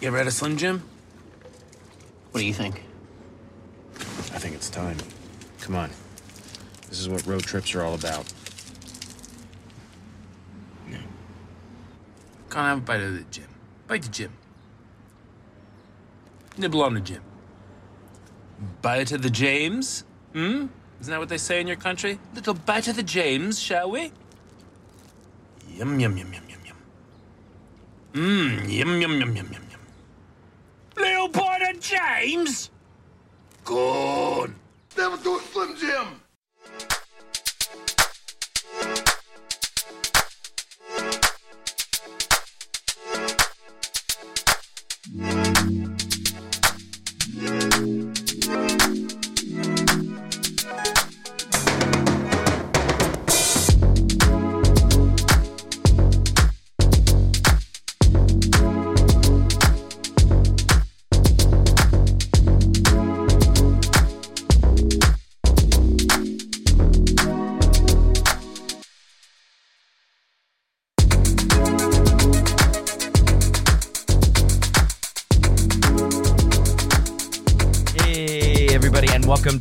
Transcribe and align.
You 0.00 0.08
ever 0.08 0.18
had 0.18 0.26
a 0.26 0.30
Slim 0.30 0.56
Jim? 0.56 0.82
What 2.30 2.40
do 2.40 2.46
you 2.46 2.52
think? 2.52 2.82
I 3.98 4.38
think 4.38 4.54
it's 4.54 4.68
time. 4.68 4.98
Come 5.60 5.74
on. 5.74 5.90
This 6.88 7.00
is 7.00 7.08
what 7.08 7.26
road 7.26 7.42
trips 7.42 7.74
are 7.74 7.82
all 7.82 7.94
about. 7.94 8.32
Yeah. 10.90 10.98
Come 12.50 12.62
on, 12.62 12.68
have 12.68 12.78
a 12.78 12.80
bite 12.82 13.00
of 13.00 13.14
the 13.14 13.24
Jim. 13.30 13.48
Bite 13.86 14.02
the 14.02 14.08
Jim. 14.10 14.32
Nibble 16.58 16.82
on 16.82 16.94
the 16.94 17.00
Jim. 17.00 17.22
Bite 18.82 19.12
of 19.12 19.22
the 19.22 19.30
James? 19.30 20.04
Hmm? 20.32 20.66
Isn't 21.00 21.10
that 21.10 21.18
what 21.18 21.28
they 21.28 21.38
say 21.38 21.60
in 21.60 21.66
your 21.66 21.76
country? 21.76 22.18
Little 22.34 22.54
bite 22.54 22.88
of 22.88 22.96
the 22.96 23.02
James, 23.02 23.58
shall 23.58 23.90
we? 23.90 24.12
Yum, 25.68 26.00
yum, 26.00 26.16
yum, 26.16 26.32
yum, 26.32 26.42
yum, 26.48 26.60
yum. 26.64 26.76
Mmm, 28.12 28.72
yum, 28.72 29.00
yum, 29.00 29.20
yum, 29.20 29.20
yum, 29.20 29.36
yum, 29.36 29.52
yum. 29.52 29.80
Little 30.96 31.28
bite 31.28 31.56
of 31.56 31.64
James? 31.80 32.70
Gone. 33.64 34.54
Never 34.96 35.16
do 35.22 35.36
it, 35.36 35.42
Slim 35.52 35.76
Jim. 35.76 36.20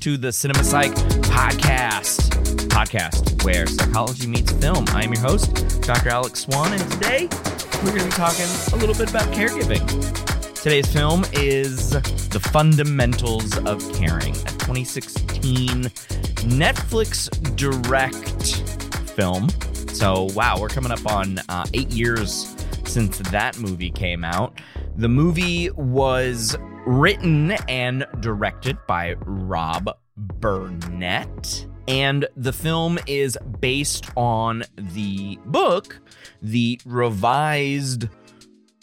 To 0.06 0.17
the 0.17 0.31
Cinema 0.31 0.64
Psych 0.64 0.92
Podcast. 1.31 2.30
Podcast 2.70 3.44
where 3.44 3.66
psychology 3.66 4.28
meets 4.28 4.52
film. 4.52 4.86
I'm 4.89 5.12
your 5.12 5.23
host, 5.23 5.81
Dr. 5.81 6.09
Alex 6.09 6.42
Swan, 6.42 6.73
and 6.73 6.92
today 6.92 7.28
we're 7.84 7.89
going 7.89 8.02
to 8.02 8.06
be 8.06 8.12
talking 8.12 8.45
a 8.72 8.75
little 8.75 8.94
bit 8.94 9.09
about 9.09 9.23
caregiving. 9.34 9.84
Today's 10.62 10.86
film 10.94 11.25
is 11.34 11.89
The 11.89 12.39
Fundamentals 12.39 13.58
of 13.66 13.81
Caring, 13.95 14.36
a 14.36 14.53
2016 14.59 15.86
Netflix 16.53 17.28
direct 17.56 18.62
film. 19.09 19.50
So, 19.90 20.28
wow, 20.36 20.59
we're 20.59 20.69
coming 20.69 20.92
up 20.92 21.03
on 21.12 21.40
uh, 21.50 21.66
eight 21.73 21.90
years 21.90 22.56
since 22.86 23.17
that 23.31 23.58
movie 23.58 23.90
came 23.90 24.23
out. 24.23 24.62
The 24.97 25.09
movie 25.09 25.72
was 25.72 26.56
written 26.86 27.52
and 27.67 28.05
directed 28.19 28.78
by 28.88 29.16
Rob 29.25 29.97
Burnett. 30.17 31.67
And 31.88 32.28
the 32.36 32.53
film 32.53 32.97
is 33.05 33.38
based 33.59 34.09
on 34.16 34.64
the 34.75 35.38
book, 35.45 36.00
The 36.41 36.80
Revised 36.86 38.09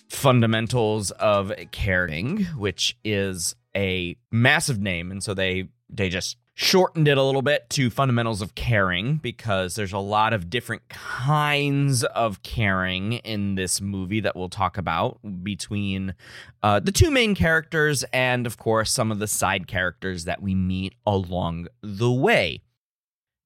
Fundamentals 0.09 1.11
of 1.13 1.53
Caring, 1.73 2.45
which 2.57 2.97
is 3.05 3.57
a 3.75 4.17
massive 4.31 4.81
name. 4.81 5.11
And 5.11 5.23
so 5.23 5.35
they 5.35 5.69
they 5.89 6.09
just 6.09 6.37
shortened 6.55 7.09
it 7.09 7.17
a 7.17 7.23
little 7.23 7.43
bit 7.43 7.69
to 7.71 7.89
Fundamentals 7.89 8.43
of 8.43 8.55
Caring 8.55 9.17
because 9.17 9.75
there's 9.75 9.93
a 9.93 9.99
lot 9.99 10.33
of 10.33 10.51
different 10.51 10.89
kinds 10.89 12.05
of 12.05 12.43
caring 12.43 13.15
in 13.15 13.55
this 13.55 13.81
movie 13.81 14.21
that 14.21 14.37
we'll 14.37 14.51
talk 14.51 14.77
about 14.77 15.19
between 15.43 16.15
uh, 16.63 16.79
the 16.81 16.93
two 16.93 17.11
main 17.11 17.35
characters 17.35 18.05
and, 18.13 18.47
of 18.47 18.59
course, 18.59 18.93
some 18.93 19.11
of 19.11 19.19
the 19.19 19.27
side 19.27 19.67
characters 19.67 20.25
that 20.25 20.43
we 20.43 20.55
meet 20.55 20.95
along 21.07 21.69
the 21.83 22.13
way. 22.13 22.61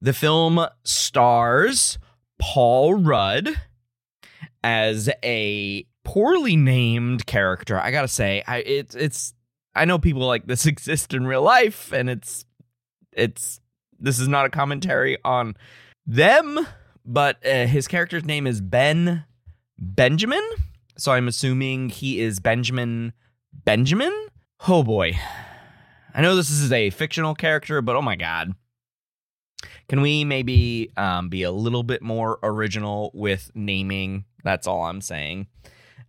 The 0.00 0.12
film 0.12 0.66
stars 0.84 1.98
Paul 2.38 2.94
Rudd 2.94 3.48
as 4.62 5.08
a 5.22 5.86
poorly 6.04 6.56
named 6.56 7.26
character. 7.26 7.78
I 7.78 7.90
gotta 7.90 8.08
say, 8.08 8.42
I 8.46 8.58
it's 8.58 8.94
it's 8.94 9.34
I 9.74 9.84
know 9.84 9.98
people 9.98 10.26
like 10.26 10.46
this 10.46 10.66
exist 10.66 11.14
in 11.14 11.26
real 11.26 11.42
life, 11.42 11.92
and 11.92 12.10
it's 12.10 12.44
it's 13.16 13.60
this 13.98 14.20
is 14.20 14.28
not 14.28 14.46
a 14.46 14.50
commentary 14.50 15.18
on 15.24 15.56
them, 16.06 16.66
but 17.04 17.44
uh, 17.44 17.66
his 17.66 17.88
character's 17.88 18.24
name 18.24 18.46
is 18.46 18.60
Ben 18.60 19.24
Benjamin. 19.78 20.42
So 20.96 21.12
I'm 21.12 21.28
assuming 21.28 21.88
he 21.88 22.20
is 22.20 22.40
Benjamin 22.40 23.12
Benjamin. 23.52 24.12
Oh 24.68 24.82
boy. 24.82 25.18
I 26.14 26.22
know 26.22 26.36
this 26.36 26.50
is 26.50 26.72
a 26.72 26.90
fictional 26.90 27.34
character, 27.34 27.82
but 27.82 27.96
oh 27.96 28.02
my 28.02 28.16
god. 28.16 28.54
Can 29.88 30.00
we 30.00 30.24
maybe 30.24 30.90
um, 30.96 31.28
be 31.28 31.42
a 31.42 31.50
little 31.50 31.82
bit 31.82 32.02
more 32.02 32.38
original 32.42 33.10
with 33.14 33.50
naming? 33.54 34.24
That's 34.42 34.66
all 34.66 34.84
I'm 34.84 35.00
saying. 35.00 35.46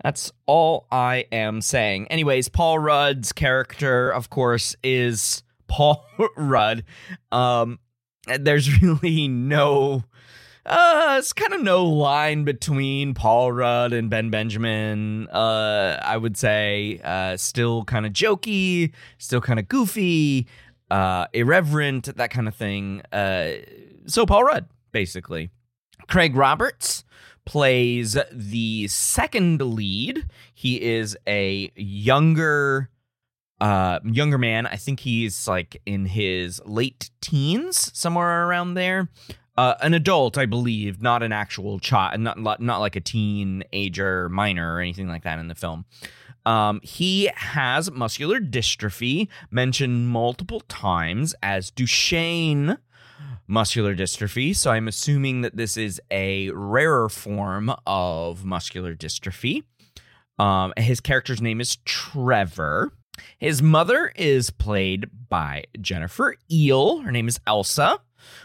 That's 0.03 0.31
all 0.45 0.87
I 0.91 1.25
am 1.31 1.61
saying. 1.61 2.07
Anyways, 2.07 2.49
Paul 2.49 2.79
Rudd's 2.79 3.31
character, 3.33 4.09
of 4.09 4.29
course, 4.29 4.75
is 4.83 5.43
Paul 5.67 6.05
Rudd. 6.37 6.83
Um, 7.31 7.79
there's 8.39 8.81
really 8.81 9.27
no, 9.27 10.03
uh, 10.65 11.15
it's 11.19 11.33
kind 11.33 11.53
of 11.53 11.61
no 11.61 11.85
line 11.85 12.43
between 12.43 13.13
Paul 13.13 13.51
Rudd 13.51 13.93
and 13.93 14.09
Ben 14.09 14.29
Benjamin. 14.29 15.27
Uh, 15.29 15.99
I 16.03 16.17
would 16.17 16.37
say, 16.37 16.99
uh, 17.03 17.37
still 17.37 17.83
kind 17.85 18.05
of 18.05 18.13
jokey, 18.13 18.91
still 19.17 19.41
kind 19.41 19.59
of 19.59 19.67
goofy, 19.67 20.47
uh, 20.91 21.27
irreverent, 21.33 22.15
that 22.15 22.31
kind 22.31 22.47
of 22.47 22.55
thing. 22.55 23.01
Uh, 23.11 23.51
so 24.05 24.25
Paul 24.25 24.43
Rudd, 24.43 24.67
basically. 24.91 25.49
Craig 26.07 26.35
Roberts 26.35 27.03
plays 27.45 28.17
the 28.31 28.87
second 28.89 29.61
lead. 29.61 30.25
He 30.53 30.81
is 30.81 31.17
a 31.27 31.71
younger 31.75 32.89
uh 33.59 33.99
younger 34.03 34.37
man. 34.37 34.65
I 34.65 34.75
think 34.75 34.99
he's 34.99 35.47
like 35.47 35.81
in 35.85 36.05
his 36.05 36.61
late 36.65 37.09
teens, 37.21 37.91
somewhere 37.97 38.47
around 38.47 38.75
there. 38.75 39.09
Uh, 39.57 39.73
an 39.81 39.95
adult, 39.95 40.37
I 40.37 40.45
believe, 40.45 41.01
not 41.01 41.23
an 41.23 41.31
actual 41.31 41.79
child, 41.79 42.19
not 42.19 42.61
not 42.61 42.79
like 42.79 42.95
a 42.95 43.01
teenager, 43.01 44.29
minor, 44.29 44.75
or 44.75 44.79
anything 44.81 45.07
like 45.07 45.23
that 45.23 45.39
in 45.39 45.47
the 45.47 45.55
film. 45.55 45.85
Um, 46.45 46.79
he 46.81 47.29
has 47.35 47.91
muscular 47.91 48.39
dystrophy, 48.39 49.27
mentioned 49.51 50.07
multiple 50.07 50.61
times 50.61 51.35
as 51.43 51.71
Duchenne 51.71 52.77
muscular 53.47 53.95
dystrophy. 53.95 54.55
So 54.55 54.71
I'm 54.71 54.87
assuming 54.87 55.41
that 55.41 55.57
this 55.57 55.75
is 55.75 55.99
a 56.11 56.51
rarer 56.51 57.09
form 57.09 57.73
of 57.85 58.45
muscular 58.45 58.95
dystrophy. 58.95 59.63
Um, 60.39 60.73
his 60.77 60.99
character's 60.99 61.41
name 61.41 61.59
is 61.59 61.77
Trevor. 61.83 62.93
His 63.37 63.61
mother 63.61 64.11
is 64.15 64.49
played 64.49 65.09
by 65.29 65.65
Jennifer 65.79 66.35
Ehle. 66.51 67.03
Her 67.03 67.11
name 67.11 67.27
is 67.27 67.39
Elsa. 67.45 67.99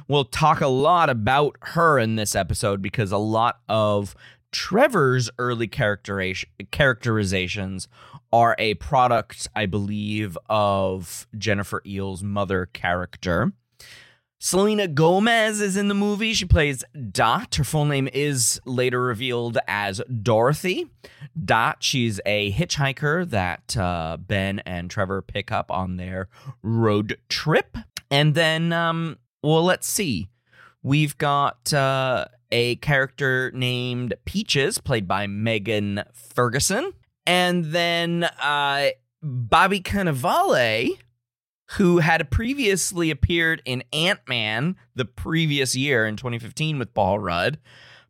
We'll 0.08 0.24
talk 0.24 0.60
a 0.60 0.68
lot 0.68 1.10
about 1.10 1.56
her 1.60 1.98
in 1.98 2.16
this 2.16 2.34
episode 2.34 2.82
because 2.82 3.12
a 3.12 3.18
lot 3.18 3.60
of 3.68 4.14
Trevor's 4.52 5.30
early 5.38 5.66
characterizations 5.66 7.88
are 8.32 8.54
a 8.58 8.74
product, 8.74 9.48
I 9.56 9.66
believe, 9.66 10.38
of 10.48 11.26
Jennifer 11.36 11.82
Ehle's 11.86 12.22
mother 12.22 12.66
character. 12.66 13.52
Selena 14.44 14.88
Gomez 14.88 15.60
is 15.60 15.76
in 15.76 15.86
the 15.86 15.94
movie. 15.94 16.32
She 16.32 16.46
plays 16.46 16.82
Dot. 17.12 17.54
Her 17.54 17.62
full 17.62 17.84
name 17.84 18.08
is 18.12 18.60
later 18.66 19.00
revealed 19.00 19.56
as 19.68 20.02
Dorothy. 20.20 20.90
Dot, 21.44 21.76
she's 21.78 22.20
a 22.26 22.50
hitchhiker 22.50 23.30
that 23.30 23.76
uh, 23.76 24.16
Ben 24.18 24.58
and 24.66 24.90
Trevor 24.90 25.22
pick 25.22 25.52
up 25.52 25.70
on 25.70 25.96
their 25.96 26.28
road 26.60 27.18
trip. 27.28 27.76
And 28.10 28.34
then, 28.34 28.72
um, 28.72 29.18
well, 29.44 29.62
let's 29.62 29.86
see. 29.86 30.28
We've 30.82 31.16
got 31.18 31.72
uh, 31.72 32.24
a 32.50 32.74
character 32.76 33.52
named 33.54 34.14
Peaches, 34.24 34.78
played 34.78 35.06
by 35.06 35.28
Megan 35.28 36.02
Ferguson. 36.12 36.94
And 37.24 37.66
then 37.66 38.24
uh, 38.24 38.88
Bobby 39.22 39.80
Cannavale, 39.80 40.98
who 41.76 41.98
had 41.98 42.30
previously 42.30 43.10
appeared 43.10 43.62
in 43.64 43.82
Ant 43.92 44.20
Man 44.28 44.76
the 44.94 45.04
previous 45.04 45.74
year 45.74 46.06
in 46.06 46.16
2015 46.16 46.78
with 46.78 46.92
Paul 46.92 47.18
Rudd, 47.18 47.58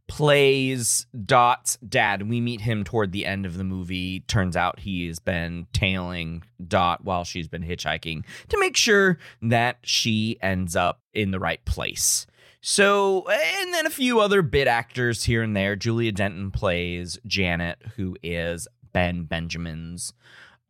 plays 0.08 1.06
Dot's 1.24 1.76
dad. 1.76 2.28
We 2.28 2.40
meet 2.40 2.62
him 2.62 2.82
toward 2.82 3.12
the 3.12 3.24
end 3.24 3.46
of 3.46 3.56
the 3.56 3.64
movie. 3.64 4.20
Turns 4.20 4.56
out 4.56 4.80
he's 4.80 5.20
been 5.20 5.66
tailing 5.72 6.42
Dot 6.66 7.04
while 7.04 7.24
she's 7.24 7.48
been 7.48 7.62
hitchhiking 7.62 8.24
to 8.48 8.58
make 8.58 8.76
sure 8.76 9.18
that 9.42 9.78
she 9.82 10.38
ends 10.42 10.74
up 10.74 11.00
in 11.14 11.30
the 11.30 11.40
right 11.40 11.64
place. 11.64 12.26
So, 12.60 13.28
and 13.28 13.74
then 13.74 13.86
a 13.86 13.90
few 13.90 14.20
other 14.20 14.42
bit 14.42 14.68
actors 14.68 15.24
here 15.24 15.42
and 15.42 15.56
there. 15.56 15.76
Julia 15.76 16.12
Denton 16.12 16.50
plays 16.50 17.18
Janet, 17.26 17.78
who 17.96 18.16
is 18.22 18.68
Ben 18.92 19.24
Benjamin's 19.24 20.12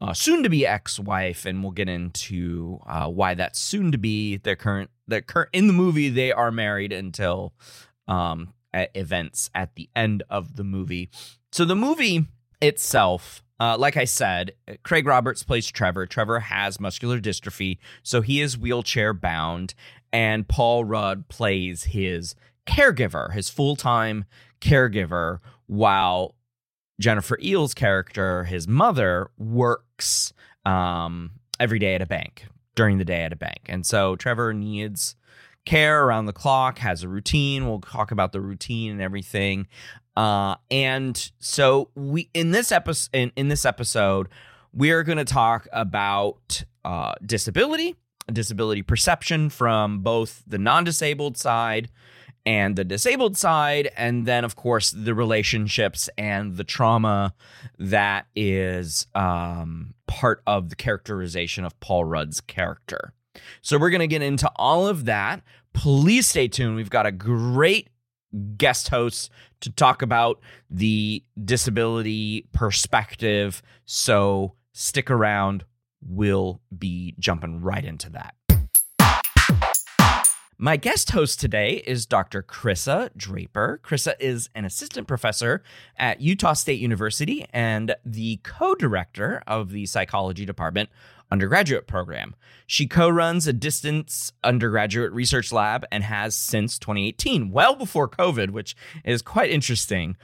uh, 0.03 0.13
soon 0.13 0.43
to 0.43 0.51
be 0.51 0.67
ex 0.67 0.99
wife, 0.99 1.47
and 1.47 1.63
we'll 1.63 1.71
get 1.71 1.89
into 1.89 2.81
uh, 2.87 3.07
why 3.07 3.35
that's 3.35 3.61
soon 3.61 3.93
to 3.93 3.99
be 3.99 4.37
their 4.37 4.57
current, 4.57 4.91
their 5.07 5.21
current, 5.21 5.51
in 5.53 5.69
the 5.69 5.73
movie, 5.73 6.09
they 6.09 6.33
are 6.33 6.51
married 6.51 6.93
until 6.93 7.53
um, 8.09 8.53
at 8.75 8.91
events 8.97 9.49
at 9.55 9.77
the 9.77 9.89
end 9.95 10.25
of 10.29 10.57
the 10.57 10.65
movie. 10.65 11.09
So 11.53 11.65
the 11.65 11.77
movie 11.77 12.27
itself, 12.61 13.45
uh, 13.61 13.77
like 13.79 13.97
I 13.97 14.05
said, 14.05 14.55
Craig 14.83 15.07
Roberts 15.07 15.45
plays 15.45 15.71
Trevor. 15.71 16.07
Trevor 16.07 16.41
has 16.41 16.81
muscular 16.81 17.21
dystrophy, 17.21 17.79
so 18.03 18.23
he 18.23 18.41
is 18.41 18.59
wheelchair 18.59 19.15
bound, 19.15 19.75
and 20.13 20.49
Paul 20.49 20.85
Rudd 20.85 21.29
plays 21.29 21.85
his 21.85 22.35
caregiver, 22.67 23.33
his 23.33 23.51
full 23.51 23.77
time 23.77 24.25
caregiver, 24.61 25.39
while 25.67 26.35
Jennifer 27.01 27.37
Ehle's 27.39 27.75
character, 27.75 28.45
his 28.45 28.69
mother, 28.69 29.31
works 29.39 30.33
um, 30.65 31.33
every 31.59 31.79
day 31.79 31.95
at 31.95 32.03
a 32.03 32.07
bank 32.07 32.47
during 32.75 32.99
the 32.99 33.05
day 33.05 33.23
at 33.23 33.33
a 33.33 33.37
bank. 33.37 33.61
And 33.67 33.85
so 33.85 34.17
Trevor 34.17 34.53
needs 34.53 35.17
care 35.65 36.05
around 36.05 36.27
the 36.27 36.33
clock, 36.33 36.79
has 36.79 37.03
a 37.03 37.09
routine. 37.09 37.67
We'll 37.67 37.81
talk 37.81 38.11
about 38.11 38.33
the 38.33 38.41
routine 38.41 38.93
and 38.93 39.03
everything. 39.03 39.69
Uh, 40.17 40.57
and 40.71 41.31
so 41.39 41.89
we 41.95 42.29
in 42.35 42.51
this 42.51 42.71
episode 42.71 43.11
in, 43.13 43.33
in 43.37 43.49
this 43.49 43.65
episode, 43.65 44.29
we're 44.73 45.03
going 45.03 45.19
to 45.19 45.25
talk 45.25 45.69
about 45.73 46.65
uh, 46.85 47.15
disability, 47.25 47.95
disability 48.33 48.83
perception 48.83 49.49
from 49.49 50.01
both 50.01 50.43
the 50.47 50.59
non-disabled 50.59 51.37
side 51.37 51.91
and 52.45 52.77
the 52.77 52.85
disabled 52.85 53.37
side, 53.37 53.91
and 53.97 54.27
then 54.27 54.45
of 54.45 54.57
course 54.57 54.91
the 54.91 55.15
relationships 55.15 56.09
and 56.19 56.57
the 56.57 56.65
trauma 56.65 57.35
that 57.79 58.27
is 58.35 59.07
um, 59.15 59.95
part 60.07 60.43
of 60.47 60.69
the 60.69 60.77
characterization 60.77 61.65
of 61.65 61.79
Paul 61.81 62.05
Rudd's 62.05 62.41
character. 62.41 63.13
So 63.61 63.79
we're 63.79 63.91
going 63.91 64.01
to 64.01 64.07
get 64.07 64.23
into 64.23 64.51
all 64.57 64.87
of 64.87 65.05
that. 65.07 65.43
Please 65.73 66.27
stay 66.29 66.49
tuned. 66.49 66.77
We've 66.77 66.91
got 66.91 67.07
a 67.07 67.13
great 67.13 67.89
guest 68.57 68.89
host 68.89 69.31
to 69.61 69.71
talk 69.71 70.03
about 70.03 70.41
the 70.69 71.23
disability 71.43 72.47
perspective. 72.53 73.63
So 73.85 74.55
stick 74.73 75.11
around. 75.11 75.65
We'll 76.05 76.61
be 76.77 77.15
jumping 77.19 77.61
right 77.61 77.85
into 77.85 78.11
that. 78.11 78.35
My 80.59 80.77
guest 80.77 81.11
host 81.11 81.41
today 81.41 81.83
is 81.87 82.07
Dr. 82.07 82.43
Crissa 82.43 83.11
Draper. 83.17 83.81
Crissa 83.83 84.15
is 84.21 84.51
an 84.55 84.65
assistant 84.65 85.09
professor 85.09 85.63
at 85.97 86.21
Utah 86.21 86.53
State 86.53 86.79
University 86.79 87.47
and 87.53 87.97
the 88.05 88.39
co 88.45 88.75
director 88.75 89.43
of 89.47 89.71
the 89.71 89.87
psychology 89.87 90.45
department 90.45 90.91
undergraduate 91.31 91.87
program. 91.87 92.37
She 92.67 92.87
co 92.87 93.09
runs 93.09 93.47
a 93.47 93.53
distance 93.53 94.33
undergraduate 94.45 95.13
research 95.13 95.53
lab 95.53 95.87
and 95.91 96.05
has 96.05 96.37
since 96.37 96.79
2018, 96.79 97.51
well 97.51 97.75
before 97.75 98.09
COVID, 98.09 98.51
which 98.51 98.77
is 99.05 99.23
quite 99.23 99.51
interesting. 99.51 100.17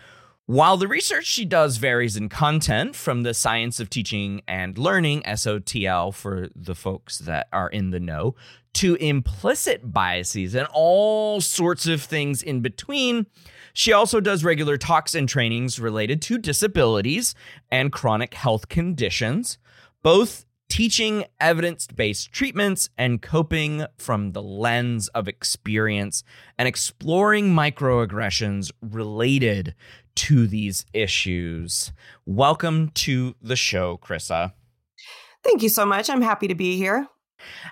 While 0.44 0.78
the 0.78 0.88
research 0.88 1.26
she 1.26 1.44
does 1.44 1.76
varies 1.76 2.16
in 2.16 2.30
content 2.30 2.96
from 2.96 3.22
the 3.22 3.34
Science 3.34 3.80
of 3.80 3.90
Teaching 3.90 4.40
and 4.48 4.78
Learning, 4.78 5.22
SOTL 5.22 6.14
for 6.14 6.48
the 6.54 6.74
folks 6.74 7.18
that 7.18 7.48
are 7.52 7.68
in 7.68 7.90
the 7.90 8.00
know, 8.00 8.34
to 8.78 8.94
implicit 9.00 9.92
biases 9.92 10.54
and 10.54 10.68
all 10.72 11.40
sorts 11.40 11.88
of 11.88 12.00
things 12.00 12.44
in 12.44 12.60
between, 12.60 13.26
she 13.72 13.92
also 13.92 14.20
does 14.20 14.44
regular 14.44 14.76
talks 14.76 15.16
and 15.16 15.28
trainings 15.28 15.80
related 15.80 16.22
to 16.22 16.38
disabilities 16.38 17.34
and 17.72 17.90
chronic 17.90 18.34
health 18.34 18.68
conditions, 18.68 19.58
both 20.04 20.46
teaching 20.68 21.24
evidence 21.40 21.88
based 21.88 22.30
treatments 22.30 22.88
and 22.96 23.20
coping 23.20 23.84
from 23.96 24.30
the 24.30 24.42
lens 24.42 25.08
of 25.08 25.26
experience 25.26 26.22
and 26.56 26.68
exploring 26.68 27.52
microaggressions 27.52 28.70
related 28.80 29.74
to 30.14 30.46
these 30.46 30.86
issues. 30.92 31.90
Welcome 32.26 32.90
to 32.94 33.34
the 33.42 33.56
show, 33.56 33.98
Crissa. 33.98 34.52
Thank 35.42 35.64
you 35.64 35.68
so 35.68 35.84
much. 35.84 36.08
I'm 36.08 36.22
happy 36.22 36.46
to 36.46 36.54
be 36.54 36.76
here. 36.76 37.08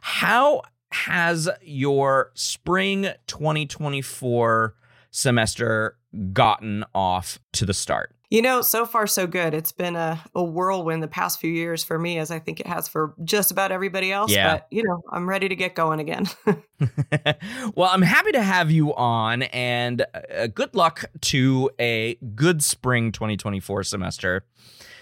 How 0.01 0.63
has 0.93 1.49
your 1.63 2.31
spring 2.35 3.09
2024 3.27 4.75
semester 5.11 5.97
gotten 6.33 6.85
off 6.95 7.39
to 7.53 7.67
the 7.67 7.75
start? 7.75 8.17
You 8.29 8.43
know, 8.43 8.61
so 8.61 8.85
far 8.85 9.07
so 9.07 9.29
good. 9.29 9.55
It's 9.55 9.71
been 9.71 9.95
a, 9.95 10.21
a 10.35 10.43
whirlwind 10.43 11.01
the 11.01 11.09
past 11.09 11.39
few 11.39 11.51
years 11.51 11.85
for 11.85 11.97
me, 11.97 12.19
as 12.19 12.33
I 12.33 12.41
think 12.41 12.59
it 12.59 12.67
has 12.67 12.89
for 12.89 13.15
just 13.23 13.53
about 13.53 13.71
everybody 13.71 14.11
else. 14.11 14.33
Yeah. 14.33 14.55
But, 14.55 14.67
you 14.71 14.83
know, 14.83 15.01
I'm 15.13 15.29
ready 15.29 15.49
to 15.49 15.55
get 15.55 15.77
going 15.77 16.01
again. 16.01 16.27
well, 17.77 17.89
I'm 17.89 18.03
happy 18.03 18.33
to 18.33 18.43
have 18.43 18.69
you 18.69 18.93
on, 18.97 19.43
and 19.45 20.05
uh, 20.13 20.49
good 20.49 20.75
luck 20.75 21.05
to 21.23 21.71
a 21.79 22.17
good 22.35 22.65
spring 22.65 23.13
2024 23.13 23.85
semester. 23.85 24.45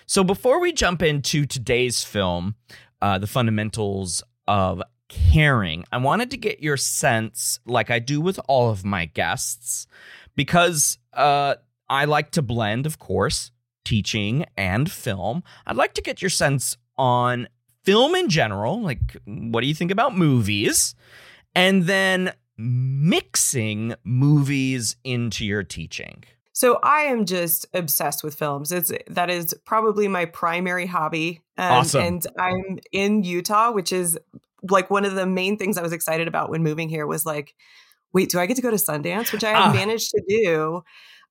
So, 0.05 0.23
before 0.23 0.61
we 0.61 0.73
jump 0.73 1.03
into 1.03 1.47
today's 1.47 2.05
film, 2.05 2.57
uh, 3.01 3.17
The 3.19 3.27
Fundamentals 3.27 4.23
of 4.47 4.83
Caring, 5.09 5.85
I 5.93 5.99
wanted 5.99 6.31
to 6.33 6.37
get 6.37 6.61
your 6.61 6.77
sense, 6.77 7.61
like 7.67 7.91
I 7.91 7.99
do 7.99 8.21
with 8.21 8.41
all 8.49 8.71
of 8.71 8.85
my 8.85 9.05
guests, 9.05 9.87
because 10.35 10.99
uh, 11.12 11.56
I 11.89 12.06
like 12.06 12.31
to 12.33 12.43
blend, 12.43 12.87
of 12.87 12.99
course, 12.99 13.51
teaching 13.85 14.47
and 14.56 14.91
film. 14.91 15.43
I'd 15.67 15.77
like 15.77 15.95
to 15.95 16.03
get 16.03 16.23
your 16.23 16.31
sense 16.31 16.77
on 16.97 17.49
film 17.83 18.15
in 18.15 18.29
general. 18.31 18.81
Like, 18.81 19.17
what 19.27 19.61
do 19.61 19.67
you 19.67 19.75
think 19.75 19.91
about 19.91 20.17
movies? 20.17 20.95
And 21.55 21.85
then 21.85 22.33
mixing 22.57 23.95
movies 24.05 24.97
into 25.05 25.45
your 25.45 25.62
teaching. 25.65 26.25
so 26.53 26.79
I 26.83 27.03
am 27.03 27.27
just 27.27 27.67
obsessed 27.75 28.23
with 28.25 28.35
films. 28.37 28.71
It's 28.73 28.93
that 29.09 29.29
is 29.29 29.55
probably 29.65 30.07
my 30.09 30.25
primary 30.25 30.87
hobby. 30.87 31.43
Um, 31.59 31.73
Awesome. 31.73 32.05
And 32.05 32.26
I'm 32.38 32.78
in 32.93 33.23
Utah, 33.25 33.73
which 33.73 33.93
is 33.93 34.19
like 34.71 34.90
one 34.90 35.04
of 35.04 35.14
the 35.14 35.26
main 35.26 35.56
things 35.59 35.78
I 35.78 35.83
was 35.83 35.92
excited 35.92 36.28
about 36.28 36.50
when 36.50 36.62
moving 36.62 36.88
here 36.88 37.06
was 37.06 37.26
like, 37.26 37.54
wait, 38.12 38.30
do 38.30 38.38
I 38.38 38.47
get 38.47 38.56
to 38.56 38.62
go 38.62 38.71
to 38.71 38.76
Sundance, 38.76 39.33
which 39.33 39.44
I 39.44 39.50
had 39.50 39.59
Ah. 39.61 39.73
managed 39.73 40.11
to 40.11 40.23
do 40.28 40.83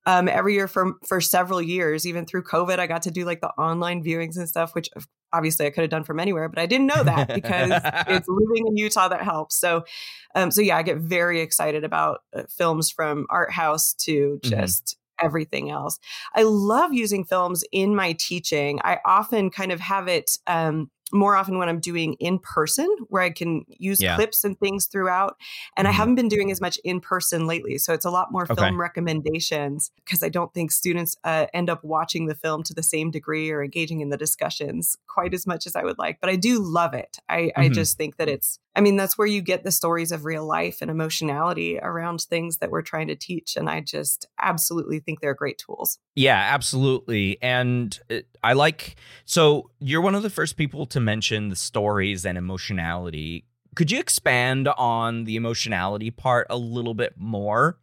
um, 0.06 0.28
every 0.28 0.54
year 0.54 0.68
for 0.68 0.94
for 1.06 1.20
several 1.20 1.62
years. 1.62 2.06
Even 2.06 2.26
through 2.26 2.44
COVID, 2.44 2.78
I 2.78 2.86
got 2.86 3.02
to 3.02 3.10
do 3.10 3.24
like 3.24 3.40
the 3.40 3.48
online 3.50 4.04
viewings 4.04 4.36
and 4.36 4.48
stuff, 4.48 4.74
which 4.74 4.88
obviously 5.32 5.66
I 5.66 5.70
could 5.70 5.80
have 5.82 5.90
done 5.90 6.04
from 6.04 6.20
anywhere, 6.20 6.48
but 6.48 6.58
I 6.58 6.66
didn't 6.66 6.86
know 6.86 7.02
that 7.02 7.28
because 7.34 7.72
it's 8.08 8.28
living 8.28 8.66
in 8.68 8.76
Utah 8.76 9.08
that 9.08 9.22
helps. 9.22 9.56
So, 9.58 9.84
um, 10.34 10.50
so 10.50 10.60
yeah, 10.60 10.76
I 10.76 10.82
get 10.82 10.98
very 10.98 11.40
excited 11.40 11.84
about 11.84 12.20
uh, 12.36 12.42
films 12.48 12.90
from 12.90 13.26
art 13.30 13.50
house 13.50 13.94
to 14.00 14.38
Mhm. 14.44 14.48
just. 14.50 14.96
Everything 15.22 15.70
else. 15.70 16.00
I 16.34 16.42
love 16.42 16.92
using 16.92 17.24
films 17.24 17.62
in 17.70 17.94
my 17.94 18.16
teaching. 18.18 18.80
I 18.82 18.98
often 19.06 19.48
kind 19.48 19.70
of 19.70 19.78
have 19.78 20.08
it 20.08 20.38
um, 20.48 20.90
more 21.12 21.36
often 21.36 21.58
when 21.58 21.68
I'm 21.68 21.80
doing 21.80 22.14
in 22.14 22.38
person, 22.38 22.88
where 23.08 23.22
I 23.22 23.30
can 23.30 23.64
use 23.68 24.00
Yeah. 24.00 24.16
clips 24.16 24.42
and 24.42 24.58
things 24.58 24.86
throughout. 24.86 25.36
And 25.76 25.86
I 25.86 25.90
Mhm. 25.92 25.94
haven't 25.94 26.14
been 26.16 26.28
doing 26.28 26.50
as 26.50 26.60
much 26.60 26.78
in 26.82 27.00
person 27.00 27.46
lately. 27.46 27.78
So 27.78 27.92
it's 27.92 28.06
a 28.06 28.10
lot 28.10 28.32
more 28.32 28.44
Okay. 28.44 28.54
film 28.54 28.80
recommendations 28.80 29.90
because 30.04 30.22
I 30.22 30.28
don't 30.28 30.52
think 30.54 30.72
students 30.72 31.16
uh, 31.24 31.46
end 31.52 31.68
up 31.70 31.84
watching 31.84 32.26
the 32.26 32.34
film 32.34 32.62
to 32.64 32.74
the 32.74 32.82
same 32.82 33.10
degree 33.10 33.50
or 33.50 33.62
engaging 33.62 34.00
in 34.00 34.08
the 34.08 34.16
discussions 34.16 34.96
quite 35.06 35.34
as 35.34 35.46
much 35.46 35.66
as 35.66 35.76
I 35.76 35.84
would 35.84 35.98
like. 35.98 36.20
But 36.20 36.30
I 36.30 36.36
do 36.36 36.58
love 36.58 36.94
it. 36.94 37.18
I, 37.28 37.52
I 37.56 37.68
Mhm. 37.68 37.74
just 37.74 37.96
think 37.96 38.16
that 38.16 38.28
it's, 38.28 38.58
I 38.74 38.80
mean, 38.80 38.96
that's 38.96 39.16
where 39.16 39.26
you 39.26 39.40
get 39.40 39.62
the 39.62 39.70
stories 39.70 40.10
of 40.10 40.24
real 40.24 40.44
life 40.46 40.78
and 40.82 40.90
emotionality 40.90 41.78
around 41.78 42.22
things 42.22 42.58
that 42.58 42.70
we're 42.70 42.82
trying 42.82 43.06
to 43.08 43.14
teach. 43.14 43.56
And 43.56 43.68
I 43.70 43.80
just 43.80 44.26
absolutely 44.40 44.98
think 45.00 45.20
they're 45.20 45.34
great 45.34 45.58
tools. 45.58 45.98
Yeah, 46.16 46.36
absolutely. 46.52 47.38
And 47.42 47.98
I 48.42 48.52
like, 48.54 48.96
so 49.24 49.70
you're 49.80 50.00
one 50.00 50.14
of 50.14 50.22
the 50.22 50.30
first 50.30 50.56
people 50.56 50.86
to 50.94 51.00
mention 51.00 51.48
the 51.48 51.56
stories 51.56 52.24
and 52.24 52.38
emotionality. 52.38 53.44
Could 53.74 53.90
you 53.90 53.98
expand 53.98 54.68
on 54.68 55.24
the 55.24 55.36
emotionality 55.36 56.10
part 56.10 56.46
a 56.48 56.56
little 56.56 56.94
bit 56.94 57.14
more? 57.16 57.78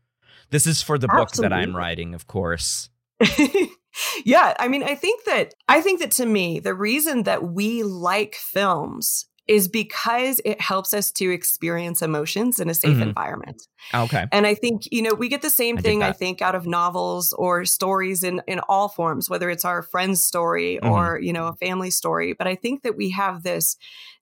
This 0.50 0.66
is 0.66 0.82
for 0.82 0.98
the 0.98 1.08
book 1.08 1.32
that 1.34 1.54
I'm 1.54 1.76
writing, 1.76 2.14
of 2.16 2.28
course. 2.28 2.90
yeah, 4.26 4.54
I 4.58 4.68
mean, 4.68 4.84
I 4.84 4.96
think 4.96 5.26
that 5.26 5.54
I 5.68 5.82
think 5.82 6.00
that 6.00 6.12
to 6.12 6.26
me, 6.26 6.60
the 6.60 6.74
reason 6.74 7.24
that 7.24 7.44
we 7.44 7.84
like 7.84 8.36
films 8.36 9.26
is 9.52 9.68
because 9.68 10.40
it 10.46 10.62
helps 10.62 10.94
us 10.94 11.12
to 11.12 11.30
experience 11.30 12.02
emotions 12.02 12.58
in 12.58 12.70
a 12.70 12.74
safe 12.74 12.96
Mhm. 12.98 13.02
environment. 13.02 13.68
Okay. 13.94 14.26
And 14.32 14.48
I 14.48 14.56
think, 14.56 14.84
you 14.94 15.02
know, 15.02 15.14
we 15.14 15.28
get 15.28 15.42
the 15.42 15.50
same 15.50 15.78
I 15.78 15.82
thing, 15.82 16.04
I 16.04 16.14
think, 16.14 16.42
out 16.42 16.56
of 16.56 16.66
novels 16.66 17.34
or 17.34 17.66
stories 17.66 18.24
in, 18.24 18.42
in 18.48 18.60
all 18.70 18.88
forms, 18.88 19.30
whether 19.30 19.50
it's 19.50 19.66
our 19.66 19.82
friend's 19.82 20.24
story 20.24 20.80
Mhm. 20.82 20.90
or, 20.90 21.20
you 21.20 21.34
know, 21.34 21.48
a 21.48 21.56
family 21.58 21.92
story. 21.92 22.32
But 22.32 22.48
I 22.48 22.56
think 22.56 22.84
that 22.84 22.96
we 22.96 23.10
have 23.10 23.44
this 23.44 23.76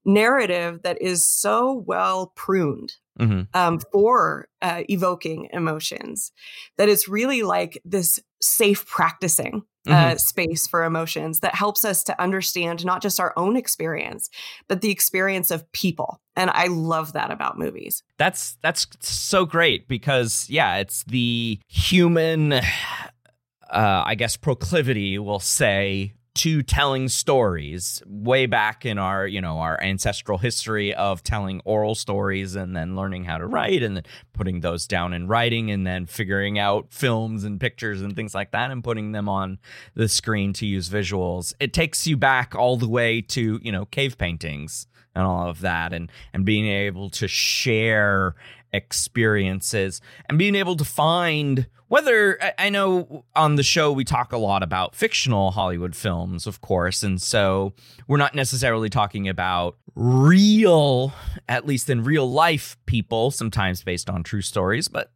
narrative 0.03 0.81
that 0.81 1.00
is 1.00 1.27
so 1.27 1.83
well 1.86 2.33
pruned 2.36 2.93
hmm 3.19 3.41
um, 3.53 3.79
for 3.91 4.47
uh, 4.61 4.83
evoking 4.89 5.49
emotions 5.51 6.31
that 6.77 6.89
it's 6.89 7.07
really 7.07 7.43
like 7.43 7.81
this 7.83 8.19
safe 8.41 8.85
practicing 8.88 9.63
uh, 9.89 10.15
space 10.15 10.67
for 10.67 10.83
emotions 10.83 11.39
that 11.39 11.55
helps 11.55 11.83
us 11.83 12.03
to 12.03 12.21
understand 12.21 12.85
not 12.85 13.01
just 13.01 13.19
our 13.19 13.33
own 13.38 13.55
experience, 13.55 14.29
but 14.67 14.81
the 14.81 14.91
experience 14.91 15.51
of 15.51 15.69
people. 15.71 16.21
And 16.35 16.49
I 16.51 16.67
love 16.67 17.13
that 17.13 17.31
about 17.31 17.57
movies. 17.57 18.03
That's 18.17 18.57
that's 18.61 18.88
so 19.01 19.45
great 19.45 19.88
because 19.88 20.47
yeah, 20.49 20.77
it's 20.77 21.03
the 21.05 21.59
human 21.67 22.53
uh 23.71 24.03
I 24.05 24.15
guess 24.15 24.38
proclivity 24.38 25.17
we'll 25.19 25.39
say 25.39 26.13
to 26.36 26.62
telling 26.63 27.09
stories 27.09 28.01
way 28.05 28.45
back 28.45 28.86
in 28.86 28.98
our, 28.98 29.27
you 29.27 29.41
know, 29.41 29.59
our 29.59 29.81
ancestral 29.81 30.38
history 30.38 30.93
of 30.93 31.24
telling 31.24 31.62
oral 31.65 31.95
stories 31.95 32.55
and 32.55 32.75
then 32.75 32.95
learning 32.95 33.25
how 33.25 33.38
to 33.38 33.45
write 33.45 33.83
and 33.83 33.98
then 33.98 34.03
putting 34.33 34.62
those 34.62 34.88
down 34.88 35.13
in 35.13 35.27
writing 35.27 35.71
and 35.71 35.86
then 35.86 36.05
figuring 36.05 36.57
out 36.59 36.88
films 36.91 37.43
and 37.43 37.59
pictures 37.59 38.01
and 38.01 38.15
things 38.15 38.33
like 38.33 38.51
that 38.51 38.71
and 38.71 38.83
putting 38.83 39.12
them 39.12 39.27
on 39.27 39.57
the 39.95 40.07
screen 40.07 40.53
to 40.53 40.65
use 40.65 40.89
visuals. 40.89 41.53
It 41.59 41.74
takes 41.74 42.07
you 42.07 42.15
back 42.15 42.55
all 42.55 42.77
the 42.77 42.88
way 42.88 43.21
to, 43.21 43.59
you 43.62 43.71
know, 43.71 43.86
cave 43.86 44.17
paintings 44.17 44.88
and 45.15 45.25
all 45.25 45.50
of 45.50 45.62
that 45.62 45.91
and 45.91 46.12
and 46.33 46.45
being 46.45 46.67
able 46.67 47.09
to 47.09 47.27
share 47.27 48.36
experiences 48.73 50.01
and 50.27 50.38
being 50.38 50.55
able 50.55 50.75
to 50.75 50.85
find 50.85 51.67
whether 51.88 52.38
I- 52.59 52.69
know 52.69 53.25
on 53.35 53.55
the 53.55 53.63
show 53.63 53.91
we 53.91 54.03
talk 54.03 54.31
a 54.31 54.38
lot 54.38 54.61
about 54.61 54.95
fictional 54.95 55.51
Hollywood 55.51 55.95
films, 55.95 56.45
of 56.45 56.61
course, 56.61 57.01
and 57.01 57.19
so 57.21 57.73
we're 58.07 58.17
not 58.17 58.35
necessarily 58.35 58.89
talking 58.89 59.27
about 59.27 59.75
real, 59.95 61.13
at 61.47 61.65
least 61.65 61.89
in 61.89 62.03
real 62.03 62.31
life, 62.31 62.77
people, 62.85 63.31
sometimes 63.31 63.83
based 63.83 64.09
on 64.09 64.23
true 64.23 64.41
stories, 64.41 64.88
but 64.88 65.11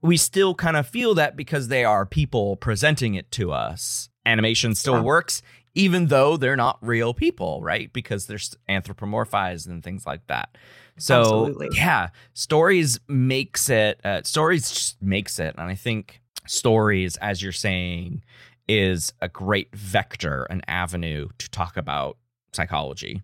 we 0.00 0.16
still 0.16 0.54
kind 0.54 0.76
of 0.76 0.88
feel 0.88 1.14
that 1.14 1.36
because 1.36 1.68
they 1.68 1.84
are 1.84 2.06
people 2.06 2.56
presenting 2.56 3.14
it 3.14 3.30
to 3.32 3.52
us. 3.52 4.08
Animation 4.24 4.74
still 4.74 5.02
works, 5.02 5.42
even 5.74 6.06
though 6.06 6.36
they're 6.36 6.56
not 6.56 6.78
real 6.80 7.12
people, 7.14 7.60
right? 7.62 7.92
Because 7.92 8.26
they're 8.26 8.38
anthropomorphized 8.68 9.66
and 9.66 9.82
things 9.84 10.06
like 10.06 10.26
that. 10.28 10.56
So 10.98 11.20
Absolutely. 11.20 11.68
yeah, 11.72 12.08
stories 12.32 12.98
makes 13.08 13.68
it. 13.68 14.00
Uh, 14.04 14.22
stories 14.24 14.70
just 14.70 15.02
makes 15.02 15.38
it, 15.38 15.54
and 15.58 15.68
I 15.68 15.74
think 15.74 16.20
stories, 16.46 17.16
as 17.18 17.42
you're 17.42 17.52
saying, 17.52 18.22
is 18.68 19.12
a 19.20 19.28
great 19.28 19.74
vector, 19.74 20.44
an 20.44 20.62
avenue 20.66 21.28
to 21.38 21.50
talk 21.50 21.76
about 21.76 22.16
psychology. 22.52 23.22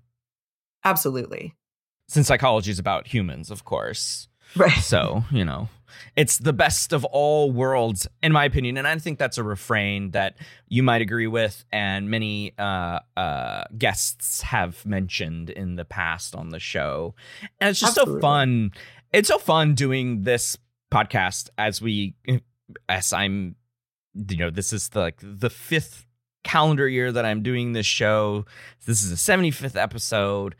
Absolutely. 0.85 1.55
Since 2.09 2.27
psychology 2.27 2.71
is 2.71 2.79
about 2.79 3.07
humans, 3.07 3.51
of 3.51 3.65
course. 3.65 4.29
Right. 4.57 4.71
So, 4.73 5.25
you 5.31 5.45
know, 5.45 5.69
it's 6.17 6.39
the 6.39 6.53
best 6.53 6.93
of 6.93 7.05
all 7.07 7.51
worlds, 7.51 8.07
in 8.23 8.33
my 8.33 8.45
opinion. 8.45 8.77
And 8.77 8.87
I 8.87 8.99
think 8.99 9.19
that's 9.19 9.39
a 9.39 9.43
refrain 9.43 10.11
that 10.13 10.37
you 10.69 10.83
might 10.83 11.03
agree 11.03 11.27
with, 11.27 11.65
and 11.73 12.11
many 12.11 12.53
uh, 12.59 13.01
uh, 13.17 13.65
guests 13.77 14.43
have 14.43 14.85
mentioned 14.87 15.51
in 15.51 15.77
the 15.77 15.85
past 15.85 16.35
on 16.35 16.51
the 16.51 16.61
show. 16.61 17.15
And 17.61 17.71
it's 17.71 17.81
just 17.81 17.99
Absolutely. 17.99 18.21
so 18.21 18.27
fun. 18.27 18.73
It's 19.13 19.29
so 19.29 19.39
fun 19.39 19.75
doing 19.75 20.23
this 20.23 20.57
podcast 20.91 21.51
as 21.59 21.81
we, 21.81 22.15
as 22.89 23.13
I'm, 23.13 23.57
you 24.15 24.37
know, 24.37 24.51
this 24.51 24.73
is 24.73 24.91
the, 24.91 25.01
like 25.01 25.19
the 25.23 25.51
fifth 25.51 26.07
calendar 26.45 26.89
year 26.89 27.13
that 27.13 27.25
I'm 27.25 27.43
doing 27.43 27.73
this 27.73 27.87
show. 27.87 28.47
This 28.87 29.03
is 29.03 29.11
the 29.11 29.33
75th 29.33 29.81
episode. 29.81 30.55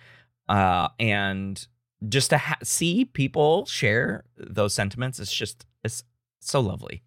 Uh, 0.49 0.89
and 0.99 1.67
just 2.09 2.31
to 2.31 2.39
ha- 2.39 2.59
see 2.63 3.05
people 3.05 3.65
share 3.67 4.25
those 4.37 4.75
sentiments 4.75 5.19
it's 5.21 5.33
just 5.33 5.67
it's 5.85 6.05
so 6.41 6.61
lovely 6.61 7.03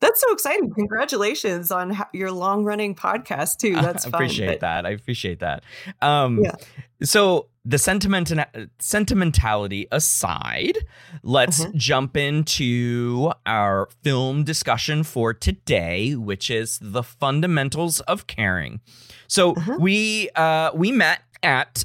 That's 0.00 0.20
so 0.20 0.30
exciting. 0.30 0.70
Congratulations 0.74 1.70
on 1.70 1.96
your 2.12 2.30
long 2.30 2.64
running 2.64 2.94
podcast, 2.94 3.56
too. 3.56 3.72
That's 3.86 4.04
i 4.06 4.10
fun. 4.10 4.14
appreciate 4.20 4.46
But- 4.46 4.60
that 4.60 4.86
i 4.86 4.90
appreciate 4.90 5.40
that 5.40 5.64
um 6.02 6.42
Yeah. 6.44 6.52
so 7.02 7.48
the 7.64 7.78
sentiment 7.78 8.30
sentimentality 8.78 9.86
aside 9.90 10.78
let's 11.22 11.64
Mhm. 11.64 11.74
jump 11.74 12.16
into 12.16 13.32
our 13.44 13.88
film 14.04 14.44
discussion 14.44 15.02
for 15.02 15.34
today 15.34 16.14
which 16.14 16.50
is 16.50 16.78
the 16.80 17.02
fundamentals 17.02 18.00
of 18.00 18.26
caring 18.26 18.80
so 19.26 19.54
Mhm. 19.54 19.80
we 19.80 20.30
uh 20.36 20.70
we 20.74 20.92
met 20.92 21.20
at 21.42 21.84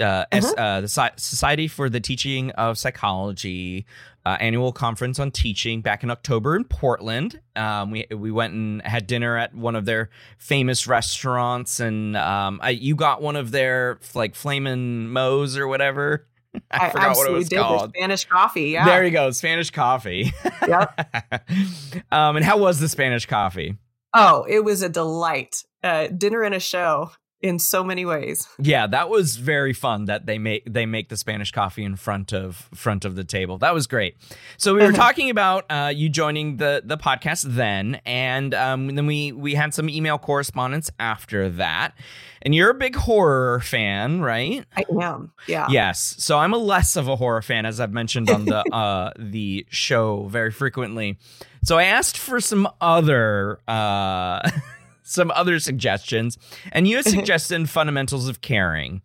uh, 0.00 0.24
S, 0.32 0.52
Mhm. 0.52 0.58
uh, 0.58 0.80
the 0.82 0.86
Soci- 0.86 1.20
Society 1.20 1.68
for 1.68 1.88
the 1.88 2.00
Teaching 2.00 2.50
of 2.52 2.78
Psychology 2.78 3.86
uh, 4.26 4.36
annual 4.40 4.72
conference 4.72 5.18
on 5.18 5.30
teaching 5.30 5.80
back 5.80 6.02
in 6.02 6.10
October 6.10 6.54
in 6.56 6.64
Portland. 6.64 7.40
Um, 7.56 7.90
we 7.90 8.06
we 8.10 8.30
went 8.30 8.52
and 8.54 8.82
had 8.82 9.06
dinner 9.06 9.36
at 9.36 9.54
one 9.54 9.74
of 9.74 9.86
their 9.86 10.10
famous 10.38 10.86
restaurants, 10.86 11.80
and 11.80 12.16
um, 12.16 12.60
I, 12.62 12.70
you 12.70 12.94
got 12.94 13.22
one 13.22 13.36
of 13.36 13.50
their 13.50 13.98
like 14.14 14.34
flamin' 14.34 15.08
mo's 15.08 15.56
or 15.56 15.66
whatever. 15.66 16.26
I, 16.70 16.86
I, 16.86 16.90
forgot 16.90 17.16
what 17.16 17.30
it 17.30 17.32
was 17.32 17.48
did. 17.48 17.60
Called. 17.60 17.92
Spanish 17.96 18.24
coffee. 18.24 18.70
Yeah. 18.70 18.84
There 18.84 19.04
you 19.04 19.10
go, 19.10 19.30
Spanish 19.30 19.70
coffee. 19.70 20.32
Yep. 20.66 21.32
um, 22.12 22.36
and 22.36 22.44
how 22.44 22.58
was 22.58 22.80
the 22.80 22.88
Spanish 22.88 23.26
coffee? 23.26 23.76
Oh, 24.12 24.44
it 24.48 24.64
was 24.64 24.82
a 24.82 24.88
delight. 24.88 25.64
Uh, 25.82 26.08
dinner 26.08 26.42
and 26.42 26.54
a 26.54 26.60
show 26.60 27.12
in 27.42 27.58
so 27.58 27.82
many 27.82 28.04
ways. 28.04 28.48
Yeah, 28.62 28.86
that 28.86 29.08
was 29.08 29.36
very 29.36 29.72
fun 29.72 30.04
that 30.04 30.26
they 30.26 30.38
make 30.38 30.62
they 30.70 30.86
make 30.86 31.08
the 31.08 31.16
Spanish 31.16 31.50
coffee 31.50 31.82
in 31.82 31.96
front 31.96 32.32
of 32.32 32.68
front 32.74 33.04
of 33.04 33.16
the 33.16 33.24
table. 33.24 33.58
That 33.58 33.74
was 33.74 33.86
great. 33.86 34.16
So 34.58 34.74
we 34.74 34.82
were 34.82 34.92
talking 35.06 35.30
about 35.30 35.64
uh, 35.70 35.92
you 35.94 36.08
joining 36.08 36.58
the 36.58 36.82
the 36.84 36.98
podcast 36.98 37.42
then, 37.42 38.00
and 38.04 38.54
um, 38.54 38.94
then 38.94 39.06
we 39.06 39.32
we 39.32 39.54
had 39.54 39.72
some 39.74 39.88
email 39.88 40.18
correspondence 40.18 40.90
after 41.00 41.48
that. 41.50 41.94
And 42.42 42.54
you're 42.54 42.70
a 42.70 42.74
big 42.74 42.96
horror 42.96 43.60
fan, 43.60 44.20
right? 44.20 44.64
I 44.76 44.84
am. 45.02 45.32
Yeah. 45.46 45.66
Yes. 45.70 46.14
So 46.18 46.38
I'm 46.38 46.54
a 46.54 46.58
less 46.58 46.96
of 46.96 47.08
a 47.08 47.16
horror 47.16 47.42
fan, 47.42 47.66
as 47.66 47.80
I've 47.80 47.92
mentioned 47.92 48.30
on 48.30 48.44
the 48.44 48.58
uh, 48.72 49.12
the 49.18 49.66
show 49.70 50.26
very 50.28 50.50
frequently. 50.50 51.18
So 51.64 51.76
I 51.76 51.84
asked 51.84 52.16
for 52.16 52.40
some 52.40 52.68
other 52.80 53.58
uh, 53.68 54.48
some 55.10 55.30
other 55.32 55.58
suggestions, 55.58 56.38
and 56.72 56.86
you 56.86 56.96
had 56.96 57.06
suggested 57.06 57.68
Fundamentals 57.68 58.28
of 58.28 58.40
Caring. 58.40 59.02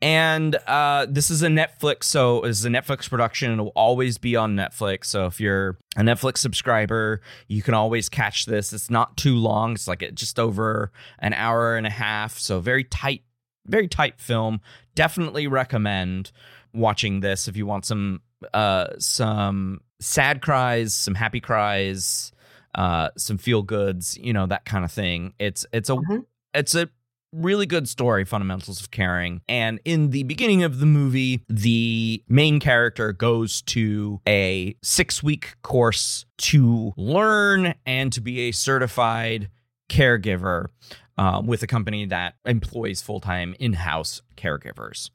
And 0.00 0.56
uh, 0.66 1.06
this 1.08 1.30
is 1.30 1.44
a 1.44 1.48
Netflix, 1.48 2.04
so 2.04 2.40
this 2.40 2.58
is 2.58 2.64
a 2.64 2.70
Netflix 2.70 3.08
production. 3.08 3.52
It'll 3.52 3.68
always 3.68 4.18
be 4.18 4.34
on 4.34 4.56
Netflix. 4.56 5.04
So 5.04 5.26
if 5.26 5.40
you're 5.40 5.78
a 5.96 6.00
Netflix 6.00 6.38
subscriber, 6.38 7.20
you 7.46 7.62
can 7.62 7.74
always 7.74 8.08
catch 8.08 8.46
this. 8.46 8.72
It's 8.72 8.90
not 8.90 9.16
too 9.16 9.36
long. 9.36 9.74
It's 9.74 9.86
like 9.86 10.10
just 10.14 10.40
over 10.40 10.90
an 11.20 11.34
hour 11.34 11.76
and 11.76 11.86
a 11.86 11.90
half. 11.90 12.36
So 12.36 12.58
very 12.58 12.82
tight, 12.82 13.22
very 13.66 13.86
tight 13.86 14.20
film. 14.20 14.60
Definitely 14.96 15.46
recommend 15.46 16.32
watching 16.74 17.20
this 17.20 17.46
if 17.46 17.56
you 17.56 17.66
want 17.66 17.84
some 17.84 18.22
uh 18.52 18.88
some 18.98 19.82
sad 20.00 20.42
cries, 20.42 20.96
some 20.96 21.14
happy 21.14 21.38
cries, 21.38 22.31
uh 22.74 23.10
some 23.16 23.38
feel 23.38 23.62
goods, 23.62 24.16
you 24.18 24.32
know, 24.32 24.46
that 24.46 24.64
kind 24.64 24.84
of 24.84 24.92
thing. 24.92 25.34
It's 25.38 25.66
it's 25.72 25.90
a 25.90 25.94
Mhm. 25.94 26.24
it's 26.54 26.74
a 26.74 26.88
really 27.34 27.64
good 27.64 27.88
story 27.88 28.26
fundamentals 28.26 28.78
of 28.78 28.90
caring 28.90 29.40
and 29.48 29.80
in 29.86 30.10
the 30.10 30.22
beginning 30.24 30.62
of 30.62 30.80
the 30.80 30.84
movie 30.84 31.42
the 31.48 32.22
main 32.28 32.60
character 32.60 33.10
goes 33.14 33.62
to 33.62 34.20
a 34.28 34.74
6 34.82 35.22
week 35.22 35.54
course 35.62 36.26
to 36.36 36.92
learn 36.98 37.72
and 37.86 38.12
to 38.12 38.20
be 38.20 38.40
a 38.48 38.52
certified 38.52 39.48
caregiver 39.88 40.66
um, 41.16 41.46
with 41.46 41.62
a 41.62 41.66
company 41.66 42.04
that 42.04 42.34
employs 42.44 43.00
full-time 43.00 43.54
in-house 43.58 44.20
caregivers 44.36 45.08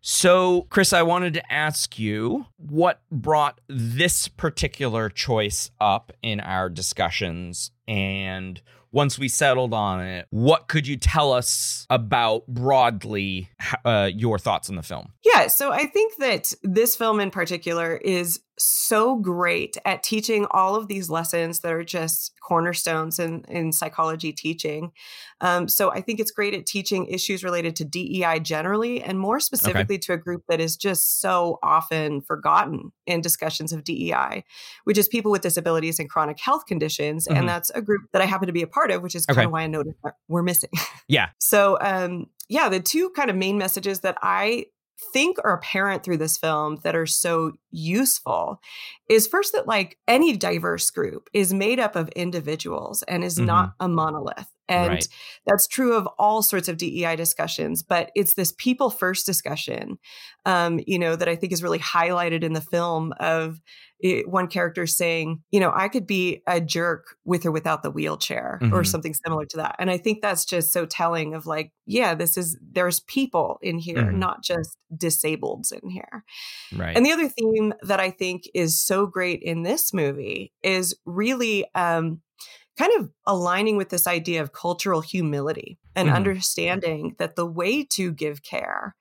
so, 0.00 0.62
Chris, 0.70 0.92
I 0.92 1.02
wanted 1.02 1.34
to 1.34 1.52
ask 1.52 1.98
you 1.98 2.46
what 2.56 3.00
brought 3.10 3.60
this 3.68 4.28
particular 4.28 5.08
choice 5.08 5.70
up 5.80 6.12
in 6.22 6.40
our 6.40 6.68
discussions. 6.68 7.70
And 7.88 8.60
once 8.92 9.18
we 9.18 9.28
settled 9.28 9.74
on 9.74 10.00
it, 10.00 10.26
what 10.30 10.68
could 10.68 10.86
you 10.86 10.96
tell 10.96 11.32
us 11.32 11.86
about 11.90 12.46
broadly 12.46 13.50
uh, 13.84 14.10
your 14.12 14.38
thoughts 14.38 14.70
on 14.70 14.76
the 14.76 14.82
film? 14.82 15.12
Yeah, 15.24 15.48
so 15.48 15.70
I 15.70 15.86
think 15.86 16.16
that 16.16 16.52
this 16.62 16.96
film 16.96 17.20
in 17.20 17.30
particular 17.30 17.96
is 17.96 18.40
so 18.58 19.16
great 19.16 19.76
at 19.84 20.02
teaching 20.02 20.46
all 20.50 20.76
of 20.76 20.88
these 20.88 21.10
lessons 21.10 21.60
that 21.60 21.72
are 21.72 21.84
just 21.84 22.32
cornerstones 22.40 23.18
in, 23.18 23.44
in 23.48 23.72
psychology 23.72 24.32
teaching. 24.32 24.92
Um, 25.40 25.68
so 25.68 25.90
I 25.90 26.00
think 26.00 26.20
it's 26.20 26.30
great 26.30 26.54
at 26.54 26.64
teaching 26.64 27.06
issues 27.06 27.44
related 27.44 27.76
to 27.76 27.84
DEI 27.84 28.40
generally, 28.40 29.02
and 29.02 29.18
more 29.18 29.40
specifically 29.40 29.96
okay. 29.96 29.98
to 29.98 30.12
a 30.14 30.16
group 30.16 30.44
that 30.48 30.60
is 30.60 30.76
just 30.76 31.20
so 31.20 31.58
often 31.62 32.22
forgotten 32.22 32.92
in 33.06 33.20
discussions 33.20 33.72
of 33.72 33.84
DEI, 33.84 34.44
which 34.84 34.96
is 34.96 35.08
people 35.08 35.30
with 35.30 35.42
disabilities 35.42 35.98
and 35.98 36.08
chronic 36.08 36.40
health 36.40 36.66
conditions. 36.66 37.26
Mm-hmm. 37.26 37.38
And 37.38 37.48
that's 37.48 37.70
a 37.70 37.82
group 37.82 38.02
that 38.12 38.22
I 38.22 38.24
happen 38.24 38.46
to 38.46 38.52
be 38.52 38.62
a 38.62 38.66
part 38.66 38.90
of, 38.90 39.02
which 39.02 39.14
is 39.14 39.26
kind 39.26 39.38
okay. 39.38 39.44
of 39.46 39.52
why 39.52 39.62
I 39.62 39.66
noticed 39.66 39.96
we're 40.28 40.42
missing. 40.42 40.70
Yeah. 41.08 41.28
so, 41.38 41.78
um, 41.80 42.26
yeah, 42.48 42.68
the 42.68 42.80
two 42.80 43.10
kind 43.10 43.28
of 43.28 43.36
main 43.36 43.58
messages 43.58 44.00
that 44.00 44.16
I 44.22 44.66
think 45.12 45.38
are 45.44 45.54
apparent 45.54 46.02
through 46.02 46.16
this 46.16 46.36
film 46.36 46.76
that 46.82 46.96
are 46.96 47.06
so 47.06 47.52
useful 47.70 48.60
is 49.08 49.26
first 49.26 49.52
that 49.52 49.66
like 49.66 49.98
any 50.08 50.36
diverse 50.36 50.90
group 50.90 51.28
is 51.32 51.52
made 51.52 51.78
up 51.78 51.96
of 51.96 52.08
individuals 52.10 53.02
and 53.02 53.22
is 53.22 53.36
mm-hmm. 53.36 53.46
not 53.46 53.74
a 53.80 53.88
monolith 53.88 54.50
and 54.68 54.88
right. 54.88 55.08
that's 55.46 55.66
true 55.66 55.94
of 55.94 56.08
all 56.18 56.42
sorts 56.42 56.68
of 56.68 56.76
DEI 56.76 57.16
discussions, 57.16 57.82
but 57.82 58.10
it's 58.14 58.34
this 58.34 58.52
people 58.58 58.90
first 58.90 59.26
discussion, 59.26 59.98
um, 60.44 60.80
you 60.86 60.98
know, 60.98 61.16
that 61.16 61.28
I 61.28 61.36
think 61.36 61.52
is 61.52 61.62
really 61.62 61.78
highlighted 61.78 62.42
in 62.42 62.52
the 62.52 62.60
film 62.60 63.12
of 63.20 63.60
it, 63.98 64.28
one 64.28 64.46
character 64.48 64.86
saying, 64.86 65.42
you 65.50 65.60
know, 65.60 65.72
I 65.74 65.88
could 65.88 66.06
be 66.06 66.42
a 66.46 66.60
jerk 66.60 67.16
with 67.24 67.46
or 67.46 67.52
without 67.52 67.82
the 67.82 67.90
wheelchair 67.90 68.58
mm-hmm. 68.60 68.74
or 68.74 68.84
something 68.84 69.14
similar 69.14 69.46
to 69.46 69.56
that. 69.58 69.76
And 69.78 69.90
I 69.90 69.98
think 69.98 70.20
that's 70.20 70.44
just 70.44 70.72
so 70.72 70.84
telling 70.84 71.34
of 71.34 71.46
like, 71.46 71.72
yeah, 71.86 72.14
this 72.14 72.36
is, 72.36 72.58
there's 72.60 73.00
people 73.00 73.58
in 73.62 73.78
here, 73.78 73.96
mm-hmm. 73.96 74.18
not 74.18 74.42
just 74.42 74.76
disableds 74.94 75.72
in 75.72 75.88
here. 75.88 76.24
Right. 76.74 76.96
And 76.96 77.06
the 77.06 77.12
other 77.12 77.28
theme 77.28 77.72
that 77.82 78.00
I 78.00 78.10
think 78.10 78.42
is 78.54 78.80
so 78.80 79.06
great 79.06 79.42
in 79.42 79.62
this 79.62 79.94
movie 79.94 80.52
is 80.62 80.94
really, 81.06 81.66
um, 81.74 82.20
kind 82.78 82.92
of 82.98 83.10
aligning 83.26 83.76
with 83.76 83.88
this 83.88 84.06
idea 84.06 84.42
of 84.42 84.52
cultural 84.52 85.00
humility 85.00 85.78
and 85.94 86.08
mm-hmm. 86.08 86.16
understanding 86.16 87.14
that 87.18 87.36
the 87.36 87.46
way 87.46 87.84
to 87.84 88.12
give 88.12 88.42
care 88.42 88.94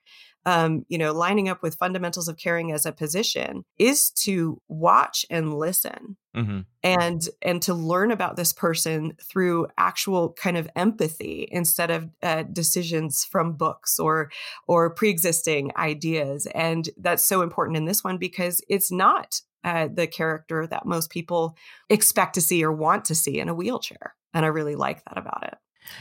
um, 0.45 0.85
you 0.87 0.97
know, 0.97 1.11
lining 1.11 1.49
up 1.49 1.63
with 1.63 1.75
fundamentals 1.75 2.27
of 2.27 2.37
caring 2.37 2.71
as 2.71 2.85
a 2.85 2.91
position 2.91 3.63
is 3.77 4.11
to 4.11 4.61
watch 4.67 5.25
and 5.29 5.57
listen 5.57 6.17
mm-hmm. 6.35 6.59
and 6.83 7.27
and 7.41 7.61
to 7.63 7.73
learn 7.73 8.11
about 8.11 8.35
this 8.35 8.53
person 8.53 9.13
through 9.21 9.67
actual 9.77 10.33
kind 10.33 10.57
of 10.57 10.69
empathy 10.75 11.47
instead 11.51 11.89
of 11.89 12.09
uh, 12.21 12.43
decisions 12.43 13.25
from 13.25 13.53
books 13.53 13.97
or 13.99 14.29
or 14.67 14.89
pre-existing 14.91 15.71
ideas. 15.77 16.47
And 16.53 16.87
that's 16.97 17.25
so 17.25 17.41
important 17.41 17.77
in 17.77 17.85
this 17.85 18.03
one 18.03 18.17
because 18.17 18.61
it's 18.69 18.91
not 18.91 19.41
uh, 19.63 19.87
the 19.91 20.05
character 20.05 20.67
that 20.67 20.85
most 20.85 21.09
people 21.09 21.57
expect 21.89 22.35
to 22.35 22.41
see 22.41 22.63
or 22.63 22.71
want 22.71 23.05
to 23.05 23.15
see 23.15 23.39
in 23.39 23.49
a 23.49 23.55
wheelchair. 23.55 24.13
And 24.33 24.45
I 24.45 24.49
really 24.49 24.75
like 24.75 25.03
that 25.05 25.17
about 25.17 25.43
it. 25.43 25.55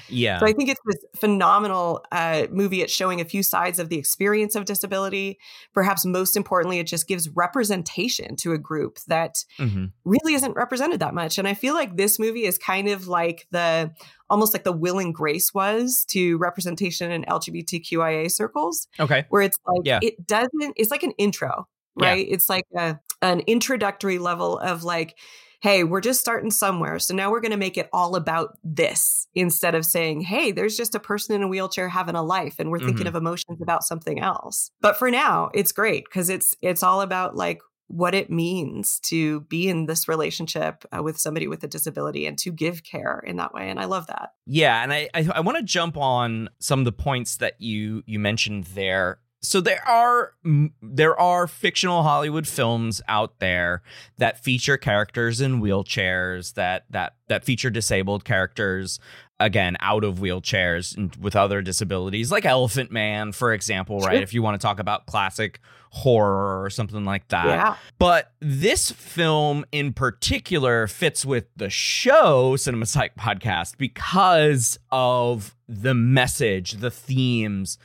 Yeah. 0.08 0.38
So 0.38 0.46
I 0.46 0.52
think 0.52 0.68
it's 0.68 0.80
this 0.84 1.04
phenomenal 1.16 2.04
uh, 2.12 2.46
movie. 2.50 2.82
It's 2.82 2.92
showing 2.92 3.20
a 3.20 3.24
few 3.24 3.42
sides 3.42 3.78
of 3.78 3.88
the 3.88 3.98
experience 3.98 4.54
of 4.54 4.64
disability. 4.64 5.38
Perhaps 5.72 6.04
most 6.04 6.36
importantly, 6.36 6.78
it 6.78 6.86
just 6.86 7.06
gives 7.06 7.28
representation 7.30 8.36
to 8.36 8.52
a 8.52 8.58
group 8.58 8.98
that 9.08 9.44
mm-hmm. 9.58 9.86
really 10.04 10.34
isn't 10.34 10.52
represented 10.52 11.00
that 11.00 11.14
much. 11.14 11.38
And 11.38 11.48
I 11.48 11.54
feel 11.54 11.74
like 11.74 11.96
this 11.96 12.18
movie 12.18 12.44
is 12.44 12.58
kind 12.58 12.88
of 12.88 13.08
like 13.08 13.46
the 13.50 13.92
almost 14.30 14.52
like 14.52 14.64
the 14.64 14.72
Will 14.72 14.98
and 14.98 15.14
Grace 15.14 15.52
was 15.52 16.04
to 16.08 16.38
representation 16.38 17.10
in 17.10 17.24
LGBTQIA 17.24 18.30
circles. 18.30 18.88
Okay. 18.98 19.26
Where 19.28 19.42
it's 19.42 19.58
like, 19.66 19.82
yeah. 19.84 20.00
it 20.02 20.26
doesn't, 20.26 20.74
it's 20.76 20.90
like 20.90 21.02
an 21.02 21.12
intro, 21.18 21.68
right? 21.94 22.26
Yeah. 22.26 22.34
It's 22.34 22.48
like 22.48 22.64
a, 22.76 22.98
an 23.22 23.40
introductory 23.40 24.18
level 24.18 24.58
of 24.58 24.82
like, 24.82 25.16
hey, 25.64 25.82
we're 25.82 26.02
just 26.02 26.20
starting 26.20 26.50
somewhere. 26.50 26.98
So 26.98 27.14
now 27.14 27.30
we're 27.30 27.40
going 27.40 27.50
to 27.50 27.56
make 27.56 27.78
it 27.78 27.88
all 27.90 28.16
about 28.16 28.58
this 28.62 29.26
instead 29.34 29.74
of 29.74 29.86
saying, 29.86 30.20
hey, 30.20 30.52
there's 30.52 30.76
just 30.76 30.94
a 30.94 31.00
person 31.00 31.34
in 31.34 31.42
a 31.42 31.48
wheelchair 31.48 31.88
having 31.88 32.16
a 32.16 32.22
life 32.22 32.56
and 32.58 32.70
we're 32.70 32.80
thinking 32.80 33.06
mm-hmm. 33.06 33.06
of 33.06 33.14
emotions 33.14 33.62
about 33.62 33.82
something 33.82 34.20
else. 34.20 34.70
But 34.82 34.98
for 34.98 35.10
now, 35.10 35.48
it's 35.54 35.72
great 35.72 36.04
because 36.04 36.28
it's 36.28 36.54
it's 36.60 36.82
all 36.82 37.00
about 37.00 37.34
like 37.34 37.62
what 37.86 38.14
it 38.14 38.28
means 38.28 39.00
to 39.04 39.40
be 39.42 39.70
in 39.70 39.86
this 39.86 40.06
relationship 40.06 40.84
uh, 40.94 41.02
with 41.02 41.16
somebody 41.16 41.48
with 41.48 41.64
a 41.64 41.68
disability 41.68 42.26
and 42.26 42.36
to 42.40 42.52
give 42.52 42.84
care 42.84 43.22
in 43.26 43.36
that 43.36 43.52
way 43.52 43.68
and 43.68 43.78
i 43.78 43.84
love 43.84 44.06
that 44.06 44.30
yeah 44.46 44.82
and 44.82 44.90
i 44.90 45.06
i, 45.12 45.28
I 45.34 45.40
want 45.40 45.58
to 45.58 45.62
jump 45.62 45.98
on 45.98 46.48
some 46.60 46.78
of 46.78 46.86
the 46.86 46.92
points 46.92 47.36
that 47.36 47.60
you 47.60 48.02
you 48.06 48.18
mentioned 48.18 48.64
there 48.74 49.18
so 49.44 49.60
there 49.60 49.86
are 49.86 50.32
there 50.82 51.18
are 51.20 51.46
fictional 51.46 52.02
Hollywood 52.02 52.48
films 52.48 53.02
out 53.08 53.38
there 53.38 53.82
that 54.18 54.42
feature 54.42 54.76
characters 54.76 55.40
in 55.40 55.60
wheelchairs 55.60 56.54
that 56.54 56.84
that 56.90 57.14
that 57.28 57.44
feature 57.44 57.70
disabled 57.70 58.24
characters 58.24 58.98
again 59.40 59.76
out 59.80 60.04
of 60.04 60.18
wheelchairs 60.18 60.96
and 60.96 61.14
with 61.16 61.36
other 61.36 61.60
disabilities 61.60 62.32
like 62.32 62.44
Elephant 62.44 62.90
Man 62.90 63.32
for 63.32 63.52
example 63.52 64.00
right? 64.00 64.22
If 64.22 64.32
you 64.32 64.42
want 64.42 64.60
to 64.60 64.64
talk 64.64 64.78
about 64.78 65.06
classic 65.06 65.60
horror 65.90 66.64
or 66.64 66.70
something 66.70 67.04
like 67.04 67.28
that. 67.28 67.46
Yeah. 67.46 67.76
but 67.98 68.32
this 68.40 68.90
film 68.90 69.64
in 69.70 69.92
particular 69.92 70.86
fits 70.88 71.24
with 71.24 71.46
the 71.54 71.70
show 71.70 72.56
Cinema 72.56 72.86
Psych 72.86 73.14
podcast 73.14 73.76
because 73.76 74.78
of 74.90 75.54
the 75.68 75.94
message 75.94 76.72
the 76.72 76.90
themes 76.90 77.78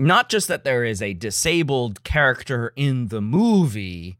not 0.00 0.30
just 0.30 0.48
that 0.48 0.64
there 0.64 0.82
is 0.82 1.02
a 1.02 1.12
disabled 1.12 2.02
character 2.04 2.72
in 2.74 3.08
the 3.08 3.20
movie, 3.20 4.18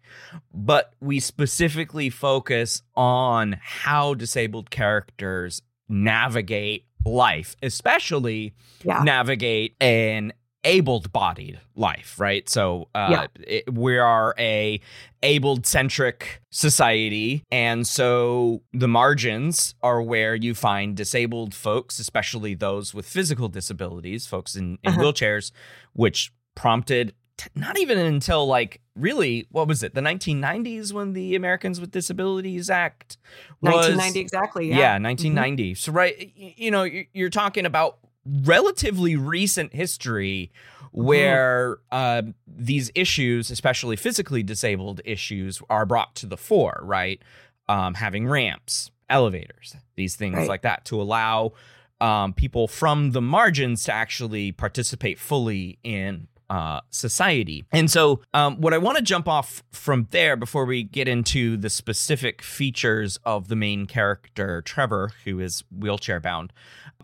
but 0.52 0.92
we 1.00 1.18
specifically 1.18 2.10
focus 2.10 2.82
on 2.94 3.56
how 3.62 4.12
disabled 4.12 4.70
characters 4.70 5.62
navigate 5.88 6.84
life, 7.06 7.56
especially 7.62 8.54
yeah. 8.84 9.02
navigate 9.02 9.74
an 9.80 10.34
able-bodied 10.64 11.58
life 11.74 12.20
right 12.20 12.48
so 12.48 12.88
uh 12.94 13.08
yeah. 13.10 13.26
it, 13.46 13.72
we 13.72 13.96
are 13.96 14.34
a 14.38 14.78
able 15.22 15.62
centric 15.62 16.42
society 16.50 17.42
and 17.50 17.86
so 17.86 18.60
the 18.74 18.88
margins 18.88 19.74
are 19.82 20.02
where 20.02 20.34
you 20.34 20.54
find 20.54 20.96
disabled 20.96 21.54
folks 21.54 21.98
especially 21.98 22.54
those 22.54 22.92
with 22.92 23.06
physical 23.06 23.48
disabilities 23.48 24.26
folks 24.26 24.54
in, 24.54 24.78
in 24.82 24.92
uh-huh. 24.92 25.00
wheelchairs 25.00 25.50
which 25.94 26.30
prompted 26.54 27.14
not 27.54 27.78
even 27.78 27.96
until 27.98 28.46
like 28.46 28.82
really 28.94 29.46
what 29.50 29.66
was 29.66 29.82
it 29.82 29.94
the 29.94 30.00
1990s 30.02 30.92
when 30.92 31.14
the 31.14 31.34
americans 31.34 31.80
with 31.80 31.90
disabilities 31.90 32.68
act 32.68 33.16
was 33.62 33.72
1990 33.72 34.20
exactly 34.20 34.68
yeah, 34.68 34.76
yeah 34.76 34.98
1990 34.98 35.72
mm-hmm. 35.72 35.76
so 35.76 35.90
right 35.92 36.32
you 36.36 36.70
know 36.70 36.86
you're 37.14 37.30
talking 37.30 37.64
about 37.64 37.98
relatively 38.44 39.16
recent 39.16 39.74
history 39.74 40.50
where 40.92 41.78
uh, 41.92 42.22
these 42.46 42.90
issues, 42.94 43.50
especially 43.50 43.96
physically 43.96 44.42
disabled 44.42 45.00
issues, 45.04 45.62
are 45.70 45.86
brought 45.86 46.14
to 46.16 46.26
the 46.26 46.36
fore, 46.36 46.80
right? 46.82 47.22
Um, 47.68 47.94
having 47.94 48.26
ramps, 48.26 48.90
elevators, 49.08 49.76
these 49.96 50.16
things 50.16 50.36
right. 50.36 50.48
like 50.48 50.62
that 50.62 50.84
to 50.86 51.00
allow 51.00 51.52
um, 52.00 52.32
people 52.32 52.66
from 52.66 53.12
the 53.12 53.20
margins 53.20 53.84
to 53.84 53.92
actually 53.92 54.52
participate 54.52 55.18
fully 55.18 55.78
in 55.84 56.26
uh, 56.50 56.80
society. 56.90 57.64
And 57.70 57.90
so, 57.90 58.20
um, 58.34 58.60
what 58.60 58.74
I 58.74 58.78
want 58.78 58.98
to 58.98 59.02
jump 59.02 59.28
off 59.28 59.62
from 59.70 60.08
there 60.10 60.36
before 60.36 60.64
we 60.64 60.82
get 60.82 61.06
into 61.06 61.56
the 61.56 61.70
specific 61.70 62.42
features 62.42 63.18
of 63.24 63.48
the 63.48 63.56
main 63.56 63.86
character, 63.86 64.60
Trevor, 64.60 65.12
who 65.24 65.38
is 65.38 65.62
wheelchair 65.70 66.18
bound, 66.18 66.52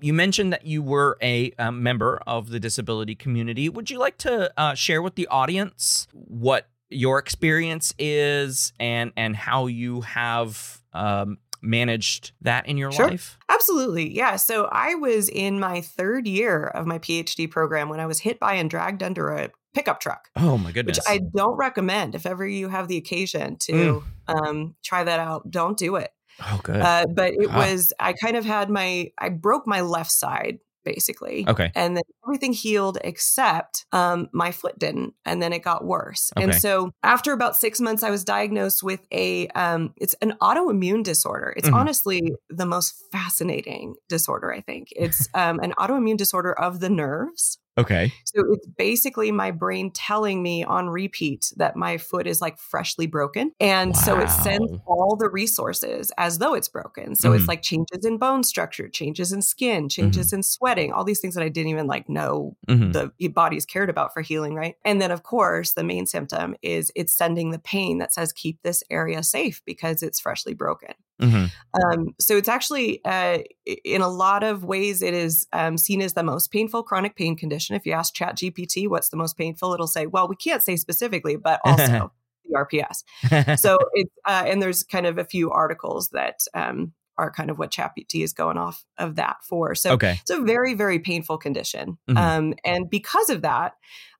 you 0.00 0.12
mentioned 0.12 0.52
that 0.52 0.66
you 0.66 0.82
were 0.82 1.16
a, 1.22 1.52
a 1.58 1.70
member 1.70 2.20
of 2.26 2.50
the 2.50 2.58
disability 2.58 3.14
community. 3.14 3.68
Would 3.68 3.88
you 3.88 3.98
like 3.98 4.18
to 4.18 4.52
uh, 4.60 4.74
share 4.74 5.00
with 5.00 5.14
the 5.14 5.28
audience 5.28 6.08
what 6.12 6.68
your 6.90 7.18
experience 7.18 7.94
is 7.98 8.72
and 8.78 9.12
and 9.16 9.34
how 9.34 9.66
you 9.66 10.02
have 10.02 10.82
um, 10.92 11.38
managed 11.62 12.32
that 12.40 12.66
in 12.66 12.76
your 12.76 12.92
sure. 12.92 13.08
life? 13.08 13.38
Absolutely. 13.48 14.14
Yeah. 14.14 14.36
So 14.36 14.68
I 14.70 14.94
was 14.94 15.28
in 15.28 15.60
my 15.60 15.80
third 15.80 16.26
year 16.26 16.64
of 16.66 16.86
my 16.86 16.98
PhD 16.98 17.50
program 17.50 17.88
when 17.88 18.00
I 18.00 18.06
was 18.06 18.20
hit 18.20 18.38
by 18.38 18.54
and 18.54 18.70
dragged 18.70 19.02
under 19.02 19.28
a 19.30 19.50
pickup 19.74 20.00
truck. 20.00 20.28
Oh 20.36 20.56
my 20.56 20.72
goodness. 20.72 20.98
Which 20.98 21.06
I 21.06 21.20
don't 21.34 21.56
recommend 21.56 22.14
if 22.14 22.26
ever 22.26 22.46
you 22.46 22.68
have 22.68 22.88
the 22.88 22.96
occasion 22.96 23.56
to 23.58 23.72
mm. 23.72 24.02
um, 24.26 24.74
try 24.82 25.04
that 25.04 25.20
out. 25.20 25.50
Don't 25.50 25.76
do 25.76 25.96
it. 25.96 26.10
Oh, 26.40 26.60
good. 26.62 26.80
Uh, 26.80 27.06
but 27.14 27.32
it 27.32 27.50
was, 27.50 27.92
I 27.98 28.12
kind 28.12 28.36
of 28.36 28.44
had 28.44 28.68
my, 28.70 29.10
I 29.18 29.30
broke 29.30 29.66
my 29.66 29.80
left 29.80 30.10
side 30.10 30.58
basically. 30.86 31.44
Okay. 31.46 31.70
And 31.74 31.96
then 31.96 32.04
everything 32.24 32.54
healed 32.54 32.96
except 33.04 33.84
um, 33.92 34.28
my 34.32 34.52
foot 34.52 34.78
didn't. 34.78 35.12
And 35.26 35.42
then 35.42 35.52
it 35.52 35.62
got 35.62 35.84
worse. 35.84 36.32
Okay. 36.36 36.44
And 36.44 36.54
so 36.54 36.92
after 37.02 37.32
about 37.32 37.56
six 37.56 37.80
months, 37.80 38.02
I 38.02 38.10
was 38.10 38.24
diagnosed 38.24 38.82
with 38.82 39.00
a, 39.12 39.48
um, 39.48 39.92
it's 39.96 40.14
an 40.22 40.34
autoimmune 40.40 41.02
disorder. 41.02 41.52
It's 41.56 41.66
mm-hmm. 41.66 41.76
honestly 41.76 42.32
the 42.48 42.64
most 42.64 42.94
fascinating 43.12 43.96
disorder, 44.08 44.52
I 44.52 44.60
think. 44.60 44.88
It's 44.96 45.28
um, 45.34 45.58
an 45.58 45.74
autoimmune 45.78 46.16
disorder 46.16 46.52
of 46.52 46.80
the 46.80 46.88
nerves. 46.88 47.58
Okay. 47.78 48.12
So 48.24 48.42
it's 48.52 48.66
basically 48.66 49.30
my 49.32 49.50
brain 49.50 49.90
telling 49.92 50.42
me 50.42 50.64
on 50.64 50.88
repeat 50.88 51.52
that 51.56 51.76
my 51.76 51.96
foot 51.98 52.26
is 52.26 52.40
like 52.40 52.58
freshly 52.58 53.06
broken. 53.06 53.52
And 53.60 53.96
so 53.96 54.18
it 54.20 54.30
sends 54.30 54.72
all 54.86 55.16
the 55.16 55.30
resources 55.30 56.10
as 56.18 56.38
though 56.38 56.54
it's 56.54 56.68
broken. 56.68 57.14
So 57.14 57.32
Mhm. 57.32 57.36
it's 57.36 57.48
like 57.48 57.62
changes 57.62 58.04
in 58.04 58.18
bone 58.18 58.42
structure, 58.44 58.88
changes 58.88 59.32
in 59.32 59.42
skin, 59.42 59.88
changes 59.88 60.32
in 60.32 60.42
sweating, 60.42 60.92
all 60.92 61.04
these 61.04 61.20
things 61.20 61.34
that 61.34 61.44
I 61.44 61.48
didn't 61.48 61.70
even 61.70 61.86
like 61.86 62.08
know 62.08 62.56
Mhm. 62.68 62.92
the 62.92 63.28
body's 63.28 63.66
cared 63.66 63.90
about 63.90 64.12
for 64.14 64.22
healing, 64.22 64.54
right? 64.54 64.74
And 64.84 65.00
then, 65.00 65.10
of 65.10 65.22
course, 65.22 65.74
the 65.74 65.84
main 65.84 66.06
symptom 66.06 66.56
is 66.62 66.90
it's 66.96 67.12
sending 67.12 67.50
the 67.50 67.58
pain 67.58 67.98
that 67.98 68.12
says 68.14 68.32
keep 68.32 68.62
this 68.62 68.82
area 68.90 69.22
safe 69.22 69.62
because 69.66 70.02
it's 70.02 70.18
freshly 70.20 70.54
broken. 70.54 70.94
Mhm. 71.20 71.50
Um, 71.74 72.14
so 72.20 72.36
it's 72.36 72.48
actually, 72.48 73.04
uh, 73.04 73.38
in 73.84 74.02
a 74.02 74.08
lot 74.08 74.42
of 74.42 74.64
ways, 74.64 75.02
it 75.02 75.14
is 75.14 75.46
um, 75.52 75.78
seen 75.78 76.02
as 76.02 76.14
the 76.14 76.22
most 76.22 76.50
painful 76.50 76.82
chronic 76.82 77.16
pain 77.16 77.36
condition. 77.36 77.76
If 77.76 77.86
you 77.86 77.92
ask 77.92 78.14
ChatGPT 78.14 78.88
what's 78.88 79.08
the 79.08 79.16
most 79.16 79.36
painful, 79.36 79.72
it'll 79.72 79.86
say, 79.86 80.06
"Well, 80.06 80.28
we 80.28 80.36
can't 80.36 80.62
say 80.62 80.76
specifically, 80.76 81.36
but 81.36 81.60
also 81.64 82.12
CRPS." 82.50 83.58
So 83.58 83.78
it's 83.94 84.12
uh, 84.26 84.44
and 84.46 84.60
there's 84.60 84.82
kind 84.82 85.06
of 85.06 85.18
a 85.18 85.24
few 85.24 85.50
articles 85.50 86.10
that 86.10 86.40
um, 86.54 86.92
are 87.18 87.30
kind 87.30 87.50
of 87.50 87.58
what 87.58 87.70
ChatGPT 87.70 88.22
is 88.22 88.32
going 88.32 88.58
off 88.58 88.84
of 88.98 89.16
that 89.16 89.36
for. 89.42 89.74
So 89.74 89.92
okay. 89.92 90.18
it's 90.20 90.30
a 90.30 90.40
very, 90.40 90.74
very 90.74 90.98
painful 90.98 91.38
condition. 91.38 91.98
Mhm. 92.08 92.16
Um, 92.16 92.54
and 92.64 92.90
because 92.90 93.30
of 93.30 93.42
that, 93.42 93.74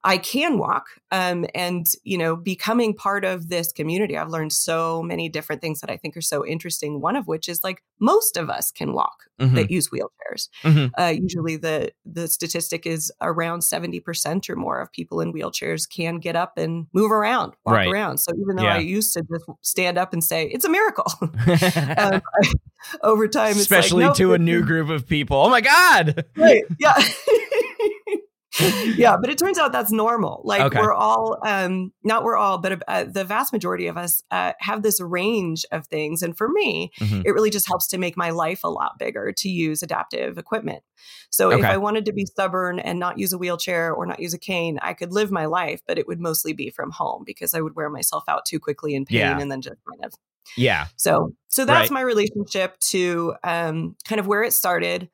I 0.06 0.18
can 0.18 0.56
walk. 0.58 0.86
Um, 1.10 1.46
and, 1.54 1.86
you 2.04 2.16
know, 2.16 2.36
becoming 2.36 2.94
part 2.94 3.24
of 3.24 3.48
this 3.48 3.72
community, 3.72 4.16
I've 4.16 4.30
learned 4.30 4.52
so 4.52 5.02
many 5.02 5.28
different 5.28 5.60
things 5.60 5.80
that 5.80 5.90
I 5.90 5.96
think 5.96 6.16
are 6.16 6.20
so 6.22 6.46
interesting. 6.46 7.00
One 7.00 7.16
of 7.16 7.26
which 7.26 7.48
is 7.48 7.62
like 7.64 7.82
most 8.00 8.36
of 8.36 8.48
us 8.48 8.70
can 8.70 8.92
walk 8.92 9.24
Mhm. 9.40 9.54
that 9.56 9.70
use 9.70 9.90
wheelchairs. 9.90 10.48
Mhm. 10.64 10.90
Uh, 10.98 11.12
usually 11.20 11.56
the 11.56 11.90
the 12.04 12.28
statistic 12.28 12.86
is 12.86 13.12
around 13.20 13.62
70% 13.62 14.48
or 14.48 14.56
more 14.56 14.80
of 14.80 14.92
people 14.92 15.20
in 15.20 15.32
wheelchairs 15.32 15.88
can 15.90 16.18
get 16.18 16.36
up 16.36 16.56
and 16.56 16.86
move 16.92 17.10
around, 17.12 17.52
walk 17.64 17.74
Right. 17.74 17.88
around. 17.88 18.18
So 18.18 18.32
even 18.40 18.56
though 18.56 18.62
Yeah. 18.62 18.76
I 18.76 18.78
used 18.78 19.12
to 19.14 19.22
just 19.22 19.44
stand 19.62 19.98
up 19.98 20.12
and 20.12 20.22
say, 20.24 20.46
it's 20.46 20.64
a 20.64 20.70
miracle. 20.70 21.12
um, 21.98 22.22
over 23.02 23.26
time, 23.28 23.50
it's 23.50 23.56
like, 23.70 23.80
Especially 23.80 24.04
nope, 24.04 24.16
to 24.16 24.34
a 24.34 24.38
new 24.38 24.62
group 24.64 24.88
of 24.88 25.06
people. 25.08 25.36
Oh 25.36 25.50
my 25.50 25.60
God. 25.60 26.24
right 26.36 26.62
yeah 26.78 26.94
yeah 28.96 29.16
but 29.20 29.28
it 29.30 29.36
turns 29.38 29.58
out 29.58 29.72
that's 29.72 29.92
normal 29.92 30.40
like 30.44 30.60
Okay. 30.62 30.80
we're 30.80 30.92
all 30.92 31.38
um 31.46 31.92
not 32.04 32.24
we're 32.24 32.36
all 32.36 32.58
but 32.58 32.82
uh, 32.88 33.04
the 33.04 33.24
vast 33.24 33.52
majority 33.52 33.86
of 33.86 33.96
us 33.96 34.22
uh, 34.30 34.52
have 34.60 34.82
this 34.82 35.00
range 35.00 35.64
of 35.72 35.86
things 35.86 36.22
and 36.22 36.36
for 36.36 36.48
me 36.48 36.90
Mhm. 37.00 37.22
it 37.24 37.32
really 37.32 37.50
just 37.50 37.66
helps 37.68 37.86
to 37.88 37.98
make 37.98 38.16
my 38.16 38.30
life 38.30 38.60
a 38.64 38.68
lot 38.70 38.98
bigger 38.98 39.32
to 39.32 39.48
use 39.48 39.82
adaptive 39.82 40.38
equipment 40.38 40.82
so 41.30 41.50
if 41.50 41.64
i 41.64 41.76
wanted 41.76 42.04
to 42.06 42.12
be 42.12 42.24
stubborn 42.24 42.78
and 42.78 42.98
not 42.98 43.18
use 43.18 43.32
a 43.32 43.38
wheelchair 43.38 43.92
or 43.92 44.06
not 44.06 44.20
use 44.20 44.32
a 44.34 44.38
cane 44.38 44.78
i 44.82 44.92
could 44.94 45.12
live 45.12 45.30
my 45.30 45.46
life 45.46 45.82
but 45.86 45.98
it 45.98 46.06
would 46.06 46.20
mostly 46.20 46.52
be 46.52 46.70
from 46.70 46.90
home 46.90 47.22
because 47.26 47.52
i 47.54 47.60
would 47.60 47.76
wear 47.76 47.90
myself 47.90 48.24
out 48.28 48.44
too 48.46 48.58
quickly 48.58 48.94
in 48.94 49.04
pain 49.04 49.18
Yeah. 49.18 49.38
and 49.38 49.50
then 49.50 49.60
just 49.60 49.76
kind 49.90 50.04
of 50.04 50.12
Yeah. 50.56 50.86
so 50.96 51.32
so 51.48 51.64
that's 51.64 51.90
Right. 51.90 51.94
my 51.94 52.00
relationship 52.02 52.78
to 52.90 53.34
um, 53.44 53.96
kind 54.06 54.18
of 54.20 54.26
where 54.26 54.42
it 54.42 54.52
started 54.52 55.08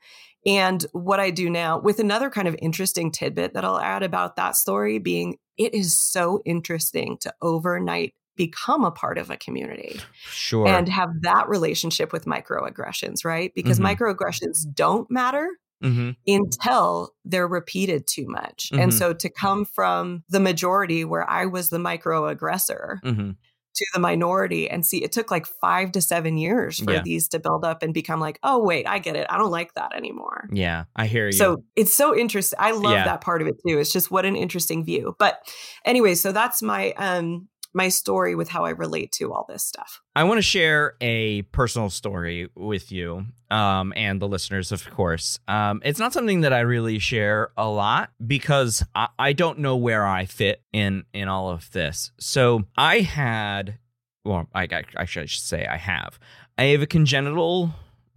and 0.46 0.84
what 0.92 1.20
I 1.20 1.30
do 1.30 1.48
now 1.50 1.78
with 1.78 1.98
another 1.98 2.30
kind 2.30 2.48
of 2.48 2.56
interesting 2.60 3.10
tidbit 3.10 3.54
that 3.54 3.64
I'll 3.64 3.78
add 3.78 4.02
about 4.02 4.36
that 4.36 4.56
story 4.56 4.98
being 4.98 5.38
it 5.58 5.74
is 5.74 5.98
so 5.98 6.40
interesting 6.44 7.18
to 7.20 7.32
overnight 7.42 8.14
become 8.36 8.84
a 8.84 8.90
part 8.90 9.18
of 9.18 9.30
a 9.30 9.36
community 9.36 10.00
Sure. 10.24 10.66
and 10.66 10.88
have 10.88 11.10
that 11.22 11.48
relationship 11.48 12.12
with 12.12 12.24
microaggressions, 12.24 13.24
right? 13.24 13.52
Because 13.54 13.78
Mhm. 13.78 13.94
microaggressions 13.94 14.64
don't 14.74 15.10
matter 15.10 15.48
Mhm. 15.82 16.16
until 16.26 17.14
they're 17.26 17.46
repeated 17.46 18.06
too 18.06 18.26
much. 18.26 18.70
And 18.72 18.90
Mhm. 18.90 18.98
so 18.98 19.12
to 19.12 19.28
come 19.28 19.64
from 19.66 20.24
the 20.30 20.40
majority 20.40 21.04
where 21.04 21.28
I 21.28 21.44
was 21.46 21.68
the 21.68 21.78
microaggressor 21.78 23.02
Mhm. 23.04 23.36
To 23.74 23.86
the 23.94 24.00
minority 24.00 24.68
and 24.68 24.84
see 24.84 25.02
it 25.02 25.12
took 25.12 25.30
like 25.30 25.46
five 25.46 25.92
to 25.92 26.00
seven 26.00 26.36
years 26.36 26.78
for 26.80 26.92
Yeah. 26.92 27.02
these 27.02 27.28
to 27.28 27.38
build 27.38 27.64
up 27.64 27.82
and 27.82 27.94
become 27.94 28.20
like 28.20 28.38
oh 28.42 28.62
wait 28.62 28.86
i 28.86 28.98
get 28.98 29.16
it 29.16 29.26
i 29.30 29.38
don't 29.38 29.50
like 29.50 29.74
that 29.74 29.94
anymore 29.94 30.48
Yeah. 30.52 30.84
I 30.94 31.06
hear 31.06 31.26
you. 31.26 31.32
so 31.32 31.64
it's 31.76 31.94
so 31.94 32.16
interesting 32.16 32.58
i 32.60 32.72
love 32.72 32.92
Yeah. 32.92 33.04
that 33.04 33.20
part 33.22 33.40
of 33.42 33.48
it 33.48 33.54
too 33.66 33.78
it's 33.78 33.92
just 33.92 34.10
what 34.10 34.24
an 34.26 34.36
interesting 34.36 34.84
view 34.84 35.14
but 35.18 35.38
anyway 35.84 36.14
so 36.14 36.32
that's 36.32 36.62
my 36.62 36.92
um 36.92 37.48
my 37.74 37.88
story 37.88 38.34
with 38.34 38.48
how 38.48 38.64
i 38.64 38.70
relate 38.70 39.12
to 39.12 39.32
all 39.32 39.46
this 39.48 39.64
stuff 39.64 40.02
I 40.14 40.24
want 40.24 40.36
to 40.36 40.42
share 40.42 40.94
a 41.00 41.40
personal 41.42 41.88
story 41.88 42.50
with 42.54 42.92
you 42.92 43.24
um, 43.50 43.94
and 43.96 44.20
the 44.20 44.28
listeners, 44.28 44.70
of 44.70 44.88
course. 44.90 45.38
Um, 45.48 45.80
it's 45.86 45.98
not 45.98 46.12
something 46.12 46.42
that 46.42 46.52
I 46.52 46.60
really 46.60 46.98
share 46.98 47.50
a 47.56 47.66
lot 47.66 48.10
because 48.24 48.84
I, 48.94 49.08
I 49.18 49.32
don't 49.32 49.60
know 49.60 49.76
where 49.76 50.06
I 50.06 50.26
fit 50.26 50.62
in 50.70 51.04
in 51.14 51.28
all 51.28 51.48
of 51.48 51.70
this. 51.70 52.12
So 52.18 52.64
I 52.76 53.00
had, 53.00 53.78
well, 54.22 54.48
I, 54.54 54.64
I, 54.64 54.82
I 54.98 55.04
should 55.06 55.30
say 55.30 55.64
I 55.64 55.78
have. 55.78 56.18
I 56.58 56.64
have 56.64 56.82
a 56.82 56.86
congenital 56.86 57.70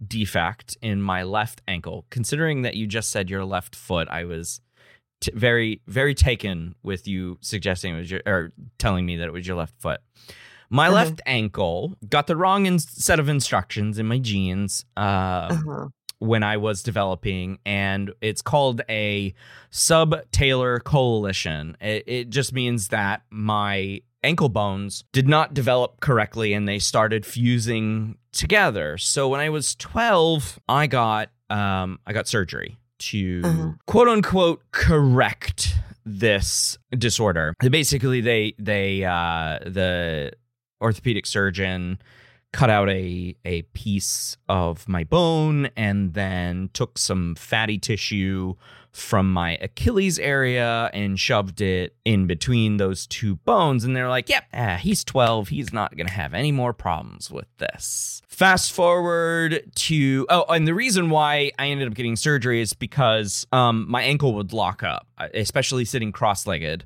defect 0.06 0.76
in 0.82 1.00
my 1.00 1.22
left 1.22 1.62
ankle. 1.66 2.04
Considering 2.10 2.60
that 2.60 2.74
you 2.74 2.86
just 2.86 3.08
said 3.08 3.30
your 3.30 3.46
left 3.46 3.74
foot, 3.74 4.06
I 4.10 4.24
was 4.24 4.60
t- 5.20 5.32
very, 5.34 5.80
very 5.86 6.14
taken 6.14 6.74
with 6.82 7.06
you 7.08 7.38
suggesting 7.40 7.94
it 7.94 7.98
was 7.98 8.10
your 8.10 8.22
or 8.26 8.52
telling 8.78 9.06
me 9.06 9.16
that 9.16 9.26
it 9.26 9.32
was 9.32 9.46
your 9.46 9.56
left 9.56 9.74
foot. 9.80 10.00
My 10.68 10.88
Mhm. 10.88 10.92
left 10.92 11.20
ankle 11.26 11.96
got 12.08 12.26
the 12.26 12.36
wrong 12.36 12.66
in- 12.66 12.78
set 12.78 13.20
of 13.20 13.28
instructions 13.28 13.98
in 13.98 14.06
my 14.06 14.18
genes 14.18 14.84
uh, 14.96 15.00
uh-huh. 15.50 15.88
when 16.18 16.42
I 16.42 16.56
was 16.56 16.82
developing, 16.82 17.58
and 17.64 18.12
it's 18.20 18.42
called 18.42 18.80
a 18.88 19.32
sub-talar 19.70 20.80
coalition. 20.80 21.76
It, 21.80 22.04
it 22.06 22.30
just 22.30 22.52
means 22.52 22.88
that 22.88 23.22
my 23.30 24.00
ankle 24.24 24.48
bones 24.48 25.04
did 25.12 25.28
not 25.28 25.54
develop 25.54 26.00
correctly, 26.00 26.52
and 26.52 26.66
they 26.66 26.80
started 26.80 27.24
fusing 27.24 28.16
together. 28.32 28.98
So 28.98 29.28
when 29.28 29.40
I 29.40 29.50
was 29.50 29.74
twelve, 29.76 30.58
I 30.68 30.88
got 30.88 31.30
um, 31.48 32.00
I 32.06 32.12
got 32.12 32.26
surgery 32.26 32.76
to 32.98 33.42
Uh-huh. 33.44 33.70
quote 33.86 34.08
unquote 34.08 34.62
correct 34.72 35.74
this 36.04 36.78
disorder. 36.90 37.54
Basically, 37.60 38.20
they 38.20 38.54
they 38.58 39.04
uh, 39.04 39.58
the 39.64 40.32
orthopedic 40.80 41.26
surgeon 41.26 41.98
cut 42.52 42.70
out 42.70 42.88
a 42.88 43.34
a 43.44 43.62
piece 43.74 44.36
of 44.48 44.88
my 44.88 45.04
bone 45.04 45.68
and 45.76 46.14
then 46.14 46.70
took 46.72 46.96
some 46.96 47.34
fatty 47.34 47.76
tissue 47.78 48.54
from 48.96 49.32
my 49.32 49.58
Achilles 49.60 50.18
area 50.18 50.90
and 50.92 51.20
shoved 51.20 51.60
it 51.60 51.94
in 52.04 52.26
between 52.26 52.78
those 52.78 53.06
two 53.06 53.36
bones 53.36 53.84
and 53.84 53.94
they're 53.94 54.08
like, 54.08 54.28
"Yep, 54.28 54.44
ah, 54.54 54.76
he's 54.80 55.04
12, 55.04 55.48
he's 55.48 55.72
not 55.72 55.96
going 55.96 56.06
to 56.06 56.12
have 56.12 56.34
any 56.34 56.50
more 56.50 56.72
problems 56.72 57.30
with 57.30 57.46
this." 57.58 58.22
Fast 58.26 58.72
forward 58.72 59.70
to 59.74 60.26
oh, 60.30 60.44
and 60.48 60.66
the 60.66 60.74
reason 60.74 61.10
why 61.10 61.52
I 61.58 61.68
ended 61.68 61.88
up 61.88 61.94
getting 61.94 62.16
surgery 62.16 62.60
is 62.60 62.72
because 62.72 63.46
um 63.52 63.86
my 63.88 64.02
ankle 64.02 64.34
would 64.34 64.52
lock 64.52 64.82
up, 64.82 65.06
uh, 65.18 65.28
especially 65.34 65.84
sitting 65.84 66.12
cross-legged. 66.12 66.84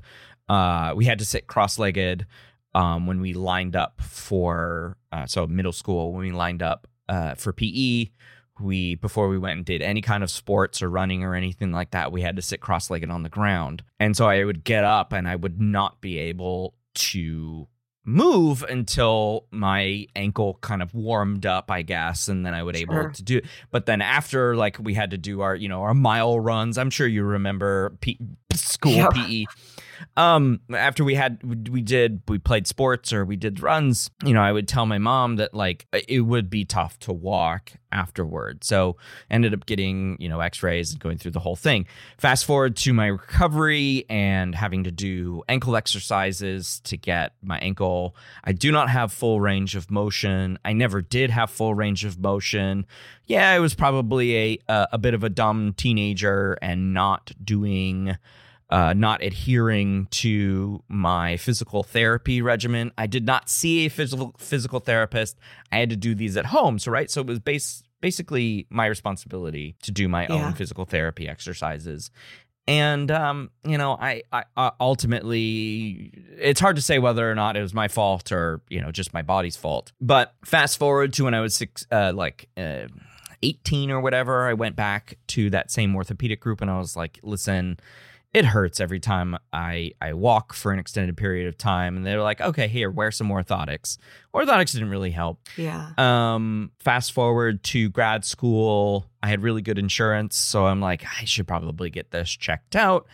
Uh 0.49 0.92
we 0.96 1.05
had 1.05 1.18
to 1.20 1.25
sit 1.25 1.46
cross-legged 1.46 2.27
um, 2.75 3.07
when 3.07 3.20
we 3.20 3.35
lined 3.35 3.77
up 3.77 4.01
for 4.01 4.96
uh, 5.12 5.27
so 5.27 5.46
middle 5.46 5.73
school 5.73 6.12
when 6.12 6.23
we 6.23 6.33
lined 6.33 6.62
up 6.62 6.87
uh, 7.09 7.35
for 7.35 7.53
PE. 7.53 8.07
We 8.61 8.94
before 8.96 9.29
we 9.29 9.38
went 9.38 9.57
and 9.57 9.64
did 9.64 9.83
any 9.83 10.03
kind 10.03 10.23
of 10.23 10.31
sports 10.31 10.83
or 10.83 10.90
running 10.90 11.25
or 11.25 11.35
anything 11.35 11.73
like 11.73 11.90
that, 11.92 12.12
we 12.12 12.23
had 12.23 12.37
to 12.37 12.42
sit 12.42 12.61
cross-legged 12.61 13.11
on 13.11 13.23
the 13.23 13.29
ground, 13.29 13.83
and 13.99 14.16
so 14.16 14.29
I 14.29 14.44
would 14.44 14.64
get 14.64 14.85
up 14.85 15.12
and 15.12 15.27
I 15.29 15.37
would 15.37 15.61
not 15.61 16.01
be 16.01 16.18
able 16.18 16.75
to 16.94 17.68
move 18.05 18.62
until 18.62 19.46
my 19.51 20.07
ankle 20.16 20.59
kind 20.62 20.83
of 20.83 20.94
warmed 20.94 21.44
up, 21.46 21.70
I 21.70 21.83
guess, 21.83 22.29
and 22.29 22.44
then 22.44 22.55
I 22.55 22.62
would 22.62 22.75
able 22.75 23.11
to 23.12 23.23
do. 23.23 23.40
But 23.70 23.87
then 23.87 24.01
after 24.01 24.57
like 24.57 24.79
we 24.81 24.94
had 24.94 25.11
to 25.11 25.18
do 25.18 25.42
our 25.42 25.55
you 25.55 25.68
know 25.68 25.83
our 25.83 25.94
mile 25.94 26.40
runs, 26.40 26.79
I'm 26.79 26.90
sure 26.90 27.07
you 27.07 27.23
remember 27.23 27.96
P- 28.01 28.18
school 28.55 28.92
Yeah. 28.92 29.09
PE 29.09 29.44
um 30.17 30.61
after 30.75 31.05
we 31.05 31.15
had 31.15 31.41
we 31.69 31.81
did 31.81 32.23
we 32.29 32.39
played 32.39 32.67
sports 32.67 33.13
or 33.13 33.25
we 33.25 33.37
did 33.37 33.63
runs 33.63 34.11
you 34.25 34.35
know 34.35 34.43
i 34.43 34.53
would 34.53 34.69
tell 34.69 34.87
my 34.87 34.99
mom 34.99 35.37
that 35.37 35.55
like 35.55 35.87
it 35.93 36.21
would 36.21 36.51
be 36.51 36.65
tough 36.65 36.99
to 36.99 37.13
walk 37.13 37.73
afterward 37.93 38.63
so 38.63 38.97
ended 39.31 39.53
up 39.53 39.67
getting 39.67 40.17
you 40.21 40.29
know 40.29 40.41
x-rays 40.41 40.93
and 40.93 41.01
going 41.01 41.19
through 41.19 41.31
the 41.31 41.41
whole 41.41 41.57
thing. 41.57 41.87
Fast 42.19 42.45
forward 42.45 42.77
to 42.77 42.93
my 42.93 43.07
recovery 43.07 44.05
and 44.09 44.55
having 44.55 44.85
to 44.85 44.91
do 44.91 45.43
ankle 45.49 45.77
exercises 45.77 46.81
to 46.85 46.97
get 46.97 47.35
my 47.43 47.59
ankle. 47.59 48.17
I 48.45 48.53
do 48.53 48.73
not 48.73 48.91
have 48.91 49.13
full 49.13 49.41
range 49.41 49.77
of 49.77 49.91
motion. 49.91 50.59
I 50.65 50.73
never 50.73 51.03
did 51.03 51.31
have 51.31 51.51
full 51.51 51.75
range 51.75 52.05
of 52.05 52.19
motion. 52.19 52.87
Yeah 53.27 53.51
i 53.51 53.61
was 53.61 53.75
probably 53.75 54.37
a 54.37 54.59
a, 54.69 54.89
a 54.93 54.99
bit 54.99 55.15
of 55.15 55.23
a 55.23 55.29
dumb 55.29 55.75
teenager 55.77 56.59
and 56.63 56.93
not 56.93 57.33
doing 57.45 58.17
uh, 58.70 58.92
not 58.94 59.22
adhering 59.22 60.06
to 60.11 60.83
my 60.88 61.37
physical 61.37 61.83
therapy 61.83 62.40
regimen. 62.40 62.92
I 62.96 63.06
did 63.06 63.26
not 63.26 63.48
see 63.50 63.87
a 63.87 63.90
physical 63.90 64.35
physical 64.38 64.80
therapist. 64.80 65.38
I 65.72 65.78
had 65.78 65.90
to 65.90 65.96
do 65.96 66.14
these 66.14 66.37
at 66.37 66.46
home. 66.46 66.78
So 66.78 66.90
right, 66.92 67.11
so 67.11 67.20
it 67.20 67.26
was 67.26 67.38
base 67.40 67.83
basically 68.00 68.66
my 68.70 68.87
responsibility 68.87 69.76
to 69.83 69.90
do 69.92 70.09
my 70.09 70.22
Yeah. 70.28 70.46
own 70.46 70.52
physical 70.54 70.85
therapy 70.85 71.28
exercises. 71.28 72.11
And 72.68 73.11
um, 73.11 73.50
you 73.64 73.76
know, 73.76 73.92
I, 74.00 74.22
I, 74.33 74.44
I 74.56 74.70
ultimately, 75.35 76.12
it's 76.38 76.61
hard 76.61 76.76
to 76.76 76.83
say 76.83 76.98
whether 76.98 77.30
or 77.30 77.35
not 77.35 77.56
it 77.56 77.62
was 77.62 77.74
my 77.74 77.88
fault 77.88 78.30
or 78.33 78.62
you 78.68 78.80
know 78.80 78.90
just 78.92 79.12
my 79.12 79.22
body's 79.22 79.56
fault. 79.56 79.92
But 80.00 80.35
fast 80.44 80.78
forward 80.78 81.12
to 81.14 81.24
when 81.24 81.35
I 81.35 81.40
was 81.40 81.54
six, 81.54 81.87
uh, 81.90 82.12
like. 82.14 82.48
Uh, 82.56 82.87
18 83.42 83.90
or 83.90 84.02
whatever, 84.02 84.46
I 84.46 84.52
went 84.52 84.76
back 84.76 85.16
to 85.28 85.48
that 85.48 85.70
same 85.70 85.96
orthopedic 85.96 86.40
group 86.40 86.61
and 86.61 86.70
I 86.70 86.76
was 86.76 86.94
like, 86.94 87.18
listen, 87.22 87.80
it 88.33 88.45
hurts 88.45 88.79
every 88.79 89.01
time 89.01 89.37
I 89.53 89.93
I 90.01 90.12
walk 90.12 90.53
for 90.53 90.73
an 90.73 90.79
extended 90.79 91.16
period 91.16 91.49
of 91.49 91.59
time. 91.59 91.97
And 91.97 92.07
they're 92.07 92.23
like, 92.23 92.40
okay, 92.40 92.69
here, 92.69 92.90
wear 92.90 93.11
some 93.11 93.29
orthotics. 93.29 93.99
Orthotics 94.33 94.73
didn't 94.73 94.90
really 94.90 95.11
help. 95.11 95.40
Yeah. 95.57 95.90
Um, 95.99 96.71
fast 96.79 97.12
forward 97.12 97.62
to 97.64 97.88
grad 97.88 98.25
school, 98.25 99.07
I 99.23 99.29
had 99.29 99.43
really 99.43 99.62
good 99.62 99.79
insurance, 99.79 100.37
so 100.37 100.66
I'm 100.66 100.81
like, 100.81 101.05
I 101.05 101.25
should 101.25 101.49
probably 101.49 101.90
get 101.90 102.12
this 102.12 102.31
checked 102.31 102.77
out. 102.77 103.07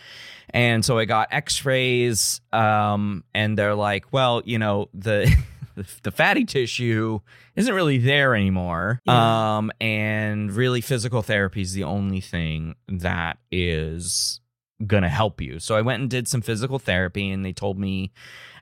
And 0.51 0.85
so 0.85 0.99
I 0.99 1.07
got 1.07 1.29
X-rays, 1.33 2.41
um, 2.53 3.25
and 3.35 3.59
they're 3.59 3.75
like, 3.75 4.13
well, 4.13 4.43
you 4.45 4.59
know, 4.59 4.89
the 4.95 5.35
the 6.03 6.11
fatty 6.11 6.45
tissue 6.45 7.21
isn't 7.57 7.75
really 7.75 7.99
there 7.99 8.35
anymore. 8.35 9.01
Yeah. 9.07 9.57
Um, 9.57 9.73
and 9.81 10.53
really, 10.53 10.83
physical 10.83 11.23
therapy 11.23 11.63
is 11.63 11.73
the 11.73 11.85
only 11.85 12.21
thing 12.21 12.77
that 12.89 13.39
is 13.51 14.41
gonna 14.87 15.09
help 15.09 15.41
you. 15.41 15.59
So 15.59 15.75
I 15.77 15.81
went 15.83 16.01
and 16.03 16.11
did 16.11 16.29
some 16.29 16.43
physical 16.43 16.79
therapy, 16.79 17.31
and 17.31 17.45
they 17.45 17.53
told 17.53 17.79
me 17.79 18.13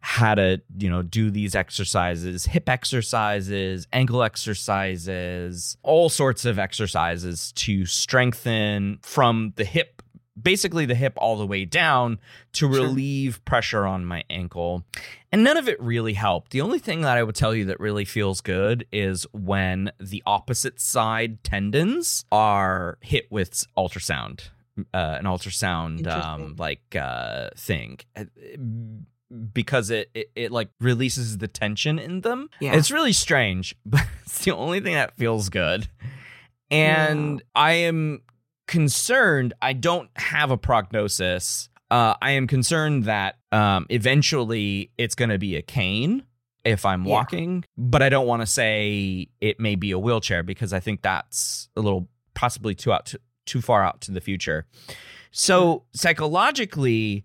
how 0.01 0.35
to, 0.35 0.61
you 0.79 0.91
know, 0.91 1.03
do 1.03 1.31
these 1.31 1.55
exercises, 1.55 2.45
hip 2.45 2.69
exercises, 2.69 3.87
ankle 3.93 4.23
exercises, 4.23 5.77
all 5.83 6.09
sorts 6.09 6.45
of 6.45 6.59
exercises 6.59 7.53
to 7.53 7.87
strengthen 7.87 8.99
from 9.03 9.55
the 9.57 9.65
hip, 9.65 10.03
basically 10.41 10.85
the 10.85 10.95
hip 10.95 11.15
all 11.17 11.37
the 11.37 11.47
way 11.47 11.65
down 11.65 12.19
to 12.53 12.71
Sure. 12.71 12.83
relieve 12.83 13.43
pressure 13.45 13.87
on 13.87 14.05
my 14.05 14.25
ankle. 14.29 14.85
And 15.33 15.43
none 15.43 15.57
of 15.57 15.69
it 15.69 15.81
really 15.81 16.13
helped. 16.15 16.53
The 16.53 16.61
only 16.61 16.79
thing 16.79 17.01
that 17.01 17.17
I 17.17 17.23
would 17.23 17.35
tell 17.35 17.55
you 17.55 17.65
that 17.67 17.81
really 17.81 18.05
feels 18.05 18.41
good 18.41 18.87
is 18.93 19.27
when 19.33 19.91
the 19.99 20.23
opposite 20.27 20.81
side 20.81 21.43
tendons 21.43 22.25
are 22.31 22.99
hit 23.01 23.27
with 23.33 23.65
ultrasound, 23.77 24.51
uh, 24.93 25.17
an 25.19 25.25
ultrasound 25.25 26.07
um, 26.07 26.57
like 26.59 26.97
uh, 26.97 27.51
thing. 27.57 27.99
Uh, 28.17 28.25
Because 29.53 29.91
it, 29.91 30.11
it 30.15 30.31
it 30.37 30.53
like 30.53 30.69
releases 30.81 31.39
the 31.39 31.49
tension 31.49 31.99
in 31.99 32.21
them. 32.21 32.49
Yeah. 32.61 32.75
It's 32.77 32.91
really 32.91 33.13
strange, 33.13 33.75
but 33.87 34.07
it's 34.25 34.45
the 34.45 34.53
only 34.53 34.81
thing 34.81 34.95
that 34.95 35.17
feels 35.17 35.49
good. 35.49 35.89
And 36.71 37.43
I 37.55 37.73
am 37.73 38.23
concerned 38.67 39.53
I 39.61 39.73
don't 39.73 40.09
have 40.17 40.51
a 40.51 40.57
prognosis. 40.57 41.69
Uh, 41.91 42.15
I 42.21 42.33
am 42.33 42.47
concerned 42.47 43.05
that 43.05 43.37
um, 43.53 43.87
eventually 43.91 44.91
it's 44.99 45.15
going 45.15 45.29
to 45.31 45.39
be 45.39 45.57
a 45.57 45.63
cane 45.63 46.25
if 46.65 46.85
I'm 46.87 47.05
Yeah. 47.05 47.13
walking, 47.13 47.65
but 47.77 48.03
I 48.03 48.09
don't 48.09 48.27
want 48.27 48.43
to 48.43 48.47
say 48.47 49.29
it 49.41 49.61
may 49.61 49.75
be 49.77 49.91
a 49.91 49.99
wheelchair 49.99 50.43
because 50.43 50.73
I 50.73 50.81
think 50.81 51.03
that's 51.03 51.69
a 51.77 51.81
little 51.81 52.09
possibly 52.35 52.75
too 52.75 52.93
out 52.93 53.07
to, 53.07 53.21
too 53.47 53.61
far 53.61 53.85
out 53.85 54.01
to 54.03 54.13
the 54.13 54.21
future. 54.21 54.67
So 55.31 55.85
psychologically, 55.95 57.25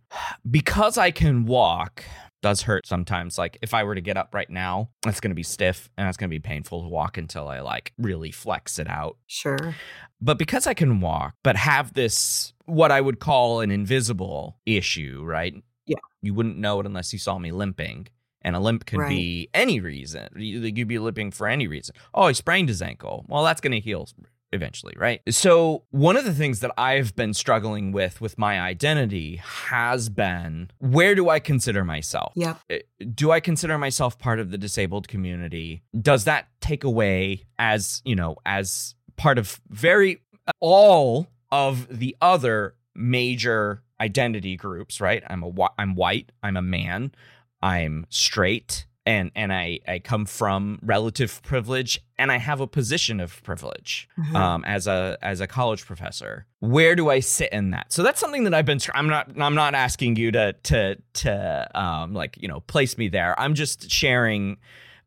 because 0.49 0.97
I 0.97 1.11
can 1.11 1.45
walk, 1.45 2.03
does 2.41 2.61
hurt 2.63 2.87
sometimes. 2.87 3.37
Like 3.37 3.57
if 3.61 3.73
I 3.73 3.83
were 3.83 3.95
to 3.95 4.01
get 4.01 4.17
up 4.17 4.33
right 4.33 4.49
now, 4.49 4.89
it's 5.05 5.19
going 5.19 5.31
to 5.31 5.35
be 5.35 5.43
stiff 5.43 5.89
and 5.97 6.07
it's 6.07 6.17
going 6.17 6.29
to 6.29 6.33
be 6.33 6.39
painful 6.39 6.83
to 6.83 6.87
walk 6.87 7.17
until 7.17 7.47
I 7.47 7.59
like 7.59 7.91
really 7.97 8.31
flex 8.31 8.79
it 8.79 8.87
out. 8.87 9.17
Sure. 9.27 9.75
But 10.21 10.37
because 10.37 10.67
I 10.67 10.73
can 10.73 11.01
walk, 11.01 11.35
but 11.43 11.55
have 11.55 11.93
this 11.93 12.53
what 12.65 12.91
I 12.91 13.01
would 13.01 13.19
call 13.19 13.61
an 13.61 13.71
invisible 13.71 14.57
issue, 14.65 15.21
right? 15.25 15.53
Yeah. 15.85 15.97
You 16.21 16.33
wouldn't 16.33 16.57
know 16.57 16.79
it 16.79 16.85
unless 16.85 17.11
you 17.13 17.19
saw 17.19 17.37
me 17.39 17.51
limping. 17.51 18.07
And 18.41 18.55
a 18.55 18.59
limp 18.59 18.85
could 18.85 18.99
Right. 18.99 19.09
be 19.09 19.49
any 19.53 19.81
reason. 19.81 20.29
You- 20.37 20.61
You'd 20.61 20.87
be 20.87 20.97
limping 20.99 21.31
for 21.31 21.47
any 21.47 21.67
reason. 21.67 21.93
Oh, 22.13 22.27
he 22.29 22.33
sprained 22.33 22.69
his 22.69 22.81
ankle. 22.81 23.25
Well, 23.27 23.43
that's 23.43 23.59
going 23.59 23.73
to 23.73 23.81
heal 23.81 24.07
eventually, 24.51 24.93
right? 24.97 25.21
So, 25.29 25.83
one 25.91 26.17
of 26.17 26.25
the 26.25 26.33
things 26.33 26.59
that 26.59 26.71
I've 26.77 27.15
been 27.15 27.33
struggling 27.33 27.91
with 27.91 28.21
with 28.21 28.37
my 28.37 28.59
identity 28.59 29.37
has 29.37 30.09
been 30.09 30.71
where 30.79 31.15
do 31.15 31.29
I 31.29 31.39
consider 31.39 31.83
myself? 31.85 32.33
Yep. 32.35 32.59
Eh, 32.69 32.79
do 33.13 33.31
I 33.31 33.39
consider 33.39 33.77
myself 33.77 34.17
part 34.17 34.39
of 34.39 34.51
the 34.51 34.57
disabled 34.57 35.07
community? 35.07 35.83
Does 35.99 36.25
that 36.25 36.47
take 36.61 36.83
away 36.83 37.45
as, 37.57 38.01
you 38.05 38.15
know, 38.15 38.37
as 38.45 38.95
part 39.17 39.37
of 39.37 39.59
very 39.69 40.21
all 40.59 41.27
of 41.51 41.87
the 41.89 42.15
other 42.21 42.75
major 42.95 43.83
identity 44.01 44.55
groups, 44.55 45.01
right? 45.01 45.23
I'm 45.27 45.43
a 45.43 45.51
I'm 45.77 45.95
white, 45.95 46.31
I'm 46.43 46.57
a 46.57 46.61
man, 46.61 47.11
I'm 47.61 48.05
straight, 48.09 48.85
and 49.09 49.31
and 49.35 49.51
I 49.51 49.79
I 49.87 49.99
come 49.99 50.25
from 50.25 50.79
relative 50.83 51.41
privilege 51.43 51.91
and 52.17 52.31
I 52.31 52.37
have 52.37 52.59
a 52.61 52.67
position 52.67 53.19
of 53.19 53.41
privilege 53.43 54.07
Mhm. 54.17 54.35
um, 54.35 54.63
as 54.65 54.87
a 54.87 55.17
as 55.21 55.41
a 55.41 55.47
college 55.47 55.83
professor. 55.85 56.45
Where 56.59 56.95
do 56.95 57.09
I 57.09 57.19
sit 57.21 57.51
in 57.51 57.71
that? 57.71 57.91
So 57.91 58.03
that's 58.03 58.19
something 58.19 58.43
that 58.45 58.53
I've 58.53 58.65
been. 58.65 58.79
I'm 58.93 59.07
not. 59.07 59.25
I'm 59.47 59.55
not 59.55 59.73
asking 59.75 60.17
you 60.17 60.31
to 60.31 60.53
to 60.69 60.97
to 61.23 61.31
um, 61.83 62.13
like 62.13 62.37
you 62.41 62.47
know 62.47 62.59
place 62.61 62.97
me 62.97 63.09
there. 63.09 63.33
I'm 63.43 63.53
just 63.55 63.89
sharing 63.89 64.57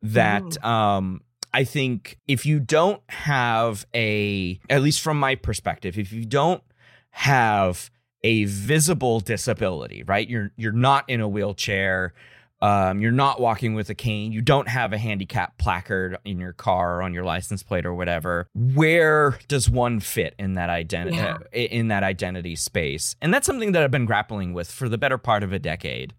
that. 0.02 0.48
Um, 0.64 1.20
I 1.54 1.64
think 1.64 2.18
if 2.26 2.46
you 2.46 2.58
don't 2.60 3.02
have 3.10 3.84
a, 3.94 4.58
at 4.70 4.80
least 4.82 5.00
from 5.02 5.20
my 5.20 5.34
perspective, 5.34 5.98
if 5.98 6.10
you 6.12 6.24
don't 6.24 6.62
have 7.10 7.90
a 8.24 8.44
visible 8.44 9.20
disability, 9.20 10.02
right? 10.04 10.28
You're 10.28 10.50
you're 10.56 10.72
not 10.72 11.08
in 11.08 11.20
a 11.20 11.28
wheelchair. 11.28 12.14
Um, 12.62 13.00
you're 13.00 13.10
not 13.10 13.40
walking 13.40 13.74
with 13.74 13.90
a 13.90 13.94
cane. 13.94 14.30
You 14.30 14.40
don't 14.40 14.68
have 14.68 14.92
a 14.92 14.98
handicap 14.98 15.58
placard 15.58 16.16
in 16.24 16.38
your 16.38 16.52
car 16.52 16.98
or 16.98 17.02
on 17.02 17.12
your 17.12 17.24
license 17.24 17.62
plate 17.64 17.84
or 17.84 17.92
whatever. 17.92 18.46
Where 18.54 19.38
does 19.48 19.68
one 19.68 19.98
fit 19.98 20.34
in 20.38 20.54
that 20.54 20.70
identity 20.70 21.16
Yeah. 21.16 21.38
in 21.52 21.88
that 21.88 22.04
identity 22.04 22.54
space? 22.54 23.16
And 23.20 23.34
that's 23.34 23.46
something 23.46 23.72
that 23.72 23.82
I've 23.82 23.90
been 23.90 24.06
grappling 24.06 24.52
with 24.54 24.70
for 24.70 24.88
the 24.88 24.96
better 24.96 25.18
part 25.18 25.42
of 25.42 25.52
a 25.52 25.58
decade. 25.58 26.14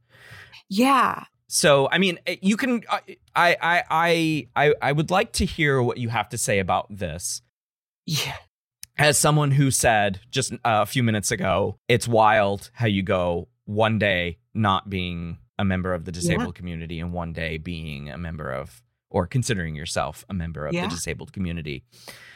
Yeah. 0.70 1.24
So, 1.48 1.88
I 1.92 1.98
mean, 1.98 2.20
eh, 2.28 2.38
you 2.42 2.58
can. 2.58 2.84
I, 2.90 3.00
I, 3.36 3.58
I, 3.62 3.84
I, 3.90 4.48
I, 4.56 4.74
I 4.82 4.92
would 4.92 5.12
like 5.12 5.32
to 5.34 5.46
hear 5.46 5.82
what 5.82 5.98
you 5.98 6.10
have 6.10 6.28
to 6.30 6.38
say 6.38 6.60
about 6.60 6.88
this. 6.90 7.42
Yeah. 8.06 8.36
As 8.98 9.18
someone 9.18 9.52
who 9.52 9.72
said 9.72 10.20
just 10.30 10.52
uh, 10.54 10.58
a 10.64 10.86
few 10.86 11.04
minutes 11.04 11.32
ago, 11.32 11.78
it's 11.88 12.08
wild 12.08 12.70
how 12.74 12.88
you 12.88 13.02
go 13.02 13.48
one 13.66 13.98
day 13.98 14.40
not 14.54 14.90
being 14.90 15.38
a 15.60 15.66
member 15.66 15.94
of 15.94 16.06
the 16.06 16.12
disabled 16.12 16.56
community 16.56 17.00
and 17.00 17.14
one 17.14 17.34
day 17.34 17.58
being 17.58 18.10
a 18.10 18.18
member 18.18 18.52
of 18.52 18.82
or 19.10 19.28
considering 19.28 19.76
yourself 19.76 20.26
a 20.30 20.34
member 20.34 20.66
of 20.66 20.74
Yeah. 20.74 20.84
the 20.88 20.96
disabled 20.96 21.32
community. 21.34 21.84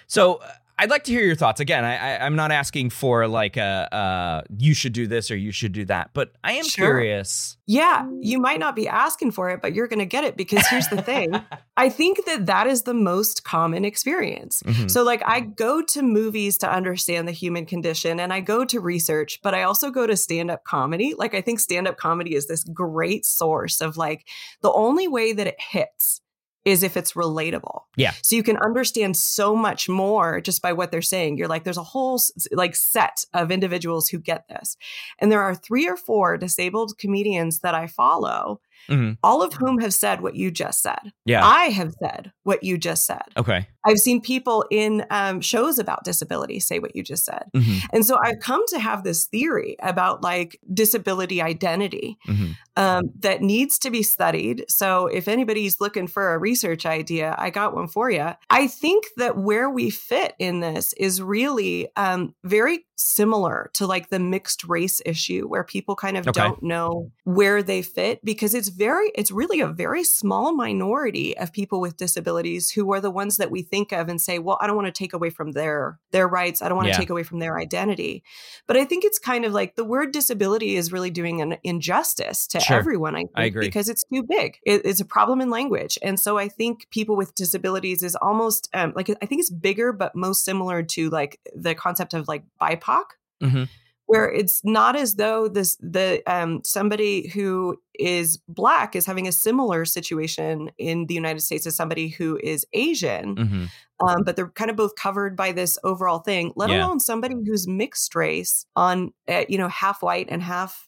So 0.06 0.36
uh, 0.36 0.52
I'd 0.80 0.92
like 0.92 1.04
to 1.06 1.12
hear 1.12 1.24
your 1.24 1.36
thoughts. 1.36 1.60
Again, 1.60 1.84
I, 1.84 1.96
I, 2.18 2.26
I'm 2.26 2.36
not 2.36 2.52
asking 2.52 2.92
for 2.92 3.28
like 3.28 3.58
a 3.58 3.88
uh, 3.92 4.42
you 4.60 4.76
should 4.76 4.94
do 4.94 5.08
this 5.08 5.32
or 5.32 5.36
you 5.36 5.52
should 5.52 5.72
do 5.72 5.86
that, 5.86 6.12
but 6.14 6.34
I 6.44 6.54
am 6.54 6.66
Sure. 6.66 6.86
curious. 6.86 7.58
Yeah. 7.66 8.08
You 8.22 8.40
might 8.40 8.60
not 8.60 8.76
be 8.76 8.88
asking 8.88 9.32
for 9.32 9.50
it, 9.50 9.62
but 9.62 9.74
you're 9.74 9.88
going 9.88 10.00
to 10.00 10.06
get 10.06 10.24
it 10.24 10.38
because 10.38 10.66
here's 10.68 10.88
the 10.90 11.02
thing. 11.02 11.34
I 11.78 11.90
think 11.90 12.26
that 12.26 12.46
that 12.46 12.68
is 12.68 12.84
the 12.84 12.94
most 12.94 13.44
common 13.44 13.86
experience. 13.86 14.62
Mhm. 14.64 14.90
So, 14.90 15.04
like, 15.04 15.22
I 15.26 15.40
go 15.42 15.82
to 15.82 16.02
movies 16.04 16.58
to 16.60 16.72
understand 16.72 17.28
the 17.28 17.32
human 17.34 17.66
condition 17.66 18.20
and 18.20 18.32
I 18.32 18.40
go 18.42 18.64
to 18.66 18.80
research, 18.80 19.40
but 19.42 19.56
I 19.56 19.64
also 19.64 19.90
go 19.90 20.06
to 20.06 20.16
stand 20.16 20.52
up 20.52 20.64
comedy. 20.64 21.14
Like, 21.18 21.34
I 21.34 21.42
think 21.42 21.60
stand 21.60 21.88
up 21.88 21.98
comedy 21.98 22.36
is 22.36 22.48
this 22.48 22.64
great 22.64 23.26
source 23.26 23.82
of 23.82 23.98
like 23.98 24.28
the 24.62 24.72
only 24.72 25.08
way 25.08 25.34
that 25.34 25.48
it 25.48 25.60
hits 25.60 26.22
is 26.68 26.84
if 26.84 26.98
it's 26.98 27.14
relatable. 27.14 27.80
Yeah. 27.96 28.12
So 28.22 28.36
you 28.36 28.44
can 28.44 28.58
understand 28.58 29.16
so 29.16 29.56
much 29.56 29.88
more 29.88 30.42
just 30.42 30.62
by 30.62 30.74
what 30.74 30.92
they're 30.92 31.02
saying. 31.02 31.38
You're 31.38 31.48
like, 31.48 31.64
there's 31.64 31.78
a 31.78 31.84
whole 31.84 32.20
like 32.52 32.76
set 32.76 33.24
of 33.34 33.52
individuals 33.52 34.10
who 34.10 34.20
get 34.20 34.48
this. 34.50 34.76
And 35.20 35.32
there 35.32 35.42
are 35.42 35.56
three 35.56 35.88
or 35.88 35.96
four 35.96 36.38
disabled 36.38 36.98
comedians 36.98 37.60
that 37.60 37.74
I 37.74 37.88
follow, 37.88 38.60
Mhm. 38.90 39.18
all 39.24 39.42
of 39.42 39.54
whom 39.54 39.80
have 39.80 39.94
said 39.94 40.22
what 40.22 40.36
you 40.36 40.52
just 40.52 40.82
said. 40.82 41.14
Yeah. 41.26 41.46
I 41.46 41.66
have 41.70 41.94
said 42.04 42.32
what 42.44 42.64
you 42.64 42.78
just 42.78 43.06
said. 43.06 43.24
okay. 43.38 43.68
I've 43.88 43.98
seen 43.98 44.22
people 44.22 44.66
in 44.70 45.06
um, 45.10 45.42
shows 45.42 45.80
about 45.80 46.04
disability 46.04 46.60
say 46.60 46.80
what 46.80 46.96
you 46.96 47.04
just 47.04 47.26
said. 47.26 47.46
Mhm. 47.56 47.80
And 47.94 48.06
so 48.06 48.18
I've 48.22 48.40
come 48.42 48.64
to 48.68 48.80
have 48.80 49.04
this 49.04 49.26
theory 49.26 49.76
about 49.82 50.22
like 50.24 50.60
disability 50.74 51.42
identity 51.42 52.18
Mhm. 52.28 52.56
um, 52.76 53.04
that 53.20 53.42
needs 53.42 53.80
to 53.80 53.90
be 53.90 54.04
studied. 54.04 54.66
So 54.68 55.08
if 55.08 55.28
anybody's 55.28 55.80
looking 55.80 56.08
for 56.08 56.34
a 56.34 56.38
research 56.38 56.86
idea, 56.86 57.34
I 57.38 57.50
got 57.50 57.74
one 57.74 57.88
for 57.88 58.12
you. 58.12 58.30
I 58.50 58.68
think 58.68 59.06
that 59.18 59.38
where 59.38 59.70
we 59.70 59.90
fit 59.90 60.34
in 60.40 60.60
this 60.60 60.94
is 60.94 61.22
really 61.22 61.88
um, 61.96 62.34
very 62.44 62.86
similar 63.00 63.70
to 63.76 63.86
like 63.86 64.10
the 64.10 64.20
mixed 64.20 64.64
race 64.64 65.02
issue 65.06 65.48
where 65.48 65.64
people 65.64 65.96
kind 65.96 66.18
of 66.18 66.28
Okay. 66.28 66.42
don't 66.42 66.64
know 66.64 67.12
where 67.26 67.62
they 67.62 67.82
fit 67.84 68.20
because 68.26 68.56
it's 68.56 68.70
very 68.70 69.12
it's 69.14 69.32
really 69.32 69.60
a 69.62 69.68
very 69.68 70.04
small 70.04 70.52
minority 70.56 71.38
of 71.38 71.54
people 71.54 71.80
with 71.80 71.96
disabilities 71.96 72.72
who 72.72 72.92
are 72.92 73.00
the 73.00 73.12
ones 73.12 73.38
that 73.38 73.52
we 73.52 73.62
think 73.62 73.77
of 73.86 74.08
and 74.10 74.20
say 74.22 74.40
well 74.40 74.58
I 74.62 74.68
don't 74.68 74.76
want 74.76 74.88
to 74.88 74.92
take 74.92 75.14
away 75.14 75.30
from 75.30 75.52
their 75.54 76.00
their 76.12 76.28
rights 76.28 76.62
I 76.62 76.68
don't 76.70 76.78
want 76.78 76.90
to 76.90 76.98
take 76.98 77.10
away 77.10 77.24
from 77.24 77.40
their 77.40 77.58
identity 77.60 78.24
but 78.68 78.78
I 78.78 78.86
think 78.86 79.04
it's 79.06 79.20
kind 79.20 79.46
of 79.46 79.54
like 79.54 79.76
the 79.76 79.84
word 79.84 80.12
disability 80.12 80.76
is 80.76 80.92
really 80.92 81.10
doing 81.10 81.42
an 81.42 81.58
injustice 81.64 82.48
to 82.48 82.60
Sure. 82.60 82.78
everyone 82.78 83.16
I 83.16 83.20
think 83.20 83.32
I 83.36 83.44
agree. 83.46 83.66
because 83.68 83.90
it's 83.90 84.04
too 84.14 84.24
big 84.28 84.58
it, 84.64 84.82
it's 84.86 85.00
a 85.00 85.06
problem 85.06 85.42
in 85.42 85.50
language 85.50 85.98
and 86.02 86.20
so 86.20 86.38
I 86.38 86.48
think 86.50 86.88
people 86.92 87.16
with 87.16 87.36
disabilities 87.36 88.04
is 88.04 88.16
almost 88.16 88.70
um, 88.74 88.94
like 88.96 89.10
I 89.22 89.26
think 89.26 89.40
it's 89.42 89.50
bigger 89.52 89.94
but 89.94 90.16
most 90.16 90.44
similar 90.44 90.84
to 90.84 91.10
like 91.10 91.40
the 91.56 91.76
concept 91.76 92.14
of 92.14 92.28
like 92.28 92.44
BIPOC 92.62 93.04
Mhm. 93.44 93.70
Where 94.08 94.30
it's 94.32 94.62
not 94.64 94.96
as 94.96 95.16
though 95.16 95.48
this 95.48 95.78
the 95.80 96.22
um 96.26 96.62
somebody 96.64 97.28
who 97.30 97.78
is 98.00 98.38
black 98.48 98.96
is 98.96 99.06
having 99.06 99.28
a 99.28 99.32
similar 99.32 99.86
situation 99.86 100.70
in 100.78 101.06
the 101.08 101.14
United 101.14 101.42
States 101.42 101.68
as 101.68 101.76
somebody 101.76 102.08
who 102.10 102.40
is 102.44 102.66
Asian 102.74 103.38
hmm 103.38 103.66
um, 104.00 104.24
but 104.24 104.36
they're 104.36 104.50
kind 104.50 104.70
of 104.70 104.78
both 104.78 104.94
covered 104.94 105.36
by 105.36 105.52
this 105.52 105.78
overall 105.84 106.20
thing 106.20 106.54
let 106.56 106.70
Yeah. 106.70 106.86
alone 106.86 107.00
somebody 107.00 107.36
who's 107.46 107.68
mixed 107.68 108.14
race 108.16 108.66
on 108.76 109.12
uh, 109.28 109.46
you 109.50 109.58
know 109.58 109.68
half 109.70 110.02
white 110.04 110.28
and 110.30 110.42
half 110.44 110.88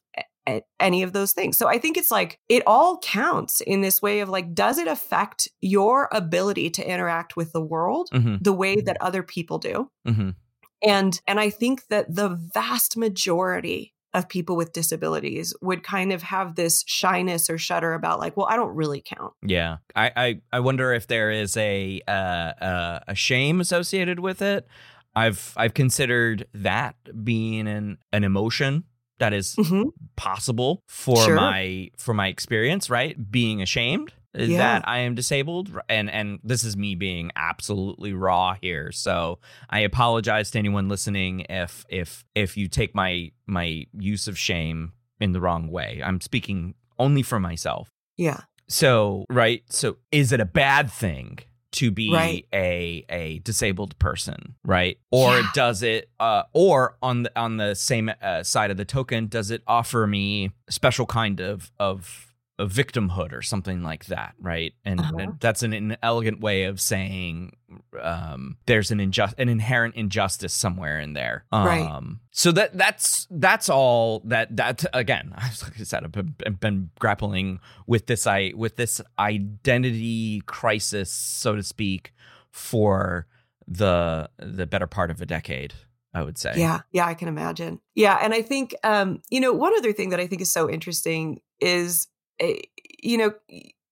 any 0.80 1.04
of 1.04 1.14
those 1.14 1.32
things. 1.34 1.58
So 1.60 1.68
i 1.68 1.78
think 1.78 1.96
it's 1.98 2.10
like 2.12 2.40
it 2.50 2.64
all 2.66 2.98
counts 3.00 3.62
in 3.62 3.82
this 3.82 4.02
way 4.02 4.20
of 4.22 4.30
like 4.30 4.54
does 4.56 4.78
it 4.80 4.88
affect 4.88 5.48
your 5.62 6.10
ability 6.12 6.72
to 6.72 6.88
interact 6.88 7.36
with 7.36 7.52
the 7.52 7.62
world 7.62 8.10
hmm 8.12 8.38
the 8.42 8.54
way 8.54 8.76
that 8.82 8.98
other 9.02 9.22
people 9.24 9.58
do? 9.60 9.90
Hmm 10.08 10.30
and 10.82 11.22
and 11.28 11.40
i 11.40 11.50
think 11.50 11.88
that 11.88 12.14
the 12.14 12.30
vast 12.54 12.98
majority 12.98 13.94
of 14.14 14.28
people 14.28 14.56
with 14.56 14.74
disabilities 14.74 15.54
would 15.62 15.84
kind 15.84 16.12
of 16.12 16.24
have 16.24 16.56
this 16.56 16.84
shyness 16.88 17.48
or 17.50 17.58
shudder 17.60 17.94
about 17.94 18.20
like 18.20 18.36
well 18.36 18.48
i 18.50 18.56
don't 18.56 18.76
really 18.76 19.02
count 19.06 19.34
Yeah, 19.44 19.78
I, 19.96 20.12
I 20.16 20.42
I 20.52 20.60
wonder 20.62 20.94
if 20.94 21.06
there 21.08 21.30
is 21.32 21.56
a 21.58 22.02
uh, 22.08 22.12
uh, 22.12 23.00
a 23.08 23.14
shame 23.16 23.62
associated 23.62 24.20
with 24.20 24.42
it. 24.42 24.68
I've 25.16 25.54
I've 25.58 25.74
considered 25.74 26.48
that 26.54 26.96
being 27.24 27.68
an 27.68 27.98
an 28.12 28.24
emotion 28.24 28.84
that 29.20 29.34
is 29.34 29.56
Mhm. 29.58 29.92
possible 30.16 30.82
for 30.88 31.26
Sure. 31.26 31.36
my 31.36 31.90
for 31.98 32.14
my 32.14 32.28
experience. 32.30 32.90
Right, 32.90 33.16
being 33.32 33.62
ashamed 33.62 34.14
Yeah. 34.36 34.58
that 34.58 34.88
I 34.88 35.00
am 35.00 35.16
disabled, 35.16 35.72
and 35.90 36.10
and 36.10 36.40
this 36.44 36.64
is 36.64 36.78
me 36.78 36.96
being 36.96 37.32
absolutely 37.36 38.14
raw 38.14 38.56
here. 38.62 38.92
So 38.92 39.40
I 39.70 39.80
apologize 39.80 40.52
to 40.52 40.60
anyone 40.60 40.88
listening 40.90 41.46
if 41.50 41.86
if 41.90 42.24
if 42.36 42.56
you 42.58 42.68
take 42.68 42.94
my 42.94 43.32
my 43.48 43.86
use 43.98 44.28
of 44.28 44.38
shame 44.38 44.94
in 45.20 45.32
the 45.32 45.42
wrong 45.42 45.70
way. 45.70 46.02
I'm 46.04 46.22
speaking 46.22 46.76
only 46.98 47.24
for 47.24 47.40
myself. 47.40 47.90
yeah 48.18 48.42
So, 48.68 49.26
right. 49.30 49.64
So, 49.70 49.98
is 50.12 50.32
it 50.32 50.40
a 50.40 50.46
bad 50.46 50.92
thing 50.92 51.40
to 51.72 51.92
be 51.92 52.12
Right. 52.12 52.46
a 52.54 53.06
a 53.10 53.40
disabled 53.40 53.98
person, 54.00 54.56
right? 54.66 54.98
Or 55.12 55.38
Yeah. 55.40 55.50
does 55.54 55.82
it 55.84 56.10
uh 56.20 56.44
or 56.54 56.98
on 57.02 57.24
the 57.24 57.32
on 57.40 57.58
the 57.58 57.74
same 57.76 58.12
uh, 58.22 58.44
side 58.44 58.70
of 58.72 58.78
the 58.78 58.86
token, 58.86 59.28
does 59.28 59.50
it 59.52 59.62
offer 59.68 60.06
me 60.08 60.52
a 60.68 60.72
special 60.72 61.06
kind 61.06 61.40
of 61.42 61.72
of 61.80 62.29
of 62.60 62.72
victimhood 62.72 63.32
or 63.34 63.42
something 63.42 63.82
like 63.84 64.06
that, 64.08 64.36
right? 64.40 64.74
And, 64.86 65.00
Uh-huh. 65.00 65.18
and 65.18 65.40
that's 65.40 65.64
an 65.64 65.74
inelegant 65.74 66.42
way 66.42 66.66
of 66.66 66.80
saying 66.80 67.56
um 68.02 68.58
there's 68.66 68.92
an 68.92 69.00
injust 69.00 69.36
an 69.38 69.48
inherent 69.50 69.96
injustice 69.96 70.54
somewhere 70.54 71.00
in 71.00 71.14
there. 71.14 71.46
Um 71.52 71.66
Right. 71.66 72.18
so 72.32 72.52
that 72.52 72.78
that's 72.78 73.28
that's 73.32 73.70
all 73.70 74.22
that 74.26 74.56
that 74.58 74.86
again, 74.94 75.32
like 75.64 75.80
I 75.80 75.84
said, 75.84 76.04
I've 76.04 76.12
been, 76.12 76.36
been 76.60 76.90
grappling 77.00 77.60
with 77.88 78.08
this 78.08 78.28
i 78.28 78.52
with 78.56 78.76
this 78.76 79.02
identity 79.18 80.42
crisis 80.46 81.12
so 81.12 81.56
to 81.56 81.64
speak 81.64 82.14
for 82.52 83.28
the 83.68 84.30
the 84.38 84.66
better 84.66 84.88
part 84.88 85.12
of 85.12 85.22
a 85.22 85.26
decade 85.26 85.74
i 86.14 86.22
would 86.24 86.38
say 86.38 86.54
Yeah, 86.58 86.80
yeah, 86.92 87.06
I 87.06 87.14
can 87.14 87.28
imagine. 87.28 87.80
Yeah, 87.96 88.18
and 88.22 88.34
I 88.34 88.42
think 88.42 88.74
um, 88.84 89.22
you 89.30 89.40
know, 89.40 89.54
one 89.54 89.74
other 89.78 89.94
thing 89.94 90.10
that 90.10 90.20
I 90.20 90.28
think 90.28 90.42
is 90.42 90.52
so 90.52 90.70
interesting 90.70 91.42
is 91.60 92.08
you 93.02 93.18
know, 93.18 93.34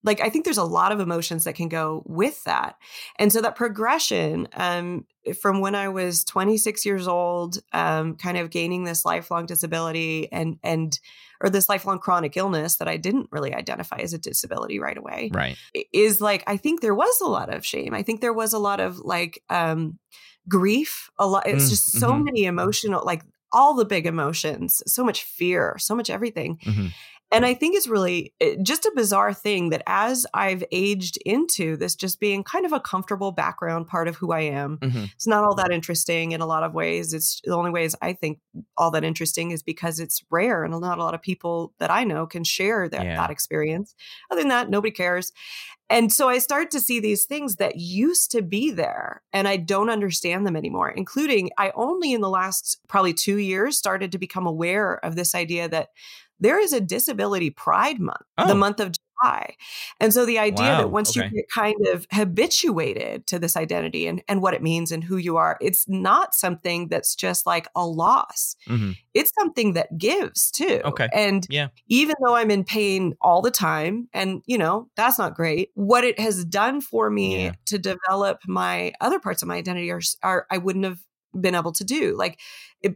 like 0.03 0.21
I 0.21 0.29
think 0.29 0.45
there's 0.45 0.57
a 0.57 0.63
lot 0.63 0.91
of 0.91 0.99
emotions 0.99 1.43
that 1.43 1.55
can 1.55 1.67
go 1.69 2.03
with 2.05 2.43
that. 2.45 2.75
And 3.19 3.31
so 3.33 3.41
that 3.41 3.55
progression 3.55 4.47
um 4.53 5.05
from 5.41 5.59
when 5.59 5.75
I 5.75 5.89
was 5.89 6.23
26 6.23 6.85
years 6.85 7.07
old, 7.07 7.59
um 7.73 8.15
kind 8.15 8.37
of 8.37 8.49
gaining 8.49 8.83
this 8.83 9.05
lifelong 9.05 9.45
disability 9.45 10.31
and 10.31 10.57
and 10.63 10.97
or 11.41 11.49
this 11.49 11.69
lifelong 11.69 11.99
chronic 11.99 12.35
illness 12.37 12.77
that 12.77 12.87
I 12.87 12.97
didn't 12.97 13.27
really 13.31 13.53
identify 13.53 13.97
as 13.97 14.13
a 14.13 14.17
disability 14.17 14.79
right 14.79 14.97
away 14.97 15.29
right 15.33 15.57
is 15.93 16.21
like 16.21 16.43
I 16.47 16.57
think 16.57 16.81
there 16.81 16.95
was 16.95 17.19
a 17.21 17.27
lot 17.27 17.53
of 17.53 17.65
shame. 17.65 17.93
I 17.93 18.03
think 18.03 18.21
there 18.21 18.33
was 18.33 18.53
a 18.53 18.59
lot 18.59 18.79
of 18.79 18.99
like 18.99 19.43
um 19.49 19.99
grief, 20.47 21.09
a 21.19 21.27
lot 21.27 21.47
it's 21.47 21.65
Mm, 21.65 21.69
just 21.69 21.91
so 21.99 22.13
mhm. 22.13 22.23
many 22.23 22.45
emotional 22.45 23.03
like 23.05 23.23
all 23.51 23.73
the 23.73 23.85
big 23.85 24.05
emotions, 24.05 24.83
so 24.87 25.03
much 25.03 25.23
fear, 25.23 25.75
so 25.79 25.95
much 25.95 26.09
everything. 26.09 26.59
Mhm. 26.65 26.91
And 27.31 27.45
I 27.45 27.53
think 27.53 27.75
it's 27.75 27.87
really 27.87 28.33
just 28.63 28.85
a 28.85 28.91
bizarre 28.95 29.33
thing 29.33 29.69
that 29.69 29.83
as 29.85 30.25
I've 30.33 30.63
aged 30.71 31.17
into 31.25 31.75
this 31.75 31.93
just 31.95 32.19
being 32.21 32.43
kind 32.43 32.65
of 32.65 32.71
a 32.71 32.79
comfortable 32.79 33.33
background 33.33 33.87
part 33.87 34.07
of 34.07 34.15
who 34.15 34.31
I 34.31 34.41
am, 34.41 34.77
Mhm. 34.77 35.11
it's 35.13 35.27
not 35.27 35.43
all 35.43 35.55
that 35.55 35.71
interesting 35.71 36.31
in 36.31 36.39
a 36.39 36.45
lot 36.45 36.63
of 36.63 36.73
ways. 36.73 37.13
It's 37.13 37.41
the 37.43 37.55
only 37.55 37.71
ways 37.71 37.95
I 38.01 38.13
think 38.13 38.39
all 38.77 38.91
that 38.91 39.03
interesting 39.03 39.51
is 39.51 39.61
because 39.61 39.99
it's 39.99 40.23
rare 40.31 40.63
and 40.63 40.79
not 40.79 40.99
a 40.99 41.03
lot 41.03 41.13
of 41.15 41.21
people 41.21 41.73
that 41.79 41.91
I 41.91 42.05
know 42.05 42.25
can 42.27 42.45
share 42.45 42.87
that, 42.87 43.03
Yeah. 43.03 43.17
that 43.17 43.29
experience. 43.29 43.93
Other 44.31 44.41
than 44.41 44.49
that, 44.49 44.69
nobody 44.69 44.91
cares. 44.91 45.33
And 45.89 46.11
so 46.11 46.27
I 46.27 46.37
start 46.39 46.69
to 46.71 46.81
see 46.81 46.99
these 46.99 47.25
things 47.25 47.57
that 47.57 47.77
used 47.77 48.31
to 48.31 48.41
be 48.41 48.71
there 48.71 49.21
and 49.31 49.47
I 49.47 49.55
don't 49.57 49.89
understand 49.89 50.45
them 50.45 50.55
anymore, 50.57 50.89
including 50.89 51.49
I 51.57 51.71
only 51.75 52.11
in 52.13 52.21
the 52.21 52.29
last 52.29 52.77
probably 52.87 53.13
two 53.13 53.37
years 53.37 53.77
started 53.77 54.11
to 54.11 54.17
become 54.17 54.45
aware 54.45 55.03
of 55.03 55.15
this 55.15 55.33
idea 55.33 55.69
that 55.69 55.89
there 56.39 56.59
is 56.59 56.73
a 56.73 56.81
disability 56.81 57.49
pride 57.49 57.99
month, 57.99 58.21
Oh. 58.37 58.47
the 58.47 58.55
month 58.55 58.79
of 58.79 58.91
July. 58.91 59.55
And 59.99 60.13
so 60.13 60.25
the 60.25 60.37
idea 60.39 60.67
Wow, 60.67 60.77
that 60.77 60.91
once 60.91 61.17
okay. 61.17 61.25
you 61.27 61.31
get 61.41 61.49
kind 61.49 61.87
of 61.87 62.05
habituated 62.11 63.25
to 63.27 63.39
this 63.39 63.57
identity 63.57 64.07
and, 64.07 64.21
and 64.27 64.41
what 64.41 64.53
it 64.53 64.61
means 64.61 64.91
and 64.91 65.03
who 65.03 65.17
you 65.17 65.37
are, 65.37 65.57
it's 65.59 65.87
not 65.89 66.35
something 66.35 66.87
that's 66.87 67.15
just 67.15 67.45
like 67.45 67.67
a 67.75 67.85
loss. 67.85 68.55
Mhm. 68.67 68.95
It's 69.13 69.31
something 69.39 69.73
that 69.73 69.97
gives 69.97 70.51
too. 70.51 70.81
Okay. 70.85 71.09
And 71.13 71.45
Yeah. 71.49 71.69
even 71.87 72.15
though 72.23 72.35
I'm 72.35 72.51
in 72.51 72.63
pain 72.63 73.15
all 73.21 73.41
the 73.41 73.51
time, 73.51 74.07
and 74.13 74.41
you 74.45 74.57
know, 74.57 74.89
that's 74.95 75.17
not 75.17 75.33
great, 75.35 75.71
what 75.73 76.03
it 76.03 76.19
has 76.19 76.45
done 76.45 76.81
for 76.81 77.09
me 77.09 77.45
Yeah. 77.45 77.51
to 77.65 77.79
develop 77.79 78.41
my 78.47 78.93
other 79.01 79.19
parts 79.19 79.41
of 79.41 79.47
my 79.47 79.55
identity 79.55 79.91
are, 79.91 80.01
are 80.21 80.45
I 80.51 80.59
wouldn't 80.59 80.85
have 80.85 80.99
been 81.39 81.55
able 81.55 81.71
to 81.73 81.83
do. 81.83 82.15
Like 82.15 82.39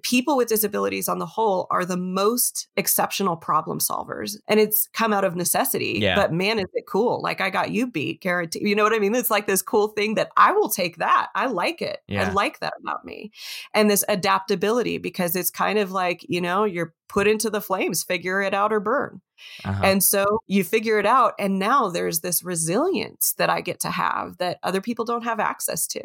people 0.03 0.37
with 0.37 0.47
disabilities 0.47 1.07
on 1.07 1.19
the 1.19 1.25
whole 1.25 1.67
are 1.71 1.85
the 1.85 1.97
most 1.97 2.67
exceptional 2.77 3.35
problem 3.35 3.79
solvers. 3.79 4.37
And 4.47 4.59
it's 4.59 4.87
come 4.93 5.13
out 5.13 5.23
of 5.23 5.35
necessity. 5.35 5.99
Yeah. 5.99 6.15
But 6.15 6.31
man, 6.31 6.59
is 6.59 6.65
it 6.73 6.85
cool. 6.87 7.21
Like 7.21 7.41
I 7.41 7.49
got 7.49 7.71
you 7.71 7.87
beat, 7.87 8.21
guarantee. 8.21 8.67
You 8.67 8.75
know 8.75 8.83
what 8.83 8.93
I 8.93 8.99
mean? 8.99 9.15
It's 9.15 9.31
like 9.31 9.47
this 9.47 9.61
cool 9.61 9.89
thing 9.89 10.15
that 10.15 10.29
I 10.37 10.51
will 10.51 10.69
take 10.69 10.97
that. 10.97 11.29
I 11.35 11.47
like 11.47 11.81
it. 11.81 11.99
Yeah. 12.07 12.29
I 12.29 12.31
like 12.31 12.59
that 12.59 12.73
about 12.81 13.05
me. 13.05 13.31
And 13.73 13.89
this 13.89 14.05
adaptability 14.07 14.97
because 14.97 15.35
it's 15.35 15.49
kind 15.49 15.79
of 15.79 15.91
like, 15.91 16.25
you 16.29 16.41
know, 16.41 16.63
you're 16.63 16.93
put 17.11 17.27
into 17.27 17.49
the 17.49 17.59
flames, 17.59 18.03
figure 18.03 18.41
it 18.41 18.53
out 18.53 18.71
or 18.71 18.79
burn. 18.79 19.19
Uh-huh. 19.65 19.81
And 19.83 20.01
so 20.01 20.39
you 20.47 20.63
figure 20.63 20.97
it 20.97 21.05
out. 21.05 21.33
And 21.37 21.59
now 21.59 21.89
there's 21.89 22.21
this 22.21 22.41
resilience 22.41 23.33
that 23.37 23.49
I 23.49 23.59
get 23.59 23.81
to 23.81 23.89
have 23.89 24.37
that 24.37 24.59
other 24.63 24.79
people 24.79 25.03
don't 25.03 25.25
have 25.25 25.39
access 25.39 25.85
to. 25.87 26.01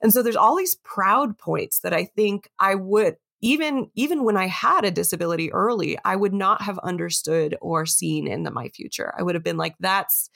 And 0.00 0.10
so 0.10 0.22
there's 0.22 0.36
all 0.36 0.56
these 0.56 0.76
proud 0.76 1.36
points 1.36 1.80
that 1.80 1.92
I 1.92 2.06
think 2.06 2.50
I 2.58 2.76
would. 2.76 3.17
Even 3.40 3.90
even 3.94 4.24
when 4.24 4.36
I 4.36 4.46
had 4.46 4.84
a 4.84 4.90
disability 4.90 5.52
early, 5.52 5.96
I 6.04 6.16
would 6.16 6.34
not 6.34 6.62
have 6.62 6.78
understood 6.80 7.56
or 7.60 7.86
seen 7.86 8.26
in 8.26 8.42
the, 8.42 8.50
my 8.50 8.68
future. 8.68 9.14
I 9.16 9.22
would 9.22 9.34
have 9.36 9.44
been 9.44 9.56
like, 9.56 9.76
"That's 9.80 10.28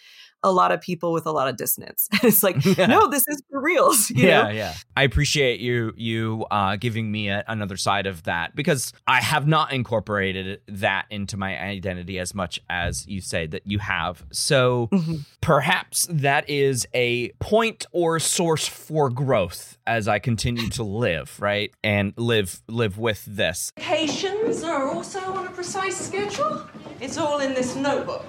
a 0.43 0.53
lot 0.53 0.73
of 0.73 0.81
people 0.81 1.13
with 1.13 1.27
a 1.27 1.33
lot 1.33 1.49
of 1.49 1.57
dissonance." 1.57 2.09
it's 2.23 2.43
like, 2.43 2.57
no, 2.79 3.09
this 3.09 3.27
is 3.29 3.43
for 3.51 3.61
reals. 3.61 4.11
You 4.11 4.27
yeah, 4.29 4.43
know? 4.43 4.49
yeah. 4.51 4.75
I 4.97 5.03
appreciate 5.05 5.61
you 5.61 5.93
you 5.97 6.47
uh, 6.51 6.77
giving 6.77 7.11
me 7.11 7.29
a, 7.29 7.45
another 7.49 7.77
side 7.77 8.07
of 8.07 8.23
that 8.25 8.55
because 8.55 8.93
I 9.07 9.21
have 9.21 9.47
not 9.47 9.73
incorporated 9.73 10.61
that 10.69 11.07
into 11.11 11.37
my 11.37 11.59
identity 11.61 12.19
as 12.19 12.35
much 12.35 12.61
as 12.71 13.07
you 13.07 13.21
say 13.21 13.47
that 13.47 13.67
you 13.67 13.79
have. 13.79 14.25
So 14.33 14.89
Mhm. 14.93 15.25
perhaps 15.41 16.07
that 16.11 16.49
is 16.49 16.87
a 16.95 17.31
point 17.41 17.87
or 17.93 18.19
source 18.19 18.67
for 18.69 19.11
growth 19.11 19.79
as 19.87 20.09
I 20.09 20.19
continue 20.19 20.69
to 20.71 20.83
live, 20.83 21.37
right? 21.41 21.73
And 21.83 22.13
live 22.17 22.63
live 22.69 22.99
with 22.99 23.25
this. 23.27 23.73
Medications 23.79 24.65
are 24.67 24.89
also 24.91 25.19
on 25.21 25.47
a 25.47 25.51
precise 25.51 25.97
schedule. 25.97 26.63
It's 27.03 27.19
all 27.19 27.41
in 27.41 27.53
this 27.53 27.75
notebook. 27.75 28.25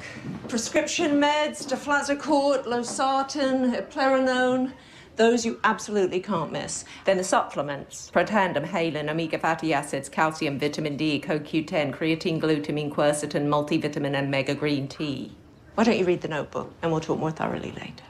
Prescription 0.48 1.22
meds, 1.22 1.64
deflazacort, 1.64 2.64
losartan, 2.64 3.80
eplerenone, 3.80 4.74
Those 5.16 5.46
you 5.46 5.60
absolutely 5.64 6.20
can't 6.20 6.52
miss. 6.52 6.84
Then 7.06 7.18
the 7.18 7.24
supplements 7.24 8.10
Protandim, 8.12 8.66
halin, 8.66 9.12
omega 9.12 9.38
fatty 9.38 9.76
acids, 9.76 10.10
calcium, 10.10 10.58
vitamin 10.58 10.98
D, 10.98 11.22
CoQ10, 11.22 11.94
creatine, 11.96 12.42
glutamine, 12.42 12.92
quercetin, 12.92 13.46
multivitamin, 13.46 14.16
and 14.16 14.32
mega 14.32 14.56
green 14.56 14.88
tea. 14.88 15.38
Why 15.76 15.84
don't 15.84 16.00
you 16.00 16.06
read 16.06 16.22
the 16.22 16.28
notebook 16.28 16.74
and 16.82 16.92
we'll 16.92 17.00
talk 17.00 17.20
more 17.20 17.30
thoroughly 17.30 17.74
later? 17.74 18.06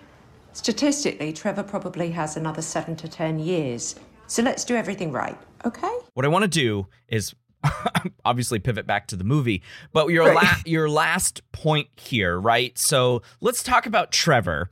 Statistically, 0.53 1.33
Trevor 1.33 1.63
probably 1.63 2.11
has 2.11 2.38
another 2.38 2.61
seven 2.61 2.95
to 2.95 3.09
ten 3.09 3.38
years. 3.38 3.95
So 4.27 4.41
let's 4.41 4.63
do 4.63 4.77
everything 4.77 5.11
right, 5.11 5.38
okay? 5.65 5.93
What 6.13 6.25
I 6.25 6.29
want 6.29 6.43
to 6.43 6.47
do 6.47 6.88
is 7.09 7.35
obviously 8.26 8.59
pivot 8.59 8.86
back 8.88 9.07
to 9.07 9.16
the 9.16 9.24
movie, 9.24 9.61
but 9.93 10.07
your 10.09 10.26
Right. 10.28 10.36
la- 10.43 10.61
your 10.66 10.89
last 10.89 11.41
point 11.51 11.88
here, 11.95 12.39
right? 12.39 12.78
So 12.78 13.22
let's 13.41 13.64
talk 13.64 13.86
about 13.86 14.11
Trevor. 14.11 14.70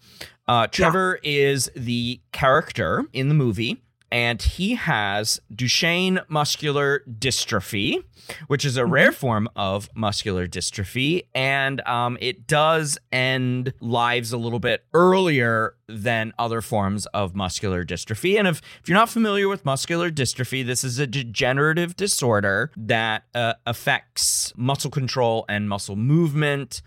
Uh, 0.47 0.67
Trevor 0.67 1.19
is 1.23 1.69
the 1.75 2.19
character 2.31 3.05
in 3.13 3.27
the 3.29 3.33
movie, 3.33 3.81
and 4.11 4.41
he 4.41 4.75
has 4.75 5.39
Duchenne 5.53 6.21
muscular 6.27 7.01
dystrophy, 7.09 8.03
which 8.47 8.65
is 8.65 8.75
a 8.75 8.85
rare 8.85 9.13
form 9.13 9.47
of 9.55 9.89
muscular 9.95 10.47
dystrophy, 10.47 11.27
and 11.33 11.79
um, 11.87 12.17
it 12.19 12.45
does 12.45 12.97
end 13.11 13.73
lives 13.79 14.33
a 14.33 14.37
little 14.37 14.59
bit 14.59 14.83
earlier 14.93 15.75
than 15.87 16.33
other 16.37 16.61
forms 16.61 17.05
of 17.07 17.35
muscular 17.35 17.85
dystrophy. 17.85 18.37
And 18.37 18.47
if, 18.47 18.61
if 18.81 18.89
you're 18.89 18.97
not 18.97 19.09
familiar 19.09 19.47
with 19.47 19.65
muscular 19.65 20.11
dystrophy, 20.11 20.65
this 20.65 20.83
is 20.83 20.99
a 20.99 21.07
degenerative 21.07 21.95
disorder 21.95 22.71
that 22.75 23.23
uh, 23.33 23.53
affects 23.65 24.53
muscle 24.57 24.91
control 24.91 25.45
and 25.47 25.69
muscle 25.69 25.95
movement. 25.95 26.81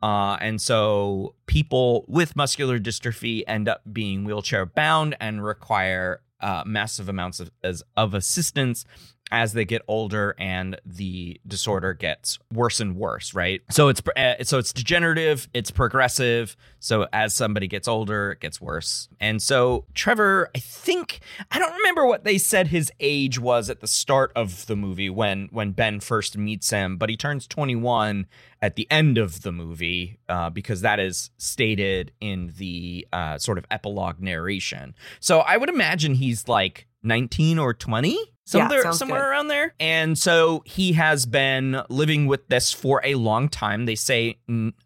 Uh, 0.00 0.36
and 0.40 0.60
so 0.60 1.34
people 1.46 2.04
with 2.06 2.36
muscular 2.36 2.78
dystrophy 2.78 3.42
end 3.48 3.68
up 3.68 3.82
being 3.92 4.24
wheelchair 4.24 4.64
bound 4.64 5.16
and 5.20 5.44
require 5.44 6.20
uh, 6.40 6.62
massive 6.66 7.08
amounts 7.08 7.40
of, 7.40 7.50
as, 7.62 7.82
of 7.96 8.14
assistance 8.14 8.84
as 9.30 9.52
they 9.52 9.64
get 9.64 9.82
older 9.88 10.34
and 10.38 10.80
the 10.84 11.40
disorder 11.46 11.94
gets 11.94 12.38
worse 12.52 12.80
and 12.80 12.96
worse 12.96 13.34
right? 13.34 13.62
So 13.70 13.88
it's 13.88 14.02
uh, 14.16 14.42
so 14.44 14.58
it's 14.58 14.72
degenerative 14.72 15.48
it's 15.54 15.70
progressive. 15.70 16.56
So 16.80 17.06
as 17.12 17.34
somebody 17.34 17.66
gets 17.66 17.88
older 17.88 18.32
it 18.32 18.40
gets 18.40 18.60
worse. 18.60 19.08
And 19.20 19.42
so 19.42 19.84
trevor 19.94 20.50
i 20.54 20.58
think 20.58 21.20
i 21.50 21.58
don't 21.58 21.74
remember 21.74 22.06
what 22.06 22.24
they 22.24 22.38
said 22.38 22.68
his 22.68 22.92
age 23.00 23.38
was 23.38 23.68
at 23.70 23.80
the 23.80 23.86
start 23.86 24.32
of 24.34 24.66
the 24.66 24.76
movie 24.76 25.10
when 25.10 25.48
when 25.50 25.72
ben 25.72 26.00
first 26.00 26.36
meets 26.36 26.70
him 26.70 26.96
but 26.96 27.08
he 27.08 27.16
turns 27.16 27.46
21 27.46 28.26
at 28.60 28.76
the 28.76 28.86
end 28.90 29.18
of 29.18 29.42
the 29.42 29.52
movie 29.52 30.18
uh, 30.28 30.50
because 30.50 30.80
that 30.80 30.98
is 30.98 31.30
stated 31.36 32.12
in 32.20 32.52
the 32.58 33.06
uh, 33.12 33.38
sort 33.38 33.58
of 33.58 33.64
epilogue 33.70 34.20
narration. 34.20 34.94
So 35.20 35.40
i 35.40 35.56
would 35.56 35.68
imagine 35.68 36.14
he's 36.14 36.48
like 36.48 36.86
19 37.02 37.58
or 37.58 37.74
20 37.74 38.18
somewhere, 38.48 38.82
sounds 38.82 38.98
somewhere 38.98 39.20
good. 39.20 39.28
around 39.28 39.48
there. 39.48 39.74
And 39.78 40.16
so 40.18 40.62
he 40.64 40.92
has 40.94 41.26
been 41.26 41.82
living 41.88 42.26
with 42.26 42.48
this 42.48 42.72
for 42.72 43.00
a 43.04 43.14
long 43.14 43.48
time. 43.48 43.86
They 43.86 43.94
say 43.94 44.38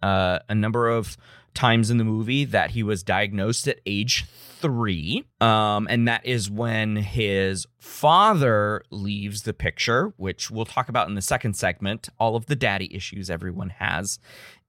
uh, 0.03 0.39
a 0.49 0.55
number 0.55 0.89
of 0.89 1.17
times 1.55 1.91
in 1.91 1.99
the 1.99 2.05
movie 2.05 2.45
that 2.47 2.71
he 2.71 2.83
was 2.83 3.03
diagnosed 3.03 3.69
at 3.69 3.81
age 3.87 4.27
three. 4.61 5.25
Um, 5.41 5.87
and 5.91 6.09
that 6.09 6.25
is 6.25 6.51
when 6.51 6.97
his 6.97 7.67
father 7.79 8.83
leaves 8.91 9.43
the 9.43 9.53
picture, 9.53 10.13
which 10.17 10.51
we'll 10.51 10.65
talk 10.65 10.89
about 10.89 11.09
in 11.09 11.15
the 11.15 11.23
second 11.23 11.55
segment, 11.55 12.09
all 12.19 12.37
of 12.37 12.47
the 12.47 12.57
daddy 12.57 12.95
issues 12.95 13.29
everyone 13.29 13.71
has 13.71 14.19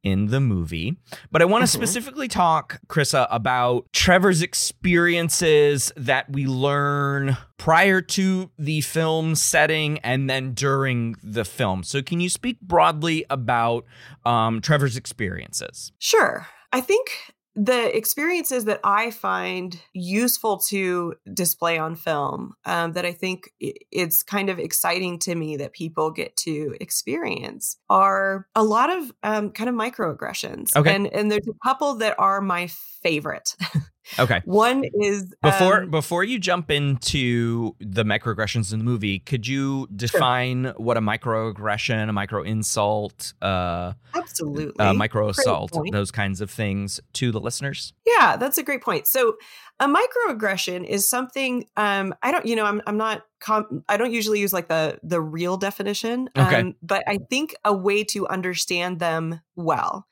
in 0.04 0.28
the 0.28 0.40
movie. 0.40 0.98
But 1.32 1.42
I 1.42 1.46
want 1.46 1.64
to 1.64 1.68
specifically 1.68 2.28
talk, 2.28 2.80
Crissa, 2.88 3.28
about 3.32 3.92
Trevor's 3.94 4.42
experiences 4.42 5.92
that 5.96 6.30
we 6.30 6.46
learn 6.46 7.38
prior 7.58 8.02
to 8.02 8.52
the 8.60 8.82
film 8.82 9.36
setting 9.36 10.00
and 10.00 10.30
then 10.30 10.54
during 10.54 11.16
the 11.24 11.46
film. 11.46 11.84
So, 11.84 12.02
can 12.02 12.20
you 12.20 12.30
speak 12.30 12.60
broadly 12.62 13.26
about 13.30 13.86
um, 14.26 14.62
Trevor's 14.62 14.98
experiences? 14.98 15.92
Sure. 16.00 16.48
I 16.74 16.82
think 16.82 17.33
the 17.56 17.96
experiences 17.96 18.66
that 18.66 18.80
I 18.84 19.12
find 19.12 19.80
useful 19.94 20.58
to 20.70 21.16
display 21.34 21.78
on 21.78 21.96
film, 21.96 22.54
um, 22.66 22.94
that 22.94 23.06
I 23.06 23.12
think 23.12 23.52
it's 23.60 24.24
kind 24.24 24.50
of 24.50 24.60
exciting 24.60 25.20
to 25.20 25.36
me 25.36 25.58
that 25.58 25.74
people 25.74 26.12
get 26.12 26.36
to 26.38 26.76
experience, 26.82 27.78
are 27.90 28.48
a 28.56 28.64
lot 28.64 28.90
of 28.90 29.12
um, 29.24 29.52
kind 29.52 29.70
of 29.70 29.76
microaggressions. 29.76 30.76
Okay. 30.76 30.96
And 30.96 31.08
and 31.08 31.32
there's 31.32 31.48
a 31.48 31.68
couple 31.68 31.96
that 31.96 32.16
are 32.18 32.42
my 32.42 32.68
favorite. 33.02 33.56
Okay. 34.20 34.42
One 34.46 34.84
is 34.94 35.34
Before 35.42 35.84
um, 35.84 35.92
before 35.92 36.24
you 36.24 36.40
jump 36.40 36.70
into 36.70 37.76
the 37.80 38.04
microaggressions 38.04 38.74
in 38.74 38.80
the 38.80 38.86
movie, 38.86 39.20
could 39.20 39.48
you 39.48 39.88
define 39.96 40.74
what 40.78 40.98
a 40.98 41.02
microaggression, 41.02 42.10
a 42.10 42.14
micro 42.14 42.44
insult, 42.44 43.34
uh, 43.42 43.94
absolutely 44.14 44.86
uh, 44.86 44.94
micro 44.94 45.30
assault, 45.30 45.78
those 45.92 46.12
kinds 46.12 46.42
of 46.42 46.52
things 46.52 47.00
to 47.14 47.32
the 47.32 47.40
listeners? 47.40 47.94
Yeah, 48.06 48.38
that's 48.38 48.58
a 48.58 48.64
great 48.64 48.82
point. 48.82 49.08
So, 49.08 49.36
a 49.80 49.88
microaggression 49.88 50.86
is 50.86 51.10
something 51.10 51.66
um 51.78 52.14
I 52.22 52.32
don't 52.32 52.46
you 52.46 52.56
know 52.56 52.66
I'm 52.66 52.82
I'm 52.86 52.98
not 52.98 53.24
com- 53.40 53.84
I 53.90 53.98
don't 53.98 54.12
usually 54.12 54.40
use 54.40 54.54
like 54.54 54.68
the 54.68 55.00
the 55.04 55.20
real 55.20 55.58
definition 55.58 56.30
Okay. 56.38 56.60
um 56.62 56.76
but 56.82 57.04
I 57.08 57.18
think 57.30 57.56
a 57.66 57.74
way 57.74 58.04
to 58.06 58.28
understand 58.28 59.00
them 59.00 59.42
well 59.56 60.08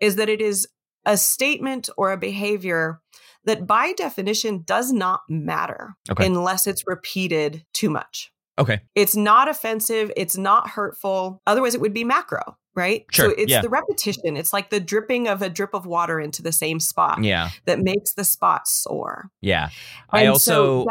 is 0.00 0.16
that 0.16 0.28
it 0.28 0.40
is 0.40 0.68
a 1.06 1.16
statement 1.16 1.88
or 1.96 2.12
a 2.12 2.16
behavior 2.16 3.00
that 3.46 3.66
by 3.66 3.92
definition 3.94 4.62
does 4.66 4.92
not 4.92 5.20
matter 5.28 5.94
Okay. 6.10 6.26
unless 6.26 6.66
it's 6.66 6.84
repeated 6.86 7.64
too 7.72 7.88
much. 7.90 8.30
Okay. 8.58 8.80
It's 8.94 9.14
not 9.16 9.48
offensive, 9.48 10.10
it's 10.16 10.36
not 10.36 10.68
hurtful, 10.70 11.42
otherwise 11.46 11.74
it 11.74 11.80
would 11.80 11.92
be 11.92 12.04
macro, 12.04 12.56
right? 12.74 13.04
Sure, 13.10 13.28
So 13.30 13.34
it's 13.36 13.50
yeah. 13.50 13.60
the 13.60 13.68
repetition. 13.68 14.34
It's 14.36 14.50
like 14.52 14.70
the 14.70 14.80
dripping 14.80 15.28
of 15.28 15.42
a 15.42 15.50
drip 15.50 15.74
of 15.74 15.84
water 15.84 16.18
into 16.18 16.42
the 16.42 16.52
same 16.52 16.80
spot 16.80 17.22
Yeah. 17.22 17.50
that 17.66 17.80
makes 17.80 18.14
the 18.14 18.24
spot 18.24 18.66
sore. 18.66 19.28
Yeah. 19.42 19.68
I 20.08 20.24
also 20.26 20.84
so 20.84 20.88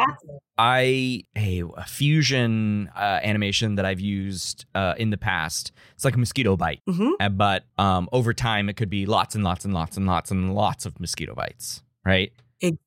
I 0.60 1.24
a, 1.36 1.64
a 1.76 1.86
fusion 1.86 2.90
uh, 2.96 3.20
animation 3.24 3.76
that 3.76 3.86
I've 3.86 4.00
used 4.00 4.66
uh, 4.76 4.94
in 4.98 5.10
the 5.10 5.18
past. 5.18 5.72
It's 5.96 6.06
like 6.06 6.16
a 6.16 6.20
mosquito 6.20 6.56
bite, 6.56 6.82
Mhm. 6.88 7.14
Uh, 7.20 7.30
but 7.30 7.64
um, 7.80 8.08
over 8.12 8.32
time 8.34 8.70
it 8.70 8.76
could 8.78 8.90
be 8.92 9.06
lots 9.08 9.34
and 9.36 9.44
lots 9.44 9.66
and 9.66 9.74
lots 9.74 9.98
and 9.98 10.06
lots 10.06 10.30
and 10.32 10.54
lots 10.54 10.86
of 10.86 11.00
mosquito 11.00 11.34
bites. 11.34 11.82
Right? 12.06 12.32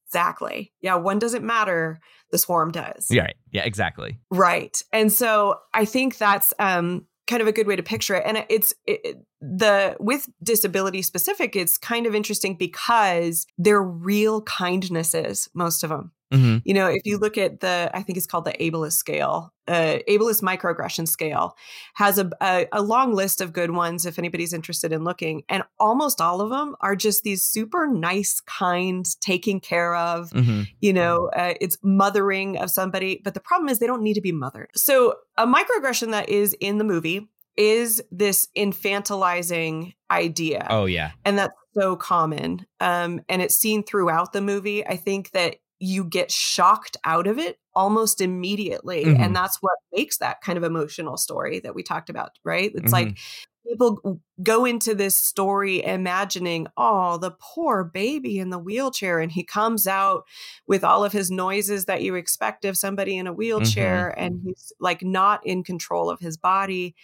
Exactly. 0.09 0.73
Yeah, 0.81 0.95
one 0.97 1.19
doesn't 1.19 1.45
matter, 1.45 2.01
the 2.31 2.39
swarm 2.39 2.73
does. 2.73 3.07
Yeah. 3.11 3.23
Right. 3.23 3.37
Yeah. 3.53 3.65
Exactly. 3.65 4.19
Right. 4.31 4.83
And 4.93 5.13
so 5.13 5.61
I 5.75 5.85
think 5.85 6.19
that's 6.19 6.53
um 6.59 7.07
kind 7.27 7.43
of 7.43 7.49
a 7.49 7.53
good 7.53 7.67
way 7.67 7.77
to 7.77 7.83
picture 7.83 8.15
it 8.15 8.23
and 8.25 8.43
it's 8.49 8.73
it, 8.87 9.19
the 9.43 9.95
with 10.01 10.31
disability 10.43 11.03
specific 11.03 11.55
it's 11.55 11.77
kind 11.77 12.07
of 12.07 12.15
interesting 12.15 12.57
because 12.57 13.47
they're 13.59 13.83
real 13.83 14.41
kindnesses 14.43 15.47
most 15.53 15.85
of 15.85 15.91
them 15.91 16.11
hmm 16.33 16.59
you 16.65 16.75
know 16.75 16.87
if 16.87 17.03
you 17.05 17.19
look 17.19 17.39
at 17.39 17.61
the 17.61 17.91
i 17.95 18.03
think 18.03 18.17
it's 18.17 18.27
called 18.27 18.45
the 18.45 18.53
ableist 18.55 18.93
scale 18.93 19.53
uh, 19.69 19.99
ableist 20.09 20.43
microaggression 20.43 21.07
scale 21.07 21.55
has 21.95 22.19
a, 22.19 22.31
a, 22.41 22.67
a 22.73 22.83
long 22.83 23.13
list 23.13 23.41
of 23.41 23.53
good 23.53 23.71
ones 23.71 24.07
if 24.07 24.19
anybody's 24.19 24.53
interested 24.53 24.93
in 24.93 25.05
looking 25.05 25.43
and 25.49 25.63
almost 25.79 26.21
all 26.21 26.41
of 26.41 26.49
them 26.51 26.75
are 26.81 26.97
just 26.97 27.23
these 27.23 27.45
super 27.45 27.87
nice 27.87 28.41
kind 28.41 29.07
taking 29.21 29.61
care 29.61 29.95
of. 29.95 30.31
Hmm 30.33 30.63
you 30.81 30.93
know 30.93 31.29
uh, 31.37 31.55
it's 31.61 31.77
mothering 31.83 32.57
of 32.57 32.71
somebody 32.71 33.21
but 33.23 33.35
the 33.35 33.41
problem 33.41 33.69
is 33.69 33.79
they 33.79 33.87
don't 33.87 34.03
need 34.03 34.15
to 34.15 34.21
be 34.21 34.33
mothered. 34.33 34.71
So 34.75 35.17
a 35.37 35.47
microaggression 35.47 36.11
that 36.13 36.29
is 36.29 36.55
in 36.61 36.79
the 36.79 36.85
movie 36.85 37.29
is 37.57 38.03
this 38.11 38.49
infantilizing 38.57 39.95
idea. 40.11 40.67
Oh 40.71 40.87
yeah. 40.87 41.11
and 41.25 41.37
that's 41.39 41.55
so 41.75 41.95
common 41.97 42.65
um 42.81 43.21
and 43.29 43.43
it's 43.43 43.55
seen 43.55 43.83
throughout 43.83 44.33
the 44.33 44.41
movie. 44.41 44.87
I 44.87 44.97
think 44.97 45.31
that 45.33 45.57
you 45.81 46.05
get 46.05 46.31
shocked 46.31 46.97
out 47.05 47.27
of 47.27 47.39
it 47.39 47.59
almost 47.75 48.21
immediately 48.21 49.05
Mhm. 49.05 49.19
and 49.21 49.37
that's 49.37 49.59
what 49.63 49.79
makes 49.93 50.19
that 50.19 50.41
kind 50.41 50.59
of 50.59 50.65
emotional 50.65 51.17
story 51.17 51.61
that 51.61 51.75
we 51.75 51.83
talked 51.83 52.11
about 52.11 52.33
right 52.45 52.73
it's 52.75 52.91
Mhm. 52.91 52.93
like 52.93 53.19
people 53.67 54.21
go 54.43 54.65
into 54.65 54.95
this 54.95 55.17
story 55.17 55.85
imagining 55.85 56.67
oh 56.77 57.19
the 57.19 57.31
poor 57.41 57.85
baby 57.85 58.39
in 58.39 58.51
the 58.51 58.59
wheelchair 58.59 59.21
and 59.21 59.31
he 59.31 59.45
comes 59.45 59.87
out 59.87 60.25
with 60.67 60.83
all 60.83 61.05
of 61.05 61.13
his 61.13 61.31
noises 61.31 61.85
that 61.85 62.03
you 62.03 62.15
expect 62.15 62.65
of 62.65 62.77
somebody 62.77 63.17
in 63.17 63.27
a 63.27 63.33
wheelchair 63.33 64.09
and 64.19 64.41
he's 64.45 64.73
like 64.81 65.03
not 65.03 65.47
in 65.47 65.63
control 65.63 66.11
of 66.11 66.19
his 66.19 66.37
body 66.37 66.95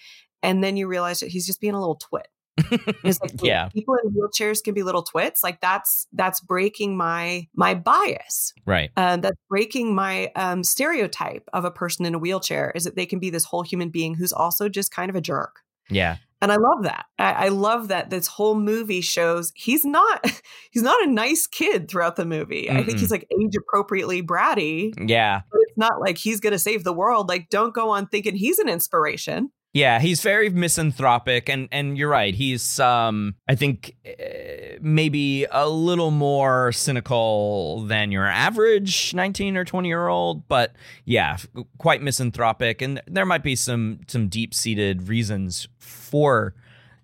and 0.42 0.64
then 0.64 0.76
you 0.76 0.88
realize 0.88 1.20
that 1.20 1.28
he's 1.30 1.46
just 1.46 1.60
being 1.60 1.74
a 1.74 1.80
little 1.80 1.96
twit 1.96 2.28
it's 2.56 3.20
like 3.20 3.32
Yeah. 3.42 3.68
people 3.68 3.96
in 4.04 4.12
wheelchairs 4.12 4.62
can 4.62 4.74
be 4.74 4.82
little 4.82 5.02
twits 5.02 5.42
like 5.42 5.60
that's 5.60 6.06
that's 6.12 6.40
breaking 6.40 6.96
my 6.96 7.48
my 7.54 7.74
bias 7.74 8.52
Right. 8.64 8.90
uh, 8.96 9.16
that's 9.16 9.36
breaking 9.48 9.94
my 9.94 10.30
um, 10.36 10.62
stereotype 10.62 11.48
of 11.52 11.64
a 11.64 11.70
person 11.70 12.06
in 12.06 12.14
a 12.14 12.18
wheelchair 12.18 12.72
is 12.74 12.84
that 12.84 12.96
they 12.96 13.06
can 13.06 13.18
be 13.18 13.30
this 13.30 13.44
whole 13.44 13.62
human 13.62 13.88
being 13.90 14.14
who's 14.14 14.32
also 14.32 14.68
just 14.68 14.90
kind 14.92 15.10
of 15.10 15.16
a 15.16 15.20
jerk 15.20 15.60
Yeah. 15.90 16.16
And 16.42 16.52
I 16.52 16.56
love 16.56 16.82
that. 16.82 17.06
I, 17.18 17.32
I, 17.32 17.48
love 17.48 17.88
that 17.88 18.10
this 18.10 18.26
whole 18.26 18.54
movie 18.54 19.00
shows 19.00 19.50
he's 19.54 19.82
not 19.82 20.22
he's 20.72 20.82
not 20.82 21.02
a 21.02 21.10
nice 21.10 21.46
kid 21.46 21.88
throughout 21.88 22.16
the 22.16 22.26
movie. 22.26 22.66
Mm-mm. 22.68 22.76
I 22.76 22.82
think 22.84 22.98
he's 22.98 23.10
like 23.10 23.26
age 23.40 23.54
appropriately 23.56 24.22
bratty. 24.22 24.92
Yeah. 25.08 25.40
But 25.50 25.60
it's 25.62 25.78
not 25.78 26.00
like 26.00 26.18
he's 26.18 26.40
gonna 26.40 26.58
save 26.58 26.84
the 26.84 26.92
world. 26.92 27.30
Like, 27.30 27.48
don't 27.48 27.72
go 27.72 27.88
on 27.88 28.08
thinking 28.08 28.34
he's 28.34 28.58
an 28.58 28.68
inspiration. 28.68 29.52
Yeah, 29.74 29.98
he's 29.98 30.20
very 30.22 30.50
misanthropic, 30.50 31.48
and 31.48 31.68
and 31.72 31.98
you're 31.98 32.08
right. 32.08 32.32
He's 32.32 32.78
um, 32.78 33.34
I 33.48 33.56
think 33.56 33.96
uh, 34.06 34.78
maybe 34.80 35.46
a 35.50 35.68
little 35.68 36.12
more 36.12 36.70
cynical 36.70 37.80
than 37.80 38.12
your 38.12 38.24
average 38.24 39.12
19 39.12 39.56
or 39.56 39.64
20 39.64 39.88
year 39.88 40.06
old, 40.06 40.46
but 40.46 40.76
yeah, 41.04 41.38
quite 41.76 42.02
misanthropic, 42.02 42.82
and 42.82 43.02
there 43.08 43.26
might 43.26 43.42
be 43.42 43.56
some 43.56 43.98
some 44.06 44.28
deep 44.28 44.54
seated 44.54 45.08
reasons 45.08 45.66
for 45.80 46.54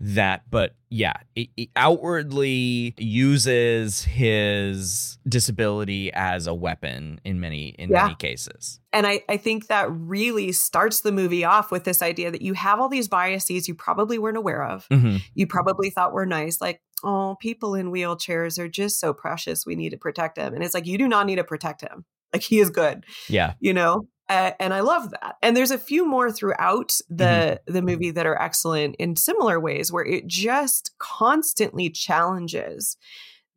that, 0.00 0.42
but 0.50 0.74
yeah, 0.88 1.12
it, 1.36 1.68
outwardly 1.76 2.94
uses 2.96 4.02
his 4.02 5.18
disability 5.28 6.10
as 6.12 6.46
a 6.46 6.54
weapon 6.54 7.20
in 7.24 7.38
many 7.38 7.68
in 7.78 7.90
yeah. 7.90 8.04
many 8.04 8.14
cases. 8.14 8.80
And 8.92 9.06
I, 9.06 9.22
I 9.28 9.36
think 9.36 9.66
that 9.66 9.88
really 9.90 10.52
starts 10.52 11.02
the 11.02 11.12
movie 11.12 11.44
off 11.44 11.70
with 11.70 11.84
this 11.84 12.02
idea 12.02 12.30
that 12.30 12.42
you 12.42 12.54
have 12.54 12.80
all 12.80 12.88
these 12.88 13.08
biases 13.08 13.68
you 13.68 13.74
probably 13.74 14.18
weren't 14.18 14.38
aware 14.38 14.64
of. 14.64 14.88
Mm-hmm. 14.88 15.18
You 15.34 15.46
probably 15.46 15.90
thought 15.90 16.12
were 16.12 16.26
nice, 16.26 16.60
like, 16.60 16.80
oh, 17.04 17.36
people 17.40 17.74
in 17.74 17.92
wheelchairs 17.92 18.58
are 18.58 18.68
just 18.68 18.98
so 18.98 19.12
precious. 19.12 19.66
We 19.66 19.76
need 19.76 19.90
to 19.90 19.98
protect 19.98 20.36
them. 20.36 20.54
And 20.54 20.64
it's 20.64 20.74
like, 20.74 20.86
you 20.86 20.98
do 20.98 21.08
not 21.08 21.26
need 21.26 21.36
to 21.36 21.44
protect 21.44 21.82
him. 21.82 22.04
Like 22.32 22.42
he 22.42 22.58
is 22.58 22.70
good. 22.70 23.04
Yeah. 23.28 23.54
You 23.60 23.74
know? 23.74 24.08
Uh, 24.30 24.52
and 24.60 24.72
I 24.72 24.78
love 24.78 25.10
that. 25.10 25.36
And 25.42 25.56
there's 25.56 25.72
a 25.72 25.78
few 25.78 26.06
more 26.06 26.30
throughout 26.30 26.96
the 27.10 27.58
mm-hmm. 27.66 27.72
the 27.72 27.82
movie 27.82 28.12
that 28.12 28.26
are 28.26 28.40
excellent 28.40 28.94
in 28.96 29.16
similar 29.16 29.58
ways, 29.58 29.92
where 29.92 30.04
it 30.04 30.28
just 30.28 30.92
constantly 30.98 31.90
challenges 31.90 32.96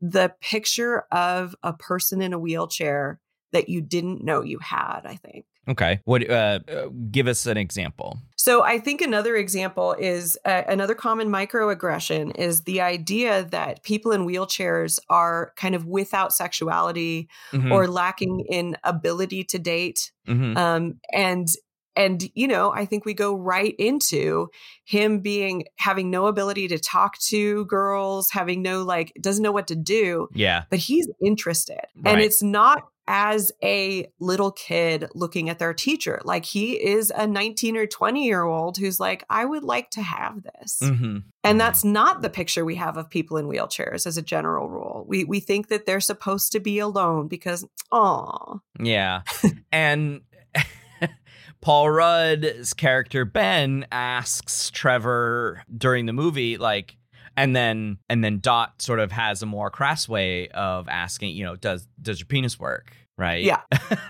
the 0.01 0.33
picture 0.41 1.05
of 1.11 1.55
a 1.61 1.73
person 1.73 2.23
in 2.23 2.33
a 2.33 2.39
wheelchair 2.39 3.19
that 3.51 3.69
you 3.69 3.81
didn't 3.81 4.23
know 4.25 4.41
you 4.41 4.57
had. 4.57 5.01
I 5.05 5.15
think. 5.15 5.45
Okay. 5.67 5.99
What? 6.05 6.29
Uh, 6.29 6.59
uh, 6.67 6.89
give 7.11 7.27
us 7.27 7.45
an 7.45 7.57
example. 7.57 8.19
So 8.35 8.63
I 8.63 8.79
think 8.79 9.01
another 9.01 9.35
example 9.37 9.93
is 9.97 10.37
uh, 10.43 10.63
another 10.67 10.95
common 10.95 11.29
microaggression 11.29 12.35
is 12.35 12.61
the 12.61 12.81
idea 12.81 13.43
that 13.51 13.83
people 13.83 14.11
in 14.11 14.27
wheelchairs 14.27 14.99
are 15.09 15.53
kind 15.55 15.75
of 15.75 15.85
without 15.85 16.33
sexuality 16.33 17.29
mm-hmm. 17.53 17.71
or 17.71 17.87
lacking 17.87 18.45
in 18.49 18.75
ability 18.83 19.45
to 19.45 19.59
date, 19.59 20.11
mm-hmm. 20.27 20.57
um, 20.57 20.99
and 21.13 21.47
and 21.95 22.29
you 22.33 22.47
know 22.47 22.71
i 22.73 22.85
think 22.85 23.05
we 23.05 23.13
go 23.13 23.35
right 23.35 23.75
into 23.77 24.47
him 24.83 25.19
being 25.19 25.63
having 25.77 26.09
no 26.09 26.27
ability 26.27 26.67
to 26.67 26.79
talk 26.79 27.17
to 27.19 27.65
girls 27.65 28.29
having 28.31 28.61
no 28.61 28.83
like 28.83 29.13
doesn't 29.21 29.43
know 29.43 29.51
what 29.51 29.67
to 29.67 29.75
do 29.75 30.27
yeah 30.33 30.63
but 30.69 30.79
he's 30.79 31.07
interested 31.23 31.85
right. 31.95 32.13
and 32.13 32.21
it's 32.21 32.41
not 32.41 32.83
as 33.07 33.51
a 33.63 34.07
little 34.19 34.51
kid 34.51 35.07
looking 35.13 35.49
at 35.49 35.59
their 35.59 35.73
teacher. 35.73 36.21
Like 36.23 36.45
he 36.45 36.73
is 36.73 37.11
a 37.15 37.27
19 37.27 37.77
or 37.77 37.85
20 37.85 38.25
year 38.25 38.43
old 38.43 38.77
who's 38.77 38.99
like, 38.99 39.23
I 39.29 39.45
would 39.45 39.63
like 39.63 39.89
to 39.91 40.01
have 40.01 40.43
this. 40.43 40.79
Mm-hmm. 40.81 41.03
And 41.03 41.23
mm-hmm. 41.43 41.57
that's 41.57 41.83
not 41.83 42.21
the 42.21 42.29
picture 42.29 42.63
we 42.63 42.75
have 42.75 42.97
of 42.97 43.09
people 43.09 43.37
in 43.37 43.47
wheelchairs 43.47 44.07
as 44.07 44.17
a 44.17 44.21
general 44.21 44.69
rule. 44.69 45.05
We 45.07 45.23
we 45.23 45.39
think 45.39 45.67
that 45.67 45.85
they're 45.85 45.99
supposed 45.99 46.51
to 46.53 46.59
be 46.59 46.79
alone 46.79 47.27
because 47.27 47.65
oh. 47.91 48.61
Yeah. 48.79 49.21
and 49.71 50.21
Paul 51.61 51.89
Rudd's 51.89 52.73
character 52.73 53.25
Ben 53.25 53.85
asks 53.91 54.69
Trevor 54.69 55.63
during 55.75 56.05
the 56.05 56.13
movie, 56.13 56.57
like, 56.57 56.97
and 57.37 57.55
then 57.55 57.97
and 58.09 58.23
then 58.23 58.39
Dot 58.39 58.81
sort 58.81 58.99
of 58.99 59.11
has 59.11 59.41
a 59.41 59.45
more 59.45 59.69
crass 59.69 60.07
way 60.07 60.47
of 60.49 60.87
asking, 60.87 61.35
you 61.35 61.43
know, 61.43 61.55
does 61.55 61.87
does 62.01 62.19
your 62.19 62.27
penis 62.27 62.59
work? 62.59 62.95
Right. 63.17 63.43
Yeah. 63.43 63.61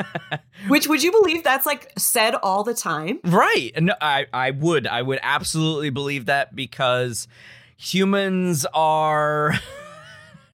Which 0.67 0.88
would 0.88 1.03
you 1.03 1.11
believe 1.11 1.43
that's 1.43 1.65
like 1.65 1.91
said 1.97 2.36
all 2.36 2.63
the 2.63 2.74
time? 2.74 3.19
Right. 3.24 3.71
No, 3.78 3.93
I 3.99 4.28
I 4.34 4.51
would 4.51 4.88
I 4.88 5.01
would 5.01 5.19
absolutely 5.21 5.89
believe 5.89 6.26
that 6.26 6.55
because 6.55 7.28
humans 7.78 8.65
are 8.74 9.53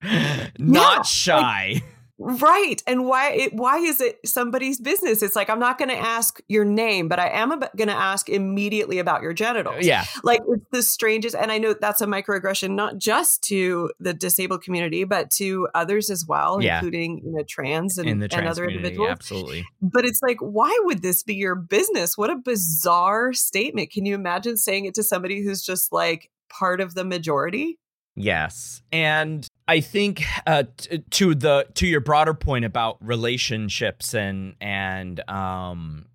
not 0.57 0.97
yeah, 0.97 1.01
shy. 1.03 1.71
Like, 1.75 1.83
Right. 2.19 2.83
And 2.85 3.05
why 3.05 3.31
it, 3.31 3.53
why 3.53 3.77
is 3.77 4.01
it 4.01 4.19
somebody's 4.25 4.79
business? 4.79 5.23
It's 5.23 5.37
like 5.37 5.49
I'm 5.49 5.59
not 5.59 5.77
going 5.77 5.89
to 5.89 5.97
ask 5.97 6.41
your 6.49 6.65
name, 6.65 7.07
but 7.07 7.17
I 7.17 7.29
am 7.29 7.49
going 7.49 7.87
to 7.87 7.93
ask 7.93 8.27
immediately 8.27 8.99
about 8.99 9.21
your 9.21 9.31
genitals. 9.31 9.77
Uh, 9.77 9.81
yeah. 9.83 10.03
Like 10.23 10.41
it's 10.47 10.65
the 10.71 10.83
strangest 10.83 11.33
and 11.33 11.49
I 11.49 11.57
know 11.57 11.73
that's 11.73 12.01
a 12.01 12.05
microaggression 12.05 12.71
not 12.71 12.97
just 12.97 13.41
to 13.45 13.89
the 14.01 14.13
disabled 14.13 14.63
community 14.63 15.05
but 15.05 15.31
to 15.31 15.69
others 15.73 16.09
as 16.09 16.25
well, 16.27 16.61
yeah. 16.61 16.77
including 16.79 17.21
you 17.23 17.31
know 17.31 17.43
trans 17.43 17.97
and, 17.97 18.07
trans 18.07 18.33
and 18.33 18.47
other 18.47 18.65
individuals. 18.65 19.11
Absolutely. 19.11 19.65
But 19.81 20.03
it's 20.03 20.19
like 20.21 20.39
why 20.41 20.77
would 20.83 21.01
this 21.01 21.23
be 21.23 21.35
your 21.35 21.55
business? 21.55 22.17
What 22.17 22.29
a 22.29 22.35
bizarre 22.35 23.31
statement. 23.31 23.91
Can 23.91 24.05
you 24.05 24.13
imagine 24.13 24.57
saying 24.57 24.85
it 24.85 24.93
to 24.95 25.03
somebody 25.03 25.41
who's 25.41 25.61
just 25.61 25.93
like 25.93 26.29
part 26.49 26.81
of 26.81 26.95
the 26.95 27.05
majority? 27.05 27.79
Yes. 28.19 28.81
And 28.91 29.47
I 29.67 29.79
think 29.79 30.25
uh, 30.45 30.63
t- 30.75 30.97
to 31.09 31.33
the 31.33 31.67
to 31.75 31.87
your 31.87 32.01
broader 32.01 32.33
point 32.33 32.65
about 32.65 32.97
relationships 32.99 34.13
and 34.13 34.55
and 34.59 35.27
um, 35.29 36.05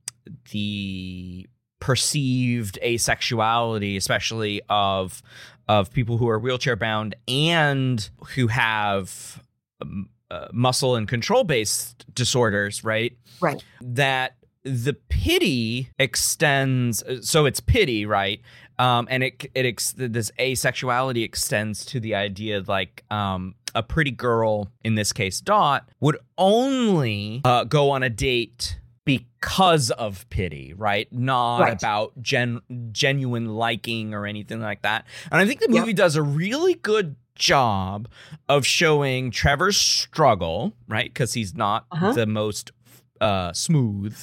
the 0.50 1.46
perceived 1.80 2.78
asexuality, 2.84 3.96
especially 3.96 4.60
of 4.68 5.22
of 5.66 5.92
people 5.92 6.18
who 6.18 6.28
are 6.28 6.38
wheelchair 6.38 6.76
bound 6.76 7.14
and 7.26 8.10
who 8.34 8.48
have 8.48 9.42
um, 9.80 10.10
uh, 10.30 10.48
muscle 10.52 10.96
and 10.96 11.08
control 11.08 11.42
based 11.42 12.04
disorders, 12.14 12.84
right? 12.84 13.16
Right. 13.40 13.64
That 13.80 14.36
the 14.64 14.94
pity 15.10 15.90
extends 15.98 17.04
so 17.20 17.44
it's 17.44 17.60
pity 17.60 18.06
right 18.06 18.40
um, 18.78 19.06
and 19.10 19.22
it 19.22 19.50
it 19.54 19.66
ex- 19.66 19.94
this 19.96 20.30
asexuality 20.38 21.24
extends 21.24 21.84
to 21.86 22.00
the 22.00 22.14
idea 22.14 22.62
like 22.66 23.04
um, 23.10 23.54
a 23.74 23.82
pretty 23.82 24.10
girl, 24.10 24.70
in 24.82 24.94
this 24.94 25.12
case 25.12 25.40
Dot, 25.40 25.88
would 26.00 26.18
only 26.38 27.40
uh, 27.44 27.64
go 27.64 27.90
on 27.90 28.02
a 28.02 28.10
date 28.10 28.78
because 29.04 29.90
of 29.90 30.28
pity, 30.30 30.72
right? 30.74 31.12
Not 31.12 31.60
right. 31.60 31.72
about 31.72 32.20
gen- 32.22 32.62
genuine 32.92 33.46
liking 33.46 34.14
or 34.14 34.26
anything 34.26 34.60
like 34.60 34.82
that. 34.82 35.04
And 35.30 35.40
I 35.40 35.46
think 35.46 35.60
the 35.60 35.68
movie 35.68 35.88
yep. 35.88 35.96
does 35.96 36.16
a 36.16 36.22
really 36.22 36.74
good 36.74 37.16
job 37.34 38.08
of 38.48 38.64
showing 38.64 39.30
Trevor's 39.30 39.76
struggle, 39.76 40.72
right? 40.88 41.12
Because 41.12 41.34
he's 41.34 41.54
not 41.54 41.86
uh-huh. 41.90 42.12
the 42.12 42.26
most 42.26 42.72
uh, 43.20 43.52
smooth 43.52 44.16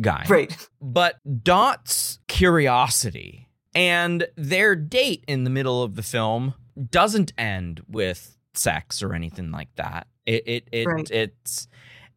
guy. 0.00 0.24
Right. 0.28 0.56
But 0.80 1.16
Dot's 1.44 2.18
curiosity 2.28 3.48
and 3.74 4.26
their 4.36 4.74
date 4.76 5.24
in 5.26 5.44
the 5.44 5.50
middle 5.50 5.82
of 5.82 5.94
the 5.94 6.02
film 6.02 6.54
doesn't 6.90 7.32
end 7.38 7.82
with 7.88 8.36
sex 8.54 9.02
or 9.02 9.14
anything 9.14 9.50
like 9.50 9.74
that. 9.76 10.06
It 10.26 10.42
it 10.46 10.68
it 10.72 10.86
right. 10.86 11.10
it's 11.10 11.68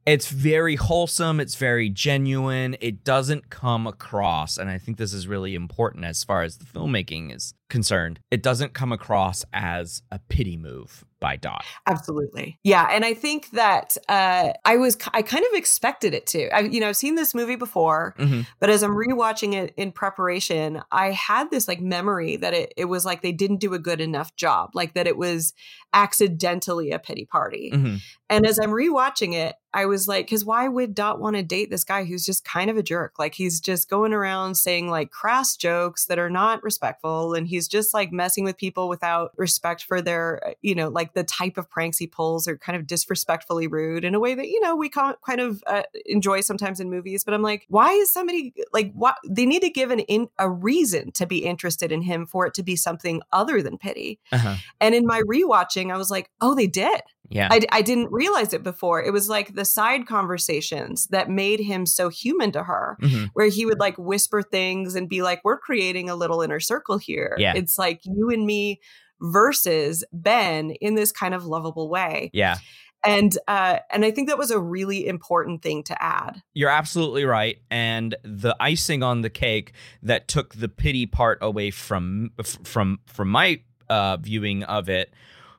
it's 0.06 0.28
very 0.28 0.76
wholesome, 0.76 1.39
it's 1.39 1.56
very 1.56 1.89
genuine. 1.89 2.78
It 2.80 3.03
doesn't 3.03 3.49
come 3.49 3.88
across 3.88 4.58
and 4.58 4.70
I 4.70 4.78
think 4.78 4.97
this 4.97 5.14
is 5.14 5.28
really 5.28 5.56
important 5.56 6.06
as 6.06 6.24
far 6.24 6.43
as 6.43 6.58
the 6.58 6.66
filmmaking 6.66 7.34
is 7.36 7.53
concerned. 7.70 8.20
It 8.30 8.43
doesn't 8.43 8.74
come 8.74 8.91
across 8.91 9.43
as 9.51 10.03
a 10.12 10.20
pity 10.20 10.58
move 10.58 11.03
by 11.26 11.38
Dot. 11.38 11.65
Absolutely. 11.88 12.59
Yeah. 12.63 12.88
And 12.91 13.03
I 13.03 13.15
think 13.15 13.49
that 13.49 13.97
uh, 14.07 14.53
I 14.63 14.78
was, 14.78 14.95
I 15.11 15.23
kind 15.23 15.43
of 15.43 15.57
expected 15.57 16.13
it 16.13 16.28
to. 16.28 16.55
I, 16.55 16.59
you 16.59 16.80
know, 16.80 16.89
I've 16.89 16.97
seen 16.97 17.15
this 17.15 17.34
movie 17.34 17.55
before, 17.55 18.13
mm-hmm. 18.19 18.41
but 18.59 18.69
as 18.69 18.84
I'm 18.84 18.91
rewatching 18.91 19.55
it 19.55 19.73
in 19.76 19.91
preparation, 19.91 20.84
I 20.91 21.13
had 21.13 21.49
this 21.49 21.67
like 21.67 21.82
memory 21.82 22.36
that 22.36 22.53
it, 22.53 22.76
it 22.78 22.86
was 22.86 23.05
like 23.05 23.23
they 23.23 23.32
didn't 23.32 23.57
do 23.57 23.73
a 23.73 23.80
good 23.80 24.01
enough 24.01 24.36
job, 24.36 24.76
like 24.76 24.93
that 24.93 25.07
it 25.07 25.17
was 25.17 25.55
accidentally 25.93 26.91
a 26.91 26.99
pity 26.99 27.26
party. 27.26 27.71
Mm-hmm. 27.73 27.95
And 28.30 28.45
as 28.45 28.59
I'm 28.59 28.69
rewatching 28.69 29.34
it, 29.34 29.55
I 29.76 29.86
was 29.86 30.07
like, 30.07 30.26
because 30.26 30.45
why 30.45 30.67
would 30.67 30.95
Dot 30.95 31.19
want 31.19 31.36
to 31.36 31.43
date 31.43 31.69
this 31.69 31.84
guy 31.84 32.05
who's 32.05 32.26
just 32.26 32.45
kind 32.45 32.69
of 32.69 32.78
a 32.78 32.84
jerk? 32.84 33.19
Like 33.19 33.36
he's 33.36 33.59
just 33.59 33.89
going 33.89 34.13
around 34.13 34.55
saying 34.55 34.89
like 34.89 35.11
crass 35.11 35.57
jokes 35.57 36.05
that 36.05 36.17
are 36.17 36.30
not 36.30 36.63
respectful. 36.63 37.34
And 37.34 37.47
he's 37.47 37.67
just 37.67 37.93
like 37.93 38.11
messing 38.11 38.45
with 38.45 38.57
people 38.57 38.88
without 38.88 39.34
respect 39.36 39.84
for 39.84 40.01
their, 40.01 40.55
you 40.61 40.73
know, 40.73 40.88
like 40.88 41.13
the 41.13 41.23
type 41.23 41.57
of 41.57 41.69
pranks 41.69 41.97
he 41.97 42.07
pulls 42.07 42.47
are 42.47 42.57
kind 42.57 42.78
of 42.78 42.88
disrespectfully 42.88 43.67
rude 43.67 44.05
in 44.05 44.15
a 44.15 44.19
way 44.19 44.34
that 44.34 44.47
you 44.47 44.61
know 44.61 44.76
we 44.76 44.89
kind 44.89 45.15
of 45.39 45.61
uh, 45.67 45.84
enjoy 46.05 46.41
sometimes 46.41 46.80
in 46.80 46.89
movies. 46.89 47.23
But 47.23 47.34
I'm 47.34 47.41
like, 47.41 47.65
why 47.67 47.91
is 47.91 48.11
somebody 48.11 48.53
like 48.73 48.93
what 48.93 49.17
they 49.28 49.45
need 49.45 49.61
to 49.61 49.69
give 49.69 49.91
an 49.91 49.99
in 49.99 50.30
a 50.39 50.49
reason 50.49 51.11
to 51.11 51.26
be 51.26 51.39
interested 51.39 51.91
in 51.91 52.01
him 52.01 52.26
for 52.26 52.47
it 52.47 52.53
to 52.53 52.63
be 52.63 52.76
something 52.76 53.21
other 53.32 53.61
than 53.61 53.78
pity. 53.78 54.19
Uh-huh. 54.32 54.55
And 54.80 54.95
in 54.95 55.05
my 55.05 55.21
rewatching, 55.21 55.93
I 55.93 55.97
was 55.97 56.09
like, 56.09 56.30
oh, 56.41 56.55
they 56.55 56.67
did. 56.67 57.01
Yeah. 57.30 57.49
I, 57.51 57.61
I 57.71 57.82
didn't 57.82 58.11
realize 58.11 58.53
it 58.53 58.63
before. 58.63 59.03
It 59.03 59.11
was 59.11 59.30
like 59.30 59.55
the 59.55 59.64
side 59.66 60.07
conversations 60.07 61.07
that 61.07 61.30
made 61.30 61.59
him 61.59 61.86
so 61.86 62.09
human 62.09 62.51
to 62.53 62.63
her, 62.63 62.97
Mhm. 63.01 63.30
where 63.34 63.47
he 63.49 63.66
would 63.66 63.80
like 63.80 63.97
whisper 63.97 64.41
things 64.41 64.95
and 64.95 65.09
be 65.09 65.22
like, 65.22 65.41
We're 65.43 65.57
creating 65.59 66.09
a 66.09 66.16
little 66.16 66.41
inner 66.41 66.59
circle 66.59 66.97
here. 66.97 67.36
Yeah. 67.38 67.53
It's 67.55 67.78
like 67.78 68.01
you 68.05 68.30
and 68.30 68.45
me 68.45 68.80
versus 69.22 70.03
Ben 70.11 70.72
in 70.82 70.95
this 70.95 71.11
kind 71.11 71.34
of 71.34 71.45
lovable 71.45 71.89
way. 71.89 72.30
Yeah. 72.34 72.57
And 73.05 73.38
uh, 73.47 73.80
and 73.91 74.03
I 74.03 74.09
think 74.09 74.30
that 74.30 74.38
was 74.38 74.49
a 74.49 74.59
really 74.59 75.05
important 75.05 75.61
thing 75.61 75.84
to 75.84 76.01
add. 76.01 76.41
You're 76.55 76.72
absolutely 76.72 77.24
right. 77.24 77.57
And 77.70 78.16
the 78.24 78.55
icing 78.59 79.03
on 79.03 79.22
the 79.22 79.30
cake 79.30 79.74
that 80.01 80.28
took 80.28 80.55
the 80.55 80.68
pity 80.68 81.05
part 81.05 81.38
away 81.41 81.70
from 81.70 82.32
from 82.63 82.99
from 83.05 83.30
my 83.30 83.59
uh, 83.89 84.18
viewing 84.18 84.63
of 84.63 84.89
it 84.89 85.13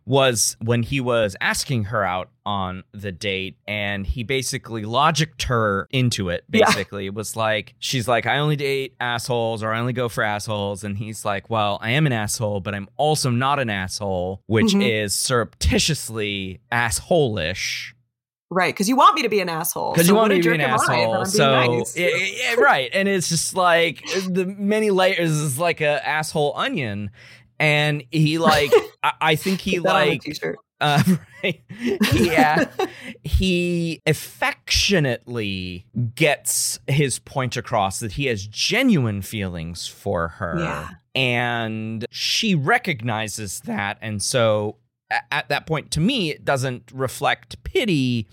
was 0.07 0.57
when 0.63 0.85
he 0.85 1.01
was 1.01 1.35
asking 1.41 1.85
her 1.85 2.05
out 2.05 2.31
on 2.47 2.85
the 2.93 3.11
date 3.11 3.57
and 3.67 4.07
he 4.07 4.23
basically 4.23 4.85
logicked 4.85 5.43
her 5.43 5.89
into 5.91 6.29
it 6.29 6.45
Yeah. 6.53 6.65
basically 6.67 7.07
it 7.07 7.15
was 7.15 7.35
like 7.35 7.75
she's 7.81 8.07
like 8.07 8.25
i 8.25 8.39
only 8.39 8.55
date 8.55 8.95
assholes 9.01 9.65
or 9.65 9.73
i 9.73 9.81
only 9.81 9.93
go 9.93 10.09
for 10.09 10.23
assholes 10.23 10.85
and 10.85 10.97
he's 10.97 11.25
like 11.25 11.51
well 11.51 11.79
i 11.83 11.91
am 11.91 12.07
an 12.07 12.13
asshole 12.13 12.61
but 12.61 12.73
i'm 12.73 12.89
also 12.97 13.31
not 13.31 13.59
an 13.59 13.69
asshole 13.69 14.43
which 14.47 14.75
Mhm. 14.75 14.89
is 14.89 15.13
surreptitiously 15.13 16.61
asshole-ish 16.71 17.93
Right. 18.49 18.73
Because 18.73 18.89
you 18.89 18.95
want 18.95 19.17
me 19.17 19.23
to 19.23 19.29
be 19.29 19.41
an 19.41 19.49
asshole. 19.49 19.93
because 19.93 20.07
So 20.07 20.13
you 20.13 20.17
want 20.17 20.31
me 20.33 20.41
to 20.41 20.49
be 20.51 20.55
an 20.55 20.61
am 20.61 20.75
I 20.75 20.77
that 20.77 20.91
I'm 20.93 21.21
asshole. 21.23 21.25
So 21.27 21.51
nice? 21.79 21.97
yeah, 21.97 22.07
yeah, 22.15 22.27
yeah, 22.55 22.55
right, 22.63 22.89
and 22.95 23.09
it's 23.09 23.29
just 23.29 23.57
like 23.57 24.05
the 24.29 24.47
many 24.47 24.93
layers 24.93 25.33
is 25.33 25.59
like 25.59 25.81
a 25.81 26.07
asshole 26.09 26.53
onion, 26.57 27.11
and 27.59 28.03
he 28.11 28.39
like 28.39 28.71
I, 29.03 29.13
I 29.21 29.35
think 29.37 29.61
he 29.61 29.77
Put 29.79 29.85
that 29.85 29.95
on 29.97 30.03
a 30.03 30.11
like 30.11 30.57
uh, 30.79 31.03
right, 31.43 31.63
yeah, 32.13 32.67
he 33.25 34.03
affectionately 34.07 35.87
gets 36.15 36.79
his 36.87 37.19
point 37.19 37.57
across 37.57 38.01
that 38.01 38.13
he 38.13 38.27
has 38.27 38.47
genuine 38.47 39.23
feelings 39.23 39.87
for 39.87 40.29
her, 40.29 40.59
Yeah. 40.59 40.89
and 41.15 42.05
she 42.11 42.55
recognizes 42.55 43.61
that, 43.61 43.97
and 44.03 44.23
so 44.23 44.77
a- 45.11 45.33
at 45.33 45.49
that 45.49 45.67
point, 45.67 45.91
to 45.93 46.01
me, 46.01 46.31
it 46.31 46.45
doesn't 46.45 46.91
reflect 46.93 47.63
pity 47.63 48.27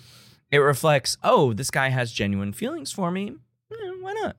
it 0.51 0.57
reflects 0.59 1.17
oh 1.23 1.51
this 1.53 1.71
guy 1.71 1.89
has 1.89 2.11
genuine 2.11 2.53
feelings 2.53 2.91
for 2.91 3.09
me 3.09 3.33
Eh, 3.71 3.75
why 4.01 4.13
not 4.13 4.35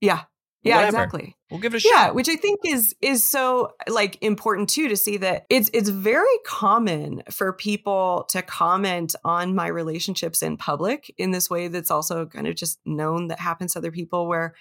Yeah. 0.00 0.22
Yeah, 0.64 0.76
Whatever. 0.76 0.96
exactly. 0.98 1.36
we'll 1.50 1.60
give 1.60 1.74
it 1.74 1.78
a 1.78 1.80
shot 1.80 1.90
Yeah, 1.92 2.10
which 2.12 2.28
I 2.28 2.36
think 2.36 2.60
is 2.64 2.94
is 3.02 3.24
so 3.28 3.72
like 3.88 4.16
important 4.22 4.68
too 4.68 4.88
to 4.88 4.96
see 4.96 5.16
that 5.16 5.44
it's 5.50 5.68
it's 5.72 5.88
very 5.88 6.38
common 6.46 7.22
for 7.30 7.52
people 7.52 8.26
to 8.30 8.42
comment 8.42 9.14
on 9.24 9.54
my 9.54 9.66
relationships 9.66 10.40
in 10.42 10.56
public 10.56 11.12
in 11.18 11.32
this 11.32 11.50
way 11.50 11.68
that's 11.68 11.90
also 11.90 12.26
kind 12.26 12.46
of 12.46 12.54
just 12.54 12.78
known 12.86 13.26
that 13.28 13.40
happens 13.40 13.72
to 13.72 13.80
other 13.80 13.90
people 13.90 14.28
where 14.28 14.54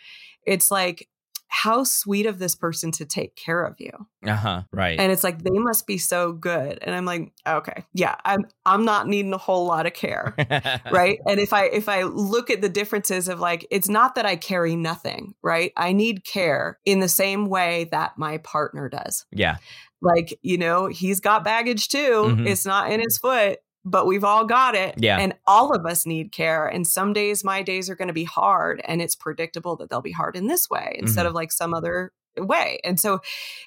it's 0.45 0.71
like 0.71 1.07
how 1.53 1.83
sweet 1.83 2.25
of 2.25 2.39
this 2.39 2.55
person 2.55 2.91
to 2.93 3.05
take 3.05 3.35
care 3.35 3.63
of 3.65 3.75
you. 3.77 3.91
uh-huh 4.25 4.63
right 4.71 4.97
And 4.97 5.11
it's 5.11 5.23
like 5.23 5.43
they 5.43 5.49
must 5.59 5.85
be 5.85 5.97
so 5.97 6.31
good. 6.31 6.79
And 6.81 6.95
I'm 6.95 7.03
like, 7.03 7.33
okay, 7.45 7.83
yeah, 7.93 8.15
I'm 8.23 8.45
I'm 8.65 8.85
not 8.85 9.07
needing 9.07 9.33
a 9.33 9.37
whole 9.37 9.65
lot 9.65 9.85
of 9.85 9.93
care. 9.93 10.33
right 10.91 11.19
and 11.27 11.39
if 11.41 11.51
i 11.51 11.65
if 11.65 11.89
i 11.89 12.03
look 12.03 12.49
at 12.49 12.61
the 12.61 12.69
differences 12.69 13.27
of 13.27 13.39
like 13.41 13.67
it's 13.69 13.89
not 13.89 14.15
that 14.15 14.25
i 14.25 14.35
carry 14.37 14.75
nothing 14.77 15.33
right 15.43 15.73
i 15.75 15.91
need 15.91 16.23
care 16.23 16.79
in 16.85 16.99
the 17.01 17.09
same 17.09 17.47
way 17.47 17.89
that 17.91 18.17
my 18.17 18.37
partner 18.39 18.87
does 18.89 19.25
yeah 19.31 19.57
like 20.01 20.37
you 20.41 20.57
know 20.57 20.87
he's 20.87 21.19
got 21.19 21.43
baggage 21.43 21.89
too 21.89 21.99
Mhm. 21.99 22.47
it's 22.47 22.65
not 22.65 22.91
in 22.91 22.99
his 23.01 23.17
foot 23.17 23.59
but 23.83 24.05
we've 24.05 24.23
all 24.23 24.45
got 24.45 24.75
it 24.75 24.95
Yeah. 24.97 25.17
and 25.19 25.33
all 25.47 25.73
of 25.73 25.85
us 25.85 26.05
need 26.05 26.31
care 26.31 26.67
and 26.67 26.85
some 26.87 27.13
days 27.13 27.43
my 27.43 27.61
days 27.63 27.89
are 27.89 27.95
going 27.95 28.07
to 28.09 28.13
be 28.13 28.23
hard 28.23 28.81
and 28.85 29.01
it's 29.01 29.15
predictable 29.15 29.75
that 29.77 29.89
they'll 29.89 30.01
be 30.01 30.11
hard 30.11 30.35
in 30.35 30.47
this 30.47 30.69
way 30.69 30.95
instead 30.99 31.25
Mhm. 31.25 31.29
of 31.29 31.33
like 31.33 31.51
some 31.51 31.73
other 31.73 32.11
way 32.37 32.79
and 32.83 32.99
so 32.99 33.19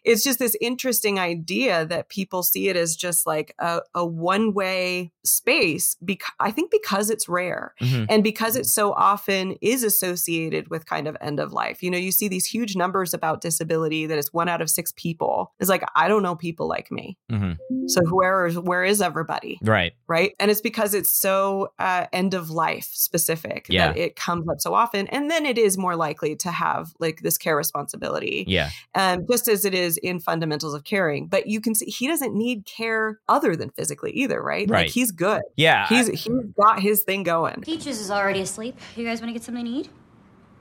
it's 0.04 0.22
just 0.24 0.38
this 0.38 0.56
interesting 0.60 1.18
idea 1.18 1.84
that 1.86 2.08
people 2.08 2.42
see 2.42 2.68
it 2.68 2.76
as 2.76 2.96
just 2.96 3.26
like 3.26 3.54
a, 3.58 3.80
a 3.94 4.04
one 4.04 4.54
way 4.54 5.12
space 5.24 5.96
because 6.04 6.32
i 6.40 6.50
think 6.50 6.70
because 6.70 7.10
it's 7.10 7.28
rare 7.28 7.74
Mhm. 7.80 8.06
and 8.08 8.22
because 8.24 8.56
it 8.56 8.66
so 8.66 8.92
often 8.92 9.52
is 9.60 9.82
associated 9.84 10.68
with 10.68 10.86
kind 10.86 11.06
of 11.08 11.16
end 11.20 11.40
of 11.40 11.52
life. 11.52 11.82
You 11.82 11.90
know 11.90 11.98
you 11.98 12.12
see 12.12 12.28
these 12.28 12.46
huge 12.46 12.76
numbers 12.76 13.12
about 13.14 13.40
disability 13.40 14.06
that 14.06 14.18
it's 14.18 14.32
one 14.32 14.48
out 14.48 14.60
of 14.62 14.70
six 14.70 14.92
people. 14.96 15.52
It's 15.60 15.68
like 15.70 15.84
i 15.94 16.08
don't 16.08 16.22
know 16.22 16.34
people 16.36 16.68
like 16.68 16.90
me. 16.90 17.18
Mhm. 17.30 17.58
so 17.86 18.00
where 18.10 18.46
is 18.46 18.58
where 18.58 18.84
is 18.84 19.00
everybody? 19.02 19.58
Right. 19.62 19.92
Right? 20.08 20.32
And 20.38 20.50
it's 20.50 20.60
because 20.60 20.94
it's 20.94 21.12
so 21.12 21.72
uh, 21.78 22.06
end 22.12 22.34
of 22.34 22.50
life 22.50 22.88
specific 22.92 23.66
Yeah. 23.68 23.88
that 23.88 23.96
it 23.96 24.16
comes 24.16 24.48
up 24.48 24.60
so 24.60 24.74
often 24.74 25.06
and 25.08 25.30
then 25.30 25.44
it 25.46 25.58
is 25.58 25.76
more 25.76 25.96
likely 25.96 26.36
to 26.36 26.50
have 26.50 26.92
like 27.00 27.20
this 27.22 27.36
care 27.38 27.56
responsibility 27.56 28.44
yeah 28.46 28.53
um, 28.94 29.26
just 29.30 29.48
as 29.48 29.64
it 29.64 29.74
is 29.74 29.96
in 29.98 30.18
fundamentals 30.20 30.74
of 30.74 30.84
caring 30.84 31.26
but 31.26 31.46
you 31.46 31.60
can 31.60 31.74
see 31.74 31.86
he 31.86 32.06
doesn't 32.06 32.34
need 32.34 32.64
care 32.66 33.18
other 33.28 33.56
than 33.56 33.70
physically 33.70 34.10
either 34.12 34.42
right, 34.42 34.68
Right. 34.68 34.86
like 34.86 34.90
he's 34.90 35.10
good 35.10 35.42
yeah 35.56 35.86
he's 35.88 36.08
he's 36.08 36.44
got 36.60 36.80
his 36.80 37.02
thing 37.02 37.22
going 37.22 37.60
Peaches 37.62 38.00
is 38.00 38.10
already 38.10 38.40
asleep. 38.40 38.78
You 38.96 39.04
guys 39.04 39.20
want 39.20 39.30
to 39.30 39.32
get 39.32 39.42
something 39.42 39.64
to 39.64 39.70
eat? 39.70 39.88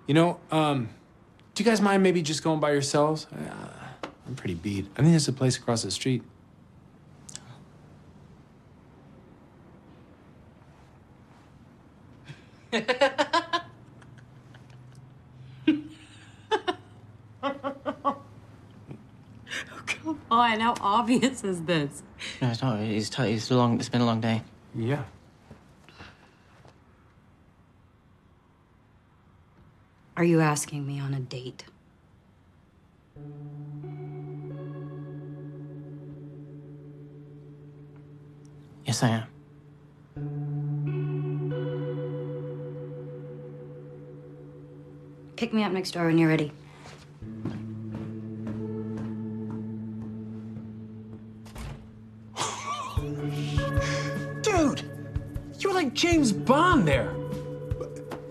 You 0.08 0.14
know, 0.14 0.40
um, 0.52 0.90
do 1.56 1.64
you 1.64 1.70
guys 1.70 1.80
mind 1.82 2.04
maybe 2.04 2.22
just 2.22 2.44
going 2.44 2.60
by 2.60 2.72
yourselves? 2.72 3.28
Uh, 3.34 4.08
I'm 4.28 4.36
pretty 4.36 4.56
beat. 4.56 4.86
I 4.98 5.02
think 5.02 5.12
there's 5.12 5.28
a 5.28 5.34
place 5.34 5.58
across 5.58 5.84
the 5.84 5.92
street. 5.92 6.24
Come 19.86 20.20
on, 20.40 20.60
how 20.60 20.76
obvious 20.82 21.44
is 21.44 21.62
this? 21.64 22.04
No, 22.42 22.50
it's 22.50 22.62
not. 22.62 22.80
It's, 22.80 23.10
t- 23.10 23.24
it's 23.34 23.50
long. 23.52 23.80
It's 23.80 23.90
been 23.90 24.02
a 24.02 24.06
long 24.06 24.22
day. 24.22 24.42
Yeah. 24.76 25.04
Are 30.16 30.24
you 30.24 30.42
asking 30.42 30.86
me 30.86 31.00
on 31.00 31.14
a 31.14 31.20
date? 31.20 31.66
Yes, 38.86 39.02
I 39.02 39.10
am. 39.10 39.24
Pick 45.36 45.54
me 45.54 45.64
up 45.64 45.72
next 45.72 45.92
door 45.92 46.06
when 46.06 46.18
you're 46.18 46.30
ready. 46.30 46.52
Like 55.94 56.02
James 56.02 56.32
Bond 56.32 56.88
there. 56.88 57.14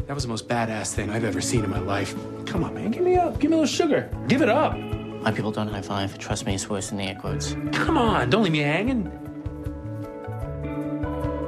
That 0.06 0.14
was 0.14 0.24
the 0.24 0.28
most 0.28 0.48
badass 0.48 0.94
thing 0.94 1.10
I've 1.10 1.24
ever 1.24 1.40
seen 1.40 1.62
in 1.62 1.70
my 1.70 1.78
life. 1.78 2.14
Come 2.44 2.64
on, 2.64 2.74
man, 2.74 2.90
give 2.90 3.04
me 3.04 3.14
up. 3.16 3.38
Give 3.38 3.50
me 3.50 3.56
a 3.56 3.60
little 3.60 3.72
sugar. 3.72 4.10
Give 4.26 4.42
it 4.42 4.48
up. 4.48 4.76
My 4.76 5.30
people 5.30 5.52
don't 5.52 5.68
high 5.68 5.80
five. 5.80 6.18
Trust 6.18 6.44
me, 6.44 6.56
it's 6.56 6.68
worse 6.68 6.88
than 6.88 6.98
the 6.98 7.04
air 7.04 7.14
quotes. 7.14 7.54
Come 7.70 7.96
on, 7.96 8.30
don't 8.30 8.42
leave 8.42 8.52
me 8.52 8.58
hanging. 8.58 9.04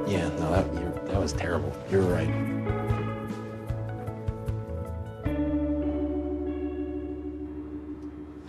Yeah, 0.07 0.29
no, 0.39 0.51
that, 0.51 0.73
you're, 0.73 0.91
that 1.09 1.19
was 1.19 1.33
terrible. 1.33 1.73
You're 1.91 2.01
right. 2.01 2.29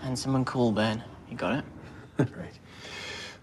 Handsome 0.03 0.37
and 0.37 0.47
cool, 0.47 0.71
Ben. 0.71 1.03
You 1.29 1.37
got 1.37 1.59
it? 1.59 1.64
right. 2.19 2.59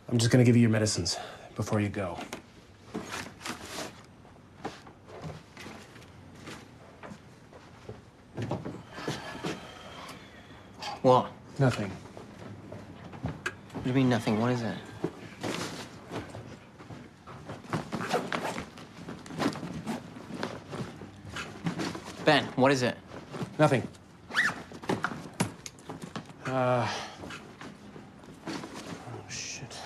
I'm 0.07 0.17
just 0.17 0.31
gonna 0.31 0.45
give 0.45 0.55
you 0.55 0.61
your 0.61 0.71
medicines 0.71 1.17
before 1.55 1.81
you 1.81 1.89
go. 1.89 2.17
What? 11.03 11.29
Nothing. 11.59 11.91
What 13.41 13.83
do 13.83 13.89
you 13.89 13.93
mean 13.93 14.07
nothing? 14.07 14.39
What 14.39 14.51
is 14.51 14.61
it? 14.61 14.73
Ben, 22.23 22.45
what 22.55 22.71
is 22.71 22.83
it? 22.83 22.95
Nothing. 23.59 23.85
Uh. 26.45 26.87
Oh, 28.47 29.25
shit. 29.27 29.77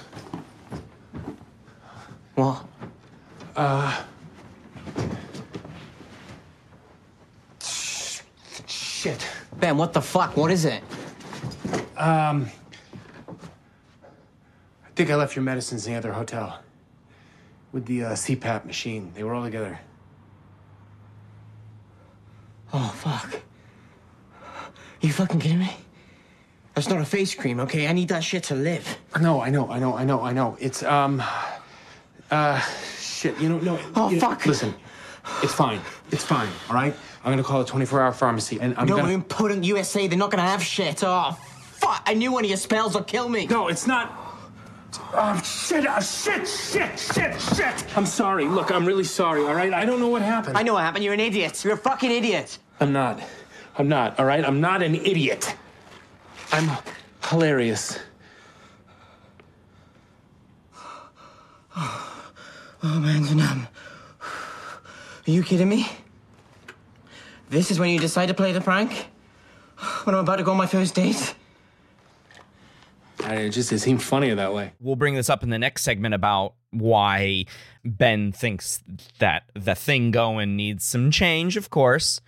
What? 2.35 2.63
Uh... 3.55 4.03
Shit. 8.67 9.27
Ben, 9.55 9.77
what 9.77 9.93
the 9.93 10.01
fuck? 10.01 10.37
What 10.37 10.51
is 10.51 10.65
it? 10.65 10.83
I 11.97 12.45
think 14.95 15.09
I 15.09 15.15
left 15.15 15.35
your 15.35 15.43
medicines 15.43 15.85
in 15.87 15.93
the 15.93 15.97
other 15.99 16.13
hotel. 16.13 16.59
with 17.71 17.85
the 17.85 18.03
uh, 18.05 18.11
CPAP 18.13 18.65
machine. 18.65 19.11
They 19.13 19.23
were 19.23 19.33
all 19.33 19.43
together. 19.43 19.79
Oh, 22.73 22.89
fuck. 22.97 23.41
You 25.01 25.11
fucking 25.13 25.39
kidding 25.39 25.59
me? 25.59 25.75
That's 26.73 26.89
not 26.89 26.99
a 27.01 27.05
face 27.05 27.33
cream, 27.33 27.59
okay? 27.61 27.87
I 27.87 27.93
need 27.93 28.09
that 28.09 28.23
shit 28.23 28.43
to 28.45 28.55
live. 28.55 28.97
No, 29.19 29.41
I 29.41 29.49
know, 29.49 29.69
I 29.69 29.79
know, 29.79 29.95
I 29.97 30.03
know, 30.03 30.21
I 30.21 30.31
know. 30.33 30.57
It's 30.59 30.83
um, 30.83 31.23
uh, 32.29 32.59
shit. 32.99 33.37
You 33.39 33.49
know, 33.49 33.59
no. 33.59 33.79
Oh, 33.95 34.09
you- 34.09 34.19
fuck. 34.19 34.45
Listen, 34.45 34.73
it's 35.41 35.53
fine. 35.53 35.81
It's 36.11 36.23
fine. 36.23 36.49
All 36.69 36.75
right. 36.75 36.95
I'm 37.23 37.31
gonna 37.31 37.43
call 37.43 37.61
a 37.61 37.65
24-hour 37.65 38.13
pharmacy, 38.13 38.59
and 38.61 38.73
I'm 38.77 38.87
no, 38.87 38.97
gonna. 38.97 39.11
in 39.11 39.23
Pudding 39.23 39.63
USA, 39.63 40.07
they're 40.07 40.17
not 40.17 40.31
gonna 40.31 40.43
have 40.47 40.63
shit. 40.63 41.03
Oh. 41.03 41.37
I 42.07 42.13
knew 42.13 42.31
one 42.31 42.45
of 42.45 42.49
your 42.49 42.57
spells 42.57 42.95
would 42.95 43.05
kill 43.05 43.27
me. 43.27 43.47
No, 43.47 43.67
it's 43.67 43.85
not. 43.85 44.13
Oh 45.13 45.41
shit! 45.43 45.85
Oh, 45.87 45.99
shit! 45.99 46.47
Shit! 46.47 46.97
Shit! 46.97 47.41
Shit! 47.41 47.97
I'm 47.97 48.05
sorry. 48.05 48.45
Look, 48.45 48.71
I'm 48.71 48.85
really 48.85 49.03
sorry. 49.03 49.41
All 49.41 49.53
right. 49.53 49.73
I 49.73 49.83
don't 49.83 49.99
know 49.99 50.07
what 50.07 50.21
happened. 50.21 50.57
I 50.57 50.63
know 50.63 50.73
what 50.75 50.83
happened. 50.83 51.03
You're 51.03 51.13
an 51.13 51.19
idiot. 51.19 51.65
You're 51.65 51.73
a 51.73 51.77
fucking 51.77 52.09
idiot. 52.09 52.59
I'm 52.79 52.93
not. 52.93 53.21
I'm 53.77 53.89
not. 53.89 54.17
All 54.19 54.25
right. 54.25 54.43
I'm 54.43 54.61
not 54.61 54.81
an 54.81 54.95
idiot. 54.95 55.53
I'm 56.53 56.71
hilarious. 57.25 57.99
Oh, 62.83 62.99
man, 63.01 63.23
Janam. 63.23 63.67
Are 64.21 65.31
you 65.31 65.43
kidding 65.43 65.67
me? 65.67 65.89
This 67.49 67.69
is 67.69 67.79
when 67.79 67.89
you 67.89 67.99
decide 67.99 68.27
to 68.27 68.33
play 68.33 68.53
the 68.53 68.61
prank? 68.61 69.07
When 70.05 70.15
I'm 70.15 70.21
about 70.21 70.37
to 70.37 70.43
go 70.43 70.51
on 70.51 70.57
my 70.57 70.67
first 70.67 70.95
date? 70.95 71.35
I, 73.27 73.35
it 73.35 73.49
just 73.49 73.71
it 73.73 73.79
seemed 73.79 74.01
funnier 74.01 74.35
that 74.35 74.53
way. 74.53 74.71
We'll 74.79 74.95
bring 74.95 75.15
this 75.15 75.29
up 75.29 75.43
in 75.43 75.49
the 75.49 75.59
next 75.59 75.83
segment 75.83 76.13
about 76.15 76.53
why 76.71 77.45
Ben 77.83 78.31
thinks 78.31 78.83
that 79.19 79.43
the 79.53 79.75
thing 79.75 80.11
going 80.11 80.55
needs 80.55 80.85
some 80.85 81.11
change, 81.11 81.57
of 81.57 81.69
course. 81.69 82.21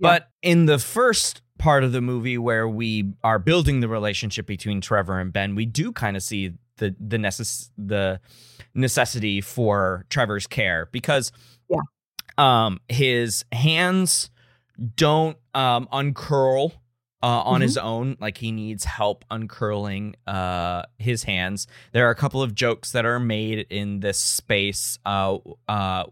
But 0.00 0.30
in 0.42 0.64
the 0.66 0.78
first 0.78 1.42
part 1.58 1.84
of 1.84 1.92
the 1.92 2.00
movie 2.00 2.38
where 2.38 2.66
we 2.66 3.12
are 3.22 3.38
building 3.38 3.80
the 3.80 3.88
relationship 3.88 4.46
between 4.46 4.80
Trevor 4.80 5.20
and 5.20 5.30
Ben, 5.32 5.54
we 5.54 5.66
do 5.66 5.92
kind 5.92 6.16
of 6.16 6.22
see 6.22 6.54
the 6.78 6.96
the 6.98 7.18
necess- 7.18 7.70
the 7.76 8.18
necessity 8.74 9.40
for 9.42 10.06
Trevor's 10.08 10.46
care 10.46 10.88
because 10.90 11.32
Yeah. 11.68 11.80
um 12.38 12.80
his 12.88 13.44
hands 13.52 14.30
don't 14.96 15.36
um 15.54 15.86
uncurl 15.92 16.72
uh, 17.22 17.26
on 17.42 17.60
his 17.60 17.76
own 17.76 18.16
like 18.20 18.38
he 18.38 18.50
needs 18.50 18.84
help 18.84 19.24
uncurling 19.30 20.14
uh 20.26 20.82
his 20.98 21.24
hands 21.24 21.66
there 21.92 22.06
are 22.06 22.10
a 22.10 22.14
couple 22.14 22.42
of 22.42 22.54
jokes 22.54 22.92
that 22.92 23.04
are 23.04 23.20
made 23.20 23.66
in 23.70 24.00
this 24.00 24.16
space 24.18 24.98
uh 25.04 25.36
uh 25.68 26.04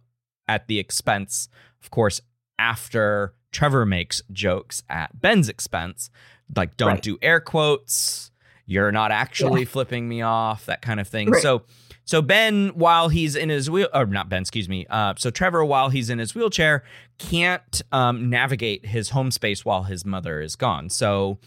at 0.47 0.67
the 0.69 0.79
expense 0.79 1.49
of 1.83 1.91
course 1.91 2.21
after 2.59 3.33
Trevor 3.53 3.87
makes 3.87 4.21
jokes 4.33 4.83
at 4.91 5.19
Ben's 5.19 5.49
expense 5.49 6.11
like 6.55 6.77
don't 6.77 6.89
Right. 6.89 7.03
do 7.03 7.17
air 7.23 7.41
quotes 7.41 8.31
you're 8.67 8.93
not 8.93 9.11
actually 9.11 9.65
flipping 9.65 10.07
me 10.09 10.21
off 10.21 10.67
that 10.67 10.83
kind 10.83 11.01
of 11.01 11.09
thing 11.09 11.31
Right. 11.31 11.43
so 11.43 11.63
so 12.09 12.23
Ben, 12.23 12.69
while 12.69 13.11
he's 13.11 13.37
in 13.37 13.51
his 13.51 13.69
wheel, 13.69 13.87
or 13.93 14.07
not 14.07 14.31
Ben, 14.31 14.41
excuse 14.41 14.67
me. 14.67 14.87
Uh, 14.89 15.13
so 15.19 15.29
Trevor, 15.31 15.63
while 15.63 15.91
he's 15.91 16.09
in 16.09 16.19
his 16.19 16.35
wheelchair, 16.35 16.83
can't 17.19 17.83
um, 17.93 18.31
navigate 18.31 18.87
his 18.87 19.11
home 19.11 19.31
space 19.31 19.63
while 19.63 19.83
his 19.83 20.07
mother 20.07 20.41
is 20.41 20.57
gone. 20.57 20.89
So 20.89 21.39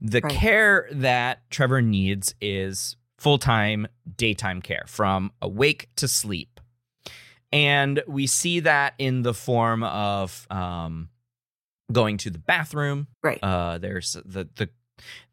the 0.00 0.22
Right. 0.22 0.32
care 0.32 0.88
that 0.90 1.42
Trevor 1.50 1.82
needs 1.82 2.34
is 2.40 2.96
full 3.18 3.36
time 3.36 3.86
daytime 4.16 4.62
care 4.62 4.84
from 4.86 5.32
awake 5.42 5.90
to 5.96 6.08
sleep, 6.08 6.60
and 7.52 8.02
we 8.08 8.26
see 8.26 8.60
that 8.60 8.94
in 8.98 9.20
the 9.20 9.34
form 9.34 9.82
of 9.82 10.46
um, 10.50 11.10
going 11.92 12.16
to 12.16 12.30
the 12.30 12.38
bathroom. 12.38 13.06
Right. 13.22 13.38
Uh, 13.42 13.76
there's 13.76 14.16
the 14.24 14.48
the 14.56 14.70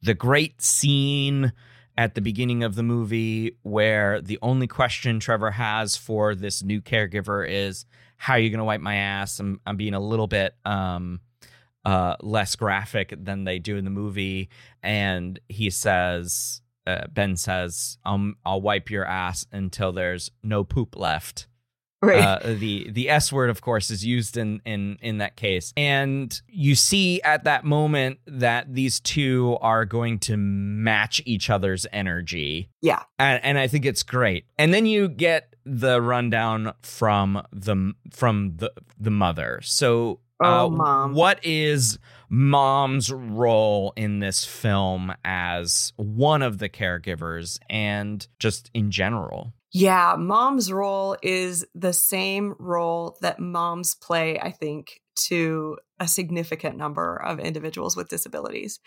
the 0.01 0.13
great 0.13 0.61
scene 0.61 1.53
at 1.97 2.15
the 2.15 2.21
beginning 2.21 2.63
of 2.63 2.75
the 2.75 2.83
movie 2.83 3.57
where 3.63 4.21
the 4.21 4.39
only 4.41 4.67
question 4.67 5.19
Trevor 5.19 5.51
has 5.51 5.95
for 5.95 6.35
this 6.35 6.63
new 6.63 6.81
caregiver 6.81 7.47
is 7.47 7.85
how 8.17 8.33
are 8.33 8.39
you 8.39 8.49
going 8.49 8.59
to 8.59 8.65
wipe 8.65 8.81
my 8.81 8.95
ass? 8.95 9.39
I'm 9.39 9.59
I'm 9.65 9.77
being 9.77 9.93
a 9.93 9.99
little 9.99 10.27
bit 10.27 10.55
um 10.65 11.19
uh 11.85 12.15
less 12.21 12.55
graphic 12.55 13.13
than 13.17 13.43
they 13.43 13.59
do 13.59 13.77
in 13.77 13.83
the 13.83 13.91
movie 13.91 14.49
and 14.81 15.39
he 15.49 15.69
says 15.69 16.61
uh, 16.87 17.07
Ben 17.11 17.35
says 17.35 17.97
um 18.05 18.35
I'll 18.45 18.61
wipe 18.61 18.89
your 18.89 19.05
ass 19.05 19.45
until 19.51 19.91
there's 19.91 20.31
no 20.41 20.63
poop 20.63 20.95
left. 20.95 21.47
Right. 22.07 22.19
Uh, 22.19 22.39
the 22.59 22.89
the 22.91 23.09
S 23.09 23.31
word, 23.31 23.49
of 23.49 23.61
course, 23.61 23.89
is 23.89 24.05
used 24.05 24.35
in 24.37 24.61
in 24.65 24.97
in 25.01 25.19
that 25.19 25.35
case, 25.37 25.71
and 25.77 26.39
you 26.47 26.75
see 26.75 27.21
at 27.21 27.45
that 27.45 27.63
moment 27.63 28.19
that 28.27 28.73
these 28.73 28.99
two 28.99 29.57
are 29.61 29.85
going 29.85 30.19
to 30.19 30.35
match 30.37 31.21
each 31.25 31.49
other's 31.49 31.87
energy. 31.93 32.69
Yeah. 32.81 33.03
and, 33.17 33.43
and 33.43 33.57
I 33.57 33.67
think 33.67 33.85
it's 33.85 34.03
great. 34.03 34.45
And 34.57 34.73
then 34.73 34.85
you 34.85 35.07
get 35.07 35.55
the 35.65 36.01
rundown 36.01 36.73
from 36.81 37.41
the 37.53 37.93
from 38.11 38.57
the 38.57 38.73
the 38.99 39.11
mother. 39.11 39.61
So, 39.63 40.19
uh, 40.43 40.65
Oh, 40.65 40.69
Mom. 40.69 41.13
what 41.13 41.39
is 41.45 41.99
mom's 42.29 43.11
role 43.13 43.93
in 43.95 44.19
this 44.19 44.43
film 44.43 45.13
as 45.23 45.93
one 45.95 46.41
of 46.41 46.57
the 46.57 46.67
caregivers 46.67 47.59
and 47.69 48.27
just 48.39 48.69
in 48.73 48.91
general? 48.91 49.53
Yeah, 49.73 50.15
mom's 50.19 50.71
role 50.71 51.17
is 51.23 51.65
the 51.73 51.93
same 51.93 52.55
role 52.59 53.17
that 53.21 53.39
moms 53.39 53.95
play, 53.95 54.39
I 54.39 54.51
think, 54.51 55.01
to 55.15 55.77
a 55.99 56.07
significant 56.07 56.77
number 56.77 57.15
of 57.15 57.39
individuals 57.39 57.97
with 57.97 58.07
disabilities. 58.07 58.79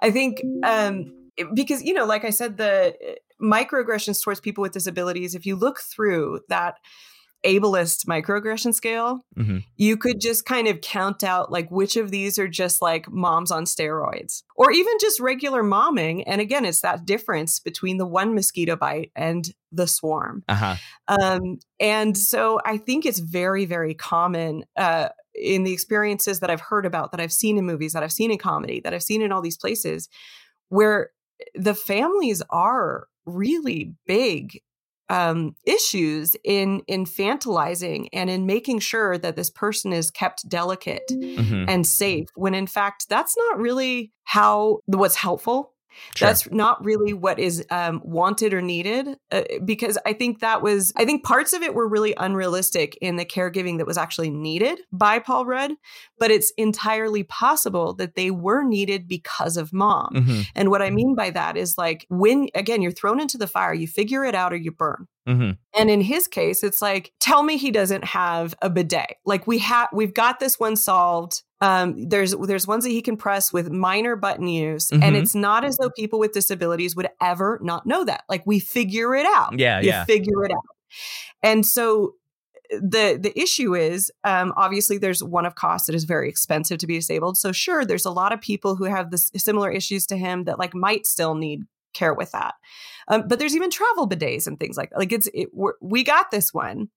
I 0.00 0.10
think 0.10 0.42
um, 0.62 1.30
because, 1.54 1.82
you 1.82 1.94
know, 1.94 2.04
like 2.04 2.26
I 2.26 2.30
said, 2.30 2.58
the 2.58 2.94
uh, 2.94 3.12
microaggressions 3.42 4.22
towards 4.22 4.40
people 4.40 4.60
with 4.60 4.72
disabilities, 4.72 5.34
if 5.34 5.46
you 5.46 5.56
look 5.56 5.80
through 5.80 6.40
that 6.50 6.76
ableist 7.44 8.06
microaggression 8.06 8.74
scale, 8.74 9.20
Mhm. 9.38 9.64
you 9.76 9.96
could 9.96 10.20
just 10.20 10.44
kind 10.44 10.66
of 10.68 10.80
count 10.80 11.22
out 11.22 11.52
like 11.52 11.70
which 11.70 11.96
of 11.96 12.10
these 12.10 12.38
are 12.38 12.48
just 12.48 12.80
like 12.82 13.10
moms 13.10 13.50
on 13.50 13.64
steroids 13.64 14.42
or 14.56 14.70
even 14.72 14.92
just 15.00 15.20
regular 15.20 15.62
momming. 15.62 16.24
And 16.26 16.40
again, 16.40 16.64
it's 16.64 16.80
that 16.80 17.04
difference 17.04 17.60
between 17.60 17.98
the 17.98 18.06
one 18.06 18.34
mosquito 18.34 18.76
bite 18.76 19.12
and 19.14 19.52
the 19.70 19.86
swarm. 19.86 20.44
Uh 20.48 20.54
huh. 20.54 20.76
Um, 21.08 21.58
and 21.80 22.16
so 22.16 22.60
I 22.64 22.78
think 22.78 23.04
it's 23.04 23.18
very, 23.18 23.64
very 23.64 23.94
common 23.94 24.64
uh, 24.76 25.08
in 25.34 25.64
the 25.64 25.72
experiences 25.72 26.40
that 26.40 26.50
I've 26.50 26.60
heard 26.60 26.86
about, 26.86 27.10
that 27.10 27.20
I've 27.20 27.32
seen 27.32 27.58
in 27.58 27.66
movies, 27.66 27.92
that 27.92 28.02
I've 28.02 28.12
seen 28.12 28.30
in 28.30 28.38
comedy, 28.38 28.80
that 28.84 28.94
I've 28.94 29.02
seen 29.02 29.20
in 29.20 29.32
all 29.32 29.42
these 29.42 29.58
places 29.58 30.08
where 30.68 31.10
the 31.54 31.74
families 31.74 32.42
are 32.50 33.08
really 33.26 33.92
big 34.06 34.60
um, 35.10 35.54
issues 35.66 36.34
in 36.44 36.82
infantilizing 36.88 38.08
and 38.12 38.30
in 38.30 38.46
making 38.46 38.78
sure 38.78 39.18
that 39.18 39.36
this 39.36 39.50
person 39.50 39.92
is 39.92 40.10
kept 40.10 40.48
delicate 40.48 41.02
Mhm. 41.10 41.66
and 41.68 41.86
safe 41.86 42.28
when 42.34 42.54
in 42.54 42.66
fact 42.66 43.08
that's 43.08 43.36
not 43.36 43.58
really 43.58 44.12
how 44.24 44.78
what's 44.86 45.16
helpful 45.16 45.73
Sure. 46.14 46.28
that's 46.28 46.50
not 46.50 46.84
really 46.84 47.12
what 47.12 47.38
is 47.38 47.64
um, 47.70 48.00
wanted 48.04 48.52
or 48.54 48.62
needed 48.62 49.16
uh, 49.30 49.42
because 49.64 49.98
i 50.06 50.12
think 50.12 50.40
that 50.40 50.62
was 50.62 50.92
i 50.96 51.04
think 51.04 51.24
parts 51.24 51.52
of 51.52 51.62
it 51.62 51.74
were 51.74 51.88
really 51.88 52.14
unrealistic 52.16 52.96
in 53.00 53.16
the 53.16 53.24
caregiving 53.24 53.78
that 53.78 53.86
was 53.86 53.98
actually 53.98 54.30
needed 54.30 54.78
by 54.92 55.18
paul 55.18 55.44
rudd 55.46 55.72
but 56.18 56.30
it's 56.30 56.52
entirely 56.56 57.22
possible 57.22 57.94
that 57.94 58.14
they 58.14 58.30
were 58.30 58.62
needed 58.64 59.06
because 59.08 59.56
of 59.56 59.72
mom 59.72 60.10
Mhm. 60.14 60.46
and 60.54 60.70
what 60.70 60.82
i 60.82 60.90
mean 60.90 61.14
by 61.14 61.30
that 61.30 61.56
is 61.56 61.76
like 61.78 62.06
when 62.08 62.48
again 62.54 62.82
you're 62.82 62.92
thrown 62.92 63.20
into 63.20 63.38
the 63.38 63.46
fire 63.46 63.74
you 63.74 63.86
figure 63.88 64.24
it 64.24 64.34
out 64.34 64.52
or 64.52 64.56
you 64.56 64.70
burn 64.72 65.06
Mhm. 65.28 65.56
and 65.72 65.90
in 65.90 66.02
his 66.02 66.28
case, 66.28 66.62
it's 66.62 66.82
like, 66.82 67.10
tell 67.18 67.42
me 67.42 67.56
he 67.56 67.70
doesn't 67.70 68.04
have 68.04 68.54
a 68.60 68.68
bidet. 68.68 69.16
Like 69.24 69.46
we 69.46 69.56
have, 69.60 69.88
we've 69.90 70.12
got 70.12 70.38
this 70.38 70.60
one 70.60 70.76
solved. 70.76 71.42
Um, 71.64 72.08
there's 72.08 72.34
there's 72.34 72.66
ones 72.66 72.84
that 72.84 72.90
he 72.90 73.00
can 73.02 73.16
press 73.16 73.52
with 73.52 73.70
minor 73.70 74.16
button 74.16 74.48
use, 74.48 74.90
Mhm. 74.90 75.02
and 75.02 75.16
it's 75.16 75.34
not 75.34 75.64
as 75.64 75.76
though 75.78 75.90
people 75.90 76.18
with 76.18 76.32
disabilities 76.32 76.94
would 76.96 77.08
ever 77.22 77.58
not 77.62 77.86
know 77.86 78.04
that. 78.04 78.24
Like 78.28 78.42
we 78.46 78.58
figure 78.60 79.14
it 79.14 79.26
out. 79.26 79.58
Yeah, 79.58 79.80
you 79.80 79.88
yeah. 79.88 80.04
figure 80.04 80.44
it 80.44 80.50
out. 80.52 80.64
And 81.42 81.64
so 81.64 82.14
the 82.70 83.18
the 83.20 83.32
issue 83.38 83.74
is 83.74 84.10
um, 84.24 84.52
obviously 84.56 84.98
there's 84.98 85.22
one 85.22 85.46
of 85.46 85.54
cost 85.54 85.88
it 85.88 85.94
is 85.94 86.04
very 86.04 86.28
expensive 86.28 86.78
to 86.78 86.86
be 86.86 86.94
disabled 86.96 87.36
so 87.36 87.52
sure 87.52 87.84
there's 87.84 88.06
a 88.06 88.10
lot 88.10 88.32
of 88.32 88.40
people 88.40 88.74
who 88.74 88.84
have 88.84 89.10
this 89.10 89.30
similar 89.36 89.70
issues 89.70 90.06
to 90.06 90.16
him 90.16 90.44
that 90.44 90.58
like 90.58 90.74
might 90.74 91.06
still 91.06 91.34
need 91.34 91.60
care 91.92 92.14
with 92.14 92.32
that. 92.32 92.54
Um, 93.08 93.28
but 93.28 93.38
there's 93.38 93.56
even 93.56 93.70
travel 93.70 94.08
bidets 94.08 94.46
and 94.46 94.58
things 94.58 94.76
like 94.76 94.90
that. 94.90 94.98
Like 94.98 95.12
it's 95.12 95.28
it, 95.34 95.48
we're, 95.52 95.74
we 95.80 96.02
got 96.02 96.30
this 96.30 96.52
one. 96.52 96.88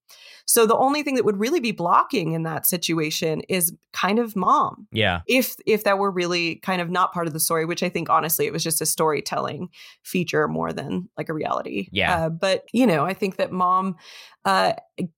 So 0.46 0.66
the 0.66 0.78
only 0.78 1.04
thing 1.04 1.16
that 1.16 1.26
would 1.26 1.40
really 1.40 1.60
be 1.60 1.74
blocking 1.74 2.32
in 2.32 2.44
that 2.44 2.66
situation 2.66 3.42
is 3.50 3.74
kind 3.92 4.18
of 4.18 4.36
mom. 4.36 4.88
Yeah. 4.94 5.22
If 5.28 5.56
if 5.66 5.84
that 5.84 5.98
were 5.98 6.10
really 6.10 6.56
kind 6.56 6.82
of 6.82 6.90
not 6.90 7.12
part 7.12 7.28
of 7.28 7.34
the 7.34 7.40
story, 7.40 7.66
which 7.66 7.84
I 7.84 7.90
think 7.90 8.10
honestly 8.10 8.46
it 8.46 8.54
was 8.54 8.64
just 8.64 8.82
a 8.82 8.86
storytelling 8.86 9.68
feature 10.04 10.48
more 10.48 10.72
than 10.72 11.10
like 11.18 11.28
a 11.28 11.34
reality. 11.34 11.90
Yeah. 11.92 12.16
Uh, 12.16 12.30
but 12.30 12.64
you 12.72 12.88
know, 12.88 13.04
I 13.04 13.14
think 13.14 13.36
that 13.36 13.52
mom 13.52 13.98
uh, 14.46 14.74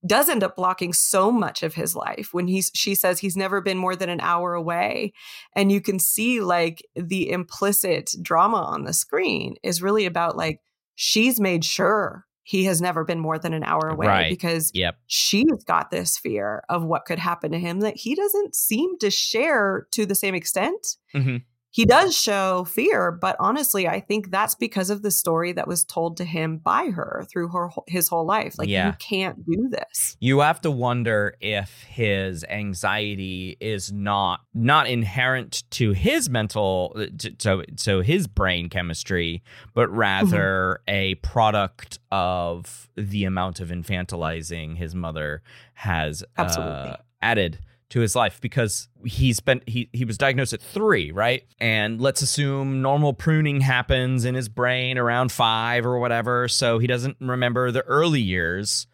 does 0.08 0.30
end 0.30 0.44
up 0.44 0.56
blocking 0.56 0.94
so 0.94 1.32
much 1.32 1.62
of 1.62 1.76
his 1.76 1.96
life 1.96 2.30
when 2.32 2.48
he's 2.48 2.72
she 2.74 2.96
says 2.96 3.20
he's 3.20 3.38
never 3.38 3.62
been 3.62 3.78
more 3.78 3.96
than 3.96 4.10
an 4.10 4.22
hour 4.22 4.56
away, 4.56 5.14
and 5.56 5.72
you 5.72 5.80
can 5.80 6.00
see 6.00 6.42
like 6.42 6.82
the 6.96 7.30
implicit 7.30 8.16
drama 8.24 8.58
on 8.58 8.86
the 8.86 8.94
screen 8.94 9.56
is 9.62 9.84
really 9.84 10.08
about 10.08 10.36
like 10.36 10.62
she's 11.02 11.40
made 11.40 11.64
sure 11.64 12.26
he 12.44 12.66
has 12.66 12.82
never 12.82 13.06
been 13.06 13.20
more 13.20 13.40
than 13.40 13.54
an 13.54 13.64
hour 13.64 13.88
away 13.88 14.08
Right. 14.08 14.30
because 14.30 14.70
Yep. 14.74 14.98
she's 15.08 15.64
got 15.66 15.92
this 15.92 16.18
fear 16.18 16.62
of 16.68 16.84
what 16.84 17.06
could 17.06 17.20
happen 17.20 17.52
to 17.54 17.58
him 17.60 17.80
that 17.80 17.96
he 17.96 18.16
doesn't 18.16 18.54
seem 18.54 18.98
to 19.00 19.10
share 19.10 19.88
to 19.92 20.06
the 20.06 20.16
same 20.16 20.36
extent. 20.36 20.98
hmm 21.14 21.38
He 21.72 21.86
does 21.86 22.18
show 22.18 22.64
fear, 22.64 23.12
but 23.12 23.36
honestly, 23.40 23.88
I 23.88 24.00
think 24.00 24.32
that's 24.32 24.56
because 24.56 24.90
of 24.90 25.04
the 25.04 25.12
story 25.12 25.52
that 25.54 25.68
was 25.68 25.84
told 25.84 26.18
to 26.18 26.26
him 26.26 26.58
by 26.58 26.86
her 26.90 27.26
through 27.30 27.50
her 27.50 27.70
his 27.88 28.08
whole 28.08 28.26
life. 28.26 28.58
Like 28.58 28.70
Yeah. 28.70 28.88
you 28.88 28.94
can't 28.94 29.46
do 29.46 29.70
this. 29.70 30.18
You 30.20 30.40
have 30.40 30.62
to 30.62 30.72
wonder 30.72 31.36
if 31.40 31.84
his 31.84 32.44
anxiety 32.46 33.56
is 33.60 33.92
not 33.92 34.42
not 34.54 34.88
inherent 34.90 35.64
to 35.72 35.92
his 35.92 36.30
mental 36.30 36.96
to 37.20 37.32
to, 37.32 37.66
to 37.66 38.02
his 38.02 38.28
brain 38.28 38.70
chemistry, 38.70 39.44
but 39.76 39.90
rather 39.90 40.82
a 40.88 41.16
product 41.16 42.00
of 42.12 42.90
the 42.96 43.26
amount 43.26 43.60
of 43.60 43.70
infantilizing 43.70 44.76
his 44.78 44.96
mother 44.96 45.42
has 45.74 46.24
uh, 46.24 46.42
Absolutely. 46.42 46.96
added 47.22 47.60
to 47.90 48.00
his 48.00 48.16
life 48.16 48.40
because 48.40 48.88
he's 49.04 49.40
been 49.40 49.62
he 49.66 49.90
he 49.94 50.06
was 50.06 50.18
diagnosed 50.18 50.54
at 50.54 50.62
3, 50.62 51.12
right? 51.12 51.44
And 51.60 52.00
let's 52.00 52.22
assume 52.22 52.82
normal 52.82 53.14
pruning 53.14 53.62
happens 53.62 54.26
in 54.26 54.36
his 54.36 54.50
brain 54.50 54.98
around 54.98 55.32
5 55.32 55.86
or 55.86 56.00
whatever, 56.00 56.48
so 56.48 56.80
he 56.80 56.88
doesn't 56.88 57.18
remember 57.20 57.72
the 57.72 57.82
early 57.82 58.22
years 58.22 58.88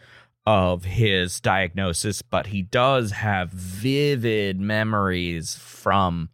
of 0.45 0.85
his 0.85 1.39
diagnosis, 1.41 2.21
but 2.21 2.47
he 2.47 2.61
does 2.61 3.11
have 3.11 3.49
vivid 3.49 4.59
memories 4.59 5.55
from 5.55 6.29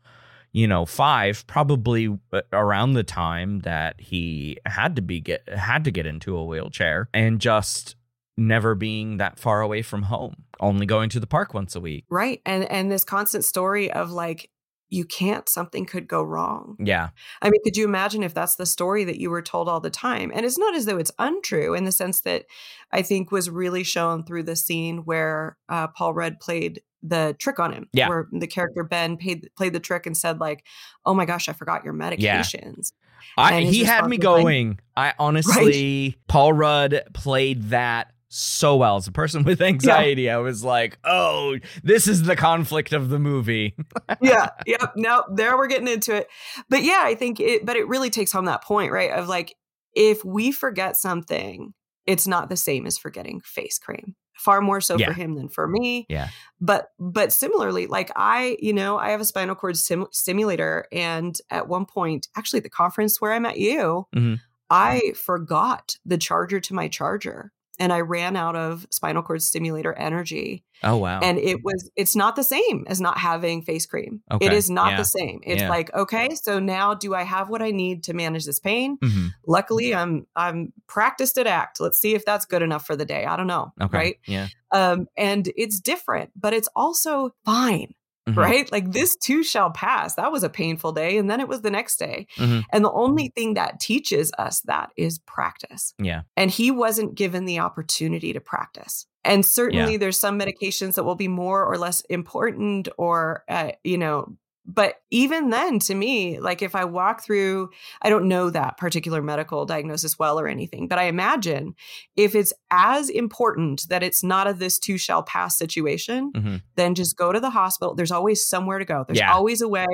you 0.52 0.68
know 0.68 0.86
5 0.86 1.48
probably 1.48 2.20
uh, 2.34 2.42
around 2.52 2.94
the 2.94 3.04
time 3.04 3.60
that 3.62 4.00
he 4.00 4.58
had 4.66 4.98
to 4.98 5.02
be 5.02 5.22
get 5.22 5.48
had 5.50 5.86
to 5.86 5.92
get 5.92 6.06
into 6.06 6.36
a 6.36 6.44
wheelchair 6.44 7.08
and 7.14 7.40
just 7.40 7.96
never 8.38 8.76
being 8.76 9.18
that 9.18 9.40
far 9.40 9.62
away 9.62 9.82
from 9.82 10.04
home, 10.04 10.44
only 10.60 10.86
going 10.86 11.10
to 11.10 11.20
the 11.20 11.28
park 11.28 11.54
once 11.54 11.76
a 11.76 11.80
week. 11.80 12.06
Right. 12.10 12.42
And 12.46 12.64
and 12.66 12.92
this 12.92 13.04
constant 13.04 13.46
story 13.46 13.92
of 13.92 14.12
like 14.12 14.50
you 14.92 15.06
can't 15.06 15.48
something 15.48 15.86
could 15.86 16.08
go 16.08 16.22
wrong. 16.22 16.76
Yeah. 16.78 17.10
I 17.42 17.50
mean, 17.50 17.62
could 17.64 17.78
you 17.78 17.86
imagine 17.86 18.24
if 18.24 18.34
that's 18.34 18.56
the 18.56 18.66
story 18.66 19.06
that 19.06 19.20
you 19.20 19.30
were 19.30 19.42
told 19.42 19.70
all 19.70 19.80
the 19.80 19.90
time? 19.90 20.32
And 20.36 20.46
it's 20.46 20.58
not 20.58 20.76
as 20.76 20.86
though 20.86 20.98
it's 20.98 21.14
untrue 21.18 21.74
in 21.74 21.86
the 21.86 21.94
sense 21.94 22.22
that 22.22 22.46
I 22.92 23.02
think 23.02 23.32
was 23.32 23.50
really 23.50 23.84
shown 23.84 24.26
through 24.26 24.44
the 24.44 24.58
scene 24.58 25.00
where 25.06 25.58
uh, 25.70 25.88
Paul 25.88 26.14
Rudd 26.14 26.42
played 26.42 26.82
the 27.02 27.36
trick 27.40 27.58
on 27.58 27.72
him. 27.72 27.88
Yeah. 27.94 28.10
Where 28.10 28.28
the 28.34 28.48
character 28.48 28.84
Ben 28.84 29.16
paid, 29.16 29.50
played 29.56 29.74
the 29.74 29.80
trick 29.80 30.06
and 30.06 30.16
said, 30.16 30.42
like, 30.42 30.66
oh 31.06 31.14
my 31.14 31.26
gosh, 31.26 31.48
I 31.48 31.54
forgot 31.54 31.86
your 31.86 31.94
medications. 31.94 32.92
I, 33.38 33.62
he 33.62 33.86
had 33.86 34.08
me 34.08 34.18
was 34.18 34.26
like- 34.26 34.44
going. 34.44 34.80
I 34.98 35.14
honestly, 35.20 36.18
Paul 36.28 36.52
Rudd 36.52 37.02
played 37.14 37.70
that 37.70 38.12
so 38.34 38.78
well. 38.78 38.96
As 38.96 39.08
a 39.08 39.12
person 39.12 39.44
with 39.44 39.62
anxiety, 39.62 40.30
I 40.30 40.38
was 40.38 40.64
like, 40.64 40.98
oh, 41.04 41.58
this 41.84 42.08
is 42.08 42.24
the 42.24 42.36
conflict 42.36 42.94
of 42.94 43.10
the 43.10 43.20
movie. 43.20 43.76
yeah. 44.22 44.50
Yep. 44.66 44.94
No, 44.96 45.24
there 45.34 45.58
we're 45.58 45.68
getting 45.68 45.88
into 45.90 46.16
it. 46.16 46.28
But 46.70 46.84
yeah, 46.84 47.02
I 47.04 47.14
think 47.16 47.40
it, 47.40 47.66
but 47.66 47.76
it 47.76 47.88
really 47.88 48.10
takes 48.10 48.32
home 48.32 48.46
that 48.46 48.64
point, 48.64 48.92
right? 48.92 49.12
Of 49.12 49.28
like, 49.28 49.56
if 49.94 50.24
we 50.24 50.52
forget 50.54 50.96
something, 50.96 51.74
it's 52.08 52.26
not 52.26 52.48
the 52.50 52.56
same 52.58 52.88
as 52.88 52.98
forgetting 52.98 53.42
face 53.42 53.78
cream. 53.78 54.16
Far 54.38 54.62
more 54.62 54.80
so 54.82 54.98
Yeah. 54.98 55.08
for 55.08 55.14
him 55.14 55.36
than 55.36 55.50
for 55.50 55.68
me. 55.68 56.06
Yeah. 56.10 56.30
But 56.60 56.88
but 57.00 57.32
similarly, 57.34 57.86
like 57.88 58.12
I, 58.16 58.58
you 58.60 58.74
know, 58.74 58.98
I 58.98 59.10
have 59.12 59.22
a 59.22 59.26
spinal 59.26 59.54
cord 59.56 59.78
sim- 59.78 60.08
stimulator, 60.12 60.86
and 60.92 61.38
at 61.52 61.68
one 61.68 61.86
point, 61.86 62.28
actually, 62.36 62.58
at 62.60 62.64
the 62.64 62.70
conference 62.70 63.20
where 63.22 63.34
I 63.34 63.40
met 63.40 63.58
you, 63.60 64.08
Mhm. 64.16 64.40
I 64.70 65.12
forgot 65.16 65.98
the 66.06 66.18
charger 66.18 66.60
to 66.62 66.74
my 66.74 66.88
charger, 66.88 67.52
and 67.82 67.92
I 67.92 68.00
ran 68.02 68.36
out 68.38 68.56
of 68.56 68.86
spinal 68.92 69.24
cord 69.24 69.42
stimulator 69.42 69.92
energy 69.94 70.64
Oh, 70.84 70.98
wow. 70.98 71.20
and 71.22 71.38
it 71.38 71.58
was 71.64 71.90
it's 71.96 72.16
not 72.16 72.36
the 72.36 72.44
same 72.44 72.86
as 72.88 73.00
not 73.02 73.18
having 73.18 73.62
face 73.62 73.86
cream 73.86 74.22
it 74.32 74.36
Okay, 74.36 74.56
is 74.56 74.70
not 74.70 74.92
yeah, 74.92 74.98
the 74.98 75.06
same 75.06 75.40
it's 75.44 75.62
yeah. 75.62 75.70
like 75.70 75.94
okay 75.94 76.30
so 76.36 76.60
now 76.60 76.94
do 76.96 77.14
i 77.14 77.24
have 77.24 77.50
what 77.50 77.62
i 77.62 77.70
need 77.72 78.04
to 78.06 78.14
manage 78.14 78.46
this 78.46 78.60
pain 78.60 78.98
Mhm. 78.98 79.30
luckily 79.46 79.94
i'm 79.94 80.26
i'm 80.36 80.74
practiced 80.88 81.38
at 81.38 81.46
act 81.48 81.80
let's 81.80 82.00
see 82.00 82.16
if 82.16 82.26
that's 82.26 82.46
good 82.46 82.62
enough 82.64 82.86
for 82.86 82.96
the 82.96 83.06
day 83.06 83.26
i 83.26 83.36
don't 83.38 83.48
know 83.48 83.72
Okay. 83.82 83.98
right 83.98 84.16
Yeah. 84.26 84.48
um 84.72 85.06
and 85.18 85.52
it's 85.56 85.80
different 85.80 86.32
but 86.36 86.54
it's 86.54 86.70
also 86.76 87.32
fine 87.46 87.94
Mhm. 88.30 88.38
right? 88.38 88.72
Like 88.72 88.92
this 88.92 89.16
too 89.16 89.44
shall 89.44 89.72
pass. 89.72 90.14
That 90.16 90.32
was 90.32 90.44
a 90.44 90.50
painful 90.50 90.92
day 90.92 91.18
and 91.18 91.30
then 91.30 91.40
it 91.40 91.48
was 91.48 91.62
the 91.62 91.72
next 91.72 91.98
day. 91.98 92.28
Mhm. 92.38 92.64
and 92.72 92.86
the 92.86 92.92
only 92.92 93.32
thing 93.36 93.56
that 93.56 93.80
teaches 93.80 94.32
us 94.38 94.62
that 94.66 94.92
is 94.96 95.20
practice. 95.26 95.94
Yeah. 95.98 96.22
and 96.38 96.52
he 96.52 96.72
wasn't 96.72 97.16
given 97.16 97.46
the 97.46 97.60
opportunity 97.60 98.34
to 98.34 98.40
practice. 98.40 99.08
And 99.24 99.46
certainly 99.46 99.98
there's 99.98 100.20
some 100.20 100.40
medications 100.40 100.96
that 100.96 101.04
will 101.04 101.16
be 101.16 101.28
more 101.28 101.64
or 101.66 101.78
less 101.78 102.02
important 102.10 102.90
or 102.98 103.44
uh, 103.50 103.72
you 103.84 103.98
know 103.98 104.36
but 104.66 104.96
even 105.10 105.50
then 105.50 105.80
to 105.80 105.96
me 105.96 106.40
like 106.40 106.62
if 106.62 106.76
i 106.76 106.86
walk 106.86 107.24
through 107.24 107.70
i 108.04 108.10
don't 108.10 108.28
know 108.28 108.50
that 108.50 108.78
particular 108.78 109.22
medical 109.22 109.66
diagnosis 109.66 110.20
well 110.20 110.40
or 110.40 110.48
anything 110.48 110.88
but 110.88 111.00
i 111.00 111.04
imagine 111.04 111.74
if 112.16 112.36
it's 112.36 112.54
as 112.70 113.10
important 113.10 113.88
that 113.90 114.04
it's 114.04 114.24
not 114.24 114.48
a 114.48 114.54
this 114.54 114.78
too 114.78 114.98
shall 114.98 115.24
pass 115.24 115.58
situation 115.58 116.32
Mhm. 116.36 116.62
then 116.76 116.94
just 116.96 117.18
go 117.18 117.32
to 117.32 117.40
the 117.40 117.50
hospital 117.50 117.96
there's 117.96 118.12
always 118.12 118.46
somewhere 118.48 118.78
to 118.80 118.86
go 118.86 119.04
there's 119.08 119.20
Yeah. 119.20 119.34
always 119.34 119.62
a 119.62 119.68
way 119.68 119.88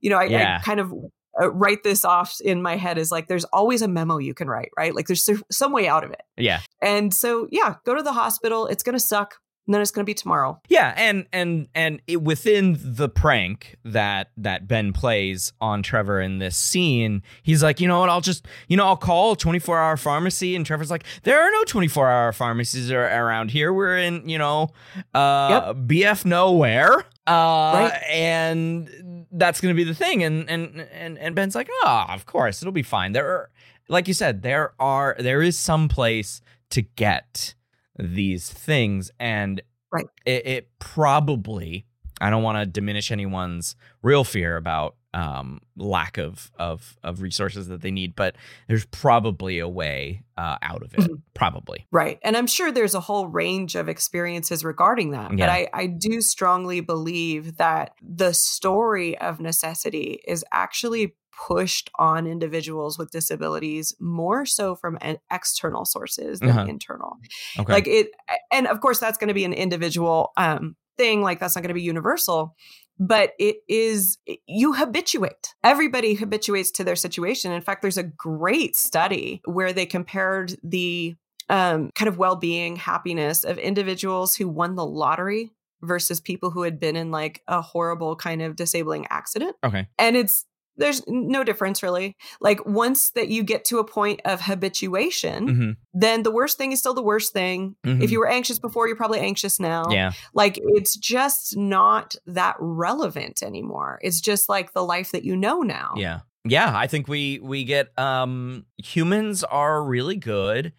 you 0.00 0.08
know 0.10 0.18
i, 0.18 0.24
Yeah. 0.24 0.58
I 0.60 0.64
kind 0.64 0.80
of 0.80 0.92
uh, 1.40 1.50
write 1.52 1.82
this 1.82 2.04
off 2.04 2.36
in 2.44 2.62
my 2.62 2.76
head 2.76 2.96
as 2.96 3.10
like 3.10 3.26
there's 3.26 3.44
always 3.46 3.82
a 3.82 3.88
memo 3.88 4.18
you 4.18 4.34
can 4.34 4.48
write 4.48 4.70
right 4.76 4.94
like 4.94 5.08
there's 5.08 5.28
some 5.50 5.72
way 5.72 5.88
out 5.88 6.04
of 6.04 6.10
it 6.12 6.22
Yeah. 6.36 6.60
and 6.80 7.12
so, 7.12 7.48
yeah, 7.50 7.74
go 7.84 7.94
to 7.94 8.02
the 8.04 8.12
hospital. 8.12 8.66
It's 8.68 8.84
going 8.84 8.92
to 8.94 9.00
suck. 9.00 9.36
And 9.66 9.72
then 9.72 9.80
it's 9.80 9.90
going 9.90 10.04
to 10.04 10.06
be 10.08 10.12
tomorrow. 10.12 10.60
Yeah, 10.68 10.92
and 10.94 11.26
and 11.32 11.68
and 11.74 12.02
it, 12.06 12.20
within 12.22 12.76
the 12.78 13.08
prank 13.08 13.76
that 13.84 14.30
that 14.36 14.68
Ben 14.68 14.92
plays 14.92 15.54
on 15.58 15.82
Trevor 15.82 16.20
in 16.20 16.38
this 16.38 16.54
scene, 16.54 17.22
he's 17.42 17.62
like, 17.62 17.80
you 17.80 17.88
know 17.88 18.00
what? 18.00 18.10
I'll 18.10 18.20
just, 18.20 18.46
you 18.68 18.76
know, 18.76 18.84
I'll 18.86 18.96
call 18.98 19.32
a 19.32 19.36
24 19.36 19.78
hour 19.78 19.96
pharmacy, 19.96 20.54
and 20.54 20.66
Trevor's 20.66 20.90
like, 20.90 21.04
there 21.22 21.40
are 21.40 21.50
no 21.50 21.64
24 21.64 22.10
hour 22.10 22.32
pharmacies 22.32 22.92
ar- 22.92 23.04
around 23.24 23.52
here. 23.52 23.72
We're 23.72 23.96
in, 23.96 24.28
you 24.28 24.36
know, 24.36 24.68
uh, 25.14 25.72
BF 25.72 26.26
nowhere, 26.26 26.98
uh, 27.26 27.88
Right. 27.90 28.02
and 28.10 29.26
that's 29.32 29.62
gonna 29.62 29.74
be 29.74 29.84
the 29.84 29.94
thing. 29.94 30.22
And 30.22 30.48
and 30.50 30.86
and 30.92 31.18
and 31.18 31.34
Ben's 31.34 31.54
like, 31.54 31.70
oh, 31.84 32.04
of 32.10 32.26
course, 32.26 32.60
it'll 32.60 32.70
be 32.72 32.82
fine. 32.82 33.12
There 33.12 33.26
are, 33.26 33.50
like 33.88 34.08
you 34.08 34.14
said, 34.14 34.42
there 34.42 34.74
are 34.78 35.16
there 35.18 35.40
is 35.40 35.58
some 35.58 35.88
place 35.88 36.42
to 36.70 36.82
get 36.82 37.54
these 37.98 38.50
things 38.50 39.10
and 39.20 39.62
Right. 39.92 40.06
it, 40.26 40.46
it 40.46 40.68
probably 40.80 41.86
i 42.20 42.28
don't 42.30 42.42
want 42.42 42.58
to 42.58 42.66
diminish 42.66 43.12
anyone's 43.12 43.76
real 44.02 44.24
fear 44.24 44.56
about 44.56 44.96
um, 45.12 45.60
lack 45.76 46.18
of, 46.18 46.50
of 46.58 46.96
of 47.04 47.22
resources 47.22 47.68
that 47.68 47.82
they 47.82 47.92
need 47.92 48.16
but 48.16 48.34
there's 48.66 48.84
probably 48.86 49.60
a 49.60 49.68
way 49.68 50.24
uh, 50.36 50.56
out 50.60 50.82
of 50.82 50.92
it 50.94 51.00
Mhm. 51.08 51.22
probably 51.34 51.86
Right. 51.92 52.18
And 52.24 52.36
I'm 52.36 52.48
sure 52.48 52.72
there's 52.72 52.96
a 52.96 53.00
whole 53.00 53.28
range 53.28 53.76
of 53.76 53.88
experiences 53.88 54.64
regarding 54.64 55.12
that. 55.12 55.30
Yeah. 55.38 55.46
But 55.46 55.50
I, 55.52 55.68
I 55.72 55.86
do 55.86 56.20
strongly 56.20 56.80
believe 56.80 57.58
that 57.58 57.94
the 58.02 58.32
story 58.34 59.16
of 59.18 59.38
necessity 59.38 60.20
is 60.26 60.44
actually 60.50 61.14
pushed 61.46 61.90
on 61.98 62.26
individuals 62.26 62.98
with 62.98 63.10
disabilities 63.10 63.94
more 64.00 64.44
so 64.46 64.74
from 64.74 64.98
an 65.00 65.18
external 65.30 65.84
sources 65.84 66.40
than 66.40 66.50
Uh-huh. 66.50 66.66
internal. 66.68 67.16
okay 67.58 67.72
Like 67.72 67.86
it, 67.86 68.10
and 68.52 68.66
of 68.66 68.80
course, 68.80 68.98
that's 68.98 69.18
going 69.18 69.28
to 69.28 69.34
be 69.34 69.44
an 69.44 69.52
individual 69.52 70.32
um, 70.36 70.76
thing. 70.96 71.22
Like 71.22 71.40
that's 71.40 71.54
not 71.56 71.62
going 71.62 71.68
to 71.68 71.74
be 71.74 71.82
universal, 71.82 72.54
but 72.98 73.32
it 73.38 73.56
is, 73.68 74.18
you 74.46 74.72
habituate. 74.74 75.54
Everybody 75.64 76.14
habituates 76.14 76.70
to 76.72 76.84
their 76.84 76.96
situation. 76.96 77.50
In 77.52 77.60
fact, 77.62 77.82
there's 77.82 77.98
a 77.98 78.02
great 78.04 78.76
study 78.76 79.40
where 79.44 79.72
they 79.72 79.86
compared 79.86 80.54
the 80.62 81.16
um, 81.50 81.90
kind 81.94 82.08
of 82.08 82.16
well 82.16 82.36
being, 82.36 82.76
happiness 82.76 83.44
of 83.44 83.58
individuals 83.58 84.36
who 84.36 84.48
won 84.48 84.76
the 84.76 84.86
lottery 84.86 85.50
versus 85.82 86.18
people 86.20 86.50
who 86.50 86.62
had 86.62 86.80
been 86.80 86.96
in 86.96 87.10
like 87.10 87.42
a 87.46 87.60
horrible 87.60 88.16
kind 88.16 88.40
of 88.40 88.56
disabling 88.56 89.06
accident. 89.10 89.54
okay 89.62 89.86
And 89.98 90.16
it's, 90.16 90.46
there's 90.76 91.02
no 91.06 91.44
difference 91.44 91.82
really. 91.82 92.16
Like 92.40 92.64
once 92.66 93.10
that 93.10 93.28
you 93.28 93.42
get 93.42 93.64
to 93.66 93.78
a 93.78 93.84
point 93.84 94.20
of 94.24 94.40
habituation, 94.40 95.48
hmm 95.48 95.70
then 95.96 96.24
the 96.24 96.30
worst 96.32 96.58
thing 96.58 96.72
is 96.72 96.80
still 96.80 96.92
the 96.92 97.02
worst 97.02 97.32
thing. 97.32 97.76
Mhm. 97.86 98.02
If 98.02 98.10
you 98.10 98.18
were 98.18 98.28
anxious 98.28 98.58
before, 98.58 98.88
you're 98.88 98.96
probably 98.96 99.20
anxious 99.20 99.60
now. 99.60 99.84
Yeah. 99.90 100.10
Like 100.34 100.58
it's 100.60 100.96
just 100.96 101.56
not 101.56 102.16
that 102.26 102.56
relevant 102.58 103.44
anymore. 103.44 104.00
It's 104.02 104.20
just 104.20 104.48
like 104.48 104.72
the 104.72 104.82
life 104.82 105.12
that 105.12 105.24
you 105.24 105.36
know 105.36 105.60
now. 105.60 105.92
Yeah. 105.96 106.20
Yeah, 106.44 106.76
I 106.76 106.88
think 106.88 107.06
we 107.06 107.38
we 107.38 107.62
get 107.62 107.96
um 107.98 108.66
humans 108.78 109.44
are 109.44 109.84
really 109.84 110.16
good 110.16 110.72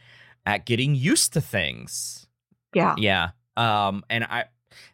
at 0.46 0.66
getting 0.66 0.96
used 0.96 1.32
to 1.34 1.42
things. 1.42 2.28
Yeah. 2.74 2.96
Yeah. 2.98 3.30
Um 3.56 4.04
and 4.10 4.26
I 4.26 4.46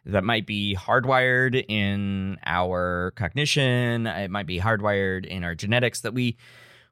that 0.04 0.24
might 0.24 0.46
be 0.46 0.76
hardwired 0.78 1.64
in 1.68 2.38
our 2.44 3.12
cognition, 3.16 4.06
it 4.06 4.30
might 4.30 4.46
be 4.46 4.58
hardwired 4.60 5.26
in 5.26 5.44
our 5.44 5.54
genetics 5.54 6.00
that 6.02 6.14
we 6.14 6.36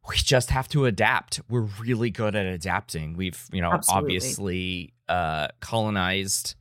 we 0.08 0.16
just 0.16 0.50
have 0.50 0.66
to 0.68 0.86
adapt. 0.86 1.40
We're 1.48 1.68
really 1.80 2.10
good 2.10 2.34
at 2.34 2.46
adapting. 2.46 3.16
We've, 3.16 3.42
you 3.52 3.60
know, 3.60 3.72
Absolutely. 3.72 4.02
obviously 4.02 4.92
uh 5.08 5.48
colonized 5.60 6.54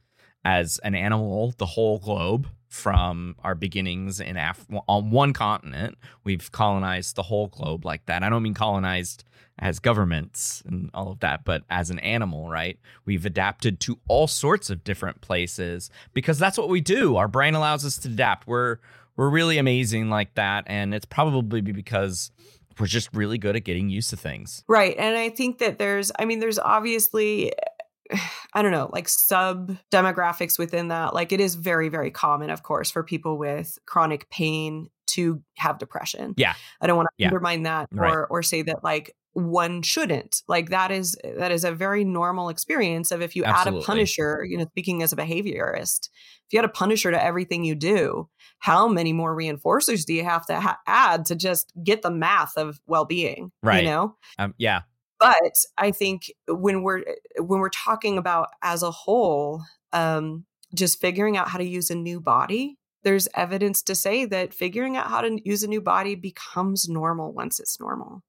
as 0.44 0.80
an 0.80 0.96
animal 0.96 1.54
the 1.58 1.66
whole 1.66 2.00
globe 2.00 2.48
from 2.68 3.36
our 3.44 3.56
beginnings 3.56 4.20
in 4.20 4.38
Af- 4.38 4.68
on 4.88 5.10
one 5.12 5.34
continent. 5.34 5.98
We've 6.24 6.52
colonized 6.52 7.16
the 7.16 7.24
whole 7.24 7.48
globe 7.48 7.84
like 7.84 8.06
that. 8.06 8.24
I 8.24 8.30
don't 8.30 8.44
mean 8.44 8.54
colonized 8.54 9.24
as 9.60 9.80
governments 9.80 10.64
and 10.66 10.89
all 10.93 11.12
of 11.12 11.20
that, 11.20 11.43
but 11.45 11.64
as 11.70 11.89
an 11.89 11.99
animal, 11.99 12.49
right? 12.49 12.80
We've 13.05 13.26
adapted 13.26 13.80
to 13.82 13.99
all 14.07 14.28
sorts 14.28 14.70
of 14.70 14.84
different 14.84 15.22
places 15.22 15.89
because 16.14 16.39
that's 16.39 16.57
what 16.57 16.70
we 16.70 16.82
do. 16.82 17.16
Our 17.18 17.28
brain 17.28 17.55
allows 17.55 17.86
us 17.86 17.97
to 17.99 18.07
adapt. 18.10 18.47
We're 18.47 18.78
we're 19.16 19.30
really 19.30 19.57
amazing 19.57 20.10
like 20.10 20.36
that, 20.36 20.64
and 20.68 20.93
it's 20.95 21.05
probably 21.05 21.60
because 21.62 22.32
we're 22.80 22.86
just 22.88 23.10
really 23.14 23.38
good 23.38 23.57
at 23.57 23.66
getting 23.66 23.89
used 23.89 24.10
to 24.12 24.16
things. 24.18 24.64
Right. 24.66 24.95
And 24.97 25.18
I 25.18 25.28
think 25.30 25.57
that 25.57 25.78
there's, 25.78 26.14
I 26.18 26.24
mean, 26.24 26.39
there's 26.39 26.57
obviously, 26.57 27.51
I 28.53 28.62
don't 28.62 28.72
know, 28.72 28.89
like 28.93 29.10
sub 29.10 29.76
demographics 29.91 30.57
within 30.57 30.88
that. 30.88 31.14
Like 31.14 31.34
it 31.34 31.41
is 31.41 31.55
very, 31.55 31.89
very 31.89 32.10
common, 32.12 32.49
of 32.49 32.64
course, 32.64 32.89
for 32.89 33.03
people 33.03 33.38
with 33.38 33.78
chronic 33.86 34.30
pain 34.30 34.89
to 35.07 35.41
have 35.57 35.78
depression. 35.80 36.34
Yeah. 36.38 36.53
I 36.80 36.88
don't 36.88 36.95
want 36.95 37.07
to 37.07 37.14
Yeah. 37.24 37.28
undermine 37.28 37.64
that 37.64 37.89
or 37.97 38.01
Right. 38.01 38.26
or 38.30 38.41
say 38.43 38.62
that 38.62 38.82
like 38.84 39.14
one 39.34 39.82
shouldn't. 39.82 40.42
Like 40.48 40.70
that 40.70 40.92
is 40.92 41.16
that 41.24 41.52
is 41.52 41.64
a 41.64 41.72
very 41.72 42.04
normal 42.04 42.50
experience 42.50 43.12
of 43.12 43.22
if 43.22 43.36
you 43.36 43.44
Absolutely. 43.44 43.80
add 43.80 43.84
a 43.84 43.86
punisher, 43.86 44.46
you 44.48 44.58
know, 44.58 44.66
speaking 44.66 45.04
as 45.04 45.14
a 45.14 45.16
behaviorist, 45.16 46.10
if 46.48 46.54
you 46.54 46.60
add 46.60 46.66
a 46.66 46.70
punisher 46.70 47.12
to 47.12 47.24
everything 47.24 47.64
you 47.64 47.76
do, 47.76 48.28
how 48.60 48.88
many 48.88 49.14
more 49.14 49.36
reinforcers 49.36 50.06
do 50.06 50.14
you 50.14 50.24
have 50.24 50.46
to 50.48 50.60
ha- 50.60 50.80
add 50.88 51.26
to 51.26 51.36
just 51.36 51.72
get 51.84 52.02
the 52.02 52.12
math 52.12 52.58
of 52.58 52.80
well-being, 52.88 53.52
Right. 53.64 53.84
you 53.84 53.90
know? 53.90 54.16
Um, 54.38 54.54
yeah, 54.58 54.82
but 55.20 55.54
i 55.78 55.92
think 55.92 56.32
when 56.48 56.82
we're 56.82 57.04
when 57.38 57.60
we're 57.60 57.70
talking 57.70 58.18
about 58.18 58.48
as 58.64 58.82
a 58.84 58.92
whole 58.92 59.62
um 59.94 60.46
just 60.74 61.00
figuring 61.02 61.36
out 61.38 61.50
how 61.50 61.58
to 61.58 61.66
use 61.66 61.90
a 61.90 61.96
new 61.96 62.20
body 62.20 62.78
there's 63.04 63.28
evidence 63.36 63.82
to 63.82 63.96
say 63.96 64.26
that 64.26 64.54
figuring 64.54 64.98
out 64.98 65.08
how 65.08 65.22
to 65.22 65.38
use 65.44 65.64
a 65.64 65.68
new 65.68 65.82
body 65.82 66.16
becomes 66.16 66.88
normal 66.90 67.34
once 67.34 67.60
it's 67.60 67.80
normal 67.80 68.22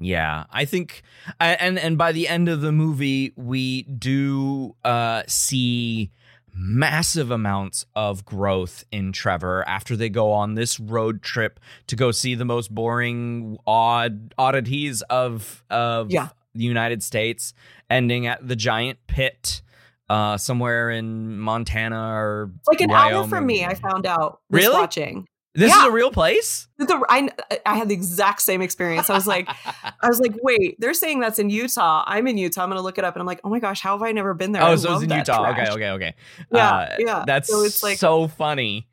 Yeah, 0.00 0.44
I 0.52 0.64
think, 0.64 1.02
and 1.40 1.78
and 1.78 1.98
by 1.98 2.12
the 2.12 2.28
end 2.28 2.48
of 2.48 2.60
the 2.60 2.70
movie, 2.72 3.32
we 3.36 3.82
do 3.82 4.76
uh, 4.84 5.22
see 5.26 6.12
massive 6.54 7.30
amounts 7.30 7.84
of 7.94 8.24
growth 8.24 8.84
in 8.92 9.12
Trevor 9.12 9.64
after 9.68 9.96
they 9.96 10.08
go 10.08 10.32
on 10.32 10.54
this 10.54 10.78
road 10.80 11.22
trip 11.22 11.60
to 11.88 11.96
go 11.96 12.10
see 12.12 12.34
the 12.34 12.44
most 12.44 12.72
boring, 12.74 13.56
odd 13.66 14.34
oddities 14.38 15.02
of 15.02 15.64
of 15.70 16.10
Yeah. 16.10 16.28
the 16.54 16.64
United 16.64 17.02
States, 17.02 17.52
ending 17.90 18.26
at 18.26 18.46
the 18.46 18.56
giant 18.56 18.98
pit. 19.08 19.62
Uh, 20.10 20.38
somewhere 20.38 20.88
in 20.90 21.38
Montana 21.38 22.14
or 22.14 22.50
it's 22.60 22.66
like 22.68 22.80
an 22.80 22.90
hour 22.90 23.28
from 23.28 23.44
me 23.44 23.62
i 23.66 23.74
found 23.74 24.06
out 24.06 24.40
Really? 24.48 24.72
watching 24.72 25.28
This 25.58 25.74
is 25.74 25.82
a 25.84 25.90
real 25.90 26.10
place. 26.10 26.68
the, 26.78 27.04
I, 27.08 27.28
I 27.66 27.76
had 27.76 27.88
the 27.88 27.94
exact 27.94 28.40
same 28.42 28.62
experience 28.62 29.10
i 29.10 29.14
was 29.14 29.26
like 29.26 29.48
i 30.00 30.06
was 30.08 30.20
like 30.20 30.34
wait 30.42 30.76
they're 30.78 30.94
saying 30.94 31.20
that's 31.20 31.38
in 31.38 31.50
utah 31.50 32.04
i'm 32.06 32.26
in 32.28 32.38
utah 32.38 32.62
i'm 32.62 32.68
gonna 32.70 32.80
look 32.82 32.98
it 32.98 33.04
up 33.04 33.14
and 33.14 33.20
i'm 33.20 33.26
like 33.26 33.40
oh 33.44 33.48
my 33.48 33.58
gosh 33.58 33.80
how 33.80 33.96
have 33.96 34.02
i 34.02 34.12
never 34.12 34.32
been 34.34 34.52
there 34.52 34.62
oh, 34.62 34.72
I 34.72 34.74
so 34.76 34.94
it's 34.94 35.02
in 35.02 35.10
Utah. 35.10 35.52
trash. 35.52 35.68
Okay, 35.70 35.72
okay, 35.72 35.90
okay. 35.90 36.14
Yeah, 36.52 36.70
Uh, 36.70 36.96
yeah. 36.98 37.24
That's 37.26 37.48
So 37.48 37.62
it's 37.64 37.82
like- 37.82 37.98
so 37.98 38.28
funny. 38.28 38.86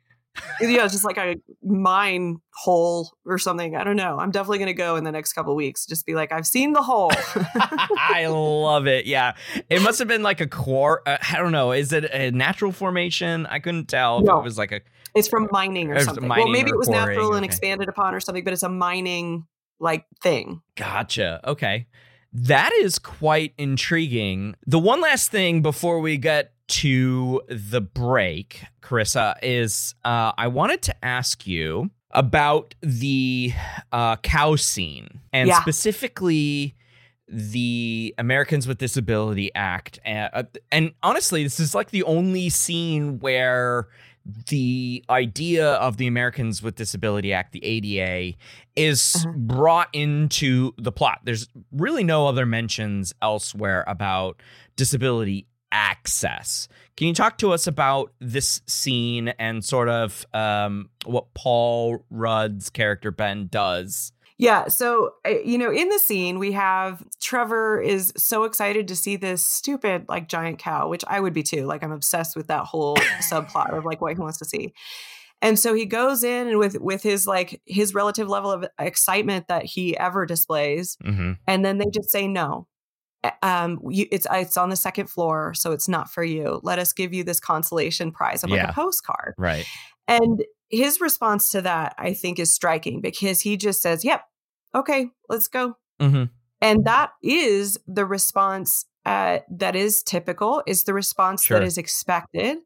yeah, 0.60 0.84
it's 0.84 0.92
just 0.92 1.04
like 1.04 1.16
a 1.16 1.36
mine 1.62 2.36
hole 2.52 3.10
or 3.24 3.38
something. 3.38 3.74
I 3.74 3.84
don't 3.84 3.96
know. 3.96 4.18
I'm 4.18 4.30
definitely 4.30 4.58
going 4.58 4.66
to 4.66 4.74
go 4.74 4.96
in 4.96 5.04
the 5.04 5.10
next 5.12 5.32
couple 5.32 5.54
weeks. 5.56 5.86
Just 5.86 6.04
be 6.04 6.14
like, 6.14 6.30
I've 6.30 6.46
seen 6.46 6.74
the 6.74 6.82
hole. 6.82 7.10
I 7.98 8.26
love 8.28 8.86
it. 8.86 9.06
Yeah, 9.06 9.34
it 9.70 9.80
must 9.80 9.98
have 9.98 10.08
been 10.08 10.22
like 10.22 10.42
a 10.42 10.46
core. 10.46 11.00
Uh, 11.06 11.16
I 11.32 11.38
don't 11.38 11.52
know. 11.52 11.72
Is 11.72 11.90
it 11.94 12.04
a 12.12 12.30
natural 12.32 12.72
formation? 12.72 13.46
I 13.46 13.60
couldn't 13.60 13.86
tell 13.86 14.18
if 14.18 14.28
it 14.28 14.44
was 14.44 14.58
like 14.58 14.72
a. 14.72 14.80
it's 15.16 15.28
from 15.28 15.48
mining 15.50 15.90
or 15.90 16.00
something. 16.00 16.26
mining 16.26 16.44
well, 16.46 16.52
maybe 16.52 16.70
it 16.70 16.76
was 16.78 16.88
natural 16.88 17.34
and 17.34 17.44
expanded 17.44 17.88
upon 17.88 18.14
or 18.14 18.20
something, 18.20 18.44
but 18.44 18.52
it's 18.52 18.62
a 18.62 18.68
mining 18.68 19.46
like 19.80 20.06
thing. 20.22 20.62
Gotcha. 20.76 21.40
Okay, 21.44 21.86
that 22.32 22.72
is 22.74 22.98
quite 22.98 23.54
intriguing. 23.58 24.56
The 24.66 24.78
one 24.78 25.00
last 25.00 25.30
thing 25.30 25.62
before 25.62 26.00
we 26.00 26.16
get 26.16 26.52
to 26.68 27.42
the 27.48 27.80
break, 27.80 28.64
Crissa, 28.82 29.34
is 29.42 29.94
uh, 30.04 30.32
I 30.36 30.48
wanted 30.48 30.82
to 30.82 31.04
ask 31.04 31.46
you 31.46 31.90
about 32.10 32.74
the 32.80 33.52
uh, 33.92 34.16
cow 34.16 34.56
scene 34.56 35.20
and 35.32 35.48
Yeah. 35.48 35.60
specifically 35.60 36.74
the 37.28 38.14
Americans 38.18 38.68
with 38.68 38.78
Disability 38.78 39.52
Act. 39.54 39.98
Uh, 40.06 40.44
and 40.70 40.92
honestly, 41.02 41.42
this 41.42 41.58
is 41.58 41.74
like 41.74 41.90
the 41.90 42.04
only 42.04 42.48
scene 42.48 43.18
where 43.18 43.88
the 44.48 45.04
idea 45.10 45.72
of 45.74 45.96
the 45.96 46.06
Americans 46.06 46.62
with 46.62 46.74
Disability 46.76 47.32
Act, 47.32 47.52
the 47.52 47.64
ADA, 47.64 48.36
is 48.74 49.14
Uh-huh. 49.16 49.32
brought 49.36 49.88
into 49.92 50.72
the 50.78 50.92
plot. 50.92 51.20
There's 51.24 51.48
really 51.72 52.04
no 52.04 52.26
other 52.26 52.44
mentions 52.46 53.12
elsewhere 53.22 53.84
about 53.86 54.40
disability 54.76 55.46
access. 55.72 56.68
Can 56.96 57.08
you 57.08 57.14
talk 57.14 57.38
to 57.38 57.52
us 57.52 57.66
about 57.66 58.12
this 58.20 58.62
scene 58.66 59.28
and 59.38 59.64
sort 59.64 59.88
of 59.88 60.24
um, 60.32 60.88
what 61.04 61.32
Paul 61.34 62.04
Rudd's 62.10 62.70
character 62.70 63.10
Ben 63.10 63.48
does? 63.48 64.12
Yeah. 64.38 64.68
So, 64.68 65.12
uh, 65.26 65.30
you 65.44 65.56
know, 65.56 65.72
in 65.72 65.88
the 65.88 65.98
scene, 65.98 66.38
we 66.38 66.52
have 66.52 67.02
Trevor 67.22 67.80
is 67.80 68.12
so 68.16 68.44
excited 68.44 68.88
to 68.88 68.96
see 68.96 69.16
this 69.16 69.46
stupid, 69.46 70.04
like, 70.08 70.28
giant 70.28 70.58
cow, 70.58 70.88
which 70.88 71.04
I 71.08 71.20
would 71.20 71.32
be 71.32 71.42
too. 71.42 71.64
Like, 71.64 71.82
I'm 71.82 71.92
obsessed 71.92 72.36
with 72.36 72.48
that 72.48 72.64
whole 72.64 72.96
subplot 73.30 73.76
of 73.76 73.84
like 73.84 74.00
what 74.00 74.12
he 74.14 74.20
wants 74.20 74.38
to 74.38 74.44
see. 74.44 74.74
And 75.42 75.58
so 75.58 75.74
he 75.74 75.84
goes 75.86 76.24
in 76.24 76.48
and 76.48 76.58
with 76.58 76.80
with 76.80 77.02
his 77.02 77.26
like 77.26 77.60
his 77.66 77.94
relative 77.94 78.26
level 78.28 78.50
of 78.50 78.66
excitement 78.78 79.48
that 79.48 79.64
he 79.64 79.96
ever 79.96 80.24
displays, 80.26 80.96
Mm-hmm. 81.04 81.32
and 81.46 81.64
then 81.64 81.78
they 81.78 81.86
just 81.92 82.10
say 82.10 82.26
no. 82.26 82.66
Uh, 83.22 83.30
Um, 83.42 83.80
you, 83.90 84.06
it's 84.10 84.26
it's 84.30 84.56
on 84.56 84.70
the 84.70 84.76
second 84.76 85.08
floor, 85.10 85.52
so 85.54 85.72
it's 85.72 85.88
not 85.88 86.10
for 86.10 86.24
you. 86.24 86.60
Let 86.62 86.78
us 86.78 86.92
give 86.94 87.12
you 87.12 87.22
this 87.22 87.38
consolation 87.38 88.12
prize 88.12 88.44
of 88.44 88.50
like 88.50 88.60
Yeah. 88.62 88.70
a 88.70 88.72
postcard. 88.72 89.34
Right. 89.36 89.66
And 90.08 90.42
his 90.68 91.00
response 91.00 91.50
to 91.50 91.62
that, 91.62 91.94
I 91.98 92.14
think, 92.14 92.38
is 92.38 92.52
striking 92.52 93.00
because 93.00 93.40
he 93.40 93.56
just 93.56 93.82
says, 93.82 94.04
Yep, 94.04 94.22
okay, 94.74 95.10
let's 95.28 95.48
go. 95.48 95.76
Mm-hmm. 96.00 96.24
And 96.60 96.84
that 96.84 97.10
is 97.22 97.78
the 97.86 98.06
response 98.06 98.86
uh, 99.06 99.38
that 99.48 99.74
is 99.76 100.02
typical, 100.02 100.62
is 100.66 100.84
the 100.84 100.92
response 100.92 101.44
Sure. 101.44 101.58
that 101.60 101.64
is 101.64 101.78
expected. 101.78 102.58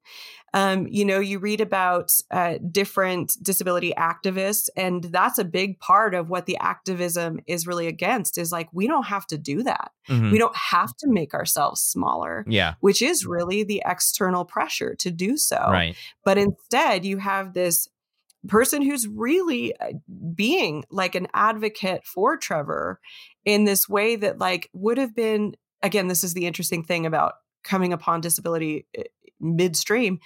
Um, 0.53 0.89
you 0.91 1.05
know, 1.05 1.21
you 1.21 1.39
read 1.39 1.61
about 1.61 2.13
uh, 2.33 2.55
different 2.73 3.37
disability 3.41 3.93
activists, 3.97 4.69
and 4.77 5.05
that's 5.05 5.39
a 5.39 5.45
big 5.45 5.79
part 5.79 6.13
of 6.13 6.29
what 6.29 6.47
the 6.47 6.57
activism 6.57 7.39
is 7.47 7.69
really 7.69 7.87
against 7.87 8.37
is 8.37 8.51
like, 8.51 8.69
we 8.73 8.89
don't 8.89 9.07
have 9.07 9.27
to 9.29 9.39
do 9.39 9.63
that. 9.63 9.93
Mhm. 10.09 10.33
We 10.33 10.39
don't 10.39 10.57
have 10.57 10.97
to 10.97 11.09
make 11.09 11.35
ourselves 11.35 11.81
smaller, 11.83 12.45
Yeah. 12.49 12.75
which 12.81 13.01
is 13.01 13.25
really 13.27 13.63
the 13.63 13.83
external 13.87 14.45
pressure 14.45 14.97
to 14.97 15.11
do 15.13 15.37
so 15.37 15.57
Right. 15.71 15.95
but 16.25 16.37
instead 16.39 17.05
you 17.05 17.19
have 17.19 17.53
this 17.53 17.87
person 18.49 18.81
who's 18.83 19.07
really 19.07 19.77
uh, 19.79 19.93
being 20.35 20.83
like 20.91 21.15
an 21.15 21.29
advocate 21.35 22.05
for 22.07 22.37
Trevor 22.39 22.99
in 23.45 23.65
this 23.65 23.87
way 23.89 24.17
that 24.17 24.39
like 24.39 24.71
would 24.73 24.97
have 24.99 25.15
been 25.15 25.55
again 25.83 26.09
this 26.09 26.25
is 26.25 26.35
the 26.35 26.47
interesting 26.47 26.83
thing 26.83 27.07
about 27.07 27.35
coming 27.65 27.93
upon 27.93 28.21
disability 28.21 28.87
uh, 28.99 29.03
midstream 29.41 30.19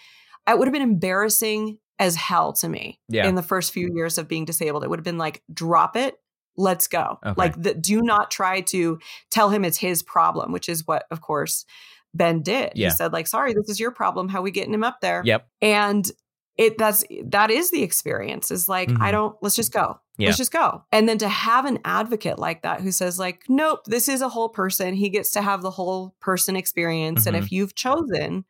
it 0.48 0.58
would 0.58 0.66
have 0.68 0.72
been 0.72 0.82
embarrassing 0.82 1.78
as 1.98 2.16
hell 2.16 2.52
to 2.52 2.68
me 2.68 3.00
Yeah. 3.08 3.26
in 3.28 3.34
the 3.34 3.42
first 3.42 3.72
few 3.72 3.88
years 3.94 4.18
of 4.18 4.28
being 4.28 4.44
disabled 4.44 4.84
it 4.84 4.90
would 4.90 4.98
have 4.98 5.04
been 5.04 5.18
like 5.18 5.42
drop 5.52 5.96
it 5.96 6.16
let's 6.56 6.86
go 6.88 7.18
Okay. 7.24 7.34
like 7.36 7.60
the, 7.60 7.74
do 7.74 8.00
not 8.02 8.30
try 8.30 8.60
to 8.62 8.98
tell 9.30 9.50
him 9.50 9.64
it's 9.64 9.78
his 9.78 10.02
problem 10.02 10.52
which 10.52 10.68
is 10.68 10.86
what 10.86 11.04
of 11.10 11.20
course 11.20 11.64
ben 12.12 12.42
did 12.42 12.72
Yeah. 12.74 12.88
he 12.88 12.94
said 12.94 13.12
like 13.12 13.26
sorry 13.26 13.54
this 13.54 13.68
is 13.68 13.80
your 13.80 13.90
problem 13.90 14.28
how 14.28 14.42
we 14.42 14.50
getting 14.50 14.74
him 14.74 14.84
up 14.84 15.00
there 15.00 15.22
Yep. 15.24 15.48
and 15.62 16.10
it 16.56 16.78
that's 16.78 17.04
that 17.26 17.50
is 17.50 17.70
the 17.72 17.82
experience 17.82 18.50
is 18.52 18.68
like 18.68 18.88
Mhm. 18.88 19.00
i 19.00 19.10
don't 19.10 19.36
let's 19.42 19.56
just 19.56 19.72
go 19.72 19.98
Yeah. 20.16 20.28
Let's 20.28 20.38
just 20.38 20.52
go. 20.52 20.84
And 20.92 21.08
then 21.08 21.18
to 21.18 21.28
have 21.28 21.64
an 21.64 21.78
advocate 21.84 22.38
like 22.38 22.62
that 22.62 22.80
who 22.80 22.92
says, 22.92 23.18
like, 23.18 23.42
nope, 23.48 23.80
this 23.86 24.08
is 24.08 24.20
a 24.20 24.28
whole 24.28 24.48
person. 24.48 24.94
He 24.94 25.08
gets 25.10 25.32
to 25.32 25.42
have 25.42 25.62
the 25.62 25.70
whole 25.70 26.14
person 26.20 26.54
experience. 26.56 27.26
And 27.26 27.34
Mhm. 27.36 27.40
if 27.42 27.52
you've 27.52 27.74
chosen 27.74 28.44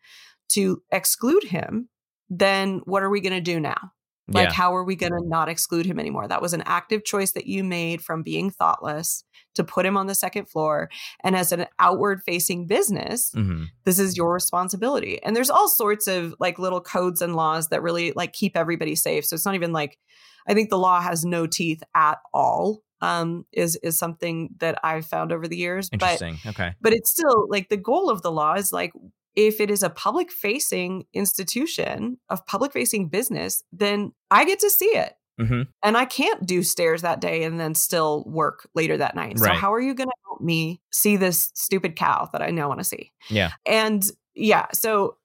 to 0.50 0.82
exclude 0.92 1.44
him, 1.44 1.88
then 2.28 2.80
what 2.84 3.02
are 3.02 3.10
we 3.10 3.20
going 3.20 3.32
to 3.32 3.40
do 3.40 3.58
now? 3.60 3.92
Like, 4.26 4.48
yeah. 4.48 4.54
how 4.54 4.74
are 4.74 4.84
we 4.84 4.96
going 4.96 5.12
to 5.12 5.22
not 5.28 5.50
exclude 5.50 5.84
him 5.84 5.98
anymore? 6.00 6.26
That 6.26 6.40
was 6.40 6.54
an 6.54 6.62
active 6.64 7.04
choice 7.04 7.32
that 7.32 7.46
you 7.46 7.62
made 7.62 8.00
from 8.02 8.22
being 8.22 8.50
thoughtless 8.50 9.22
to 9.54 9.62
put 9.64 9.84
him 9.84 9.98
on 9.98 10.06
the 10.06 10.14
second 10.14 10.46
floor. 10.48 10.88
And 11.22 11.36
as 11.36 11.52
an 11.52 11.66
outward 11.78 12.22
facing 12.24 12.66
business, 12.66 13.30
Mhm. 13.36 13.66
this 13.84 13.98
is 13.98 14.16
your 14.16 14.32
responsibility. 14.32 15.22
And 15.22 15.36
there's 15.36 15.50
all 15.50 15.68
sorts 15.68 16.06
of 16.06 16.34
like 16.40 16.58
little 16.58 16.80
codes 16.80 17.20
and 17.20 17.36
laws 17.36 17.68
that 17.68 17.82
really 17.82 18.12
like 18.16 18.32
keep 18.32 18.56
everybody 18.56 18.94
safe. 18.94 19.26
So 19.26 19.34
it's 19.34 19.44
not 19.44 19.56
even 19.56 19.72
like 19.72 19.98
I 20.46 20.54
think 20.54 20.70
the 20.70 20.78
law 20.78 21.00
has 21.00 21.24
no 21.24 21.46
teeth 21.46 21.82
at 21.94 22.18
all. 22.32 22.82
Um, 23.00 23.44
is 23.52 23.76
is 23.82 23.98
something 23.98 24.50
that 24.60 24.78
I've 24.82 25.04
found 25.06 25.30
over 25.32 25.46
the 25.46 25.56
years. 25.58 25.90
But 25.90 26.20
Interesting. 26.20 26.38
okay. 26.46 26.72
but 26.80 26.94
it's 26.94 27.10
still 27.10 27.46
like 27.50 27.68
the 27.68 27.76
goal 27.76 28.08
of 28.08 28.22
the 28.22 28.32
law 28.32 28.54
is 28.54 28.72
like 28.72 28.92
if 29.34 29.60
it 29.60 29.70
is 29.70 29.82
a 29.82 29.90
public 29.90 30.30
facing 30.32 31.04
institution 31.12 32.18
of 32.30 32.46
public 32.46 32.72
facing 32.72 33.08
business, 33.08 33.62
then 33.72 34.12
I 34.30 34.44
get 34.44 34.60
to 34.60 34.70
see 34.70 34.86
it. 34.86 35.12
hmm 35.38 35.62
And 35.82 35.96
I 35.98 36.04
can't 36.06 36.46
do 36.46 36.62
stairs 36.62 37.02
that 37.02 37.20
day 37.20 37.42
and 37.42 37.58
then 37.60 37.74
still 37.74 38.24
work 38.26 38.68
later 38.74 38.96
that 38.96 39.16
night. 39.16 39.38
So 39.38 39.52
how 39.52 39.74
are 39.74 39.80
you 39.80 39.92
going 39.92 40.08
to 40.08 40.16
help 40.28 40.40
me 40.40 40.80
see 40.92 41.16
this 41.16 41.50
stupid 41.54 41.96
cow 41.96 42.28
that 42.32 42.42
I 42.42 42.50
now 42.50 42.68
want 42.68 42.80
to 42.80 42.84
see? 42.84 43.12
Yeah. 43.28 43.50
And 43.66 44.02
yeah, 44.34 44.66
so 44.72 45.16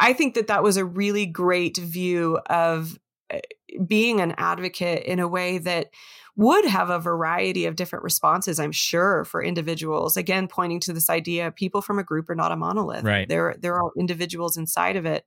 I- 0.00 0.12
think 0.14 0.34
that 0.36 0.46
that 0.46 0.62
was 0.62 0.76
a 0.78 0.84
really 0.84 1.26
great 1.26 1.76
view 1.76 2.38
of 2.48 2.98
being 3.86 4.20
an 4.20 4.34
advocate 4.38 5.04
in 5.04 5.18
a 5.18 5.28
way 5.28 5.58
that 5.58 5.90
would 6.36 6.66
have 6.66 6.90
a 6.90 6.98
variety 6.98 7.64
of 7.66 7.76
different 7.76 8.04
responses, 8.04 8.60
I'm 8.60 8.72
sure, 8.72 9.24
for 9.24 9.42
individuals. 9.42 10.16
Again, 10.16 10.48
pointing 10.48 10.80
to 10.80 10.92
this 10.92 11.08
idea 11.08 11.50
people 11.50 11.80
from 11.80 11.98
a 11.98 12.04
group 12.04 12.28
are 12.28 12.34
not 12.34 12.52
a 12.52 12.56
monolith. 12.56 13.04
Right. 13.04 13.28
There, 13.28 13.56
there 13.58 13.74
are 13.74 13.90
individuals 13.98 14.56
inside 14.56 14.96
of 14.96 15.06
it. 15.06 15.24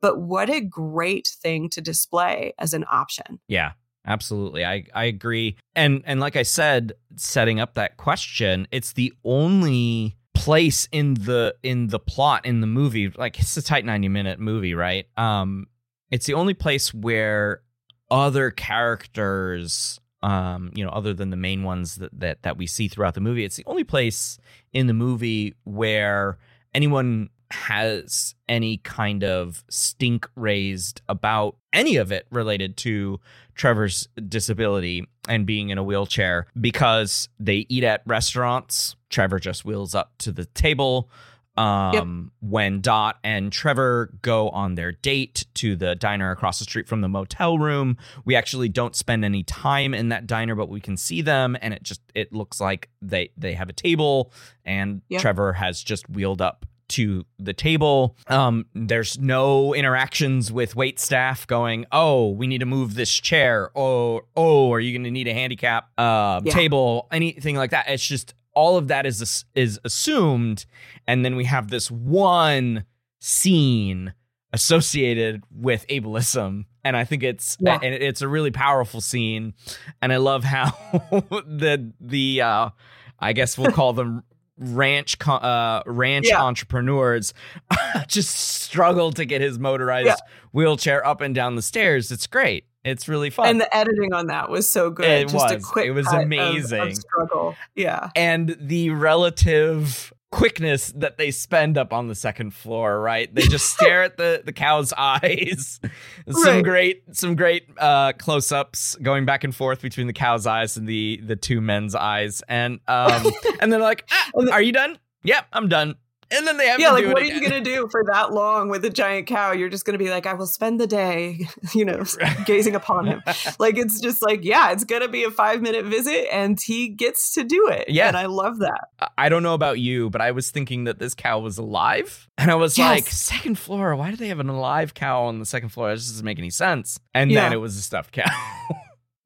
But 0.00 0.20
what 0.20 0.50
a 0.50 0.60
great 0.60 1.28
thing 1.40 1.68
to 1.70 1.80
display 1.80 2.54
as 2.58 2.74
an 2.74 2.84
option. 2.90 3.40
Yeah, 3.48 3.72
absolutely. 4.06 4.64
I 4.64 4.84
I 4.94 5.04
agree. 5.04 5.56
And 5.74 6.02
and 6.04 6.20
like 6.20 6.36
I 6.36 6.42
said, 6.42 6.92
setting 7.16 7.60
up 7.60 7.74
that 7.74 7.96
question, 7.96 8.68
it's 8.70 8.92
the 8.92 9.12
only 9.24 10.16
place 10.34 10.86
in 10.92 11.14
the 11.14 11.54
in 11.62 11.88
the 11.88 11.98
plot 11.98 12.44
in 12.44 12.60
the 12.60 12.66
movie, 12.66 13.08
like 13.08 13.38
it's 13.38 13.56
a 13.56 13.62
tight 13.62 13.84
90 13.84 14.08
minute 14.08 14.38
movie, 14.38 14.74
right? 14.74 15.06
Um 15.16 15.66
it's 16.10 16.26
the 16.26 16.34
only 16.34 16.54
place 16.54 16.92
where 16.94 17.62
other 18.10 18.50
characters 18.50 20.00
um 20.22 20.70
you 20.74 20.84
know 20.84 20.90
other 20.90 21.12
than 21.12 21.30
the 21.30 21.36
main 21.36 21.62
ones 21.62 21.96
that, 21.96 22.10
that 22.18 22.42
that 22.42 22.56
we 22.56 22.66
see 22.66 22.88
throughout 22.88 23.14
the 23.14 23.20
movie 23.20 23.44
it's 23.44 23.56
the 23.56 23.66
only 23.66 23.84
place 23.84 24.38
in 24.72 24.86
the 24.86 24.94
movie 24.94 25.54
where 25.64 26.38
anyone 26.74 27.28
has 27.50 28.34
any 28.48 28.78
kind 28.78 29.22
of 29.22 29.64
stink 29.68 30.28
raised 30.34 31.00
about 31.08 31.56
any 31.72 31.96
of 31.96 32.10
it 32.10 32.26
related 32.30 32.76
to 32.76 33.20
Trevor's 33.54 34.08
disability 34.28 35.06
and 35.28 35.46
being 35.46 35.70
in 35.70 35.78
a 35.78 35.84
wheelchair 35.84 36.46
because 36.60 37.28
they 37.38 37.66
eat 37.68 37.84
at 37.84 38.02
restaurants. 38.06 38.96
Trevor 39.10 39.38
just 39.38 39.64
wheels 39.64 39.94
up 39.94 40.12
to 40.18 40.32
the 40.32 40.46
table. 40.46 41.08
Um, 41.56 42.32
when 42.40 42.80
Dot 42.80 43.18
and 43.24 43.50
Trevor 43.52 44.12
go 44.22 44.48
on 44.50 44.74
their 44.74 44.92
date 44.92 45.46
to 45.54 45.76
the 45.76 45.94
diner 45.94 46.30
across 46.30 46.58
the 46.58 46.64
street 46.64 46.86
from 46.88 47.00
the 47.00 47.08
motel 47.08 47.58
room, 47.58 47.96
we 48.24 48.34
actually 48.36 48.68
don't 48.68 48.94
spend 48.94 49.24
any 49.24 49.42
time 49.42 49.94
in 49.94 50.10
that 50.10 50.26
diner, 50.26 50.54
but 50.54 50.68
we 50.68 50.80
can 50.80 50.96
see 50.96 51.22
them, 51.22 51.56
and 51.60 51.72
it 51.74 51.82
just 51.82 52.00
it 52.14 52.32
looks 52.32 52.60
like 52.60 52.90
they 53.00 53.30
they 53.36 53.54
have 53.54 53.68
a 53.68 53.72
table, 53.72 54.32
and 54.64 55.02
Yep. 55.08 55.20
Trevor 55.22 55.52
has 55.54 55.82
just 55.82 56.08
wheeled 56.10 56.42
up 56.42 56.66
to 56.88 57.24
the 57.40 57.52
table. 57.52 58.16
Um, 58.28 58.66
there's 58.72 59.18
no 59.18 59.74
interactions 59.74 60.52
with 60.52 60.76
wait 60.76 61.00
staff 61.00 61.44
going, 61.46 61.84
oh, 61.90 62.30
we 62.30 62.46
need 62.46 62.58
to 62.58 62.66
move 62.66 62.94
this 62.94 63.12
chair, 63.12 63.70
Oh, 63.74 64.20
oh, 64.36 64.72
are 64.72 64.78
you 64.78 64.92
going 64.92 65.02
to 65.02 65.10
need 65.10 65.26
a 65.26 65.34
handicap 65.34 65.88
uh, 65.98 66.40
Yeah. 66.44 66.52
table, 66.52 67.08
anything 67.10 67.56
like 67.56 67.70
that. 67.72 67.86
It's 67.88 68.06
just 68.06 68.34
all 68.56 68.76
of 68.76 68.88
that 68.88 69.06
is 69.06 69.44
is 69.54 69.78
assumed, 69.84 70.66
and 71.06 71.24
then 71.24 71.36
we 71.36 71.44
have 71.44 71.68
this 71.70 71.88
one 71.90 72.84
scene 73.20 74.12
associated 74.52 75.42
with 75.54 75.84
ableism 75.88 76.64
and 76.84 76.96
i 76.96 77.04
think 77.04 77.22
it's 77.22 77.56
Yeah. 77.60 77.78
and 77.82 77.92
it's 77.94 78.22
a 78.22 78.28
really 78.28 78.50
powerful 78.52 79.00
scene 79.00 79.52
and 80.00 80.12
i 80.12 80.16
love 80.16 80.44
how 80.44 80.70
the 81.46 81.92
the 82.00 82.40
uh 82.40 82.70
i 83.18 83.32
guess 83.32 83.58
we'll 83.58 83.72
call 83.72 83.92
them 83.92 84.22
ranch 84.56 85.16
uh 85.26 85.82
ranch 85.84 86.28
Yeah. 86.28 86.40
entrepreneurs 86.42 87.34
just 88.06 88.30
struggle 88.34 89.10
to 89.12 89.24
get 89.26 89.40
his 89.42 89.58
motorized 89.58 90.06
Yeah. 90.06 90.16
wheelchair 90.52 91.04
up 91.06 91.20
and 91.20 91.34
down 91.34 91.56
the 91.56 91.62
stairs 91.62 92.10
it's 92.10 92.26
great 92.26 92.64
it's 92.86 93.08
really 93.08 93.30
fun 93.30 93.48
And 93.48 93.60
the 93.60 93.76
editing 93.76 94.12
on 94.14 94.26
that 94.28 94.48
was 94.50 94.70
so 94.70 94.90
good. 94.90 95.06
It 95.06 95.28
Just 95.28 95.50
a 95.52 95.56
was. 95.56 95.64
quick 95.66 95.86
It 95.86 95.92
was 95.92 96.06
cut 96.06 96.16
of- 96.18 96.22
amazing. 96.22 96.80
Of, 96.80 96.96
struggle. 96.96 97.56
Yeah. 97.74 98.10
and 98.16 98.56
the 98.60 98.90
relative 98.90 100.12
quickness 100.32 100.88
that 100.96 101.16
they 101.18 101.30
spend 101.30 101.78
up 101.78 101.92
on 101.92 102.08
the 102.08 102.14
second 102.14 102.52
floor 102.52 103.00
right 103.00 103.32
they 103.34 103.42
just 103.42 103.70
stare 103.74 104.02
at 104.02 104.16
the 104.18 104.42
the 104.44 104.52
cow's 104.52 104.92
eyes 104.98 105.80
some 106.28 106.42
Right. 106.44 106.64
great 106.64 107.02
some 107.12 107.36
great 107.36 107.68
uh 107.78 108.12
close-ups 108.12 108.96
going 108.96 109.24
back 109.24 109.44
and 109.44 109.54
forth 109.54 109.80
between 109.80 110.08
the 110.08 110.12
cow's 110.12 110.44
eyes 110.46 110.76
and 110.76 110.86
the 110.86 111.20
the 111.24 111.36
two 111.36 111.60
men's 111.60 111.94
eyes 111.94 112.42
and 112.48 112.80
um 112.88 113.30
and 113.60 113.72
they're 113.72 113.80
like 113.80 114.04
ah, 114.10 114.30
are 114.52 114.60
you 114.60 114.72
done 114.72 114.98
yep 115.22 115.46
i'm 115.52 115.68
done 115.68 115.94
and 116.30 116.46
then 116.46 116.56
they 116.56 116.66
have 116.68 116.80
Yeah, 116.80 116.90
like 116.90 117.06
what 117.06 117.18
are 117.22 117.24
you 117.24 117.40
gonna 117.40 117.60
do 117.60 117.88
for 117.90 118.02
that 118.12 118.32
long 118.32 118.68
with 118.68 118.84
a 118.84 118.90
giant 118.90 119.26
cow? 119.26 119.52
You're 119.52 119.68
just 119.68 119.84
gonna 119.84 119.98
be 119.98 120.10
like, 120.10 120.26
I 120.26 120.34
will 120.34 120.46
spend 120.46 120.80
the 120.80 120.86
day, 120.86 121.48
you 121.74 121.84
know, 121.84 122.04
gazing 122.46 122.74
upon 122.74 123.06
him. 123.06 123.22
Like 123.58 123.78
it's 123.78 124.00
just 124.00 124.22
like, 124.22 124.44
yeah, 124.44 124.72
it's 124.72 124.84
gonna 124.84 125.08
be 125.08 125.24
a 125.24 125.30
five 125.30 125.62
minute 125.62 125.84
visit, 125.86 126.26
and 126.32 126.58
he 126.60 126.88
gets 126.88 127.32
to 127.34 127.44
do 127.44 127.68
it. 127.70 127.88
Yeah. 127.88 128.08
and 128.08 128.16
I 128.16 128.26
love 128.26 128.58
that. 128.58 128.88
I 129.16 129.28
don't 129.28 129.42
know 129.42 129.54
about 129.54 129.78
you, 129.78 130.10
but 130.10 130.20
I 130.20 130.30
was 130.32 130.50
thinking 130.50 130.84
that 130.84 130.98
this 130.98 131.14
cow 131.14 131.38
was 131.38 131.58
alive. 131.58 132.28
And 132.38 132.50
I 132.50 132.54
was 132.54 132.76
Yes. 132.76 132.90
like, 132.94 133.06
second 133.06 133.58
floor, 133.58 133.96
why 133.96 134.10
do 134.10 134.16
they 134.16 134.28
have 134.28 134.40
an 134.40 134.48
alive 134.48 134.92
cow 134.94 135.24
on 135.24 135.38
the 135.38 135.46
second 135.46 135.70
floor? 135.70 135.90
This 135.94 136.08
doesn't 136.08 136.24
make 136.24 136.38
any 136.38 136.50
sense. 136.50 136.98
And 137.14 137.30
then 137.30 137.52
it 137.52 137.56
was 137.56 137.76
a 137.76 137.82
stuffed 137.82 138.12
cow. 138.12 138.24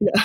Yeah. 0.00 0.22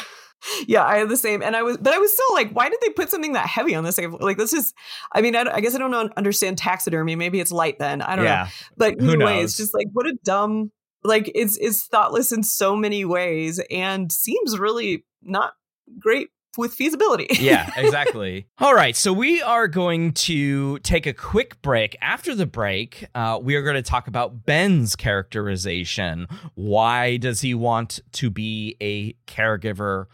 Yeah, 0.67 0.83
I 0.83 0.97
had 0.97 1.09
the 1.09 1.17
same, 1.17 1.43
and 1.43 1.55
I 1.55 1.63
was, 1.63 1.77
but 1.77 1.93
I 1.93 1.97
was 1.97 2.11
still 2.13 2.33
like, 2.33 2.51
why 2.51 2.69
did 2.69 2.79
they 2.81 2.89
put 2.89 3.09
something 3.09 3.33
that 3.33 3.45
heavy 3.47 3.75
on 3.75 3.89
second? 3.91 4.17
Like, 4.19 4.37
this 4.37 4.53
is, 4.53 4.73
I 5.11 5.21
mean, 5.21 5.35
I, 5.35 5.43
I 5.51 5.59
guess 5.59 5.75
I 5.75 5.77
don't 5.77 5.91
know, 5.91 6.09
understand 6.17 6.57
taxidermy. 6.57 7.15
Maybe 7.15 7.39
it's 7.39 7.51
light 7.51 7.77
then. 7.79 8.01
I 8.01 8.15
don't 8.15 8.25
know. 8.25 8.45
But 8.77 8.99
Who 8.99 9.11
either 9.11 9.25
way, 9.25 9.37
knows? 9.37 9.51
it's 9.51 9.57
just 9.57 9.73
like 9.73 9.87
what 9.93 10.07
a 10.07 10.17
dumb, 10.23 10.71
like 11.03 11.31
it's 11.35 11.57
it's 11.57 11.85
thoughtless 11.85 12.31
in 12.31 12.43
so 12.43 12.75
many 12.75 13.05
ways, 13.05 13.59
and 13.69 14.11
seems 14.11 14.57
really 14.57 15.05
not 15.21 15.53
great 15.99 16.29
with 16.57 16.73
feasibility. 16.73 17.27
yeah, 17.39 17.69
exactly. 17.75 18.47
All 18.59 18.73
right, 18.73 18.95
so 18.95 19.13
we 19.13 19.41
are 19.41 19.67
going 19.67 20.13
to 20.13 20.79
take 20.79 21.05
a 21.05 21.13
quick 21.13 21.61
break. 21.61 21.97
After 22.01 22.35
the 22.35 22.45
break, 22.45 23.05
uh, 23.15 23.39
we 23.41 23.55
are 23.55 23.61
going 23.61 23.75
to 23.75 23.81
talk 23.81 24.07
about 24.07 24.45
Ben's 24.45 24.95
characterization. 24.95 26.27
Why 26.55 27.17
does 27.17 27.41
he 27.41 27.53
want 27.53 27.99
to 28.13 28.29
be 28.29 28.77
a 28.81 29.13
caregiver, 29.29 30.05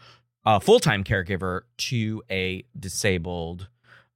a 0.44 0.60
full 0.60 0.80
time 0.80 1.04
caregiver 1.04 1.62
to 1.76 2.22
a 2.30 2.64
disabled 2.78 3.68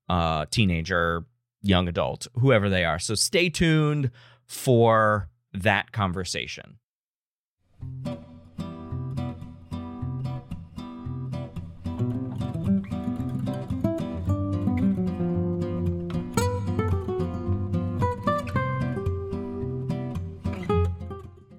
uh, 0.08 0.46
teenager, 0.50 1.24
young 1.62 1.88
adult, 1.88 2.26
whoever 2.34 2.68
they 2.68 2.84
are? 2.84 2.98
So 2.98 3.14
stay 3.14 3.48
tuned 3.48 4.10
for 4.44 5.28
that 5.52 5.92
conversation. 5.92 6.78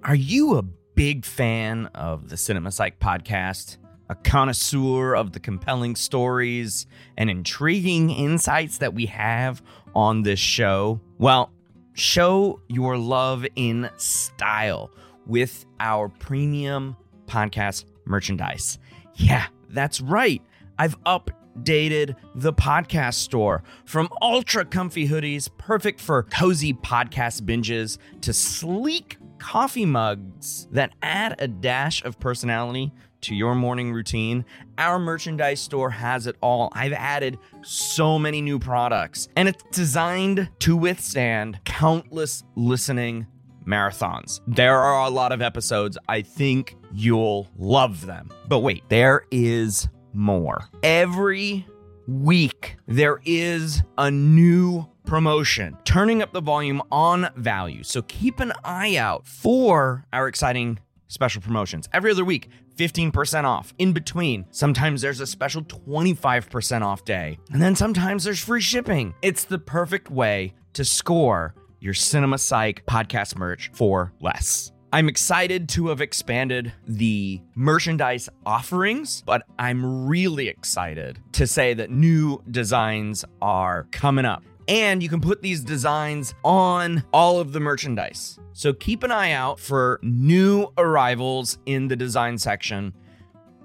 Are 0.04 0.16
you 0.16 0.56
a 0.56 0.62
big 0.62 1.26
fan 1.26 1.88
of 1.88 2.30
the 2.30 2.38
Cinema 2.38 2.72
Psych 2.72 2.98
podcast? 2.98 3.76
A 4.10 4.16
connoisseur 4.16 5.16
of 5.16 5.34
the 5.34 5.40
compelling 5.40 5.96
stories 5.96 6.88
and 7.18 7.30
intriguing 7.30 8.10
insights 8.10 8.78
that 8.78 8.94
we 8.94 9.06
have 9.08 9.62
on 9.94 10.24
this 10.24 10.40
show? 10.40 11.02
Well, 11.18 11.52
show 11.94 12.62
your 12.70 12.98
love 12.98 13.46
in 13.56 13.90
style 13.98 14.92
with 15.26 15.66
our 15.80 16.08
premium 16.08 16.96
podcast 17.26 17.84
merchandise. 18.06 18.80
Yeah, 19.16 19.48
that's 19.70 20.00
right. 20.00 20.42
I've 20.80 20.98
updated 21.04 22.16
the 22.34 22.54
podcast 22.54 23.16
store 23.16 23.64
from 23.84 24.08
ultra 24.22 24.64
comfy 24.64 25.10
hoodies, 25.10 25.50
perfect 25.58 26.00
for 26.00 26.24
cozy 26.24 26.74
podcast 26.74 27.42
binges, 27.42 27.98
to 28.22 28.32
sleek 28.32 29.18
coffee 29.40 29.86
mugs 29.86 30.68
that 30.72 30.94
add 31.02 31.36
a 31.40 31.48
dash 31.48 32.04
of 32.04 32.20
personality 32.20 32.94
to 33.28 33.36
your 33.36 33.56
morning 33.56 33.92
routine, 33.92 34.46
our 34.78 34.98
merchandise 34.98 35.60
store 35.60 35.90
has 35.90 36.28
it 36.28 36.38
all. 36.42 36.70
I've 36.72 36.94
added 36.94 37.38
so 37.62 38.18
many 38.18 38.42
new 38.42 38.58
products, 38.58 39.28
and 39.36 39.50
it's 39.50 39.64
designed 39.72 40.50
to 40.60 40.78
withstand 40.78 41.60
countless 41.66 42.46
listening 42.56 43.28
marathons. 43.66 44.40
There 44.48 44.78
are 44.78 45.06
a 45.06 45.10
lot 45.10 45.34
of 45.34 45.42
episodes. 45.42 45.98
I 46.08 46.22
think 46.22 46.78
you'll 46.94 47.50
love 47.58 48.06
them. 48.06 48.30
But 48.48 48.60
wait, 48.60 48.88
there 48.88 49.26
is 49.30 49.90
more. 50.14 50.70
Every 50.82 51.68
week, 52.08 52.78
there 52.88 53.20
is 53.26 53.84
a 53.98 54.10
new 54.10 54.88
promotion, 55.06 55.78
turning 55.84 56.22
up 56.22 56.32
the 56.32 56.40
volume 56.42 56.82
on 56.94 57.30
value. 57.36 57.84
So 57.84 58.04
keep 58.04 58.40
an 58.40 58.54
eye 58.64 58.96
out 58.96 59.28
for 59.28 60.06
our 60.14 60.30
exciting 60.30 60.80
special 61.10 61.42
promotions. 61.42 61.90
Every 61.94 62.12
other 62.12 62.26
week, 62.26 62.50
15% 62.78 63.44
off. 63.44 63.74
In 63.78 63.92
between, 63.92 64.46
sometimes 64.52 65.02
there's 65.02 65.20
a 65.20 65.28
special 65.28 65.64
25% 65.64 66.82
off 66.82 67.04
day. 67.04 67.38
And 67.52 67.62
then 67.62 67.76
sometimes 67.76 68.24
there's 68.24 68.40
free 68.40 68.62
shipping. 68.62 69.14
It's 69.22 69.44
the 69.44 69.60
perfect 69.60 70.10
way 70.10 70.54
to 70.74 70.86
score 70.86 71.56
your 71.80 71.94
Cinema 71.94 72.38
Psych 72.38 72.86
podcast 72.86 73.38
merch 73.38 73.72
for 73.74 74.14
less. 74.22 74.72
I'm 74.94 75.10
excited 75.10 75.68
to 75.70 75.90
have 75.90 76.00
expanded 76.00 76.72
the 76.88 77.42
merchandise 77.56 78.30
offerings, 78.46 79.22
but 79.26 79.44
I'm 79.60 80.08
really 80.08 80.48
excited 80.48 81.20
to 81.34 81.46
say 81.46 81.74
that 81.74 81.92
new 81.92 82.42
designs 82.50 83.26
are 83.42 83.88
coming 83.92 84.24
up. 84.24 84.44
And 84.68 85.02
you 85.02 85.10
can 85.10 85.22
put 85.22 85.42
these 85.42 85.62
designs 85.62 86.36
on 86.44 87.04
all 87.14 87.40
of 87.40 87.54
the 87.54 87.60
merchandise. 87.60 88.38
So 88.54 88.74
keep 88.74 89.04
an 89.04 89.12
eye 89.12 89.32
out 89.32 89.60
for 89.60 90.00
new 90.02 90.68
arrivals 90.78 91.60
in 91.66 91.88
the 91.88 91.96
design 91.96 92.38
section. 92.38 92.94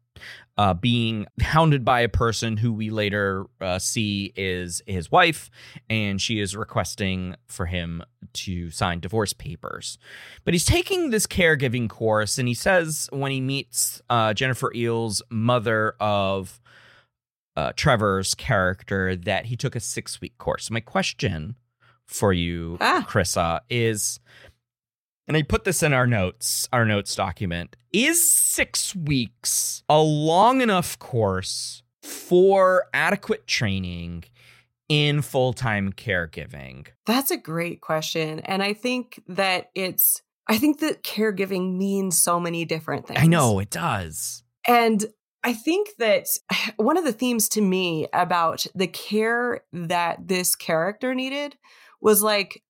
uh, 0.58 0.74
being 0.74 1.26
hounded 1.40 1.84
by 1.84 2.00
a 2.00 2.08
person 2.08 2.56
who 2.56 2.72
we 2.72 2.90
later 2.90 3.44
uh, 3.60 3.78
see 3.78 4.32
is 4.36 4.82
his 4.86 5.10
wife, 5.10 5.50
and 5.90 6.20
she 6.20 6.40
is 6.40 6.56
requesting 6.56 7.36
for 7.46 7.66
him 7.66 8.02
to 8.32 8.70
sign 8.70 9.00
divorce 9.00 9.32
papers. 9.32 9.98
But 10.44 10.54
he's 10.54 10.64
taking 10.64 11.10
this 11.10 11.26
caregiving 11.26 11.88
course, 11.88 12.38
and 12.38 12.48
he 12.48 12.54
says 12.54 13.08
when 13.12 13.32
he 13.32 13.40
meets 13.40 14.00
uh, 14.08 14.34
Jennifer 14.34 14.72
Ehle's, 14.74 15.22
mother 15.30 15.94
of 16.00 16.60
uh, 17.56 17.72
Trevor's 17.76 18.34
character, 18.34 19.14
that 19.16 19.46
he 19.46 19.56
took 19.56 19.76
a 19.76 19.80
six 19.80 20.20
week 20.20 20.38
course. 20.38 20.70
My 20.70 20.80
question 20.80 21.56
for 22.06 22.32
you, 22.32 22.78
Ah. 22.80 23.06
Crissa, 23.08 23.60
is 23.68 24.20
and 25.28 25.36
I 25.36 25.42
put 25.42 25.64
this 25.64 25.82
in 25.82 25.92
our 25.92 26.06
notes, 26.06 26.68
our 26.72 26.84
notes 26.84 27.14
document. 27.16 27.74
Is 27.92 28.30
six 28.30 28.94
weeks 28.94 29.82
a 29.88 30.00
long 30.00 30.60
enough 30.60 30.98
course 30.98 31.82
for 32.02 32.84
adequate 32.94 33.46
training 33.48 34.24
in 34.88 35.22
full 35.22 35.52
time 35.52 35.92
caregiving? 35.92 36.86
That's 37.06 37.30
a 37.32 37.36
great 37.36 37.80
question. 37.80 38.38
And 38.40 38.62
I 38.62 38.72
think 38.72 39.20
that 39.26 39.70
it's, 39.74 40.22
I 40.46 40.58
think 40.58 40.78
that 40.78 41.02
caregiving 41.02 41.76
means 41.76 42.22
so 42.22 42.38
many 42.38 42.64
different 42.64 43.08
things. 43.08 43.18
I 43.20 43.26
know 43.26 43.58
it 43.58 43.70
does. 43.70 44.44
And 44.68 45.06
I 45.42 45.54
think 45.54 45.88
that 45.98 46.26
one 46.76 46.96
of 46.96 47.04
the 47.04 47.12
themes 47.12 47.48
to 47.50 47.60
me 47.60 48.06
about 48.12 48.64
the 48.76 48.86
care 48.86 49.62
that 49.72 50.28
this 50.28 50.54
character 50.54 51.14
needed 51.16 51.56
was 52.00 52.22
like, 52.22 52.62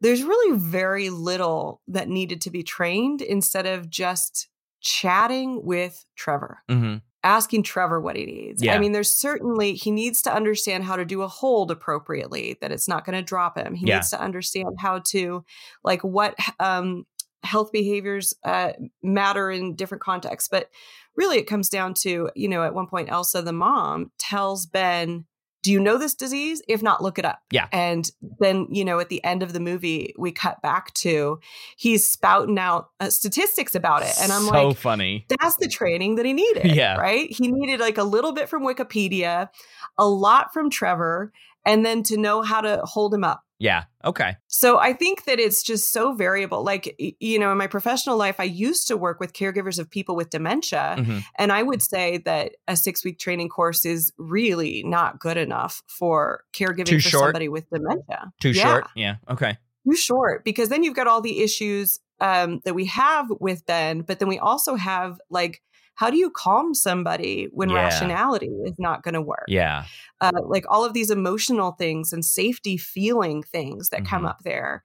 there's 0.00 0.22
really 0.22 0.58
very 0.58 1.10
little 1.10 1.80
that 1.88 2.08
needed 2.08 2.40
to 2.42 2.50
be 2.50 2.62
trained 2.62 3.22
instead 3.22 3.66
of 3.66 3.88
just 3.88 4.48
chatting 4.80 5.64
with 5.64 6.04
Trevor, 6.16 6.58
hmm 6.68 6.96
asking 7.22 7.62
Trevor 7.62 8.02
what 8.02 8.16
he 8.16 8.26
needs. 8.26 8.62
Yeah. 8.62 8.74
I 8.74 8.78
mean, 8.78 8.92
there's 8.92 9.10
certainly, 9.10 9.72
he 9.72 9.90
needs 9.90 10.20
to 10.20 10.34
understand 10.34 10.84
how 10.84 10.94
to 10.94 11.06
do 11.06 11.22
a 11.22 11.26
hold 11.26 11.70
appropriately, 11.70 12.58
that 12.60 12.70
it's 12.70 12.86
not 12.86 13.06
going 13.06 13.16
to 13.16 13.22
drop 13.22 13.56
him. 13.56 13.74
He 13.74 13.86
Yeah. 13.86 13.94
needs 13.94 14.10
to 14.10 14.20
understand 14.20 14.76
how 14.78 14.98
to, 15.06 15.42
like, 15.82 16.04
what 16.04 16.36
um, 16.60 17.06
health 17.42 17.72
behaviors 17.72 18.34
uh, 18.44 18.74
matter 19.02 19.50
in 19.50 19.74
different 19.74 20.02
contexts. 20.02 20.50
But 20.50 20.68
really, 21.16 21.38
it 21.38 21.46
comes 21.46 21.70
down 21.70 21.94
to, 22.02 22.28
you 22.34 22.46
know, 22.46 22.62
at 22.62 22.74
one 22.74 22.88
point, 22.88 23.10
Elsa, 23.10 23.40
the 23.40 23.54
mom, 23.54 24.12
tells 24.18 24.66
Ben, 24.66 25.24
do 25.64 25.72
you 25.72 25.80
know 25.80 25.96
this 25.96 26.14
disease? 26.14 26.62
If 26.68 26.82
not, 26.82 27.02
look 27.02 27.18
it 27.18 27.24
up. 27.24 27.40
Yeah. 27.50 27.68
And 27.72 28.08
then, 28.38 28.68
you 28.70 28.84
know, 28.84 29.00
at 29.00 29.08
the 29.08 29.24
end 29.24 29.42
of 29.42 29.54
the 29.54 29.60
movie, 29.60 30.14
we 30.18 30.30
cut 30.30 30.60
back 30.60 30.92
to 30.94 31.40
he's 31.76 32.06
spouting 32.06 32.58
out 32.58 32.90
uh, 33.00 33.08
statistics 33.08 33.74
about 33.74 34.02
it. 34.02 34.12
And 34.20 34.30
I'm 34.30 34.42
so 34.42 34.68
like, 34.68 34.76
funny. 34.76 35.24
that's 35.40 35.56
the 35.56 35.66
training 35.66 36.16
that 36.16 36.26
he 36.26 36.34
needed. 36.34 36.66
Yeah. 36.66 36.96
Right. 36.96 37.30
He 37.30 37.50
needed 37.50 37.80
like 37.80 37.96
a 37.96 38.04
little 38.04 38.32
bit 38.32 38.50
from 38.50 38.62
Wikipedia, 38.62 39.48
a 39.96 40.06
lot 40.06 40.52
from 40.52 40.68
Trevor, 40.68 41.32
and 41.64 41.84
then 41.84 42.02
to 42.04 42.18
know 42.18 42.42
how 42.42 42.60
to 42.60 42.82
hold 42.84 43.14
him 43.14 43.24
up. 43.24 43.43
Yeah. 43.58 43.84
Okay. 44.04 44.36
So 44.48 44.78
I 44.78 44.92
think 44.92 45.24
that 45.24 45.38
it's 45.38 45.62
just 45.62 45.92
so 45.92 46.14
variable. 46.14 46.64
Like, 46.64 46.94
you 47.20 47.38
know, 47.38 47.52
in 47.52 47.58
my 47.58 47.66
professional 47.68 48.16
life, 48.16 48.36
I 48.40 48.44
used 48.44 48.88
to 48.88 48.96
work 48.96 49.20
with 49.20 49.32
caregivers 49.32 49.78
of 49.78 49.88
people 49.90 50.16
with 50.16 50.30
dementia. 50.30 50.96
Mhm. 50.98 51.22
And 51.38 51.52
I 51.52 51.62
would 51.62 51.80
say 51.80 52.18
that 52.24 52.52
a 52.66 52.76
six 52.76 53.04
week 53.04 53.18
training 53.18 53.48
course 53.48 53.84
is 53.84 54.12
really 54.18 54.82
not 54.84 55.20
good 55.20 55.36
enough 55.36 55.82
for 55.86 56.42
caregiving 56.52 56.86
Too 56.86 57.00
for 57.00 57.08
short? 57.08 57.24
somebody 57.26 57.48
with 57.48 57.68
dementia. 57.70 58.32
Too 58.40 58.50
Yeah 58.50 58.62
short. 58.62 58.86
Yeah. 58.96 59.16
Okay. 59.30 59.56
too 59.88 59.96
short 59.96 60.44
because 60.44 60.68
then 60.68 60.82
you've 60.82 60.96
got 60.96 61.06
all 61.06 61.20
the 61.20 61.40
issues 61.42 61.98
um, 62.20 62.60
that 62.64 62.74
we 62.74 62.86
have 62.86 63.26
with 63.40 63.66
Ben, 63.66 64.00
but 64.02 64.18
then 64.18 64.28
we 64.28 64.38
also 64.38 64.76
have 64.76 65.20
like 65.30 65.60
how 65.94 66.10
do 66.10 66.16
you 66.16 66.30
calm 66.30 66.74
somebody 66.74 67.48
when 67.52 67.70
Yeah. 67.70 67.76
rationality 67.84 68.50
is 68.64 68.74
not 68.78 69.02
going 69.02 69.14
to 69.14 69.22
work? 69.22 69.44
Yeah. 69.48 69.84
uh, 70.20 70.30
like 70.46 70.64
all 70.68 70.84
of 70.84 70.92
these 70.94 71.10
emotional 71.10 71.72
things 71.72 72.12
and 72.12 72.24
safety 72.24 72.76
feeling 72.76 73.42
things 73.42 73.88
that 73.90 74.06
come 74.06 74.22
Mhm. 74.22 74.28
up 74.30 74.38
there. 74.44 74.84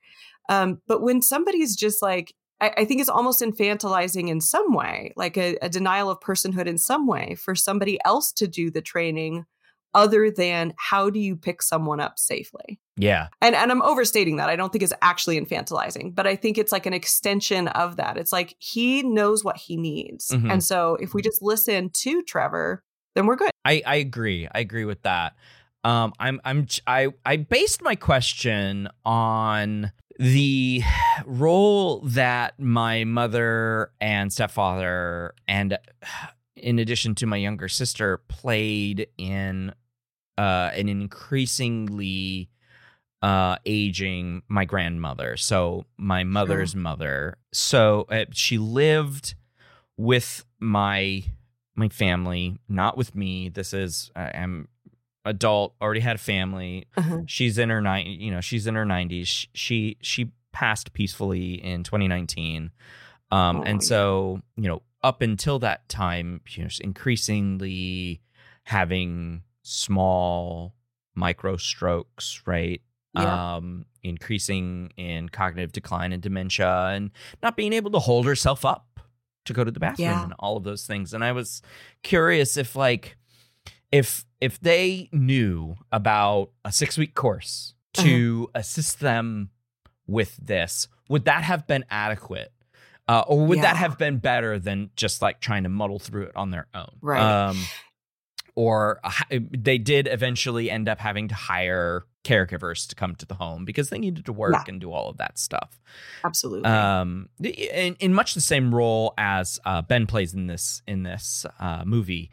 Um, 0.49 0.81
but 0.87 1.01
when 1.01 1.21
somebody's 1.21 1.75
just 1.75 2.01
like, 2.01 2.33
I, 2.59 2.73
I 2.77 2.85
think 2.85 2.99
it's 2.99 3.09
almost 3.09 3.41
infantilizing 3.41 4.27
in 4.27 4.41
some 4.41 4.73
way, 4.73 5.13
like 5.15 5.37
a, 5.37 5.55
a 5.61 5.69
denial 5.69 6.09
of 6.09 6.19
personhood 6.19 6.65
in 6.65 6.77
some 6.77 7.07
way 7.07 7.35
for 7.35 7.55
somebody 7.55 7.99
else 8.03 8.33
to 8.33 8.47
do 8.47 8.69
the 8.71 8.81
training 8.81 9.45
other 9.93 10.29
than 10.29 10.73
how 10.77 11.09
do 11.09 11.19
you 11.19 11.35
pick 11.35 11.61
someone 11.61 11.99
up 11.99 12.19
safely? 12.19 12.79
Yeah. 12.97 13.27
And 13.41 13.55
and 13.55 13.71
I'm 13.71 13.81
overstating 13.81 14.35
that. 14.37 14.49
I 14.49 14.55
don't 14.55 14.71
think 14.71 14.83
it's 14.83 14.93
actually 15.01 15.39
infantilizing, 15.39 16.13
but 16.13 16.27
I 16.27 16.35
think 16.35 16.57
it's 16.57 16.71
like 16.71 16.85
an 16.85 16.93
extension 16.93 17.67
of 17.69 17.95
that. 17.95 18.17
It's 18.17 18.31
like 18.33 18.55
he 18.59 19.03
knows 19.03 19.43
what 19.43 19.57
he 19.57 19.77
needs. 19.77 20.29
Mhm. 20.29 20.51
And 20.51 20.63
so 20.63 20.95
if 20.95 21.13
we 21.13 21.21
just 21.21 21.41
listen 21.41 21.89
to 21.91 22.21
Trevor, 22.23 22.83
then 23.15 23.25
we're 23.25 23.35
good. 23.35 23.51
I, 23.65 23.81
I 23.85 23.95
agree. 23.95 24.47
I 24.53 24.59
agree 24.59 24.85
with 24.85 25.01
that. 25.03 25.35
Um, 25.83 26.13
I'm 26.19 26.41
I'm 26.43 26.67
I 26.87 27.07
I 27.25 27.37
based 27.37 27.81
my 27.81 27.95
question 27.95 28.89
on 29.05 29.91
the 30.19 30.81
role 31.25 32.01
that 32.01 32.59
my 32.59 33.05
mother 33.05 33.91
and 34.01 34.33
stepfather 34.33 35.33
and 35.47 35.77
in 36.61 36.79
addition 36.79 37.15
to 37.15 37.25
my 37.25 37.37
younger 37.37 37.67
sister 37.67 38.17
played 38.27 39.07
in 39.17 39.73
uh 40.37 40.69
an 40.73 40.87
increasingly 40.89 42.49
uh 43.21 43.57
aging 43.65 44.41
my 44.47 44.63
grandmother 44.65 45.35
so 45.35 45.85
my 45.97 46.23
mother's 46.23 46.75
mother. 46.75 47.37
So 47.51 48.05
uh, 48.09 48.25
she 48.31 48.57
lived 48.57 49.35
with 49.97 50.45
my 50.59 51.23
my 51.75 51.89
family 51.89 52.57
not 52.69 52.97
with 52.97 53.15
me. 53.15 53.49
This 53.49 53.73
is 53.73 54.11
I- 54.15 54.31
i'm 54.35 54.67
adult 55.25 55.75
already 55.81 55.99
had 55.99 56.15
a 56.15 56.19
family. 56.19 56.85
Uh-huh. 56.95 57.19
she's 57.27 57.57
in 57.57 57.69
her 57.69 57.81
nine 57.81 58.05
you 58.07 58.31
know 58.31 58.39
she's 58.41 58.65
in 58.67 58.75
her 58.75 58.85
90s 58.85 59.47
she 59.53 59.97
she 60.01 60.31
passed 60.53 60.93
peacefully 60.93 61.53
in 61.63 61.83
2019 61.83 62.71
um 63.31 63.57
Oh, 63.57 63.63
and 63.63 63.83
so 63.83 64.41
you 64.55 64.67
know 64.69 64.81
up 65.01 65.21
until 65.21 65.59
that 65.59 65.87
time 65.89 66.41
you 66.49 66.63
know 66.63 66.69
increasingly 66.81 68.21
having 68.63 69.43
small 69.63 70.73
micro 71.15 71.57
strokes 71.57 72.41
right 72.45 72.81
Yeah. 73.15 73.55
um 73.55 73.85
increasing 74.03 74.91
in 74.97 75.29
cognitive 75.29 75.71
decline 75.71 76.13
and 76.13 76.21
dementia 76.21 76.87
and 76.93 77.11
not 77.43 77.55
being 77.57 77.73
able 77.73 77.91
to 77.91 77.99
hold 77.99 78.25
herself 78.25 78.63
up 78.65 78.99
to 79.45 79.53
go 79.53 79.63
to 79.63 79.71
the 79.71 79.79
bathroom 79.79 80.09
Yeah. 80.09 80.23
and 80.23 80.33
all 80.39 80.57
of 80.57 80.63
those 80.63 80.85
things 80.85 81.13
and 81.13 81.23
i 81.23 81.31
was 81.31 81.61
curious 82.03 82.57
if 82.57 82.75
like 82.75 83.17
if 83.91 84.25
if 84.39 84.59
they 84.59 85.09
knew 85.11 85.75
about 85.91 86.51
a 86.63 86.71
six 86.71 86.97
week 86.97 87.15
course 87.15 87.73
to 87.93 88.43
Uh-huh. 88.49 88.59
assist 88.59 88.99
them 88.99 89.49
with 90.07 90.37
this 90.37 90.87
would 91.09 91.25
that 91.25 91.43
have 91.43 91.65
been 91.67 91.83
adequate 91.89 92.51
uh, 93.09 93.23
or 93.27 93.45
would 93.47 93.61
that 93.61 93.75
have 93.75 93.97
been 93.97 94.19
better 94.19 94.57
than 94.59 94.89
just 94.95 95.21
like 95.21 95.41
trying 95.41 95.63
to 95.63 95.69
muddle 95.69 95.99
through 95.99 96.23
it 96.23 96.35
on 96.35 96.51
their 96.51 96.67
own 96.73 96.91
Right. 97.01 97.19
um, 97.49 97.57
or 98.55 98.99
uh, 99.03 99.11
they 99.57 99.77
did 99.77 100.07
eventually 100.07 100.69
end 100.69 100.87
up 100.89 100.99
having 100.99 101.27
to 101.29 101.35
hire 101.35 102.05
caregivers 102.23 102.87
to 102.89 102.95
come 102.95 103.15
to 103.15 103.25
the 103.25 103.33
home 103.35 103.63
because 103.65 103.89
they 103.89 103.97
needed 103.97 104.25
to 104.25 104.33
work 104.33 104.51
Yeah. 104.53 104.63
and 104.67 104.81
do 104.81 104.91
all 104.91 105.09
of 105.09 105.17
that 105.17 105.39
stuff 105.39 105.79
Absolutely. 106.23 106.69
um 106.69 107.29
in, 107.41 107.95
in 107.99 108.13
much 108.13 108.33
the 108.33 108.41
same 108.41 108.75
role 108.75 109.13
as 109.17 109.59
uh, 109.65 109.81
ben 109.81 110.05
plays 110.05 110.33
in 110.33 110.47
this 110.47 110.81
in 110.87 111.03
this 111.03 111.45
uh, 111.59 111.83
movie 111.85 112.29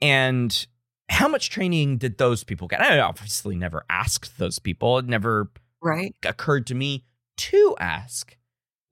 and 0.00 0.66
how 1.08 1.28
much 1.28 1.50
training 1.50 1.98
did 1.98 2.16
those 2.18 2.44
people 2.44 2.68
get 2.68 2.80
i 2.80 2.98
obviously 3.00 3.56
never 3.56 3.84
asked 3.90 4.38
those 4.38 4.58
people 4.60 4.98
it 4.98 5.06
never 5.06 5.50
right. 5.82 6.14
occurred 6.24 6.66
to 6.68 6.74
me 6.74 7.04
to 7.36 7.74
ask 7.80 8.36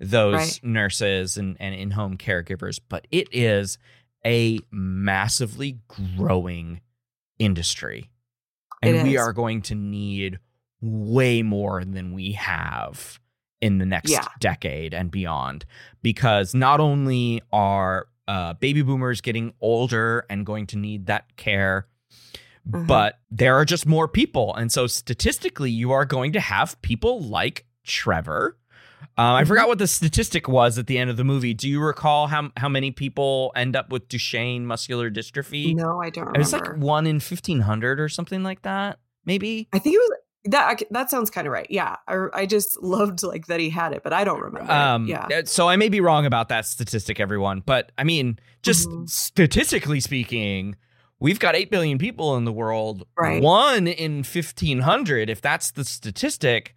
those 0.04 0.34
Right. 0.34 0.60
nurses 0.64 1.36
and, 1.38 1.56
and 1.60 1.74
in-home 1.74 2.18
caregivers 2.18 2.80
but 2.88 3.06
it 3.12 3.28
is 3.32 3.78
a 4.26 4.58
massively 4.72 5.78
growing 6.16 6.80
industry 7.38 8.10
It 8.82 8.94
and 8.96 9.06
we 9.08 9.14
is. 9.16 9.20
are 9.22 9.32
going 9.32 9.62
to 9.62 9.74
need 9.74 10.38
way 10.80 11.42
more 11.42 11.84
than 11.84 12.12
we 12.12 12.32
have 12.32 13.20
in 13.60 13.78
the 13.78 13.86
next 13.86 14.10
Yeah. 14.10 14.26
decade 14.40 14.92
and 14.92 15.10
beyond 15.10 15.64
because 16.02 16.52
not 16.54 16.80
only 16.80 17.40
are 17.52 18.08
uh, 18.28 18.54
baby 18.54 18.82
boomers 18.82 19.20
getting 19.20 19.52
older 19.60 20.24
and 20.30 20.44
going 20.46 20.66
to 20.68 20.78
need 20.78 21.06
that 21.06 21.36
care 21.36 21.86
Mhm. 22.68 22.86
but 22.86 23.18
there 23.30 23.56
are 23.56 23.64
just 23.64 23.86
more 23.86 24.06
people 24.08 24.54
and 24.54 24.70
so 24.70 24.86
statistically 24.86 25.70
you 25.70 25.90
are 25.92 26.04
going 26.04 26.32
to 26.32 26.40
have 26.40 26.80
people 26.82 27.20
like 27.20 27.66
trevor 27.84 28.56
uh, 29.22 29.34
I 29.34 29.42
Mhm. 29.44 29.46
forgot 29.48 29.68
what 29.68 29.78
the 29.78 29.86
statistic 29.86 30.48
was 30.48 30.78
at 30.78 30.86
the 30.86 30.98
end 30.98 31.10
of 31.10 31.16
the 31.16 31.24
movie. 31.24 31.54
Do 31.54 31.68
you 31.68 31.80
recall 31.80 32.26
how 32.26 32.50
how 32.56 32.68
many 32.68 32.90
people 32.90 33.52
end 33.54 33.76
up 33.76 33.90
with 33.90 34.08
Duchenne 34.08 34.62
muscular 34.62 35.10
dystrophy? 35.10 35.74
No, 35.74 36.00
I 36.02 36.10
don't 36.10 36.24
remember. 36.24 36.36
It 36.36 36.42
was 36.42 36.52
like 36.52 36.76
one 36.76 37.06
in 37.06 37.20
fifteen 37.20 37.60
hundred 37.60 38.00
or 38.00 38.08
something 38.08 38.42
like 38.42 38.62
that. 38.62 38.98
Maybe. 39.24 39.68
I 39.72 39.78
think 39.78 39.94
it 39.94 39.98
was 39.98 40.10
that. 40.46 40.82
That 40.90 41.10
sounds 41.10 41.30
kind 41.30 41.46
of 41.46 41.52
right. 41.52 41.66
Yeah, 41.70 41.96
I, 42.08 42.26
I 42.34 42.46
just 42.46 42.82
loved 42.82 43.22
like 43.22 43.46
that 43.46 43.60
he 43.60 43.70
had 43.70 43.92
it, 43.92 44.02
but 44.02 44.12
I 44.12 44.24
don't 44.24 44.40
remember. 44.40 44.72
Um, 44.72 45.06
yeah, 45.06 45.26
uh, 45.32 45.42
So 45.44 45.68
I 45.68 45.76
may 45.76 45.88
be 45.88 46.00
wrong 46.00 46.26
about 46.26 46.48
that 46.48 46.66
statistic, 46.66 47.20
everyone. 47.20 47.62
But 47.64 47.92
I 47.96 48.02
mean, 48.04 48.38
just 48.62 48.88
Mhm. 48.88 49.08
statistically 49.08 50.00
speaking, 50.00 50.74
we've 51.22 51.38
got 51.38 51.54
eight 51.54 51.70
billion 51.70 51.98
people 51.98 52.36
in 52.36 52.44
the 52.44 52.52
world. 52.52 53.06
Right. 53.18 53.42
One 53.42 53.86
in 53.86 54.22
fifteen 54.24 54.80
hundred. 54.80 55.30
If 55.30 55.40
that's 55.40 55.70
the 55.70 55.84
statistic, 55.84 56.74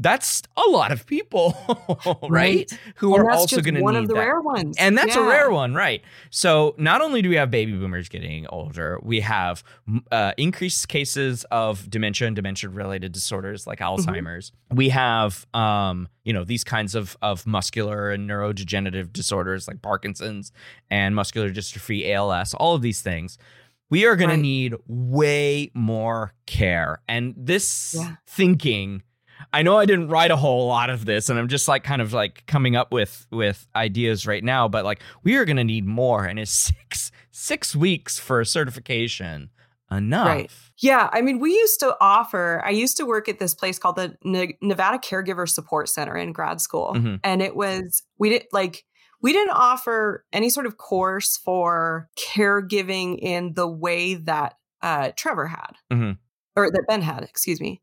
that's 0.00 0.42
a 0.56 0.70
lot 0.70 0.92
of 0.92 1.06
people, 1.06 1.56
right? 2.22 2.30
Right. 2.30 2.78
Who 2.96 3.14
and 3.16 3.24
are 3.24 3.30
also 3.30 3.60
going 3.60 3.74
to 3.74 3.82
one 3.82 3.94
need 3.94 4.00
of 4.02 4.08
the 4.08 4.14
that. 4.14 4.20
rare 4.20 4.40
ones, 4.40 4.76
And 4.78 4.96
that's 4.96 5.16
a 5.16 5.22
rare 5.22 5.50
one, 5.50 5.74
right? 5.74 6.02
So 6.30 6.76
not 6.78 7.00
only 7.00 7.20
do 7.20 7.28
we 7.28 7.34
have 7.34 7.50
baby 7.50 7.72
boomers 7.72 8.08
getting 8.08 8.46
older, 8.46 9.00
we 9.02 9.20
have 9.20 9.64
uh, 10.12 10.32
increased 10.36 10.88
cases 10.88 11.44
of 11.50 11.90
dementia 11.90 12.28
and 12.28 12.36
dementia-related 12.36 13.10
disorders 13.12 13.66
like 13.66 13.80
Mm-hmm. 13.80 14.08
Alzheimer's. 14.10 14.52
We 14.72 14.90
have, 14.90 15.46
um, 15.54 16.08
you 16.24 16.32
know, 16.32 16.44
these 16.44 16.62
kinds 16.62 16.94
of 16.94 17.16
of 17.22 17.46
muscular 17.46 18.10
and 18.10 18.28
neurodegenerative 18.30 19.12
disorders 19.12 19.66
like 19.66 19.82
Parkinson's 19.82 20.52
and 20.90 21.14
muscular 21.14 21.50
dystrophy, 21.50 22.08
ALS. 22.14 22.54
All 22.54 22.74
of 22.76 22.82
these 22.82 23.00
things. 23.02 23.36
We 23.90 24.04
are 24.06 24.16
going 24.16 24.30
Right. 24.30 24.36
to 24.36 24.42
need 24.42 24.74
way 24.86 25.70
more 25.74 26.34
care, 26.46 27.00
and 27.08 27.34
this 27.36 27.94
Yeah. 27.98 28.16
thinking 28.26 29.02
I 29.52 29.62
know 29.62 29.78
I 29.78 29.86
didn't 29.86 30.08
write 30.08 30.32
a 30.32 30.36
whole 30.36 30.66
lot 30.66 30.90
of 30.90 31.04
this 31.04 31.28
and 31.30 31.38
I'm 31.38 31.46
just 31.48 31.68
like 31.68 31.84
kind 31.84 32.02
of 32.02 32.12
like 32.12 32.44
coming 32.46 32.74
up 32.74 32.92
with 32.92 33.26
with 33.30 33.66
ideas 33.76 34.26
right 34.26 34.42
now, 34.42 34.66
but 34.68 34.84
like 34.84 35.00
we 35.22 35.36
are 35.36 35.44
going 35.44 35.56
to 35.56 35.64
need 35.64 35.86
more 35.86 36.24
and 36.26 36.38
is 36.40 36.50
6 36.50 37.12
6 37.30 37.76
weeks 37.76 38.18
for 38.18 38.40
a 38.40 38.46
certification 38.46 39.50
enough? 39.92 40.26
Right. 40.26 40.50
Yeah, 40.78 41.08
I 41.12 41.22
mean, 41.22 41.38
we 41.38 41.52
used 41.54 41.78
to 41.80 41.96
offer. 42.00 42.60
I 42.64 42.70
used 42.70 42.96
to 42.98 43.06
work 43.06 43.28
at 43.28 43.38
this 43.38 43.54
place 43.54 43.78
called 43.78 43.96
the 43.96 44.16
Ne- 44.24 44.58
Nevada 44.60 44.98
Caregiver 44.98 45.48
Support 45.48 45.88
Center 45.88 46.16
in 46.16 46.32
grad 46.32 46.60
school, 46.60 46.92
Mhm. 46.94 47.20
and 47.24 47.40
it 47.40 47.54
was 47.56 48.02
we 48.18 48.28
did 48.30 48.44
like 48.52 48.84
we 49.20 49.32
didn't 49.32 49.54
offer 49.54 50.24
any 50.32 50.48
sort 50.50 50.66
of 50.66 50.76
course 50.76 51.36
for 51.36 52.08
caregiving 52.16 53.18
in 53.20 53.54
the 53.54 53.68
way 53.68 54.14
that 54.14 54.54
uh, 54.82 55.10
Trevor 55.16 55.46
had, 55.48 55.72
Mhm. 55.92 56.18
or 56.56 56.70
that 56.70 56.84
Ben 56.88 57.02
had. 57.02 57.24
Excuse 57.24 57.60
me. 57.60 57.82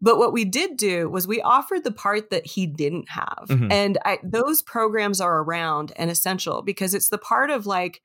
But 0.00 0.16
what 0.16 0.32
we 0.32 0.46
did 0.46 0.78
do 0.78 1.10
was 1.10 1.26
we 1.26 1.42
offered 1.42 1.84
the 1.84 1.92
part 1.92 2.30
that 2.30 2.46
he 2.46 2.66
didn't 2.66 3.10
have, 3.10 3.44
Mhm. 3.48 3.70
and 3.70 3.98
I, 4.06 4.18
those 4.24 4.62
programs 4.62 5.20
are 5.20 5.42
around 5.42 5.92
and 5.96 6.10
essential 6.10 6.62
because 6.62 6.94
it's 6.94 7.10
the 7.10 7.18
part 7.18 7.50
of 7.50 7.66
like 7.66 8.00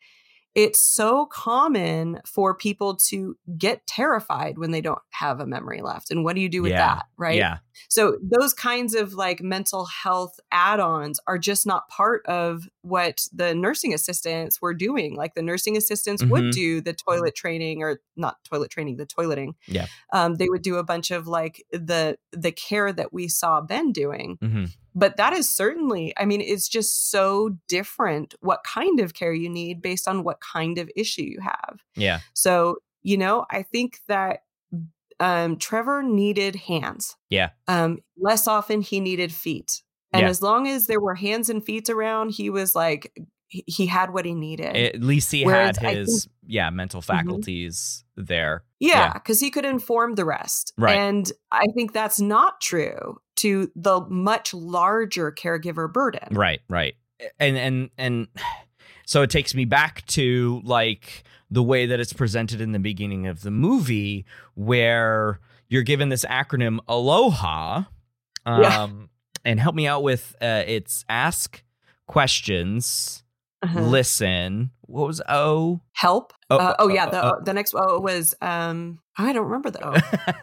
it's 0.53 0.81
so 0.81 1.26
common 1.26 2.22
for 2.26 2.56
people 2.56 2.95
to 2.95 3.35
get 3.57 3.85
terrified 3.88 4.57
when 4.57 4.72
they 4.72 4.80
don't 4.80 4.99
have 5.11 5.41
a 5.41 5.45
memory 5.45 5.81
left. 5.81 6.11
And 6.11 6.23
what 6.23 6.34
do 6.35 6.41
you 6.41 6.47
do 6.47 6.61
with 6.61 6.72
Yeah. 6.72 6.95
that? 6.95 7.06
Right. 7.18 7.35
Yeah. 7.35 7.57
So 7.89 8.18
those 8.22 8.53
kinds 8.53 8.95
of 8.95 9.14
like 9.14 9.41
mental 9.41 9.85
health 9.85 10.39
add-ons 10.52 11.19
are 11.27 11.38
just 11.38 11.65
not 11.65 11.88
part 11.89 12.26
of 12.26 12.68
what 12.81 13.26
the 13.34 13.53
nursing 13.56 13.93
assistants 13.93 14.61
were 14.61 14.73
doing. 14.73 15.15
Like 15.15 15.34
the 15.35 15.41
nursing 15.41 15.76
assistants 15.77 16.23
Mhm. 16.23 16.30
would 16.31 16.52
do 16.52 16.81
the 16.81 16.93
toilet 16.93 17.35
training 17.35 17.81
or 17.84 17.99
not 18.15 18.38
toilet 18.43 18.72
training, 18.72 18.97
the 18.97 19.06
toileting. 19.06 19.53
Yeah. 19.68 19.88
Um, 20.14 20.35
they 20.35 20.47
would 20.49 20.61
do 20.61 20.76
a 20.77 20.84
bunch 20.84 21.11
of 21.11 21.27
like 21.27 21.64
the 21.72 22.18
the 22.31 22.52
care 22.52 22.91
that 22.93 23.14
we 23.14 23.27
saw 23.27 23.61
Ben 23.61 23.91
doing 23.91 24.38
Mhm. 24.41 24.72
but 24.93 25.18
that 25.18 25.34
is 25.34 25.49
certainly 25.49 26.14
i 26.18 26.26
mean 26.26 26.39
it's 26.41 26.68
just 26.69 27.10
so 27.11 27.57
different 27.68 28.34
what 28.41 28.64
kind 28.64 28.99
of 28.99 29.14
care 29.14 29.34
you 29.34 29.49
need 29.49 29.81
based 29.81 30.07
on 30.07 30.23
what 30.23 30.39
kind 30.41 30.77
of 30.77 30.89
issue 30.95 31.23
you 31.23 31.39
have 31.41 31.81
Yeah. 31.95 32.19
so 32.34 32.77
you 33.03 33.18
know 33.18 33.45
i 33.52 33.61
think 33.61 33.99
that 34.07 34.41
um 35.20 35.58
trevor 35.58 36.04
needed 36.04 36.56
hands 36.56 37.16
Yeah. 37.30 37.50
um 37.68 38.00
less 38.18 38.48
often 38.48 38.82
he 38.82 39.00
needed 39.00 39.32
feet 39.32 39.82
and 40.12 40.24
Yeah. 40.24 40.30
as 40.30 40.42
long 40.42 40.68
as 40.68 40.88
there 40.88 41.00
were 41.00 41.16
hands 41.16 41.50
and 41.50 41.64
feet 41.64 41.90
around 41.90 42.30
he 42.32 42.50
was 42.50 42.76
like 42.76 43.12
he, 43.48 43.86
had 43.86 44.12
what 44.12 44.26
he 44.26 44.34
needed. 44.34 44.76
At 44.76 45.02
least 45.02 45.32
he 45.32 45.46
Whereas 45.46 45.78
had 45.78 45.96
his 45.96 46.24
think- 46.26 46.34
yeah 46.48 46.70
mental 46.72 47.00
Mhm. 47.02 47.06
faculties 47.06 48.04
there. 48.18 48.64
Yeah, 48.80 49.14
because 49.14 49.40
he 49.40 49.50
could 49.50 49.64
inform 49.66 50.16
the 50.16 50.26
rest. 50.26 50.74
Right. 50.78 50.98
And 50.98 51.32
I 51.52 51.64
think 51.76 51.94
that's 51.94 52.20
not 52.20 52.60
true 52.60 53.18
to 53.38 53.72
the 53.76 54.02
much 54.10 54.54
larger 54.54 55.32
caregiver 55.32 55.92
burden. 55.92 56.36
Right, 56.36 56.62
right. 56.70 56.96
And 57.40 57.56
and 57.56 57.90
and 57.98 58.28
so 59.06 59.22
it 59.22 59.30
takes 59.30 59.54
me 59.56 59.64
back 59.64 60.06
to 60.08 60.60
like 60.66 61.24
the 61.56 61.64
way 61.64 61.86
that 61.88 61.99
it's 61.99 62.14
presented 62.14 62.60
in 62.61 62.72
the 62.73 62.80
beginning 62.91 63.26
of 63.27 63.41
the 63.41 63.52
movie 63.52 64.26
where 64.56 65.40
you're 65.69 65.84
given 65.91 66.10
this 66.10 66.26
acronym 66.26 66.77
aloha 66.88 67.84
um 68.45 68.61
Yeah. 68.61 68.88
and 69.45 69.60
help 69.60 69.73
me 69.76 69.88
out 69.88 70.03
with 70.03 70.36
uh 70.41 70.64
it's 70.76 71.03
ask 71.10 71.64
questions 72.07 73.23
Uh-huh. 73.64 73.82
listen 73.82 74.72
what 74.82 75.07
was 75.07 75.22
o 75.27 75.82
Help. 75.94 76.34
Oh, 76.52 76.57
uh, 76.57 76.76
oh 76.77 76.90
yeah, 76.90 77.07
the 77.10 77.23
uh, 77.23 77.40
the 77.44 77.53
next 77.53 77.73
O 77.73 77.99
was 77.99 78.36
um 78.41 78.99
I 79.18 79.32
don't 79.34 79.45
remember 79.49 79.72
the 79.72 79.82
O. 79.88 79.94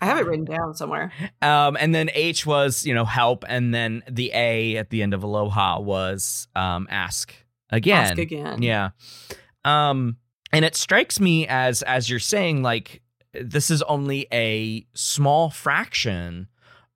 I 0.01 0.07
have 0.07 0.19
it 0.19 0.27
written 0.27 0.47
down 0.47 0.75
somewhere. 0.75 1.13
um 1.43 1.77
and 1.79 1.95
then 1.95 2.09
h 2.15 2.45
was 2.47 2.85
you 2.89 2.95
know 2.95 3.05
help 3.05 3.45
and 3.49 3.73
then 3.73 4.03
the 4.11 4.33
a 4.35 4.77
at 4.79 4.89
the 4.91 5.03
end 5.05 5.15
of 5.15 5.23
aloha 5.23 5.79
was 5.79 6.49
um 6.57 6.89
ask 6.91 7.33
again 7.71 8.05
Ask 8.13 8.19
again. 8.19 8.63
Yeah. 8.63 8.91
Um 9.65 10.17
and 10.53 10.65
it 10.65 10.77
strikes 10.77 11.19
me 11.21 11.47
as 11.49 11.83
as 11.83 12.09
you're 12.11 12.19
saying 12.19 12.63
like 12.63 13.03
this 13.35 13.71
is 13.71 13.83
only 13.83 14.27
a 14.33 14.87
small 14.95 15.49
fraction 15.51 16.49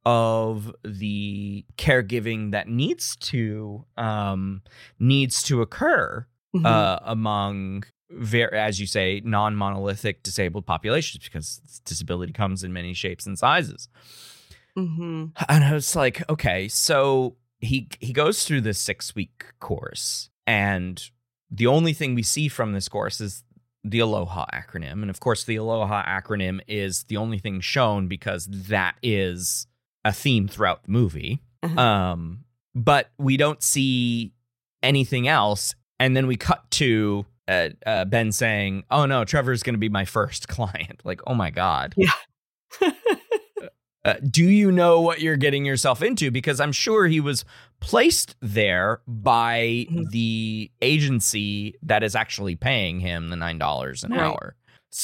of 0.04 0.74
the 0.84 1.64
caregiving 1.76 2.52
that 2.52 2.68
needs 2.68 3.16
to 3.16 3.84
um 3.96 4.62
needs 4.98 5.42
to 5.42 5.62
occur 5.62 6.26
Mhm. 6.54 6.64
uh 6.64 7.00
among 7.04 7.84
ver- 8.10 8.54
as 8.54 8.78
you 8.80 8.86
say 8.86 9.20
non-monolithic 9.24 10.22
disabled 10.22 10.64
populations 10.64 11.24
because 11.24 11.60
disability 11.84 12.32
comes 12.32 12.62
in 12.62 12.72
many 12.72 12.94
shapes 12.94 13.26
and 13.26 13.36
sizes 13.38 13.88
Mhm. 14.76 15.32
and 15.48 15.64
I 15.64 15.72
was 15.72 15.96
like, 15.96 16.22
okay, 16.28 16.68
so 16.68 17.36
he 17.60 17.88
he 17.98 18.12
goes 18.12 18.44
through 18.44 18.60
this 18.60 18.78
six 18.78 19.14
week 19.14 19.46
course, 19.58 20.28
and 20.46 21.02
the 21.50 21.66
only 21.66 21.94
thing 21.94 22.14
we 22.14 22.22
see 22.22 22.46
from 22.48 22.72
this 22.74 22.86
course 22.86 23.18
is 23.18 23.42
the 23.90 24.00
Aloha 24.00 24.46
acronym, 24.52 25.02
and 25.02 25.10
of 25.10 25.20
course, 25.20 25.44
the 25.44 25.56
Aloha 25.56 26.04
acronym 26.04 26.60
is 26.66 27.04
the 27.04 27.16
only 27.16 27.38
thing 27.38 27.60
shown 27.60 28.08
because 28.08 28.46
that 28.46 28.96
is 29.02 29.66
a 30.04 30.12
theme 30.12 30.48
throughout 30.48 30.82
the 30.84 30.90
movie. 30.90 31.40
Uh-huh. 31.62 31.80
Um, 31.80 32.44
but 32.74 33.10
we 33.18 33.36
don't 33.36 33.62
see 33.62 34.32
anything 34.82 35.28
else, 35.28 35.74
and 35.98 36.16
then 36.16 36.26
we 36.26 36.36
cut 36.36 36.70
to. 36.72 37.26
Uh, 37.48 37.68
uh, 37.86 38.04
ben 38.04 38.32
saying, 38.32 38.82
"Oh 38.90 39.06
no, 39.06 39.24
Trevor's 39.24 39.62
going 39.62 39.74
to 39.74 39.78
be 39.78 39.88
my 39.88 40.04
first 40.04 40.48
client." 40.48 41.00
Like, 41.04 41.20
oh 41.28 41.34
my 41.34 41.50
god, 41.50 41.94
uh, 44.06 44.14
do 44.30 44.44
you 44.44 44.70
know 44.72 45.00
what 45.00 45.20
you're 45.20 45.36
getting 45.36 45.64
yourself 45.66 46.00
into? 46.02 46.30
Because 46.30 46.60
I'm 46.60 46.72
sure 46.72 47.06
he 47.06 47.20
was 47.20 47.44
placed 47.80 48.36
there 48.40 49.00
by 49.06 49.86
Mhm. 49.90 50.10
the 50.10 50.70
agency 50.80 51.74
that 51.82 52.02
is 52.02 52.14
actually 52.14 52.56
paying 52.56 53.00
him 53.00 53.28
the 53.28 53.36
nine 53.36 53.58
dollars 53.58 54.02
an 54.04 54.12
Right. 54.12 54.20
hour. 54.20 54.56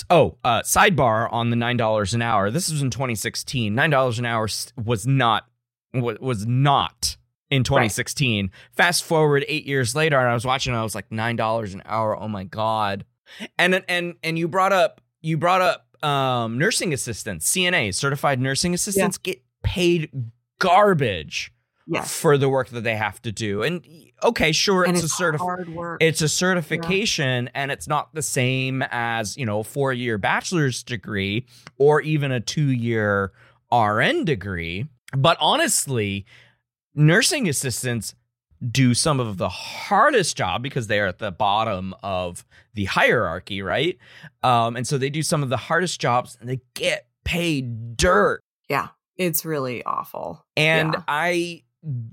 Oh, 0.09 0.39
uh, 0.43 0.62
sidebar 0.62 1.29
on 1.33 1.51
the 1.51 1.57
nine 1.57 1.77
dollars 1.77 2.15
an 2.15 2.23
hour. 2.23 2.51
This 2.51 2.70
was 2.70 2.81
in 2.81 2.89
2016. 2.91 3.74
Nine 3.74 3.91
dollars 3.91 4.19
an 4.19 4.24
hour 4.24 4.49
was 4.83 5.07
not 5.07 5.47
was 5.95 6.47
not 6.47 7.19
in 7.51 7.65
2016. 7.65 8.51
Fast 8.74 9.05
forward 9.05 9.45
eight 9.49 9.66
years 9.66 9.95
later, 9.95 10.19
and 10.19 10.29
I 10.31 10.33
was 10.35 10.47
watching. 10.47 10.73
and 10.73 10.81
I 10.81 10.83
was 10.83 10.95
like 10.95 11.12
nine 11.12 11.37
dollars 11.37 11.74
an 11.74 11.83
hour. 11.85 12.19
Oh 12.19 12.29
my 12.29 12.45
god! 12.45 13.05
And 13.59 13.85
and 13.89 14.15
and 14.23 14.39
you 14.39 14.49
brought 14.49 14.73
up 14.73 15.03
you 15.20 15.37
brought 15.37 15.61
up 15.61 15.87
um, 16.05 16.59
nursing 16.59 16.93
assistants, 16.93 17.51
CNAs, 17.53 17.95
certified 17.95 18.41
nursing 18.41 18.74
assistants, 18.74 19.19
get 19.19 19.43
paid 19.62 20.11
garbage 20.59 21.53
yes. 21.87 22.16
for 22.16 22.39
the 22.39 22.49
work 22.49 22.69
that 22.69 22.83
they 22.83 22.97
have 22.97 23.20
to 23.23 23.33
do. 23.33 23.62
And 23.62 23.85
okay, 24.23 24.53
sure, 24.53 24.85
and 24.85 24.97
it's, 24.97 25.05
it's 25.05 25.20
a 25.20 25.23
certif- 25.23 25.39
hard 25.39 25.69
work. 25.69 26.03
it's 26.03 26.23
a 26.23 26.29
certification 26.29 27.51
and 27.55 27.70
it's 27.70 27.87
not 27.87 28.15
the 28.15 28.23
same 28.23 28.83
as, 28.91 29.37
you 29.37 29.47
know, 29.47 29.61
a 29.61 29.65
four 29.65 29.93
year 29.93 30.19
bachelor's 30.19 30.83
degree 30.83 31.47
or 31.79 32.01
even 32.01 32.33
a 32.33 32.41
two 32.41 32.70
year 32.70 33.33
RN 33.73 34.24
degree. 34.24 34.87
But 35.16 35.37
honestly, 35.41 36.24
nursing 36.95 37.49
assistants 37.49 38.15
do 38.70 38.94
some 38.94 39.18
of 39.20 39.39
the 39.39 39.48
hardest 39.48 40.36
job 40.36 40.62
because 40.62 40.86
they 40.86 41.01
are 41.01 41.06
at 41.06 41.18
the 41.18 41.32
bottom 41.32 41.94
of 42.02 42.44
the 42.74 42.84
hierarchy, 42.84 43.62
right? 43.62 43.98
Um, 44.43 44.76
and 44.76 44.86
so 44.86 44.98
they 44.98 45.10
do 45.10 45.22
some 45.22 45.43
of 45.43 45.48
the 45.48 45.56
hardest 45.56 46.01
jobs 46.01 46.36
and 46.40 46.48
they 46.48 46.60
get 46.74 47.06
paid 47.24 47.97
dirt. 47.97 48.40
yeah. 48.68 48.89
It's 49.16 49.44
really 49.44 49.84
awful. 49.84 50.44
And 50.56 50.94
Yeah. 50.94 51.02
I, 51.06 51.62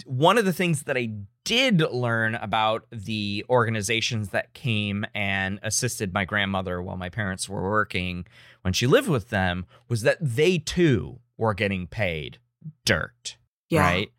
one 0.05 0.37
of 0.37 0.43
the 0.45 0.51
things 0.53 0.83
that 0.83 0.97
I 0.97 1.11
did 1.45 1.79
learn 1.81 2.35
about 2.35 2.85
the 2.91 3.45
organizations 3.49 4.29
that 4.29 4.53
came 4.53 5.05
and 5.15 5.59
assisted 5.63 6.13
my 6.13 6.25
grandmother 6.25 6.81
while 6.81 6.97
my 6.97 7.09
parents 7.09 7.47
were 7.47 7.63
working 7.63 8.25
when 8.63 8.73
she 8.73 8.85
lived 8.85 9.07
with 9.07 9.29
them 9.29 9.65
was 9.87 10.01
that 10.01 10.17
they 10.21 10.57
too 10.57 11.19
were 11.37 11.53
getting 11.53 11.87
paid 11.87 12.37
dirt, 12.85 13.37
Yeah. 13.69 13.81
right? 13.81 14.11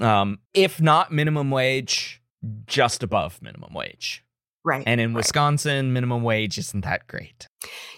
Um, 0.00 0.38
if 0.54 0.80
not 0.80 1.12
minimum 1.12 1.50
wage, 1.50 2.22
just 2.66 3.02
above 3.02 3.40
minimum 3.42 3.72
wage. 3.74 4.22
Right. 4.64 4.82
And 4.84 5.00
in 5.00 5.14
right. 5.14 5.18
Wisconsin, 5.18 5.92
minimum 5.92 6.24
wage 6.24 6.58
isn't 6.58 6.84
that 6.84 7.06
great. 7.06 7.46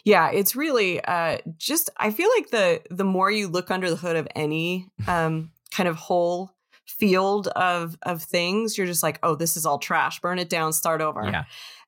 Yeah, 0.04 0.30
it's 0.30 0.54
really 0.54 1.02
uh 1.02 1.38
just 1.56 1.88
I 1.96 2.10
feel 2.10 2.28
like 2.36 2.50
the 2.50 2.82
the 2.90 3.04
more 3.04 3.30
you 3.30 3.48
look 3.48 3.70
under 3.70 3.88
the 3.88 3.96
hood 3.96 4.16
of 4.16 4.28
any 4.36 4.86
um 5.08 5.50
kind 5.70 5.88
of 5.88 5.96
whole 5.96 6.52
field 6.86 7.48
of 7.48 7.96
of 8.02 8.22
things, 8.22 8.76
you're 8.76 8.86
just 8.86 9.02
like, 9.02 9.18
"Oh, 9.22 9.34
this 9.34 9.56
is 9.56 9.64
all 9.64 9.78
trash. 9.78 10.20
Burn 10.20 10.38
it 10.38 10.50
down, 10.50 10.74
start 10.74 11.00
over." 11.00 11.24
Yeah. 11.24 11.44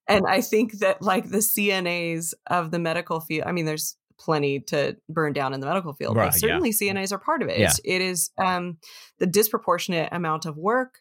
And 0.09 0.27
I 0.27 0.41
think 0.41 0.79
that 0.79 1.03
like 1.03 1.31
the 1.31 1.39
CNAs 1.39 2.33
of 2.49 2.71
the 2.71 2.79
medical 2.79 3.21
field, 3.21 3.47
I 3.47 3.53
mean 3.53 3.67
there's 3.67 3.97
plenty 4.21 4.61
to 4.61 4.97
burn 5.09 5.33
down 5.33 5.53
in 5.55 5.61
the 5.61 5.67
medical 5.67 5.93
field, 5.95 6.15
Right, 6.17 6.27
but 6.31 6.35
yeah. 6.35 6.39
certainly 6.49 6.71
CNAs 6.73 7.11
are 7.11 7.19
part 7.19 7.43
of 7.43 7.49
it. 7.49 7.59
Yeah. 7.59 7.67
It's, 7.71 7.81
it 7.85 8.01
is 8.03 8.31
um 8.39 8.77
the 9.19 9.27
disproportionate 9.27 10.11
amount 10.13 10.45
of 10.47 10.57
work 10.57 10.99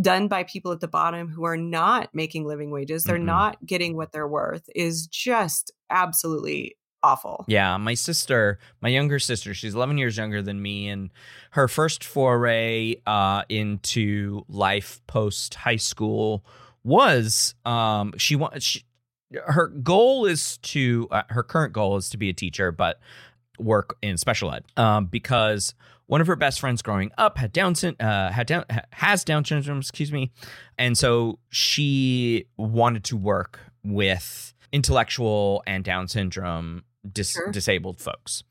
done 0.00 0.26
by 0.26 0.42
people 0.44 0.72
at 0.72 0.80
the 0.80 0.88
bottom 0.88 1.28
who 1.28 1.44
are 1.44 1.56
not 1.56 2.08
making 2.14 2.46
living 2.46 2.70
wages. 2.70 3.04
They're 3.04 3.18
Mhm. 3.18 3.24
not 3.24 3.66
getting 3.66 3.94
what 3.96 4.10
they're 4.12 4.26
worth 4.26 4.64
is 4.74 5.06
just 5.06 5.70
absolutely 5.90 6.76
awful. 7.04 7.44
Yeah, 7.48 7.76
my 7.78 7.94
sister, 7.94 8.58
my 8.80 8.88
younger 8.88 9.18
sister, 9.18 9.52
she's 9.54 9.74
11 9.74 9.98
years 9.98 10.16
younger 10.16 10.40
than 10.40 10.62
me, 10.62 10.88
and 10.88 11.10
her 11.50 11.66
first 11.68 12.04
foray 12.04 12.94
uh, 13.06 13.42
into 13.48 14.44
life 14.48 15.00
post 15.06 15.54
high 15.56 15.76
school 15.76 16.44
was 16.84 17.54
um, 17.64 18.12
she 18.16 18.36
want 18.36 18.62
she, 18.62 18.84
her 19.46 19.68
goal 19.68 20.26
is 20.26 20.58
to 20.58 21.08
uh, 21.10 21.22
her 21.30 21.42
current 21.42 21.72
goal 21.72 21.96
is 21.96 22.08
to 22.10 22.16
be 22.16 22.28
a 22.28 22.32
teacher, 22.32 22.72
but 22.72 23.00
work 23.58 23.96
in 24.02 24.16
special 24.16 24.52
ed 24.52 24.64
um, 24.76 25.06
because 25.06 25.74
one 26.06 26.20
of 26.20 26.26
her 26.26 26.36
best 26.36 26.60
friends 26.60 26.82
growing 26.82 27.10
up 27.16 27.38
had 27.38 27.52
Down 27.52 27.74
uh, 28.00 28.30
had 28.30 28.46
down 28.46 28.64
has 28.92 29.24
Down 29.24 29.44
syndrome, 29.44 29.78
excuse 29.78 30.12
me, 30.12 30.30
and 30.78 30.96
so 30.98 31.38
she 31.50 32.46
wanted 32.56 33.04
to 33.04 33.16
work 33.16 33.60
with 33.84 34.52
intellectual 34.72 35.62
and 35.66 35.84
Down 35.84 36.08
syndrome 36.08 36.84
dis- 37.10 37.32
Sure. 37.32 37.50
disabled 37.50 38.00
folks, 38.00 38.42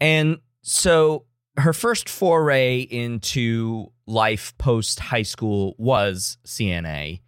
and 0.00 0.38
so 0.62 1.24
her 1.56 1.72
first 1.72 2.08
foray 2.08 2.80
into 2.80 3.92
life 4.06 4.56
post 4.58 4.98
high 5.00 5.22
school 5.22 5.74
was 5.78 6.38
CNA, 6.46 7.20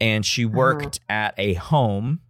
and 0.00 0.24
she 0.24 0.44
worked 0.44 1.00
at 1.08 1.34
a 1.38 1.54
home 1.54 2.20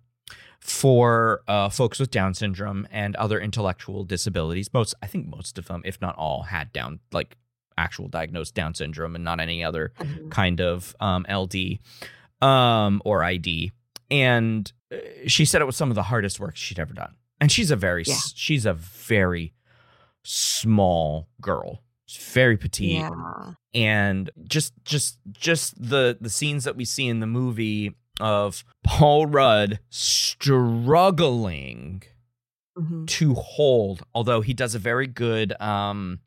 for 0.61 1.43
uh, 1.49 1.69
folks 1.69 1.99
with 1.99 2.11
Down 2.11 2.35
syndrome 2.35 2.87
and 2.91 3.17
other 3.17 3.41
intellectual 3.41 4.05
disabilities. 4.05 4.73
Most, 4.73 4.95
I 5.03 5.07
think, 5.07 5.27
most 5.29 5.59
of 5.59 5.67
them, 5.67 5.83
if 5.85 6.01
not 6.01 6.15
all, 6.17 6.43
had 6.45 6.73
Down 6.73 7.01
like 7.13 7.37
actual 7.79 8.09
diagnosed 8.09 8.55
Down 8.55 8.75
syndrome 8.75 9.15
and 9.15 9.25
not 9.25 9.41
any 9.41 9.65
other 9.65 9.93
Mhm. 9.99 10.31
kind 10.31 10.61
of 10.61 10.95
um, 11.01 11.25
LD 11.29 11.79
um, 12.43 13.01
or 13.05 13.23
ID. 13.25 13.73
And 14.11 14.71
uh, 14.93 14.97
she 15.27 15.45
said 15.45 15.63
it 15.63 15.67
was 15.67 15.77
some 15.77 15.91
of 15.91 15.95
the 15.95 16.03
hardest 16.05 16.39
work 16.41 16.57
she'd 16.57 16.79
ever 16.79 16.93
done. 16.93 17.15
And 17.41 17.51
she's 17.51 17.71
a 17.71 17.77
very, 17.77 18.05
Yeah. 18.07 18.17
she's 18.35 18.67
a 18.67 18.75
very 18.75 19.55
small 20.23 21.29
girl. 21.41 21.83
She's 22.11 22.33
very 22.33 22.57
petite 22.57 22.93
Yeah. 22.93 23.53
and 23.73 24.31
just 24.45 24.73
just 24.85 25.19
just 25.31 25.81
the 25.81 26.19
the 26.21 26.31
scenes 26.31 26.65
that 26.65 26.77
we 26.77 26.85
see 26.85 27.07
in 27.07 27.21
the 27.21 27.27
movie 27.27 27.95
of 28.21 28.65
Paul 28.85 29.27
Rudd 29.27 29.79
struggling 29.91 32.03
Mhm. 32.79 33.07
to 33.09 33.35
hold 33.35 34.03
although 34.15 34.41
he 34.41 34.55
does 34.55 34.75
a 34.75 34.79
very 34.79 35.07
good 35.07 35.59
um 35.61 36.21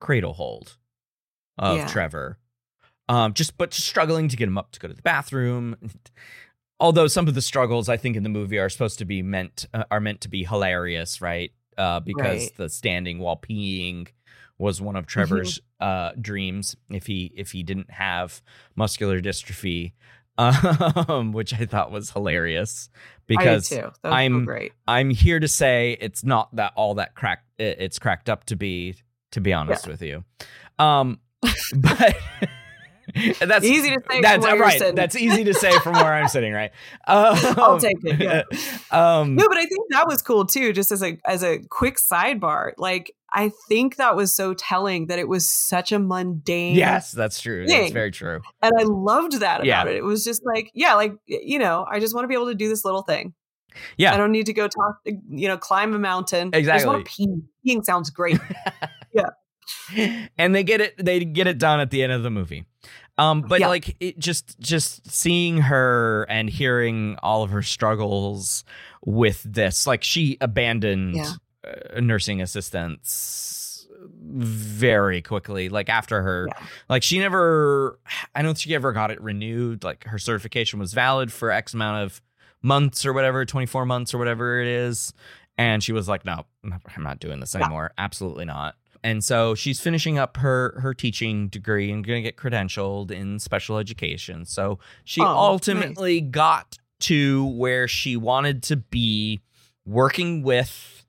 cradle 0.00 0.34
hold 0.34 0.76
of 1.58 1.78
Yeah. 1.78 1.86
Trevor 1.88 2.38
um, 3.08 3.34
just 3.34 3.58
but 3.58 3.72
just 3.72 3.86
struggling 3.88 4.28
to 4.28 4.36
get 4.36 4.48
him 4.48 4.56
up 4.56 4.70
to 4.72 4.80
go 4.80 4.88
to 4.88 4.94
the 4.94 5.02
bathroom. 5.02 5.76
Although 6.80 7.08
some 7.08 7.28
of 7.28 7.34
the 7.34 7.42
struggles 7.42 7.88
I 7.88 7.96
think 7.96 8.16
in 8.16 8.22
the 8.22 8.28
movie 8.28 8.58
are 8.58 8.68
supposed 8.68 8.98
to 9.00 9.04
be 9.04 9.22
meant 9.22 9.66
uh, 9.74 9.84
are 9.90 10.00
meant 10.00 10.20
to 10.22 10.28
be 10.28 10.44
hilarious, 10.44 11.20
right? 11.20 11.52
Uh, 11.76 12.00
because 12.00 12.42
Right. 12.44 12.56
the 12.56 12.68
standing 12.68 13.18
while 13.18 13.36
peeing 13.36 14.08
was 14.62 14.80
one 14.80 14.94
of 14.96 15.06
Trevor's 15.06 15.60
uh, 15.80 16.12
dreams 16.20 16.76
if 16.88 17.06
he 17.06 17.32
if 17.36 17.50
he 17.50 17.62
didn't 17.64 17.90
have 17.90 18.40
muscular 18.76 19.20
dystrophy, 19.20 19.92
um, 20.38 21.32
which 21.32 21.52
I 21.52 21.66
thought 21.66 21.90
was 21.90 22.10
hilarious 22.10 22.88
because 23.26 23.70
I 23.72 23.74
did 23.76 23.82
too. 23.82 23.86
That 23.86 23.86
was 23.86 23.98
so 24.02 24.08
I'm 24.10 24.44
great. 24.44 24.72
I'm 24.86 25.10
here 25.10 25.40
to 25.40 25.48
say 25.48 25.96
it's 26.00 26.24
not 26.24 26.54
that 26.56 26.72
all 26.76 26.94
that 26.94 27.14
crack 27.14 27.44
it- 27.58 27.78
it's 27.80 27.98
cracked 27.98 28.30
up 28.30 28.44
to 28.44 28.56
be 28.56 28.94
to 29.32 29.40
be 29.40 29.52
honest 29.52 29.86
with 29.88 30.00
you. 30.00 30.24
Um 30.78 31.18
but 31.76 32.16
that's 33.40 33.64
Easy 33.64 33.90
to 33.90 34.00
say 34.00 34.14
from 34.14 34.22
That's 34.22 34.46
right. 34.46 34.94
That's 34.94 35.16
easy 35.16 35.44
to 35.44 35.54
say 35.54 35.76
from 35.80 35.94
where 35.94 36.14
I'm 36.14 36.28
sitting, 36.28 36.52
right? 36.52 36.70
Um, 37.06 37.36
I'll 37.58 37.78
take 37.80 37.96
it, 38.04 38.20
yeah. 38.20 38.42
um 38.92 39.34
No, 39.34 39.48
but 39.48 39.58
I 39.58 39.66
think 39.66 39.80
that 39.90 40.06
was 40.06 40.22
cool 40.22 40.46
too. 40.46 40.72
Just 40.72 40.92
as 40.92 41.02
a 41.02 41.18
as 41.26 41.42
a 41.42 41.58
quick 41.68 41.96
sidebar, 41.96 42.72
like 42.78 43.12
I 43.34 43.50
think 43.68 43.96
that 43.96 44.14
was 44.16 44.34
so 44.34 44.54
telling 44.54 45.06
that 45.06 45.18
it 45.18 45.28
was 45.28 45.48
such 45.48 45.92
a 45.92 45.98
mundane. 45.98 46.74
yes, 46.76 47.12
that's 47.12 47.40
true. 47.40 47.66
That's 47.66 47.92
very 47.92 48.10
true. 48.10 48.40
and 48.62 48.72
I 48.78 48.82
loved 48.84 49.40
that 49.40 49.56
about 49.60 49.66
Yeah. 49.66 49.84
it. 49.84 49.96
It 49.96 50.04
was 50.04 50.24
just 50.24 50.42
like, 50.44 50.70
yeah, 50.74 50.94
like 50.94 51.14
you 51.26 51.58
know, 51.58 51.86
I 51.90 52.00
just 52.00 52.14
want 52.14 52.24
to 52.24 52.28
be 52.28 52.34
able 52.34 52.46
to 52.48 52.54
do 52.54 52.68
this 52.68 52.84
little 52.84 53.02
thing. 53.02 53.34
Yeah. 53.96 54.12
I 54.12 54.18
don't 54.18 54.32
need 54.32 54.46
to 54.46 54.52
go 54.52 54.68
talk, 54.68 54.96
you 55.30 55.48
know, 55.48 55.56
climb 55.56 55.94
a 55.94 55.98
mountain. 55.98 56.50
I 56.52 56.60
just 56.60 56.86
want 56.86 57.06
to 57.06 57.10
pee. 57.10 57.26
Peeing 57.66 57.84
sounds 57.84 58.10
great. 58.10 58.38
Yeah. 59.14 60.26
And 60.38 60.54
they 60.54 60.64
get 60.64 60.80
it 60.80 60.94
they 61.02 61.24
get 61.24 61.46
it 61.46 61.58
done 61.58 61.80
at 61.80 61.90
the 61.90 62.02
end 62.02 62.12
of 62.12 62.22
the 62.22 62.30
movie 62.30 62.64
um 63.18 63.42
but 63.42 63.60
Yeah. 63.60 63.68
like 63.68 63.96
it 64.00 64.18
just 64.18 64.58
just 64.58 65.10
seeing 65.10 65.58
her 65.58 66.26
and 66.28 66.48
hearing 66.48 67.16
all 67.22 67.42
of 67.42 67.50
her 67.50 67.62
struggles 67.62 68.64
with 69.04 69.42
this 69.42 69.86
like 69.86 70.02
she 70.02 70.36
abandoned 70.40 71.16
Yeah. 71.16 71.32
Nursing 72.00 72.40
assistants 72.42 73.86
very 74.20 75.22
quickly 75.22 75.68
like 75.68 75.88
after 75.88 76.22
her. 76.22 76.48
Yeah. 76.48 76.66
like 76.88 77.02
she 77.02 77.18
never 77.18 77.98
i 78.34 78.42
don't 78.42 78.54
think 78.54 78.62
she 78.62 78.74
ever 78.74 78.92
got 78.92 79.10
it 79.10 79.20
renewed. 79.20 79.84
Like 79.84 80.04
her 80.04 80.18
certification 80.18 80.78
was 80.80 80.92
valid 80.92 81.32
for 81.32 81.50
x 81.50 81.74
amount 81.74 82.04
of 82.04 82.20
months 82.62 83.04
or 83.06 83.12
whatever 83.12 83.44
24 83.44 83.86
months 83.86 84.12
or 84.14 84.18
whatever 84.18 84.60
it 84.60 84.66
is. 84.68 85.12
And 85.58 85.82
she 85.84 85.92
was 85.92 86.08
like 86.08 86.24
no 86.24 86.46
i'm 86.64 87.02
not 87.02 87.20
doing 87.20 87.40
this 87.40 87.54
anymore. 87.54 87.92
Absolutely 87.98 88.44
not. 88.44 88.74
And 89.04 89.22
so 89.22 89.54
she's 89.56 89.80
finishing 89.80 90.18
up 90.18 90.36
her 90.38 90.78
her 90.80 90.94
teaching 90.94 91.48
degree 91.48 91.90
and 91.92 92.04
going 92.06 92.22
to 92.22 92.28
get 92.28 92.36
credentialed 92.36 93.10
in 93.10 93.38
special 93.38 93.78
education. 93.78 94.44
So 94.46 94.78
she 95.04 95.20
Oh, 95.20 95.26
ultimately 95.26 96.20
got 96.20 96.78
to 97.00 97.46
where 97.46 97.86
she 97.88 98.16
wanted 98.16 98.62
to 98.64 98.76
be 98.76 99.42
working 99.84 100.42
with 100.42 101.01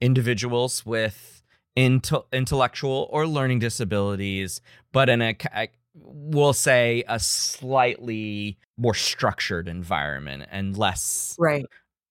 individuals 0.00 0.84
with 0.84 1.42
inte- 1.76 2.24
intellectual 2.32 3.08
or 3.10 3.26
learning 3.26 3.58
disabilities 3.58 4.60
but 4.92 5.08
in 5.08 5.22
a 5.22 5.36
I- 5.54 5.68
we'll 5.94 6.52
say 6.52 7.04
a 7.08 7.18
slightly 7.18 8.58
more 8.76 8.94
structured 8.94 9.68
environment 9.68 10.44
and 10.50 10.76
less 10.76 11.34
right. 11.38 11.64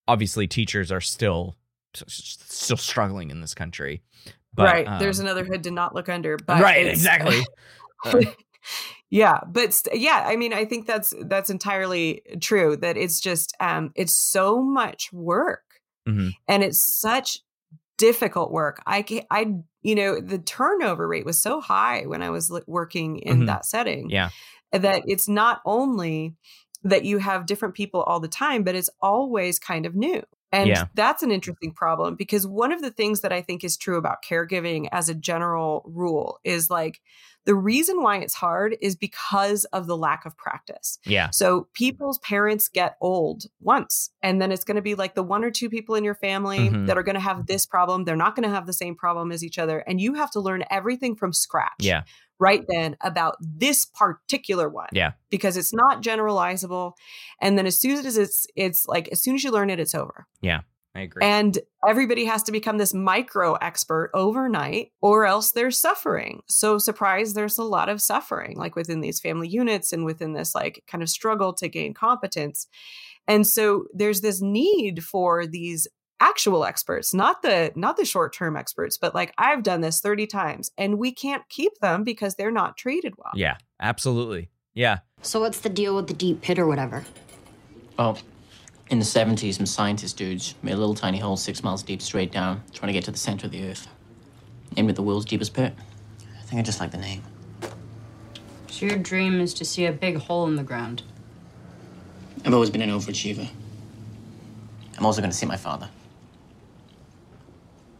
obviously 0.07 0.47
teachers 0.47 0.91
are 0.91 1.01
still 1.01 1.55
still 2.07 2.77
struggling 2.77 3.29
in 3.31 3.41
this 3.41 3.53
country 3.53 4.01
but, 4.53 4.63
right. 4.71 4.99
There's 4.99 5.19
um, 5.19 5.25
another 5.25 5.43
hood 5.43 5.63
to 5.63 5.71
not 5.71 5.93
look 5.93 6.07
under. 6.07 6.37
But 6.37 6.61
right 6.61 6.87
exactly 6.87 7.41
Uh, 8.05 8.21
yeah 9.09 9.39
but 9.47 9.73
st- 9.73 9.99
yeah 10.01 10.23
i 10.25 10.35
mean 10.35 10.51
i 10.53 10.65
think 10.65 10.87
that's 10.87 11.13
that's 11.27 11.49
entirely 11.49 12.21
true 12.41 12.75
that 12.77 12.97
it's 12.97 13.19
just 13.19 13.55
um 13.59 13.91
it's 13.95 14.13
so 14.17 14.61
much 14.63 15.11
work 15.13 15.61
Mhm. 16.07 16.31
and 16.47 16.63
it's 16.63 16.99
such 16.99 17.39
difficult 17.97 18.51
work 18.51 18.81
i 18.85 19.03
i 19.31 19.53
you 19.81 19.95
know 19.95 20.19
the 20.19 20.39
turnover 20.39 21.07
rate 21.07 21.25
was 21.25 21.41
so 21.41 21.61
high 21.61 22.03
when 22.05 22.21
i 22.21 22.29
was 22.29 22.51
working 22.67 23.17
in 23.19 23.41
Mhm. 23.41 23.45
that 23.47 23.65
setting 23.65 24.09
Yeah. 24.09 24.29
that 24.71 25.03
it's 25.05 25.27
not 25.29 25.61
only 25.65 26.35
that 26.83 27.05
you 27.05 27.17
have 27.19 27.45
different 27.45 27.73
people 27.73 28.01
all 28.03 28.19
the 28.19 28.27
time 28.27 28.63
but 28.63 28.75
it's 28.75 28.89
always 29.01 29.59
kind 29.59 29.85
of 29.85 29.95
new 29.95 30.21
and 30.51 30.69
Yeah. 30.69 30.85
that's 30.93 31.23
an 31.23 31.31
interesting 31.31 31.71
problem 31.73 32.15
because 32.15 32.45
one 32.47 32.71
of 32.71 32.81
the 32.81 32.91
things 32.91 33.21
that 33.21 33.33
I 33.33 33.41
think 33.41 33.63
is 33.63 33.75
true 33.77 33.97
about 33.97 34.23
caregiving 34.23 34.87
as 34.91 35.09
a 35.09 35.15
general 35.15 35.83
rule 35.85 36.39
is 36.43 36.69
like 36.69 37.01
the 37.45 37.55
reason 37.55 38.01
why 38.01 38.17
it's 38.17 38.33
hard 38.33 38.75
is 38.81 38.95
because 38.95 39.63
of 39.65 39.87
the 39.87 39.95
lack 39.97 40.25
of 40.25 40.35
practice. 40.37 40.99
yeah 41.05 41.29
So 41.31 41.67
people's 41.73 42.19
parents 42.19 42.67
get 42.67 42.97
old 43.01 43.43
once, 43.59 44.09
and 44.21 44.41
then 44.41 44.51
it's 44.51 44.63
going 44.63 44.75
to 44.75 44.81
be 44.81 44.95
like 44.95 45.15
the 45.15 45.23
one 45.23 45.43
or 45.43 45.51
two 45.51 45.69
people 45.69 45.95
in 45.95 46.03
your 46.03 46.15
family 46.15 46.69
Mhm. 46.69 46.87
that 46.87 46.97
are 46.97 47.03
going 47.03 47.15
to 47.15 47.19
have 47.21 47.45
this 47.47 47.65
problem. 47.65 48.03
They're 48.03 48.15
not 48.15 48.35
going 48.35 48.47
to 48.49 48.53
have 48.55 48.65
the 48.65 48.73
same 48.73 48.95
problem 48.95 49.31
as 49.31 49.43
each 49.43 49.57
other. 49.57 49.79
And 49.87 50.01
you 50.01 50.13
have 50.15 50.31
to 50.31 50.39
learn 50.39 50.63
everything 50.69 51.15
from 51.15 51.33
scratch 51.33 51.73
yeah 51.79 52.03
right 52.37 52.65
then 52.67 52.97
about 52.99 53.37
this 53.39 53.85
particular 53.85 54.67
one 54.67 54.89
Yeah. 54.91 55.13
because 55.29 55.55
it's 55.55 55.73
not 55.73 56.01
generalizable 56.03 56.93
and 57.39 57.57
then 57.57 57.65
as 57.65 57.79
soon 57.79 58.05
as 58.05 58.17
it's 58.17 58.45
it's 58.57 58.85
like 58.87 59.07
as 59.09 59.21
soon 59.23 59.35
as 59.35 59.43
you 59.45 59.51
learn 59.51 59.69
it 59.69 59.79
it's 59.79 59.95
over 59.95 60.27
i 60.95 61.01
agree. 61.01 61.23
And 61.23 61.57
everybody 61.87 62.25
has 62.25 62.43
to 62.43 62.51
become 62.51 62.77
this 62.77 62.93
micro 62.93 63.53
expert 63.55 64.11
overnight 64.13 64.91
or 65.01 65.25
else 65.25 65.51
they're 65.51 65.71
suffering. 65.71 66.41
So 66.47 66.77
surprise 66.77 67.33
there's 67.33 67.57
a 67.57 67.63
lot 67.63 67.89
of 67.89 68.01
suffering 68.01 68.57
like 68.57 68.75
within 68.75 69.01
these 69.01 69.19
family 69.19 69.47
units 69.47 69.93
and 69.93 70.05
within 70.05 70.33
this 70.33 70.55
like 70.55 70.83
kind 70.87 71.03
of 71.03 71.09
struggle 71.09 71.53
to 71.53 71.67
gain 71.67 71.93
competence. 71.93 72.67
And 73.27 73.45
so 73.45 73.85
there's 73.93 74.21
this 74.21 74.41
need 74.41 75.03
for 75.03 75.45
these 75.45 75.87
actual 76.21 76.63
experts 76.63 77.13
not 77.13 77.41
the 77.41 77.73
not 77.75 77.97
the 77.97 78.05
short 78.05 78.33
term 78.33 78.55
experts 78.55 78.97
but 78.97 79.13
like 79.13 79.33
i've 79.37 79.63
done 79.63 79.81
this 79.81 79.99
30 79.99 80.25
times 80.27 80.71
and 80.77 80.97
we 80.97 81.11
can't 81.11 81.43
keep 81.49 81.73
them 81.81 82.05
because 82.05 82.35
they're 82.35 82.51
not 82.51 82.77
treated 82.77 83.13
well. 83.17 83.33
Yeah 83.35 83.57
absolutely. 83.79 84.49
Yeah. 84.73 84.99
So 85.21 85.39
what's 85.39 85.61
the 85.61 85.69
deal 85.69 85.95
with 85.95 86.07
the 86.07 86.13
deep 86.13 86.41
pit 86.41 86.59
or 86.59 86.67
whatever? 86.67 87.03
Well, 87.97 88.17
in 88.89 88.99
the 88.99 89.05
70s, 89.05 89.55
some 89.55 89.65
scientist 89.65 90.17
dudes 90.17 90.53
made 90.61 90.73
a 90.73 90.77
little 90.77 90.93
tiny 90.93 91.17
hole 91.17 91.37
six 91.37 91.63
miles 91.63 91.81
deep 91.81 92.01
straight 92.01 92.31
down, 92.31 92.61
trying 92.71 92.87
to 92.87 92.93
get 92.93 93.03
to 93.05 93.11
the 93.11 93.17
center 93.17 93.47
of 93.47 93.51
the 93.51 93.67
Earth. 93.67 93.87
Named 94.75 94.89
it 94.89 94.95
the 94.95 95.01
world's 95.01 95.25
deepest 95.25 95.53
pit. 95.53 95.73
I 96.21 96.41
think 96.43 96.59
I 96.59 96.63
just 96.63 96.79
like 96.79 96.91
the 96.91 96.97
name. 96.97 97.23
So 98.69 98.85
your 98.85 98.97
dream 98.97 99.39
is 99.39 99.53
to 99.55 99.65
see 99.65 99.85
a 99.85 99.91
big 99.91 100.17
hole 100.17 100.45
in 100.47 100.55
the 100.55 100.63
ground. 100.63 101.01
I've 102.45 102.53
always 102.53 102.69
been 102.69 102.81
an 102.81 102.91
overachiever. 102.91 103.49
I'm 104.97 105.05
also 105.05 105.21
going 105.21 105.31
to 105.31 105.37
see 105.37 105.45
my 105.45 105.57
father. 105.57 105.89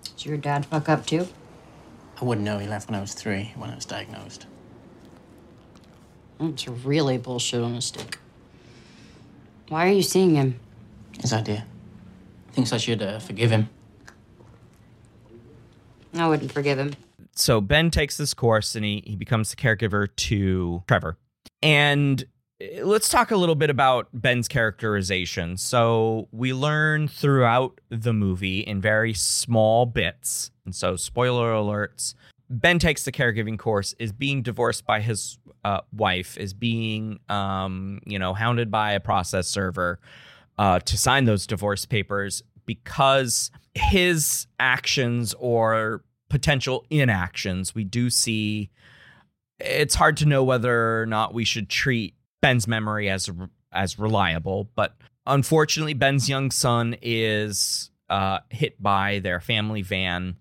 Did 0.04 0.26
your 0.26 0.38
dad 0.38 0.66
fuck 0.66 0.88
up 0.88 1.06
too? 1.06 1.28
I 2.22 2.26
wouldn't 2.26 2.46
know. 2.46 2.60
He 2.60 2.68
left 2.68 2.90
when 2.90 2.96
I 2.96 3.02
was 3.02 3.14
three, 3.14 3.54
when 3.56 3.70
I 3.70 3.76
was 3.76 3.86
diagnosed. 3.86 4.46
That's 6.40 6.68
really 6.68 7.18
bullshit 7.18 7.62
on 7.62 7.74
a 7.74 7.82
stick. 7.82 8.20
Why 9.70 9.88
are 9.88 9.92
you 9.92 10.04
seeing 10.04 10.36
him? 10.36 10.60
His 11.22 11.34
idea. 11.34 11.66
Thinks 12.52 12.72
I 12.72 12.78
should 12.78 13.02
uh, 13.02 13.20
forgive 13.20 13.52
him. 13.52 13.70
I 16.14 16.28
wouldn't 16.28 16.52
forgive 16.52 16.80
him. 16.80 16.94
so 17.36 17.60
Ben 17.60 17.92
takes 17.92 18.16
this 18.16 18.34
course 18.34 18.76
and 18.76 18.86
he, 18.86 19.04
he 19.06 19.16
becomes 19.16 19.50
the 19.50 19.58
caregiver 19.58 20.08
to 20.16 20.84
Trevor. 20.88 21.18
And 21.62 22.24
uh, 22.62 22.86
let's 22.86 23.10
talk 23.10 23.32
a 23.32 23.36
little 23.36 23.56
bit 23.56 23.70
about 23.70 24.08
Ben's 24.14 24.48
characterization. 24.48 25.58
So 25.58 26.30
we 26.32 26.54
learn 26.54 27.10
throughout 27.10 27.82
the 27.90 28.14
movie 28.14 28.60
in 28.60 28.80
very 28.80 29.14
small 29.14 29.86
bits. 29.86 30.52
And 30.64 30.74
so, 30.74 30.96
spoiler 30.96 31.52
alerts 31.52 32.16
Ben 32.50 32.80
takes 32.80 33.04
the 33.04 33.12
caregiving 33.12 33.58
course, 33.58 33.94
is 34.00 34.12
being 34.12 34.42
divorced 34.42 34.86
by 34.86 35.02
his 35.02 35.40
uh, 35.64 35.82
wife, 35.92 36.38
is 36.38 36.54
being, 36.54 37.20
um, 37.28 38.00
you 38.06 38.20
know, 38.20 38.34
hounded 38.34 38.70
by 38.70 38.92
a 38.94 39.00
process 39.00 39.48
server 39.48 40.00
uh, 40.58 40.80
to 40.80 40.98
sign 40.98 41.26
those 41.26 41.48
divorce 41.48 41.86
papers 41.86 42.44
because 42.66 43.52
his 43.74 44.48
actions 44.60 45.36
or 45.40 46.04
potential 46.30 46.86
inactions, 46.90 47.76
we 47.76 47.84
do 47.84 48.10
see 48.10 48.70
it's 49.60 49.96
hard 49.96 50.18
to 50.18 50.26
know 50.26 50.44
whether 50.44 51.02
or 51.02 51.06
not 51.06 51.34
we 51.34 51.46
should 51.46 51.70
treat 51.70 52.16
Ben's 52.42 52.68
memory 52.68 53.10
as 53.10 53.30
as 53.72 54.00
reliable, 54.00 54.70
but 54.76 54.96
unfortunately 55.26 55.94
Ben's 55.94 56.30
young 56.30 56.52
son 56.52 56.96
is 57.02 57.92
uh, 58.10 58.40
hit 58.50 58.82
by 58.82 59.20
their 59.20 59.42
family 59.42 59.82
van 59.82 60.36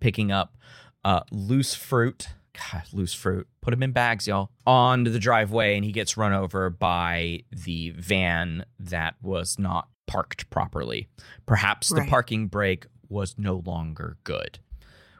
picking 0.00 0.30
up 0.30 0.56
uh, 1.04 1.20
loose 1.30 1.74
fruit. 1.74 2.28
God, 2.72 2.82
loose 2.92 3.14
fruit. 3.14 3.46
Put 3.60 3.74
him 3.74 3.82
in 3.82 3.92
bags, 3.92 4.26
y'all. 4.26 4.50
Onto 4.66 5.10
the 5.10 5.18
driveway, 5.18 5.76
and 5.76 5.84
he 5.84 5.92
gets 5.92 6.16
run 6.16 6.32
over 6.32 6.70
by 6.70 7.42
the 7.50 7.90
van 7.90 8.64
that 8.78 9.14
was 9.22 9.58
not 9.58 9.88
parked 10.06 10.48
properly. 10.50 11.08
Perhaps 11.46 11.88
the 11.90 12.04
parking 12.08 12.46
brake 12.46 12.86
was 13.08 13.34
no 13.38 13.62
longer 13.66 14.16
good. 14.24 14.58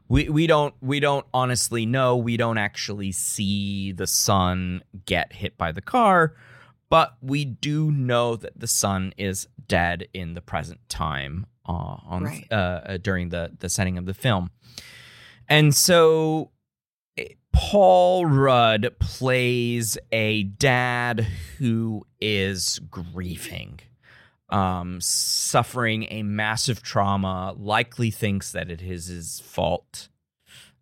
we 0.09 0.29
we 0.29 0.47
don't 0.47 0.75
we 0.81 1.01
don't 1.01 1.27
honestly 1.35 1.85
know. 1.87 2.17
We 2.17 2.37
don't 2.37 2.59
actually 2.59 3.13
see 3.13 3.93
the 3.93 4.07
son 4.07 4.83
get 5.05 5.33
hit 5.33 5.59
by 5.59 5.73
the 5.73 5.81
car, 5.83 6.35
but 6.89 7.17
we 7.21 7.45
do 7.45 7.91
know 7.91 8.37
that 8.37 8.59
the 8.59 8.69
son 8.69 9.13
is 9.19 9.49
dead 9.67 10.07
in 10.15 10.35
the 10.35 10.41
present 10.41 10.81
time 10.89 11.47
uh, 11.69 11.97
on 12.07 12.23
Right. 12.25 12.53
uh, 12.53 12.99
during 12.99 13.31
the 13.31 13.53
the 13.59 13.69
setting 13.69 13.99
of 13.99 14.07
the 14.07 14.15
film, 14.15 14.51
and 15.49 15.75
so 15.75 16.53
Paul 17.57 18.27
Rudd 18.27 18.95
plays 19.01 19.97
a 20.13 20.43
dad 20.43 21.21
who 21.59 22.07
is 22.21 22.79
grieving, 22.91 23.81
um, 24.51 25.01
suffering 25.01 26.07
a 26.11 26.23
massive 26.23 26.83
trauma, 26.83 27.55
likely 27.59 28.11
thinks 28.11 28.53
that 28.53 28.71
it 28.71 28.83
is 28.83 29.07
his 29.07 29.41
fault. 29.41 30.09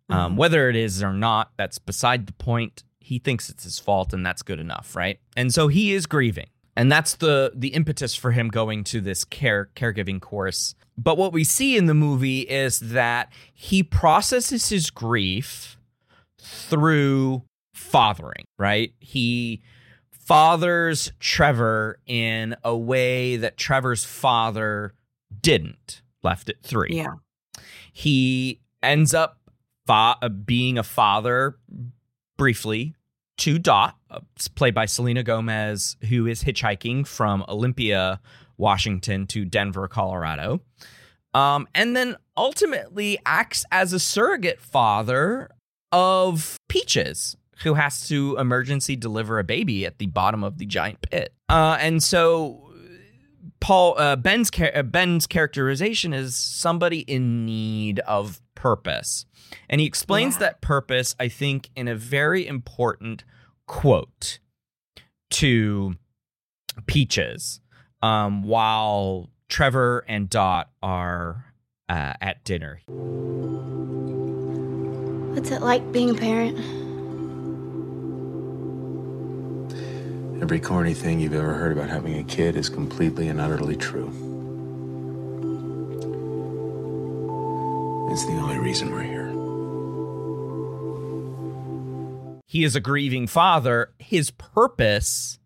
Um, 0.09 0.33
Mhm. 0.33 0.37
Whether 0.37 0.69
it 0.69 0.75
is 0.75 1.01
or 1.01 1.13
not, 1.13 1.51
that's 1.57 1.79
beside 1.79 2.27
the 2.27 2.33
point. 2.33 2.83
He 2.99 3.19
thinks 3.19 3.49
it's 3.49 3.63
his 3.63 3.79
fault, 3.79 4.13
and 4.13 4.25
that's 4.25 4.41
good 4.41 4.59
enough, 4.59 4.95
right? 4.95 5.19
And 5.37 5.53
so 5.53 5.69
he 5.69 5.93
is 5.93 6.05
grieving. 6.05 6.47
And 6.75 6.91
that's 6.91 7.15
the 7.15 7.53
the 7.55 7.69
impetus 7.69 8.15
for 8.15 8.31
him 8.31 8.49
going 8.49 8.83
to 8.85 8.99
this 8.99 9.23
care 9.23 9.69
caregiving 9.77 10.19
course. 10.19 10.75
But 10.97 11.17
what 11.17 11.31
we 11.31 11.45
see 11.45 11.77
in 11.77 11.85
the 11.85 11.93
movie 11.93 12.41
is 12.41 12.79
that 12.81 13.31
he 13.53 13.81
processes 13.81 14.67
his 14.69 14.89
grief 14.89 15.77
through 16.45 17.43
fathering, 17.73 18.45
right? 18.57 18.93
He 18.99 19.61
fathers 20.11 21.11
Trevor 21.19 21.99
in 22.05 22.55
a 22.63 22.75
way 22.75 23.37
that 23.37 23.57
Trevor's 23.57 24.05
father 24.05 24.93
didn't, 25.41 26.01
left 26.23 26.49
at 26.49 26.61
three. 26.63 26.91
Yeah. 26.91 27.13
He 27.93 28.61
ends 28.81 29.13
up 29.13 29.39
fa- 29.85 30.17
uh, 30.21 30.29
being 30.29 30.77
a 30.77 30.83
father 30.83 31.57
briefly 32.37 32.95
to 33.37 33.59
Dot, 33.59 33.95
uh, 34.09 34.19
played 34.55 34.73
by 34.73 34.85
Selena 34.85 35.23
Gomez, 35.23 35.97
who 36.09 36.25
is 36.25 36.43
hitchhiking 36.43 37.05
from 37.05 37.45
Olympia, 37.47 38.19
Washington 38.57 39.27
to 39.27 39.45
Denver, 39.45 39.87
Colorado. 39.87 40.61
Um, 41.33 41.67
and 41.75 41.95
then 41.95 42.15
ultimately 42.37 43.19
acts 43.25 43.65
as 43.71 43.91
a 43.91 43.99
surrogate 43.99 44.61
father 44.61 45.49
of 45.95 46.59
Peaches, 46.67 47.37
who 47.63 47.75
has 47.75 48.07
to 48.09 48.35
emergency 48.37 48.95
deliver 48.97 49.39
a 49.39 49.43
baby 49.43 49.85
at 49.85 49.97
the 49.97 50.07
bottom 50.07 50.43
of 50.43 50.57
the 50.57 50.65
giant 50.65 50.99
pit. 51.01 51.33
Uh, 51.47 51.77
and 51.79 52.03
so 52.03 52.69
Paul 53.61 53.97
uh, 53.97 54.15
Ben's 54.17 54.51
char- 54.51 54.75
uh, 54.75 54.83
Ben's 54.83 55.25
characterization 55.25 56.13
is 56.13 56.35
somebody 56.35 56.99
in 56.99 57.45
need 57.45 57.99
of 58.01 58.41
purpose, 58.55 59.25
and 59.69 59.79
he 59.79 59.87
explains 59.87 60.35
Yeah. 60.35 60.39
that 60.41 60.61
purpose, 60.61 61.15
I 61.19 61.29
think, 61.29 61.69
in 61.75 61.87
a 61.87 61.95
very 61.95 62.45
important 62.45 63.23
quote 63.67 64.39
to 65.31 65.95
Peaches, 66.87 67.61
um, 68.01 68.43
while 68.43 69.29
Trevor 69.47 70.03
and 70.07 70.29
Dot 70.29 70.69
are 70.83 71.45
uh, 71.87 72.13
at 72.19 72.43
dinner. 72.43 72.81
What's 75.45 75.57
it 75.57 75.61
like 75.61 75.91
being 75.91 76.09
a 76.09 76.15
parent? 76.15 76.57
Every 80.41 80.59
corny 80.59 80.95
thing 80.95 81.19
you've 81.19 81.35
ever 81.35 81.53
heard 81.53 81.71
about 81.71 81.87
having 81.87 82.17
a 82.17 82.23
kid 82.23 82.55
is 82.55 82.67
completely 82.67 83.27
and 83.27 83.39
utterly 83.39 83.75
true. 83.75 84.07
It's 88.11 88.25
the 88.25 88.31
only 88.31 88.57
reason 88.57 88.89
we're 88.91 89.03
here. 89.03 89.29
He 92.47 92.63
is 92.63 92.75
a 92.75 92.79
grieving 92.79 93.27
father. 93.27 93.93
His 93.99 94.31
purpose, 94.31 95.37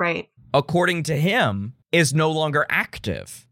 Right. 0.00 0.30
according 0.54 1.02
to 1.02 1.14
him, 1.14 1.74
is 1.92 2.14
no 2.14 2.30
longer 2.30 2.64
active. 2.70 3.46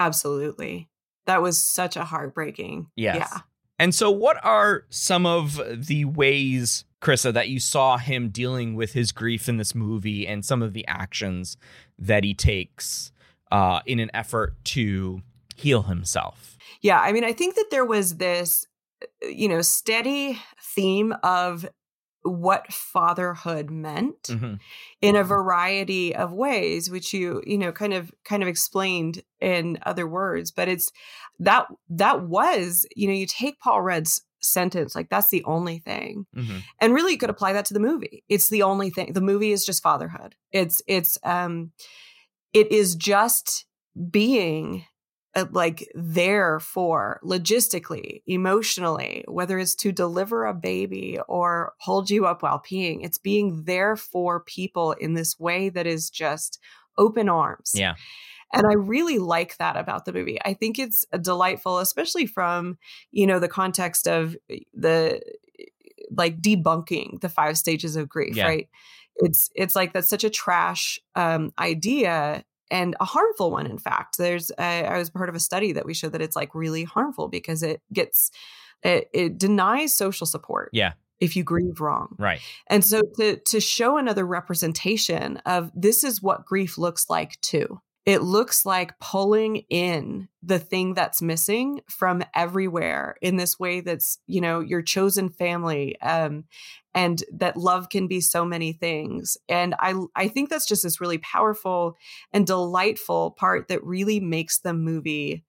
Absolutely. 0.00 0.88
That 1.26 1.40
was 1.40 1.62
such 1.62 1.94
a 1.94 2.04
heartbreaking. 2.04 2.88
Yes. 2.96 3.28
Yeah. 3.32 3.40
And 3.80 3.94
so, 3.94 4.10
what 4.10 4.36
are 4.44 4.84
some 4.90 5.24
of 5.24 5.58
the 5.86 6.04
ways, 6.04 6.84
Crissa, 7.00 7.32
that 7.32 7.48
you 7.48 7.58
saw 7.58 7.96
him 7.96 8.28
dealing 8.28 8.74
with 8.74 8.92
his 8.92 9.10
grief 9.10 9.48
in 9.48 9.56
this 9.56 9.74
movie 9.74 10.26
and 10.26 10.44
some 10.44 10.60
of 10.60 10.74
the 10.74 10.86
actions 10.86 11.56
that 11.98 12.22
he 12.22 12.34
takes 12.34 13.10
uh, 13.50 13.80
in 13.86 13.98
an 13.98 14.10
effort 14.12 14.62
to 14.66 15.22
heal 15.56 15.84
himself? 15.84 16.58
Yeah, 16.82 17.00
I 17.00 17.12
mean, 17.12 17.24
I 17.24 17.32
think 17.32 17.54
that 17.54 17.70
there 17.70 17.86
was 17.86 18.18
this, 18.18 18.66
uh, 19.02 19.28
you 19.28 19.48
know, 19.48 19.62
steady 19.62 20.38
theme 20.62 21.14
of 21.22 21.66
what 22.22 22.72
fatherhood 22.72 23.70
meant 23.70 24.24
Mhm. 24.24 24.58
in 25.00 25.16
a 25.16 25.24
variety 25.24 26.14
of 26.14 26.32
ways, 26.32 26.90
which 26.90 27.12
you, 27.14 27.42
you 27.46 27.56
know, 27.58 27.72
kind 27.72 27.94
of 27.94 28.12
kind 28.24 28.42
of 28.42 28.48
explained 28.48 29.22
in 29.40 29.78
other 29.86 30.06
words. 30.06 30.50
But 30.50 30.68
it's 30.68 30.90
that 31.38 31.66
that 31.88 32.22
was, 32.28 32.86
you 32.94 33.06
know, 33.08 33.14
you 33.14 33.26
take 33.26 33.58
Paul 33.60 33.82
Rudd's 33.82 34.22
sentence, 34.42 34.94
like 34.94 35.08
that's 35.10 35.30
the 35.30 35.44
only 35.44 35.78
thing. 35.80 36.26
Mhm. 36.36 36.62
and 36.80 36.94
really 36.94 37.12
you 37.12 37.18
could 37.18 37.28
apply 37.30 37.52
that 37.52 37.66
to 37.66 37.74
the 37.74 37.80
movie 37.80 38.24
it's 38.28 38.48
the 38.48 38.62
only 38.62 38.88
thing 38.90 39.12
the 39.12 39.20
movie 39.20 39.52
is 39.52 39.66
just 39.66 39.82
fatherhood 39.82 40.34
it's 40.52 40.80
it's 40.86 41.18
um 41.24 41.72
it 42.54 42.70
is 42.72 42.94
just 42.96 43.66
being 44.10 44.84
uh, 45.36 45.44
like 45.52 45.88
there 45.94 46.58
for 46.60 47.20
logistically 47.24 48.22
emotionally 48.26 49.24
whether 49.28 49.58
it's 49.58 49.74
to 49.76 49.92
deliver 49.92 50.44
a 50.46 50.54
baby 50.54 51.18
or 51.28 51.72
hold 51.78 52.10
you 52.10 52.26
up 52.26 52.42
while 52.42 52.58
peeing 52.60 53.04
it's 53.04 53.18
being 53.18 53.62
there 53.64 53.96
for 53.96 54.40
people 54.40 54.92
in 54.92 55.14
this 55.14 55.38
way 55.38 55.68
that 55.68 55.86
is 55.86 56.10
just 56.10 56.58
open 56.98 57.28
arms 57.28 57.72
Yeah. 57.74 57.94
and 58.52 58.66
I 58.66 58.72
really 58.74 59.18
like 59.18 59.56
that 59.58 59.76
about 59.76 60.04
the 60.04 60.12
movie. 60.12 60.38
I 60.44 60.54
think 60.54 60.78
it's 60.78 61.04
delightful, 61.22 61.78
especially 61.78 62.26
from, 62.26 62.78
you 63.12 63.24
know, 63.26 63.38
the 63.38 63.46
context 63.48 64.08
of 64.08 64.36
the 64.74 65.20
like 66.10 66.40
debunking 66.40 67.20
the 67.20 67.28
five 67.28 67.56
stages 67.56 67.94
of 67.96 68.08
grief, 68.08 68.36
Yeah. 68.36 68.46
right? 68.46 68.68
It's 69.16 69.50
it's 69.54 69.76
like 69.76 69.92
that's 69.92 70.08
such 70.08 70.24
a 70.24 70.30
trash 70.30 70.98
um 71.14 71.52
idea 71.58 72.44
and 72.70 72.96
a 73.00 73.04
harmful 73.04 73.50
one 73.50 73.66
in 73.66 73.78
fact. 73.78 74.18
There's 74.18 74.50
I 74.58 74.96
was 74.98 75.10
part 75.10 75.28
of 75.28 75.34
a 75.34 75.40
study 75.40 75.72
that 75.72 75.86
we 75.86 75.94
showed 75.94 76.12
that 76.12 76.22
it's 76.22 76.36
like 76.36 76.54
really 76.54 76.84
harmful 76.84 77.28
because 77.28 77.62
it 77.62 77.80
gets 77.92 78.30
it, 78.82 79.08
it 79.12 79.38
denies 79.38 79.94
social 79.94 80.26
support 80.26 80.70
Yeah. 80.72 80.92
if 81.20 81.36
you 81.36 81.44
grieve 81.44 81.80
wrong. 81.80 82.16
Right. 82.18 82.40
And 82.68 82.84
so 82.84 83.02
to 83.16 83.36
to 83.36 83.60
show 83.60 83.98
another 83.98 84.26
representation 84.26 85.36
of 85.46 85.70
this 85.74 86.04
is 86.04 86.22
what 86.22 86.46
grief 86.46 86.78
looks 86.78 87.10
like 87.10 87.40
too. 87.40 87.80
It 88.06 88.22
looks 88.22 88.64
like 88.64 88.98
pulling 88.98 89.56
in 89.68 90.28
the 90.42 90.58
thing 90.58 90.94
that's 90.94 91.20
missing 91.20 91.82
from 91.86 92.24
everywhere 92.34 93.16
in 93.20 93.36
this 93.36 93.58
way 93.58 93.82
that's, 93.82 94.18
you 94.26 94.40
know, 94.40 94.60
your 94.60 94.80
chosen 94.82 95.28
family 95.28 96.00
um 96.00 96.44
and 96.94 97.22
that 97.32 97.56
love 97.56 97.88
can 97.88 98.06
be 98.06 98.20
so 98.20 98.44
many 98.44 98.72
things. 98.72 99.36
And 99.48 99.74
I 99.78 99.94
I 100.16 100.28
think 100.28 100.50
that's 100.50 100.66
just 100.66 100.82
this 100.82 101.00
really 101.00 101.18
powerful 101.18 101.96
and 102.32 102.46
delightful 102.46 103.32
part 103.32 103.68
that 103.68 103.84
really 103.84 104.20
makes 104.20 104.58
the 104.60 104.74
movie 104.74 105.44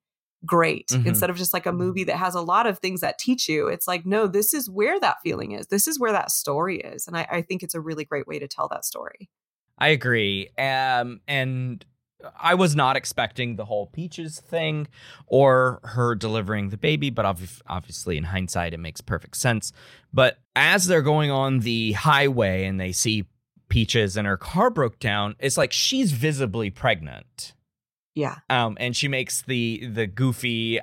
great 0.45 0.89
Mhm. 0.91 1.05
instead 1.05 1.29
of 1.29 1.37
just 1.37 1.53
like 1.53 1.67
a 1.67 1.71
movie 1.71 2.03
that 2.03 2.17
has 2.17 2.33
a 2.33 2.41
lot 2.41 2.65
of 2.65 2.79
things 2.79 3.01
that 3.01 3.19
teach 3.19 3.47
you 3.47 3.67
it's 3.67 3.87
like 3.87 4.07
no 4.07 4.25
this 4.25 4.55
is 4.55 4.67
where 4.67 4.99
that 4.99 5.17
feeling 5.23 5.51
is 5.51 5.67
this 5.67 5.87
is 5.87 5.99
where 5.99 6.11
that 6.11 6.31
story 6.31 6.79
is 6.79 7.05
and 7.05 7.15
i, 7.15 7.27
I 7.29 7.41
think 7.43 7.61
it's 7.61 7.75
a 7.75 7.79
really 7.79 8.05
great 8.05 8.25
way 8.25 8.39
to 8.39 8.47
tell 8.47 8.67
that 8.69 8.83
story 8.83 9.29
I 9.77 9.87
agree. 9.89 10.49
Um, 10.59 11.21
and 11.27 11.83
I 12.39 12.55
was 12.55 12.75
not 12.75 12.95
expecting 12.95 13.55
the 13.55 13.65
whole 13.65 13.87
Peaches 13.87 14.39
thing 14.39 14.87
or 15.27 15.79
her 15.83 16.15
delivering 16.15 16.69
the 16.69 16.77
baby, 16.77 17.09
but 17.09 17.25
obviously, 17.25 18.17
in 18.17 18.25
hindsight, 18.25 18.73
it 18.73 18.79
makes 18.79 19.01
perfect 19.01 19.37
sense. 19.37 19.71
But 20.13 20.39
as 20.55 20.87
they're 20.87 21.01
going 21.01 21.31
on 21.31 21.59
the 21.59 21.93
highway 21.93 22.65
and 22.65 22.79
they 22.79 22.91
see 22.91 23.25
Peaches 23.69 24.17
and 24.17 24.27
her 24.27 24.37
car 24.37 24.69
broke 24.69 24.99
down, 24.99 25.35
it's 25.39 25.57
like 25.57 25.71
she's 25.71 26.11
visibly 26.11 26.69
pregnant. 26.69 27.53
yeah 28.15 28.37
Um, 28.49 28.75
and 28.79 28.95
she 28.95 29.07
makes 29.07 29.41
the 29.43 29.85
the 29.87 30.07
goofy 30.07 30.79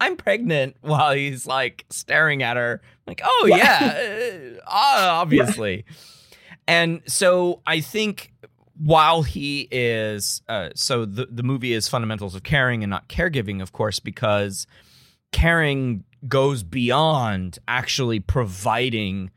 I'm 0.00 0.16
pregnant 0.16 0.76
while 0.82 1.14
he's 1.14 1.46
like 1.46 1.86
staring 1.90 2.42
at 2.42 2.56
her 2.56 2.82
like, 3.06 3.20
"Oh 3.24 3.46
yeah, 3.48 4.58
uh, 4.66 5.08
obviously." 5.10 5.84
And 6.70 7.00
so 7.06 7.62
I 7.66 7.80
think 7.80 8.34
while 8.78 9.22
he 9.22 9.68
is 9.70 10.42
uh, 10.48 10.70
so 10.74 11.04
the 11.04 11.26
the 11.30 11.42
movie 11.42 11.72
is 11.72 11.88
fundamentals 11.88 12.34
of 12.34 12.42
caring 12.42 12.82
and 12.82 12.90
not 12.90 13.08
caregiving, 13.08 13.60
of 13.60 13.72
course, 13.72 13.98
because 13.98 14.66
caring 15.32 16.04
goes 16.26 16.62
beyond 16.62 17.58
actually 17.68 18.20
providing 18.20 19.30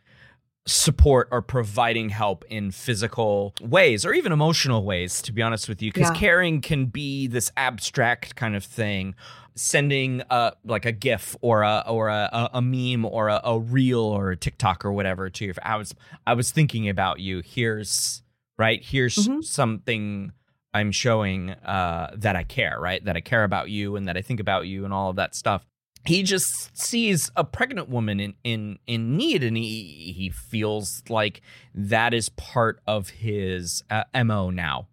support 0.67 1.27
or 1.31 1.41
providing 1.41 2.09
help 2.09 2.45
in 2.49 2.69
physical 2.71 3.53
ways 3.61 4.05
or 4.05 4.13
even 4.13 4.31
emotional 4.31 4.83
ways 4.85 5.21
to 5.23 5.31
be 5.33 5.41
honest 5.41 5.67
with 5.67 5.81
you 5.81 5.91
because 5.91 6.09
Yeah. 6.13 6.19
caring 6.19 6.61
can 6.61 6.85
be 6.85 7.25
this 7.27 7.51
abstract 7.57 8.35
kind 8.35 8.55
of 8.55 8.63
thing 8.63 9.15
sending 9.55 10.21
a 10.29 10.53
like 10.63 10.85
a 10.85 10.91
gif 10.91 11.35
or 11.41 11.63
a 11.63 11.83
or 11.87 12.09
a, 12.09 12.29
a, 12.31 12.49
a 12.59 12.61
meme 12.61 13.05
or 13.05 13.27
a, 13.27 13.41
a 13.43 13.59
reel 13.59 13.99
or 14.01 14.31
a 14.31 14.37
tiktok 14.37 14.85
or 14.85 14.93
whatever 14.93 15.31
to 15.31 15.45
your 15.45 15.55
i 15.63 15.75
was 15.75 15.95
i 16.27 16.33
was 16.35 16.51
thinking 16.51 16.87
about 16.87 17.19
you 17.19 17.41
here's 17.43 18.21
right? 18.61 18.81
Here's 18.83 19.15
Mm-hmm. 19.15 19.41
something 19.41 20.31
i'm 20.73 20.91
showing 20.91 21.49
uh 21.49 22.15
that 22.15 22.35
i 22.37 22.43
care 22.43 22.77
right? 22.79 23.03
That 23.03 23.17
i 23.17 23.19
care 23.21 23.43
about 23.43 23.69
you 23.69 23.95
and 23.97 24.07
that 24.07 24.15
i 24.15 24.21
think 24.21 24.39
about 24.39 24.67
you 24.67 24.85
and 24.85 24.93
all 24.93 25.09
of 25.09 25.15
that 25.17 25.35
stuff. 25.35 25.65
He 26.05 26.23
just 26.23 26.75
sees 26.75 27.29
a 27.35 27.43
pregnant 27.43 27.89
woman 27.89 28.19
in 28.19 28.33
in 28.43 28.79
in 28.87 29.17
need 29.17 29.43
and 29.43 29.57
he 29.57 30.13
he 30.15 30.29
feels 30.29 31.03
like 31.09 31.41
that 31.75 32.13
is 32.13 32.29
part 32.29 32.79
of 32.87 33.09
his 33.09 33.83
uh, 33.89 34.03
mo 34.23 34.49
now 34.49 34.87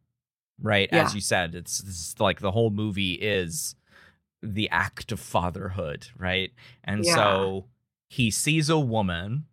right? 0.61 0.89
As 0.93 1.15
you 1.15 1.21
said 1.21 1.55
it's, 1.55 1.81
it's 1.81 2.19
like 2.19 2.41
the 2.41 2.51
whole 2.51 2.71
movie 2.71 3.13
is 3.13 3.77
the 4.43 4.69
act 4.71 5.13
of 5.13 5.21
fatherhood 5.21 6.09
right? 6.19 6.51
And 6.83 7.05
Yeah. 7.07 7.15
so 7.15 7.67
he 8.09 8.31
sees 8.31 8.69
a 8.69 8.79
woman 8.81 9.45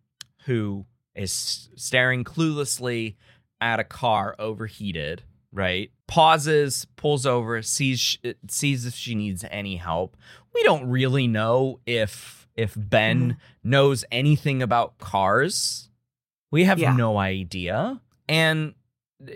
who 0.46 0.86
is 1.14 1.68
staring 1.76 2.24
cluelessly 2.24 3.14
at 3.60 3.80
a 3.80 3.84
car 3.84 4.36
overheated 4.38 5.22
right? 5.56 5.90
Pauses 6.06 6.86
pulls 6.96 7.26
over 7.26 7.62
sees 7.62 8.18
sees 8.48 8.86
if 8.86 8.94
she 8.94 9.14
needs 9.14 9.44
any 9.50 9.76
help. 9.76 10.16
We 10.54 10.62
don't 10.62 10.88
really 10.88 11.26
know 11.26 11.80
if 11.86 12.46
if 12.54 12.74
ben 12.76 13.20
mm-hmm. 13.20 13.70
knows 13.70 14.04
anything 14.12 14.62
about 14.62 14.98
cars. 14.98 15.90
We 16.52 16.64
have 16.64 16.78
Yeah. 16.78 16.94
no 16.94 17.18
idea. 17.18 18.00
And 18.28 18.74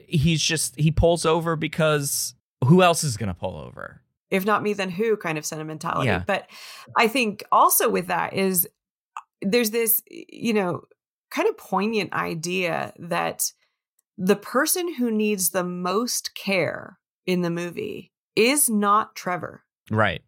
he's 0.07 0.43
just 0.43 0.79
he 0.79 0.91
pulls 0.91 1.25
over 1.27 1.57
because 1.57 2.35
who 2.65 2.83
else 2.83 3.03
is 3.03 3.17
gonna 3.17 3.35
pull 3.35 3.57
over? 3.57 4.03
If 4.31 4.45
not 4.45 4.63
me 4.63 4.75
then 4.75 4.91
who 4.91 5.17
kind 5.17 5.39
of 5.39 5.45
sentimentality. 5.47 6.07
Yeah. 6.07 6.23
but 6.25 6.49
i 6.97 7.09
think 7.09 7.43
also 7.51 7.89
with 7.89 8.07
that 8.09 8.33
is 8.35 8.69
uh, 9.17 9.21
there's 9.43 9.71
this 9.71 10.03
you 10.09 10.53
know 10.53 10.83
kind 11.31 11.49
of 11.49 11.57
poignant 11.57 12.13
idea 12.13 12.93
that 12.99 13.53
the 14.19 14.37
person 14.37 14.95
who 14.95 15.11
needs 15.11 15.51
the 15.51 15.65
most 15.65 16.35
care 16.35 16.99
in 17.27 17.43
the 17.43 17.51
movie 17.51 18.13
is 18.37 18.69
not 18.69 19.15
trevor 19.15 19.65
right 19.91 20.23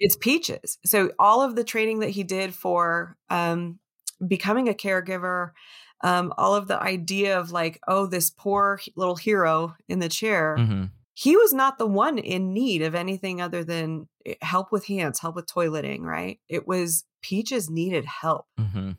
it's 0.00 0.16
peaches 0.16 0.78
so 0.84 1.10
all 1.18 1.42
of 1.42 1.56
the 1.56 1.64
training 1.64 2.00
that 2.00 2.10
he 2.10 2.22
did 2.22 2.54
for 2.54 3.16
um 3.30 3.78
becoming 4.26 4.68
a 4.68 4.74
caregiver 4.74 5.50
um 6.04 6.32
all 6.38 6.54
of 6.54 6.68
the 6.68 6.80
idea 6.80 7.38
of 7.38 7.50
like 7.50 7.80
oh 7.88 8.06
this 8.06 8.30
poor 8.30 8.80
little 8.96 9.16
hero 9.16 9.74
in 9.88 9.98
the 9.98 10.08
chair 10.08 10.56
mm-hmm. 10.58 10.84
he 11.14 11.36
was 11.36 11.52
not 11.52 11.78
the 11.78 11.86
one 11.86 12.18
in 12.18 12.52
need 12.52 12.82
of 12.82 12.94
anything 12.94 13.40
other 13.40 13.64
than 13.64 14.08
eh, 14.26 14.34
help 14.42 14.70
with 14.70 14.86
hands, 14.86 15.18
help 15.18 15.34
with 15.34 15.46
toileting, 15.46 16.02
right? 16.02 16.38
It 16.48 16.68
was 16.68 17.04
Peaches 17.20 17.68
needed 17.68 18.04
help. 18.04 18.46
Mm-hmm. 18.58 18.92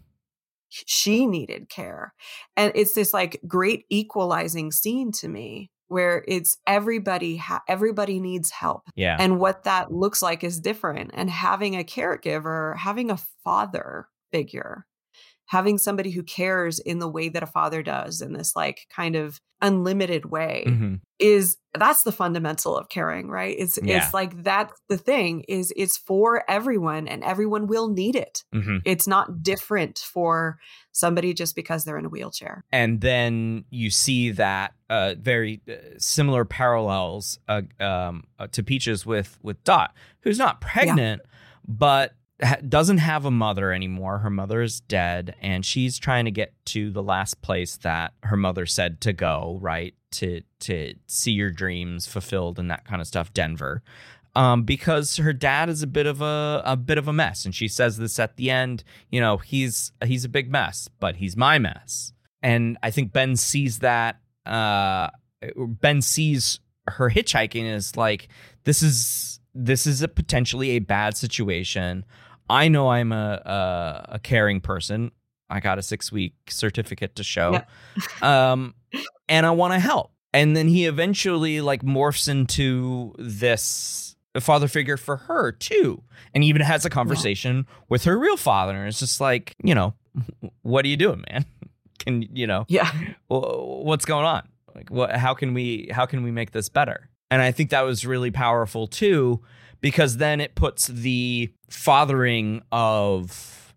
She 0.69 1.25
needed 1.25 1.69
care. 1.69 2.13
And 2.55 2.71
it's 2.75 2.93
this 2.93 3.13
like 3.13 3.41
great 3.47 3.85
equalizing 3.89 4.71
scene 4.71 5.11
to 5.13 5.27
me 5.27 5.71
where 5.87 6.23
it's 6.27 6.57
everybody 6.67 7.37
ha- 7.37 7.63
everybody 7.67 8.19
needs 8.19 8.51
help. 8.51 8.83
Yeah. 8.95 9.17
And 9.19 9.39
what 9.39 9.63
that 9.63 9.91
looks 9.91 10.21
like 10.21 10.43
is 10.43 10.59
different 10.59 11.11
and 11.15 11.29
having 11.29 11.75
a 11.75 11.83
caregiver, 11.83 12.77
having 12.77 13.09
a 13.09 13.19
father 13.43 14.07
figure, 14.31 14.85
having 15.47 15.79
somebody 15.79 16.11
who 16.11 16.21
cares 16.21 16.77
in 16.77 16.99
the 16.99 17.09
way 17.09 17.29
that 17.29 17.41
a 17.41 17.47
father 17.47 17.81
does 17.81 18.21
in 18.21 18.33
this 18.33 18.55
like 18.55 18.85
kind 18.95 19.15
of 19.15 19.39
unlimited 19.61 20.25
way 20.25 20.63
Mm-hmm. 20.67 20.95
is 21.17 21.57
that's 21.77 22.03
the 22.03 22.11
fundamental 22.11 22.75
of 22.75 22.89
caring 22.89 23.29
right 23.29 23.55
it's 23.59 23.77
Yeah. 23.81 23.97
it's 24.03 24.13
like 24.13 24.43
that's 24.43 24.73
the 24.89 24.97
thing 24.97 25.43
is 25.47 25.71
it's 25.75 25.97
for 25.97 26.43
everyone 26.49 27.07
and 27.07 27.23
everyone 27.23 27.67
will 27.67 27.89
need 27.89 28.15
it 28.15 28.43
Mm-hmm. 28.53 28.77
it's 28.85 29.07
not 29.07 29.43
different 29.43 29.99
for 29.99 30.57
somebody 30.91 31.33
just 31.33 31.55
because 31.55 31.85
they're 31.85 31.97
in 31.99 32.05
a 32.05 32.09
wheelchair 32.09 32.63
and 32.71 33.01
then 33.01 33.65
you 33.69 33.89
see 33.91 34.31
that 34.31 34.73
uh, 34.89 35.13
very 35.19 35.61
uh, 35.69 35.73
similar 35.99 36.43
parallels 36.45 37.37
uh, 37.47 37.61
um, 37.79 38.23
uh, 38.39 38.47
to 38.47 38.63
Peaches 38.63 39.05
with 39.05 39.37
with 39.43 39.63
Dot, 39.63 39.93
who's 40.21 40.39
not 40.39 40.61
pregnant, 40.61 41.21
but 41.67 42.13
doesn't 42.67 42.97
have 42.99 43.25
a 43.25 43.29
mother 43.31 43.71
anymore. 43.71 44.17
Her 44.19 44.29
mother 44.31 44.61
is 44.63 44.79
dead, 44.79 45.35
and 45.41 45.63
she's 45.63 45.99
trying 45.99 46.25
to 46.25 46.31
get 46.31 46.53
to 46.67 46.89
the 46.89 47.03
last 47.03 47.41
place 47.43 47.77
that 47.77 48.13
her 48.23 48.35
mother 48.37 48.65
said 48.65 48.99
to 49.01 49.13
go, 49.13 49.59
right 49.61 49.93
to 50.11 50.41
to 50.61 50.93
see 51.07 51.31
your 51.31 51.51
dreams 51.51 52.07
fulfilled 52.07 52.59
and 52.59 52.69
that 52.69 52.85
kind 52.85 53.01
of 53.01 53.07
stuff, 53.07 53.33
Denver. 53.33 53.81
Um, 54.35 54.63
because 54.63 55.17
her 55.17 55.33
dad 55.33 55.69
is 55.69 55.81
a 55.81 55.87
bit 55.87 56.05
of 56.05 56.21
a 56.21 56.61
a 56.65 56.77
bit 56.77 56.97
of 56.97 57.07
a 57.07 57.13
mess, 57.13 57.45
and 57.45 57.53
she 57.53 57.67
says 57.67 57.97
this 57.97 58.19
at 58.19 58.37
the 58.37 58.51
end. 58.51 58.83
You 59.09 59.19
know, 59.21 59.37
he's 59.37 59.91
he's 60.05 60.23
a 60.23 60.29
big 60.29 60.51
mess, 60.51 60.89
but 60.99 61.17
he's 61.17 61.35
my 61.35 61.57
mess 61.57 62.13
and 62.41 62.77
I 62.83 62.91
think 62.91 63.11
Ben 63.11 63.35
sees 63.35 63.79
that. 63.79 64.19
Uh, 64.45 65.09
ben 65.55 66.01
sees 66.01 66.59
her 66.87 67.09
hitchhiking 67.09 67.71
is 67.71 67.95
like 67.95 68.29
this 68.63 68.81
is 68.81 69.39
this 69.53 69.85
is 69.85 70.01
a 70.01 70.07
potentially 70.07 70.71
a 70.71 70.79
bad 70.79 71.15
situation. 71.15 72.05
I 72.49 72.67
know 72.67 72.89
I'm 72.89 73.11
a 73.11 73.41
a, 73.45 74.05
a 74.15 74.19
caring 74.19 74.61
person. 74.61 75.11
I 75.49 75.59
got 75.59 75.79
a 75.79 75.81
six 75.81 76.11
week 76.11 76.33
certificate 76.47 77.15
to 77.15 77.23
show, 77.23 77.61
um, 78.21 78.75
and 79.27 79.45
I 79.45 79.51
want 79.51 79.73
to 79.73 79.79
help. 79.79 80.11
And 80.33 80.55
then 80.55 80.67
he 80.67 80.85
eventually 80.85 81.59
like 81.59 81.81
morphs 81.81 82.29
into 82.29 83.15
this 83.17 84.15
father 84.39 84.67
figure 84.67 84.97
for 84.97 85.17
her 85.17 85.51
too, 85.51 86.03
and 86.33 86.43
even 86.43 86.61
has 86.61 86.85
a 86.85 86.89
conversation 86.89 87.65
with 87.89 88.03
her 88.03 88.17
real 88.17 88.37
father. 88.37 88.75
And 88.75 88.87
it's 88.87 88.99
just 88.99 89.19
like, 89.19 89.55
you 89.63 89.73
know, 89.73 89.93
what 90.61 90.85
are 90.85 90.87
you 90.87 90.97
doing, 90.97 91.23
man? 91.31 91.45
Can 91.99 92.21
you 92.33 92.47
know? 92.47 92.65
Yeah. 92.67 92.91
What's 93.27 94.05
going 94.05 94.25
on? 94.25 94.47
Like, 94.73 94.89
what? 94.89 95.13
How 95.15 95.33
can 95.33 95.53
we? 95.53 95.89
How 95.91 96.05
can 96.05 96.23
we 96.23 96.31
make 96.31 96.51
this 96.51 96.69
better? 96.69 97.09
And 97.29 97.41
I 97.41 97.51
think 97.51 97.71
that 97.71 97.81
was 97.81 98.05
really 98.05 98.31
powerful 98.31 98.87
too, 98.87 99.41
because 99.81 100.15
then 100.17 100.39
it 100.39 100.55
puts 100.55 100.87
the 100.87 101.51
fathering 101.69 102.61
of 102.71 103.73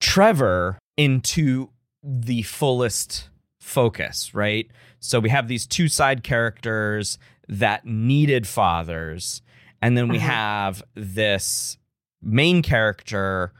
Trevor 0.00 0.78
into 0.96 1.70
the 2.02 2.42
fullest 2.42 3.28
focus, 3.60 4.34
right? 4.34 4.68
So 5.00 5.20
we 5.20 5.30
have 5.30 5.48
these 5.48 5.66
two 5.66 5.88
side 5.88 6.22
characters 6.22 7.18
that 7.48 7.84
needed 7.86 8.46
fathers, 8.46 9.42
and 9.82 9.96
then 9.96 10.08
we 10.08 10.18
Uh-huh. 10.18 10.26
have 10.26 10.82
this 10.94 11.78
main 12.22 12.62
character 12.62 13.52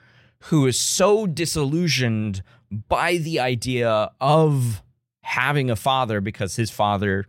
who 0.44 0.66
is 0.66 0.78
so 0.78 1.27
disillusioned 1.27 2.43
by 2.89 3.16
the 3.19 3.40
idea 3.40 4.11
of 4.20 4.82
having 5.23 5.70
a 5.70 5.77
father 5.77 6.20
because 6.20 6.56
his 6.56 6.70
father 6.70 7.27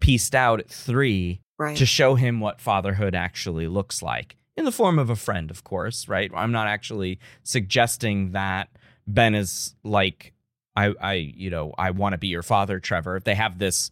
pieced 0.00 0.34
out 0.34 0.60
at 0.60 0.68
three 0.68 1.40
Right. 1.58 1.76
to 1.76 1.84
show 1.86 2.14
him 2.14 2.40
what 2.40 2.60
fatherhood 2.60 3.14
actually 3.14 3.68
looks 3.68 4.02
like 4.02 4.36
in 4.56 4.64
the 4.64 4.72
form 4.72 4.98
of 4.98 5.10
a 5.10 5.16
friend, 5.16 5.50
of 5.50 5.62
course, 5.62 6.08
right? 6.08 6.30
I'm 6.34 6.52
not 6.52 6.66
actually 6.68 7.18
suggesting 7.42 8.32
that 8.32 8.68
Ben 9.14 9.34
is 9.34 9.74
like, 9.84 10.32
I, 10.76 10.94
I, 11.00 11.12
you 11.14 11.50
know, 11.50 11.74
I 11.76 11.90
want 11.90 12.12
to 12.12 12.18
be 12.18 12.28
your 12.28 12.42
father, 12.42 12.80
Trevor. 12.80 13.20
They 13.22 13.34
have 13.34 13.58
this 13.58 13.90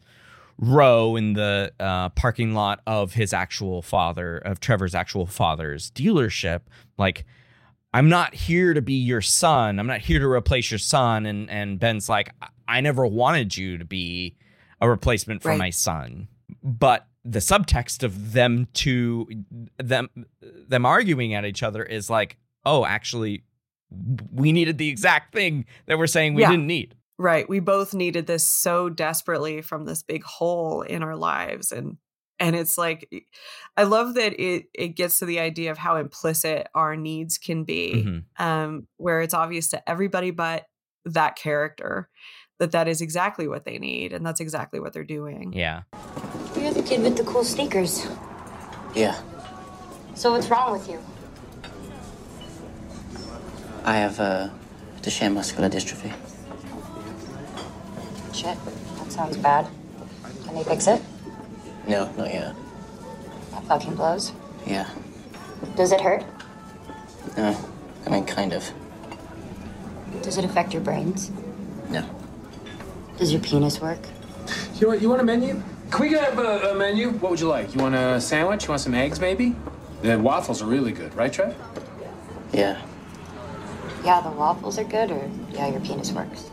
row 0.58 1.16
in 1.16 1.34
the 1.34 1.72
uh, 1.78 2.08
parking 2.10 2.54
lot 2.54 2.80
of 2.86 3.14
his 3.14 3.32
actual 3.32 3.82
father, 3.82 4.38
of 4.38 4.60
Trevor's 4.60 4.94
actual 4.94 5.26
father's 5.26 5.90
dealership. 5.92 6.60
Like, 6.96 7.24
I'm 7.94 8.08
not 8.08 8.34
here 8.34 8.74
to 8.74 8.82
be 8.82 8.94
your 8.94 9.20
son. 9.22 9.78
I'm 9.78 9.86
not 9.86 10.00
here 10.00 10.18
to 10.18 10.28
replace 10.28 10.70
your 10.70 10.78
son. 10.78 11.26
And 11.26 11.48
and 11.50 11.78
Ben's 11.80 12.08
like, 12.08 12.32
I, 12.66 12.80
never 12.80 13.06
wanted 13.06 13.56
you 13.56 13.78
to 13.78 13.84
be 13.84 14.36
a 14.80 14.88
replacement 14.88 15.42
for 15.42 15.48
Right. 15.50 15.58
my 15.58 15.70
son. 15.70 16.28
But 16.62 17.06
the 17.24 17.38
subtext 17.38 18.02
of 18.02 18.32
them 18.32 18.68
two 18.74 19.26
them 19.78 20.08
them 20.40 20.84
arguing 20.84 21.34
at 21.34 21.44
each 21.44 21.62
other 21.62 21.82
is 21.82 22.10
like, 22.10 22.36
oh, 22.64 22.84
actually, 22.84 23.42
we 24.32 24.52
needed 24.52 24.78
the 24.78 24.88
exact 24.88 25.32
thing 25.32 25.64
that 25.86 25.98
we're 25.98 26.06
saying 26.06 26.34
we 26.34 26.42
Yeah. 26.42 26.50
didn't 26.50 26.66
need. 26.66 26.94
right 27.20 27.48
we 27.48 27.58
both 27.58 27.94
needed 27.94 28.26
this 28.28 28.46
so 28.46 28.88
desperately 28.88 29.60
from 29.62 29.84
this 29.86 30.02
big 30.04 30.22
hole 30.22 30.82
in 30.82 31.02
our 31.02 31.16
lives 31.16 31.72
and 31.72 31.96
and 32.38 32.54
it's 32.54 32.78
like 32.78 33.08
i 33.76 33.82
love 33.82 34.14
that 34.14 34.38
it 34.40 34.66
it 34.72 34.88
gets 34.88 35.18
to 35.18 35.26
the 35.26 35.40
idea 35.40 35.72
of 35.72 35.78
how 35.78 35.96
implicit 35.96 36.68
our 36.76 36.94
needs 36.94 37.36
can 37.38 37.64
be 37.64 38.04
Mhm. 38.06 38.24
um 38.38 38.86
where 38.98 39.20
it's 39.20 39.34
obvious 39.34 39.68
to 39.70 39.88
everybody 39.90 40.30
but 40.30 40.66
that 41.04 41.34
character 41.34 42.08
that 42.60 42.70
that 42.72 42.86
is 42.86 43.00
exactly 43.00 43.48
what 43.48 43.64
they 43.64 43.78
need 43.78 44.12
and 44.12 44.24
that's 44.24 44.38
exactly 44.40 44.78
what 44.78 44.92
they're 44.92 45.02
doing 45.18 45.52
Yeah. 45.52 45.82
You're 46.56 46.72
the 46.72 46.82
kid 46.82 47.02
with 47.02 47.16
the 47.16 47.24
cool 47.24 47.42
sneakers. 47.44 48.06
Yeah, 48.94 49.16
So 50.14 50.32
what's 50.32 50.48
wrong 50.48 50.72
with 50.72 50.88
you? 50.88 50.98
I 53.84 53.96
have 53.96 54.20
uh, 54.20 54.48
Duchenne 55.02 55.34
muscular 55.34 55.68
dystrophy. 55.68 56.12
Shit, 58.34 58.56
that 58.98 59.12
sounds 59.12 59.36
bad. 59.36 59.66
Can 60.44 60.54
they 60.54 60.64
fix 60.64 60.86
it? 60.86 61.00
No, 61.86 62.10
not 62.16 62.32
yet. 62.32 62.54
That 63.52 63.64
fucking 63.64 63.94
blows. 63.94 64.32
Yeah. 64.66 64.88
Does 65.76 65.92
it 65.92 66.00
hurt? 66.00 66.24
No. 67.36 67.56
I 68.06 68.10
mean, 68.10 68.24
kind 68.24 68.52
of. 68.52 68.70
Does 70.22 70.38
it 70.38 70.44
affect 70.44 70.72
your 70.72 70.82
brains? 70.82 71.30
No. 71.90 72.08
Does 73.16 73.32
your 73.32 73.40
penis 73.40 73.80
work? 73.80 73.98
You 74.76 74.88
want, 74.88 75.02
you 75.02 75.08
want 75.08 75.20
a 75.20 75.24
menu? 75.24 75.62
Can 75.90 76.02
we 76.02 76.08
get 76.10 76.36
a, 76.36 76.72
a 76.72 76.74
menu? 76.74 77.10
What 77.10 77.30
would 77.30 77.40
you 77.40 77.48
like? 77.48 77.74
You 77.74 77.80
want 77.80 77.94
a 77.94 78.20
sandwich? 78.20 78.64
You 78.64 78.70
want 78.70 78.82
some 78.82 78.94
eggs, 78.94 79.18
maybe? 79.20 79.56
The 80.02 80.18
waffles 80.18 80.62
are 80.62 80.66
really 80.66 80.92
good, 80.92 81.14
right, 81.14 81.32
Trev? 81.32 81.56
Yeah. 82.52 82.80
Yeah, 84.08 84.22
the 84.22 84.30
waffles 84.30 84.78
are 84.78 84.84
good, 84.84 85.10
or 85.10 85.30
yeah, 85.52 85.68
your 85.68 85.80
penis 85.80 86.12
works. 86.12 86.50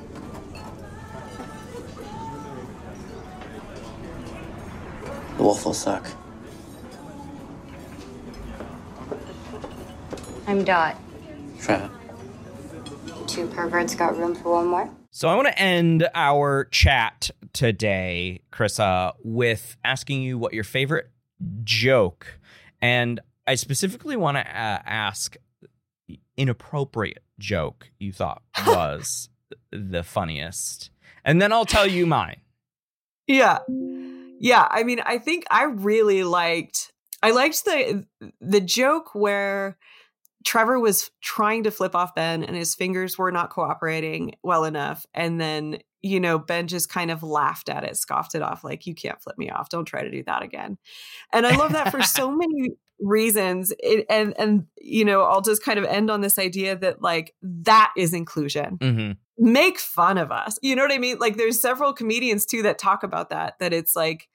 The 5.38 5.44
waffles 5.44 5.78
suck. 5.78 6.06
I'm 10.48 10.66
Dot. 10.66 10.98
Trevor. 11.62 11.90
Two 13.26 13.48
perverts 13.48 13.96
got 13.96 14.18
room 14.18 14.36
for 14.36 14.52
one 14.52 14.68
more? 14.68 14.90
So 15.12 15.30
I 15.30 15.36
want 15.36 15.48
to 15.48 15.58
end 15.58 16.10
our 16.14 16.66
chat 16.66 17.32
today, 17.54 18.42
Crissa, 18.52 19.14
with 19.24 19.78
asking 19.86 20.24
you 20.24 20.38
what 20.38 20.52
your 20.54 20.66
favorite 20.66 21.10
joke, 21.64 22.38
and 22.82 23.22
I 23.48 23.56
specifically 23.56 24.18
want 24.18 24.36
to 24.36 24.42
uh, 24.42 24.82
ask 24.86 25.38
inappropriate 26.36 27.24
joke 27.40 27.90
you 28.00 28.12
thought 28.12 28.42
was 28.66 29.30
the 29.72 30.04
funniest, 30.04 30.92
and 31.24 31.42
then 31.42 31.52
I'll 31.52 31.66
tell 31.66 31.88
you 31.88 32.06
mine. 32.06 32.42
Yeah. 33.28 33.60
Yeah, 34.40 34.68
I 34.70 34.84
mean, 34.84 35.00
I 35.06 35.18
think 35.18 35.46
I 35.50 35.64
really 35.64 36.24
liked 36.24 36.92
I 37.24 37.32
liked 37.32 37.66
the 37.66 38.06
the 38.40 38.62
joke 38.62 39.16
where 39.16 39.78
Trevor 40.46 40.80
was 40.80 41.10
trying 41.24 41.64
to 41.64 41.72
flip 41.72 41.96
off 41.96 42.14
Ben 42.14 42.44
and 42.44 42.56
his 42.56 42.76
fingers 42.76 43.18
were 43.18 43.32
not 43.32 43.50
cooperating 43.50 44.36
well 44.44 44.64
enough 44.64 45.08
and 45.16 45.42
then 45.42 45.80
you 46.04 46.20
know 46.20 46.38
Ben 46.38 46.68
just 46.68 46.88
kind 46.88 47.10
of 47.10 47.24
laughed 47.24 47.68
at 47.68 47.84
it, 47.84 47.98
scoffed 47.98 48.36
it 48.36 48.44
off 48.44 48.64
like 48.64 48.86
you 48.86 48.94
can't 48.94 49.20
flip 49.20 49.40
me 49.40 49.50
off. 49.50 49.70
Don't 49.70 49.86
try 49.86 50.04
to 50.04 50.12
do 50.12 50.24
that 50.28 50.44
again. 50.44 50.78
And 51.34 51.48
I 51.48 51.56
love 51.56 51.72
that 51.72 51.90
for 51.90 52.04
so 52.04 52.30
many 52.38 52.76
reasons 53.00 53.74
it, 53.80 54.06
and 54.10 54.34
and 54.40 54.66
you 54.78 55.04
know 55.06 55.24
I'll 55.24 55.42
just 55.42 55.64
kind 55.64 55.78
of 55.78 55.86
end 55.86 56.10
on 56.10 56.22
this 56.22 56.40
idea 56.40 56.76
that 56.78 57.02
like 57.02 57.34
that 57.42 57.94
is 57.98 58.14
inclusion 58.14 58.78
Mm-hmm. 58.80 59.12
make 59.38 59.80
fun 59.80 60.18
of 60.18 60.32
us. 60.32 60.58
You 60.62 60.76
know 60.76 60.84
what 60.84 60.92
I 60.92 60.98
mean? 60.98 61.18
Like 61.20 61.38
there's 61.38 61.60
several 61.62 61.94
comedians 61.94 62.46
too 62.46 62.62
that 62.64 62.78
talk 62.78 63.04
about 63.04 63.30
that 63.30 63.60
that 63.60 63.74
it's 63.74 63.96
like 63.96 64.28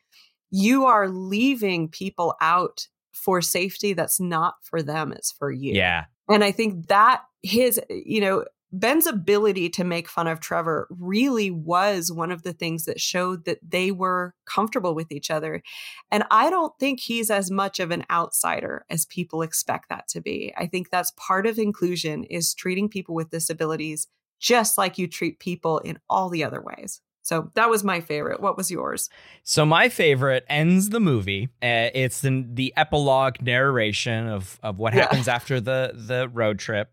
you 0.50 0.84
are 0.84 1.08
leaving 1.08 1.88
people 1.88 2.34
out 2.40 2.86
for 3.12 3.40
safety 3.40 3.92
that's 3.92 4.20
not 4.20 4.54
for 4.62 4.82
them, 4.82 5.12
it's 5.12 5.32
for 5.32 5.50
you. 5.50 5.74
Yeah. 5.74 6.04
And 6.28 6.44
I 6.44 6.52
think 6.52 6.88
that 6.88 7.22
his, 7.42 7.80
you 7.88 8.20
know, 8.20 8.44
Ben's 8.72 9.06
ability 9.06 9.68
to 9.70 9.84
make 9.84 10.08
fun 10.08 10.28
of 10.28 10.38
Trevor 10.38 10.86
really 10.90 11.50
was 11.50 12.12
one 12.12 12.30
of 12.30 12.44
the 12.44 12.52
things 12.52 12.84
that 12.84 13.00
showed 13.00 13.44
that 13.44 13.58
they 13.68 13.90
were 13.90 14.34
comfortable 14.46 14.94
with 14.94 15.10
each 15.10 15.30
other. 15.30 15.62
And 16.10 16.24
I 16.30 16.50
don't 16.50 16.72
think 16.78 17.00
he's 17.00 17.30
as 17.30 17.50
much 17.50 17.80
of 17.80 17.90
an 17.90 18.04
outsider 18.10 18.84
as 18.88 19.06
people 19.06 19.42
expect 19.42 19.88
that 19.88 20.06
to 20.08 20.20
be. 20.20 20.52
I 20.56 20.66
think 20.66 20.90
that's 20.90 21.12
part 21.16 21.46
of 21.46 21.58
inclusion 21.58 22.24
is 22.24 22.54
treating 22.54 22.88
people 22.88 23.14
with 23.14 23.30
disabilities 23.30 24.06
just 24.38 24.78
like 24.78 24.98
you 24.98 25.06
treat 25.06 25.38
people 25.38 25.78
in 25.80 25.98
all 26.08 26.30
the 26.30 26.44
other 26.44 26.62
ways. 26.62 27.00
So 27.22 27.50
that 27.54 27.68
was 27.68 27.84
my 27.84 28.00
favorite. 28.00 28.40
What 28.40 28.56
was 28.56 28.70
yours? 28.70 29.10
So 29.42 29.66
my 29.66 29.88
favorite 29.88 30.44
ends 30.48 30.88
the 30.88 31.00
movie. 31.00 31.50
Uh, 31.62 31.92
it's 31.94 32.22
the, 32.22 32.44
the 32.48 32.72
epilogue 32.76 33.42
narration 33.42 34.26
of 34.26 34.58
of 34.62 34.78
what 34.78 34.94
Yeah. 34.94 35.02
happens 35.02 35.28
after 35.28 35.60
the 35.60 35.92
the 35.94 36.28
road 36.28 36.58
trip, 36.58 36.90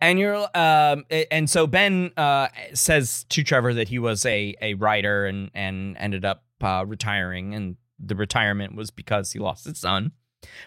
and 0.00 0.18
you're 0.18 0.48
um 0.56 1.04
and 1.30 1.48
so 1.50 1.66
Ben 1.66 2.10
uh 2.16 2.48
says 2.72 3.24
to 3.28 3.42
Trevor 3.44 3.74
that 3.74 3.88
he 3.88 3.98
was 3.98 4.24
a 4.24 4.54
a 4.62 4.74
writer 4.74 5.26
and 5.26 5.50
and 5.54 5.96
ended 5.98 6.24
up 6.24 6.44
uh, 6.62 6.84
retiring, 6.86 7.54
and 7.54 7.76
the 7.98 8.14
retirement 8.16 8.74
was 8.74 8.90
because 8.90 9.32
he 9.32 9.38
lost 9.38 9.66
his 9.66 9.78
son. 9.78 10.12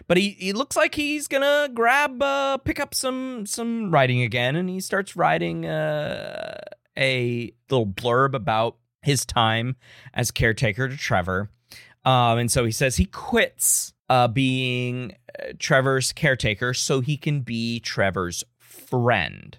But 0.06 0.18
he, 0.18 0.30
he 0.30 0.52
looks 0.52 0.76
like 0.76 0.94
he's 0.94 1.26
gonna 1.26 1.68
grab 1.74 2.22
uh 2.22 2.58
pick 2.58 2.78
up 2.78 2.94
some 2.94 3.44
some 3.46 3.90
writing 3.90 4.22
again, 4.22 4.54
and 4.56 4.68
he 4.70 4.78
starts 4.80 5.16
writing 5.16 5.66
uh, 5.66 6.58
a 6.96 7.52
little 7.70 7.86
blurb 7.86 8.34
about 8.34 8.76
his 9.02 9.24
time 9.24 9.76
as 10.14 10.30
caretaker 10.30 10.88
to 10.88 10.96
Trevor. 10.96 11.50
Um, 12.04 12.38
and 12.38 12.50
so 12.50 12.64
he 12.64 12.72
says 12.72 12.96
he 12.96 13.04
quits 13.04 13.92
uh, 14.08 14.28
being 14.28 15.14
uh, 15.38 15.52
Trevor's 15.58 16.12
caretaker 16.12 16.74
so 16.74 17.00
he 17.00 17.16
can 17.16 17.40
be 17.40 17.80
Trevor's 17.80 18.44
friend. 18.58 19.58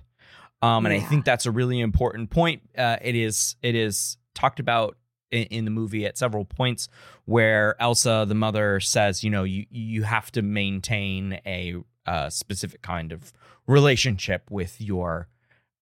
Um, 0.62 0.86
and 0.86 0.94
I 0.94 1.00
think 1.00 1.26
that's 1.26 1.46
a 1.46 1.52
really 1.52 1.80
important 1.80 2.30
point. 2.30 2.62
Uh, 2.78 2.98
it 3.02 3.16
is 3.16 3.56
it 3.64 3.74
is 3.74 4.18
talked 4.36 4.60
about 4.60 4.96
in, 5.32 5.44
in 5.46 5.66
the 5.66 5.72
movie 5.72 6.06
at 6.06 6.18
several 6.18 6.46
points 6.46 6.88
where 7.26 7.76
Elsa, 7.82 8.26
the 8.28 8.36
mother, 8.36 8.80
says, 8.80 9.24
you 9.24 9.30
know, 9.30 9.44
you 9.44 9.66
you 9.72 10.04
have 10.04 10.32
to 10.34 10.42
maintain 10.42 11.40
a 11.46 11.76
uh, 12.06 12.30
specific 12.30 12.82
kind 12.82 13.12
of 13.12 13.34
relationship 13.68 14.52
with 14.52 14.80
your 14.80 15.28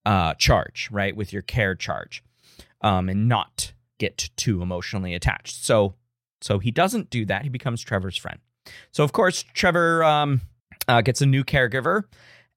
uh, 0.05 0.33
charge, 0.35 0.89
right, 0.91 1.15
with 1.15 1.33
your 1.33 1.41
care 1.41 1.75
charge, 1.75 2.23
um, 2.81 3.09
and 3.09 3.27
not 3.27 3.73
get 3.97 4.29
too 4.35 4.61
emotionally 4.61 5.13
attached. 5.13 5.63
So 5.63 5.95
so 6.41 6.59
he 6.59 6.71
doesn't 6.71 7.09
do 7.09 7.25
that. 7.25 7.43
He 7.43 7.49
becomes 7.49 7.81
Trevor's 7.81 8.17
friend. 8.17 8.39
So 8.91 9.03
of 9.03 9.11
course 9.11 9.43
Trevor 9.53 10.03
um, 10.03 10.41
uh, 10.87 11.01
gets 11.01 11.21
a 11.21 11.25
new 11.25 11.43
caregiver. 11.43 12.03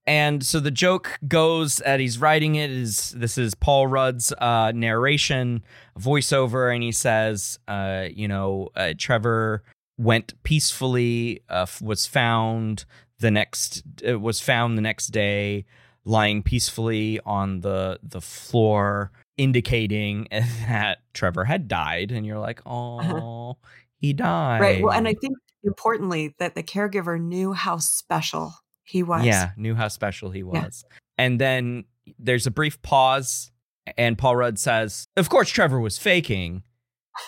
And 0.04 0.44
so 0.44 0.58
the 0.58 0.72
joke 0.72 1.18
goes 1.28 1.76
that 1.76 2.00
he's 2.00 2.18
writing 2.18 2.56
it 2.56 2.70
is 2.70 3.10
this 3.10 3.38
is 3.38 3.54
Paul 3.54 3.86
Rudd's 3.86 4.32
uh, 4.38 4.72
narration 4.74 5.62
voiceover, 5.98 6.74
and 6.74 6.82
he 6.82 6.90
says, 6.90 7.60
uh, 7.68 8.08
you 8.12 8.26
know, 8.26 8.70
uh, 8.74 8.94
Trevor 8.98 9.62
went 9.98 10.42
peacefully, 10.42 11.42
uh, 11.48 11.66
was 11.80 12.06
found 12.06 12.84
the 13.20 13.30
next 13.30 13.84
uh, 14.08 14.18
was 14.18 14.40
found 14.40 14.76
the 14.76 14.82
next 14.82 15.08
day, 15.08 15.64
lying 16.04 16.42
peacefully 16.42 17.20
on 17.24 17.60
the 17.60 18.00
the 18.02 18.20
floor, 18.20 19.12
indicating 19.36 20.28
that 20.66 20.98
Trevor 21.14 21.44
had 21.44 21.68
died. 21.68 22.12
And 22.12 22.26
you're 22.26 22.38
like, 22.38 22.60
oh, 22.66 23.56
he 23.96 24.12
died, 24.12 24.60
Right. 24.60 24.82
Well, 24.82 24.92
and 24.92 25.06
I 25.06 25.14
think 25.14 25.36
importantly 25.64 26.34
that 26.38 26.54
the 26.54 26.62
caregiver 26.62 27.20
knew 27.20 27.52
how 27.52 27.78
special 27.78 28.52
he 28.84 29.02
was. 29.02 29.24
Yeah, 29.24 29.50
knew 29.56 29.74
how 29.74 29.88
special 29.88 30.30
he 30.30 30.42
was. 30.42 30.84
And 31.18 31.40
then 31.40 31.84
there's 32.18 32.46
a 32.46 32.50
brief 32.50 32.82
pause, 32.82 33.52
and 33.96 34.18
Paul 34.18 34.36
Rudd 34.36 34.58
says, 34.58 35.06
Of 35.16 35.28
course, 35.28 35.48
Trevor 35.50 35.78
was 35.80 35.98
faking. 35.98 36.64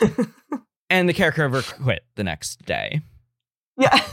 and 0.91 1.09
the 1.09 1.15
caregiver 1.15 1.63
quit 1.83 2.05
the 2.17 2.25
next 2.25 2.65
day. 2.65 3.03
Yeah. 3.79 4.05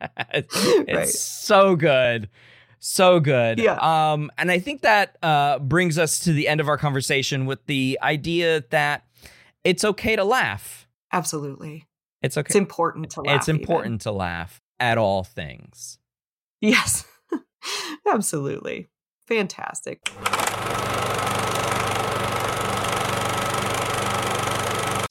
it's 0.32 0.56
Right. 0.92 1.08
so 1.08 1.74
good. 1.74 2.28
So 2.78 3.20
good. 3.20 3.58
Yeah. 3.58 3.74
Um, 3.74 4.30
and 4.38 4.50
I 4.50 4.58
think 4.58 4.82
that 4.82 5.16
uh, 5.22 5.58
brings 5.58 5.98
us 5.98 6.18
to 6.20 6.32
the 6.32 6.48
end 6.48 6.60
of 6.60 6.68
our 6.68 6.78
conversation 6.78 7.46
with 7.46 7.64
the 7.66 7.98
idea 8.02 8.64
that 8.70 9.04
it's 9.64 9.84
okay 9.84 10.16
to 10.16 10.24
laugh. 10.24 10.86
Absolutely. 11.12 11.86
It's 12.22 12.36
okay. 12.36 12.46
It's 12.46 12.56
important 12.56 13.10
to 13.12 13.22
laugh. 13.22 13.36
It's 13.36 13.48
important 13.48 14.02
to 14.02 14.12
laugh 14.12 14.60
at 14.78 14.98
all 14.98 15.24
things. 15.24 15.98
Yes. 16.60 17.04
Absolutely. 18.06 18.88
Fantastic. 19.26 20.08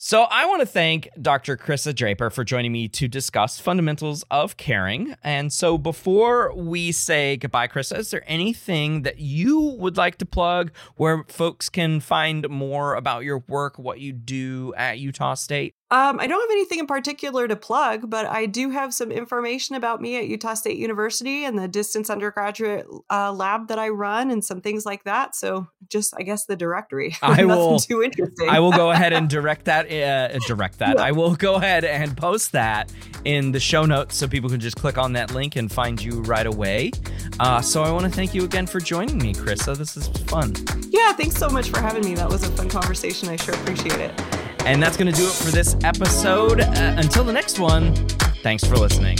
So 0.07 0.27
I 0.29 0.45
want 0.45 0.59
to 0.59 0.67
thank 0.67 1.09
Dr. 1.19 1.57
Crissa 1.57 1.95
Draper 1.95 2.29
for 2.29 2.43
joining 2.43 2.71
me 2.71 2.87
to 2.89 3.07
discuss 3.07 3.59
fundamentals 3.59 4.23
of 4.29 4.55
caring. 4.55 5.15
And 5.23 5.51
so 5.51 5.79
before 5.79 6.53
we 6.55 6.91
say 6.91 7.37
goodbye, 7.37 7.67
Crissa, 7.67 7.97
is 7.97 8.11
there 8.11 8.23
anything 8.27 9.01
that 9.01 9.17
you 9.17 9.59
would 9.59 9.97
like 9.97 10.19
to 10.19 10.25
plug 10.27 10.71
where 10.95 11.23
folks 11.27 11.69
can 11.69 12.01
find 12.01 12.47
more 12.49 12.93
about 12.93 13.23
your 13.23 13.39
work, 13.47 13.79
what 13.79 13.99
you 13.99 14.13
do 14.13 14.75
at 14.77 14.99
Utah 14.99 15.33
State? 15.33 15.73
Um, 15.91 16.19
I 16.19 16.25
don't 16.25 16.41
have 16.41 16.51
anything 16.51 16.79
in 16.79 16.87
particular 16.87 17.47
to 17.47 17.55
plug, 17.55 18.09
but 18.09 18.25
I 18.25 18.47
do 18.47 18.71
have 18.71 18.91
some 18.91 19.11
information 19.11 19.75
about 19.75 20.01
me 20.01 20.17
at 20.17 20.27
Utah 20.27 20.55
State 20.55 20.77
University 20.77 21.45
and 21.45 21.59
the 21.59 21.67
distance 21.67 22.09
undergraduate 22.09 22.87
uh, 23.11 23.31
lab 23.31 23.67
that 23.67 23.77
I 23.77 23.89
run 23.89 24.31
and 24.31 24.43
some 24.43 24.61
things 24.61 24.83
like 24.83 25.03
that. 25.03 25.35
So 25.35 25.67
just, 25.87 26.15
I 26.17 26.23
guess, 26.23 26.45
the 26.45 26.55
directory. 26.55 27.15
I 27.21 27.45
will. 27.45 27.77
too 27.77 28.01
interesting. 28.01 28.49
I 28.49 28.59
will 28.59 28.71
go 28.71 28.89
ahead 28.89 29.13
and 29.13 29.29
direct 29.29 29.65
that. 29.65 29.85
Uh, 29.85 30.39
direct 30.47 30.79
that. 30.79 30.97
I 30.97 31.11
will 31.11 31.35
go 31.35 31.55
ahead 31.55 31.85
and 31.85 32.17
post 32.17 32.53
that 32.53 32.91
in 33.23 33.51
the 33.51 33.59
show 33.59 33.85
notes 33.85 34.15
so 34.15 34.27
people 34.27 34.49
can 34.49 34.59
just 34.59 34.77
click 34.77 34.97
on 34.97 35.13
that 35.13 35.35
link 35.35 35.55
and 35.55 35.71
find 35.71 36.01
you 36.01 36.21
right 36.23 36.47
away. 36.47 36.91
Uh, 37.39 37.61
so 37.61 37.83
I 37.83 37.91
want 37.91 38.05
to 38.05 38.11
thank 38.11 38.33
you 38.33 38.43
again 38.43 38.65
for 38.65 38.79
joining 38.79 39.19
me, 39.19 39.35
Crissa. 39.35 39.77
This 39.77 39.95
is 39.97 40.07
fun. 40.07 40.55
Yeah, 40.89 41.13
thanks 41.13 41.35
so 41.35 41.47
much 41.47 41.69
for 41.69 41.79
having 41.79 42.03
me. 42.03 42.15
That 42.15 42.29
was 42.29 42.43
a 42.43 42.49
fun 42.49 42.69
conversation. 42.69 43.29
I 43.29 43.35
sure 43.35 43.53
appreciate 43.53 43.99
it. 43.99 44.44
And 44.65 44.81
that's 44.81 44.97
going 44.97 45.11
to 45.11 45.17
do 45.17 45.27
it 45.27 45.33
for 45.33 45.51
this 45.51 45.75
episode. 45.83 46.59
Uh, 46.59 46.95
until 46.97 47.23
the 47.23 47.33
next 47.33 47.59
one, 47.59 47.93
thanks 48.41 48.63
for 48.63 48.75
listening. 48.75 49.17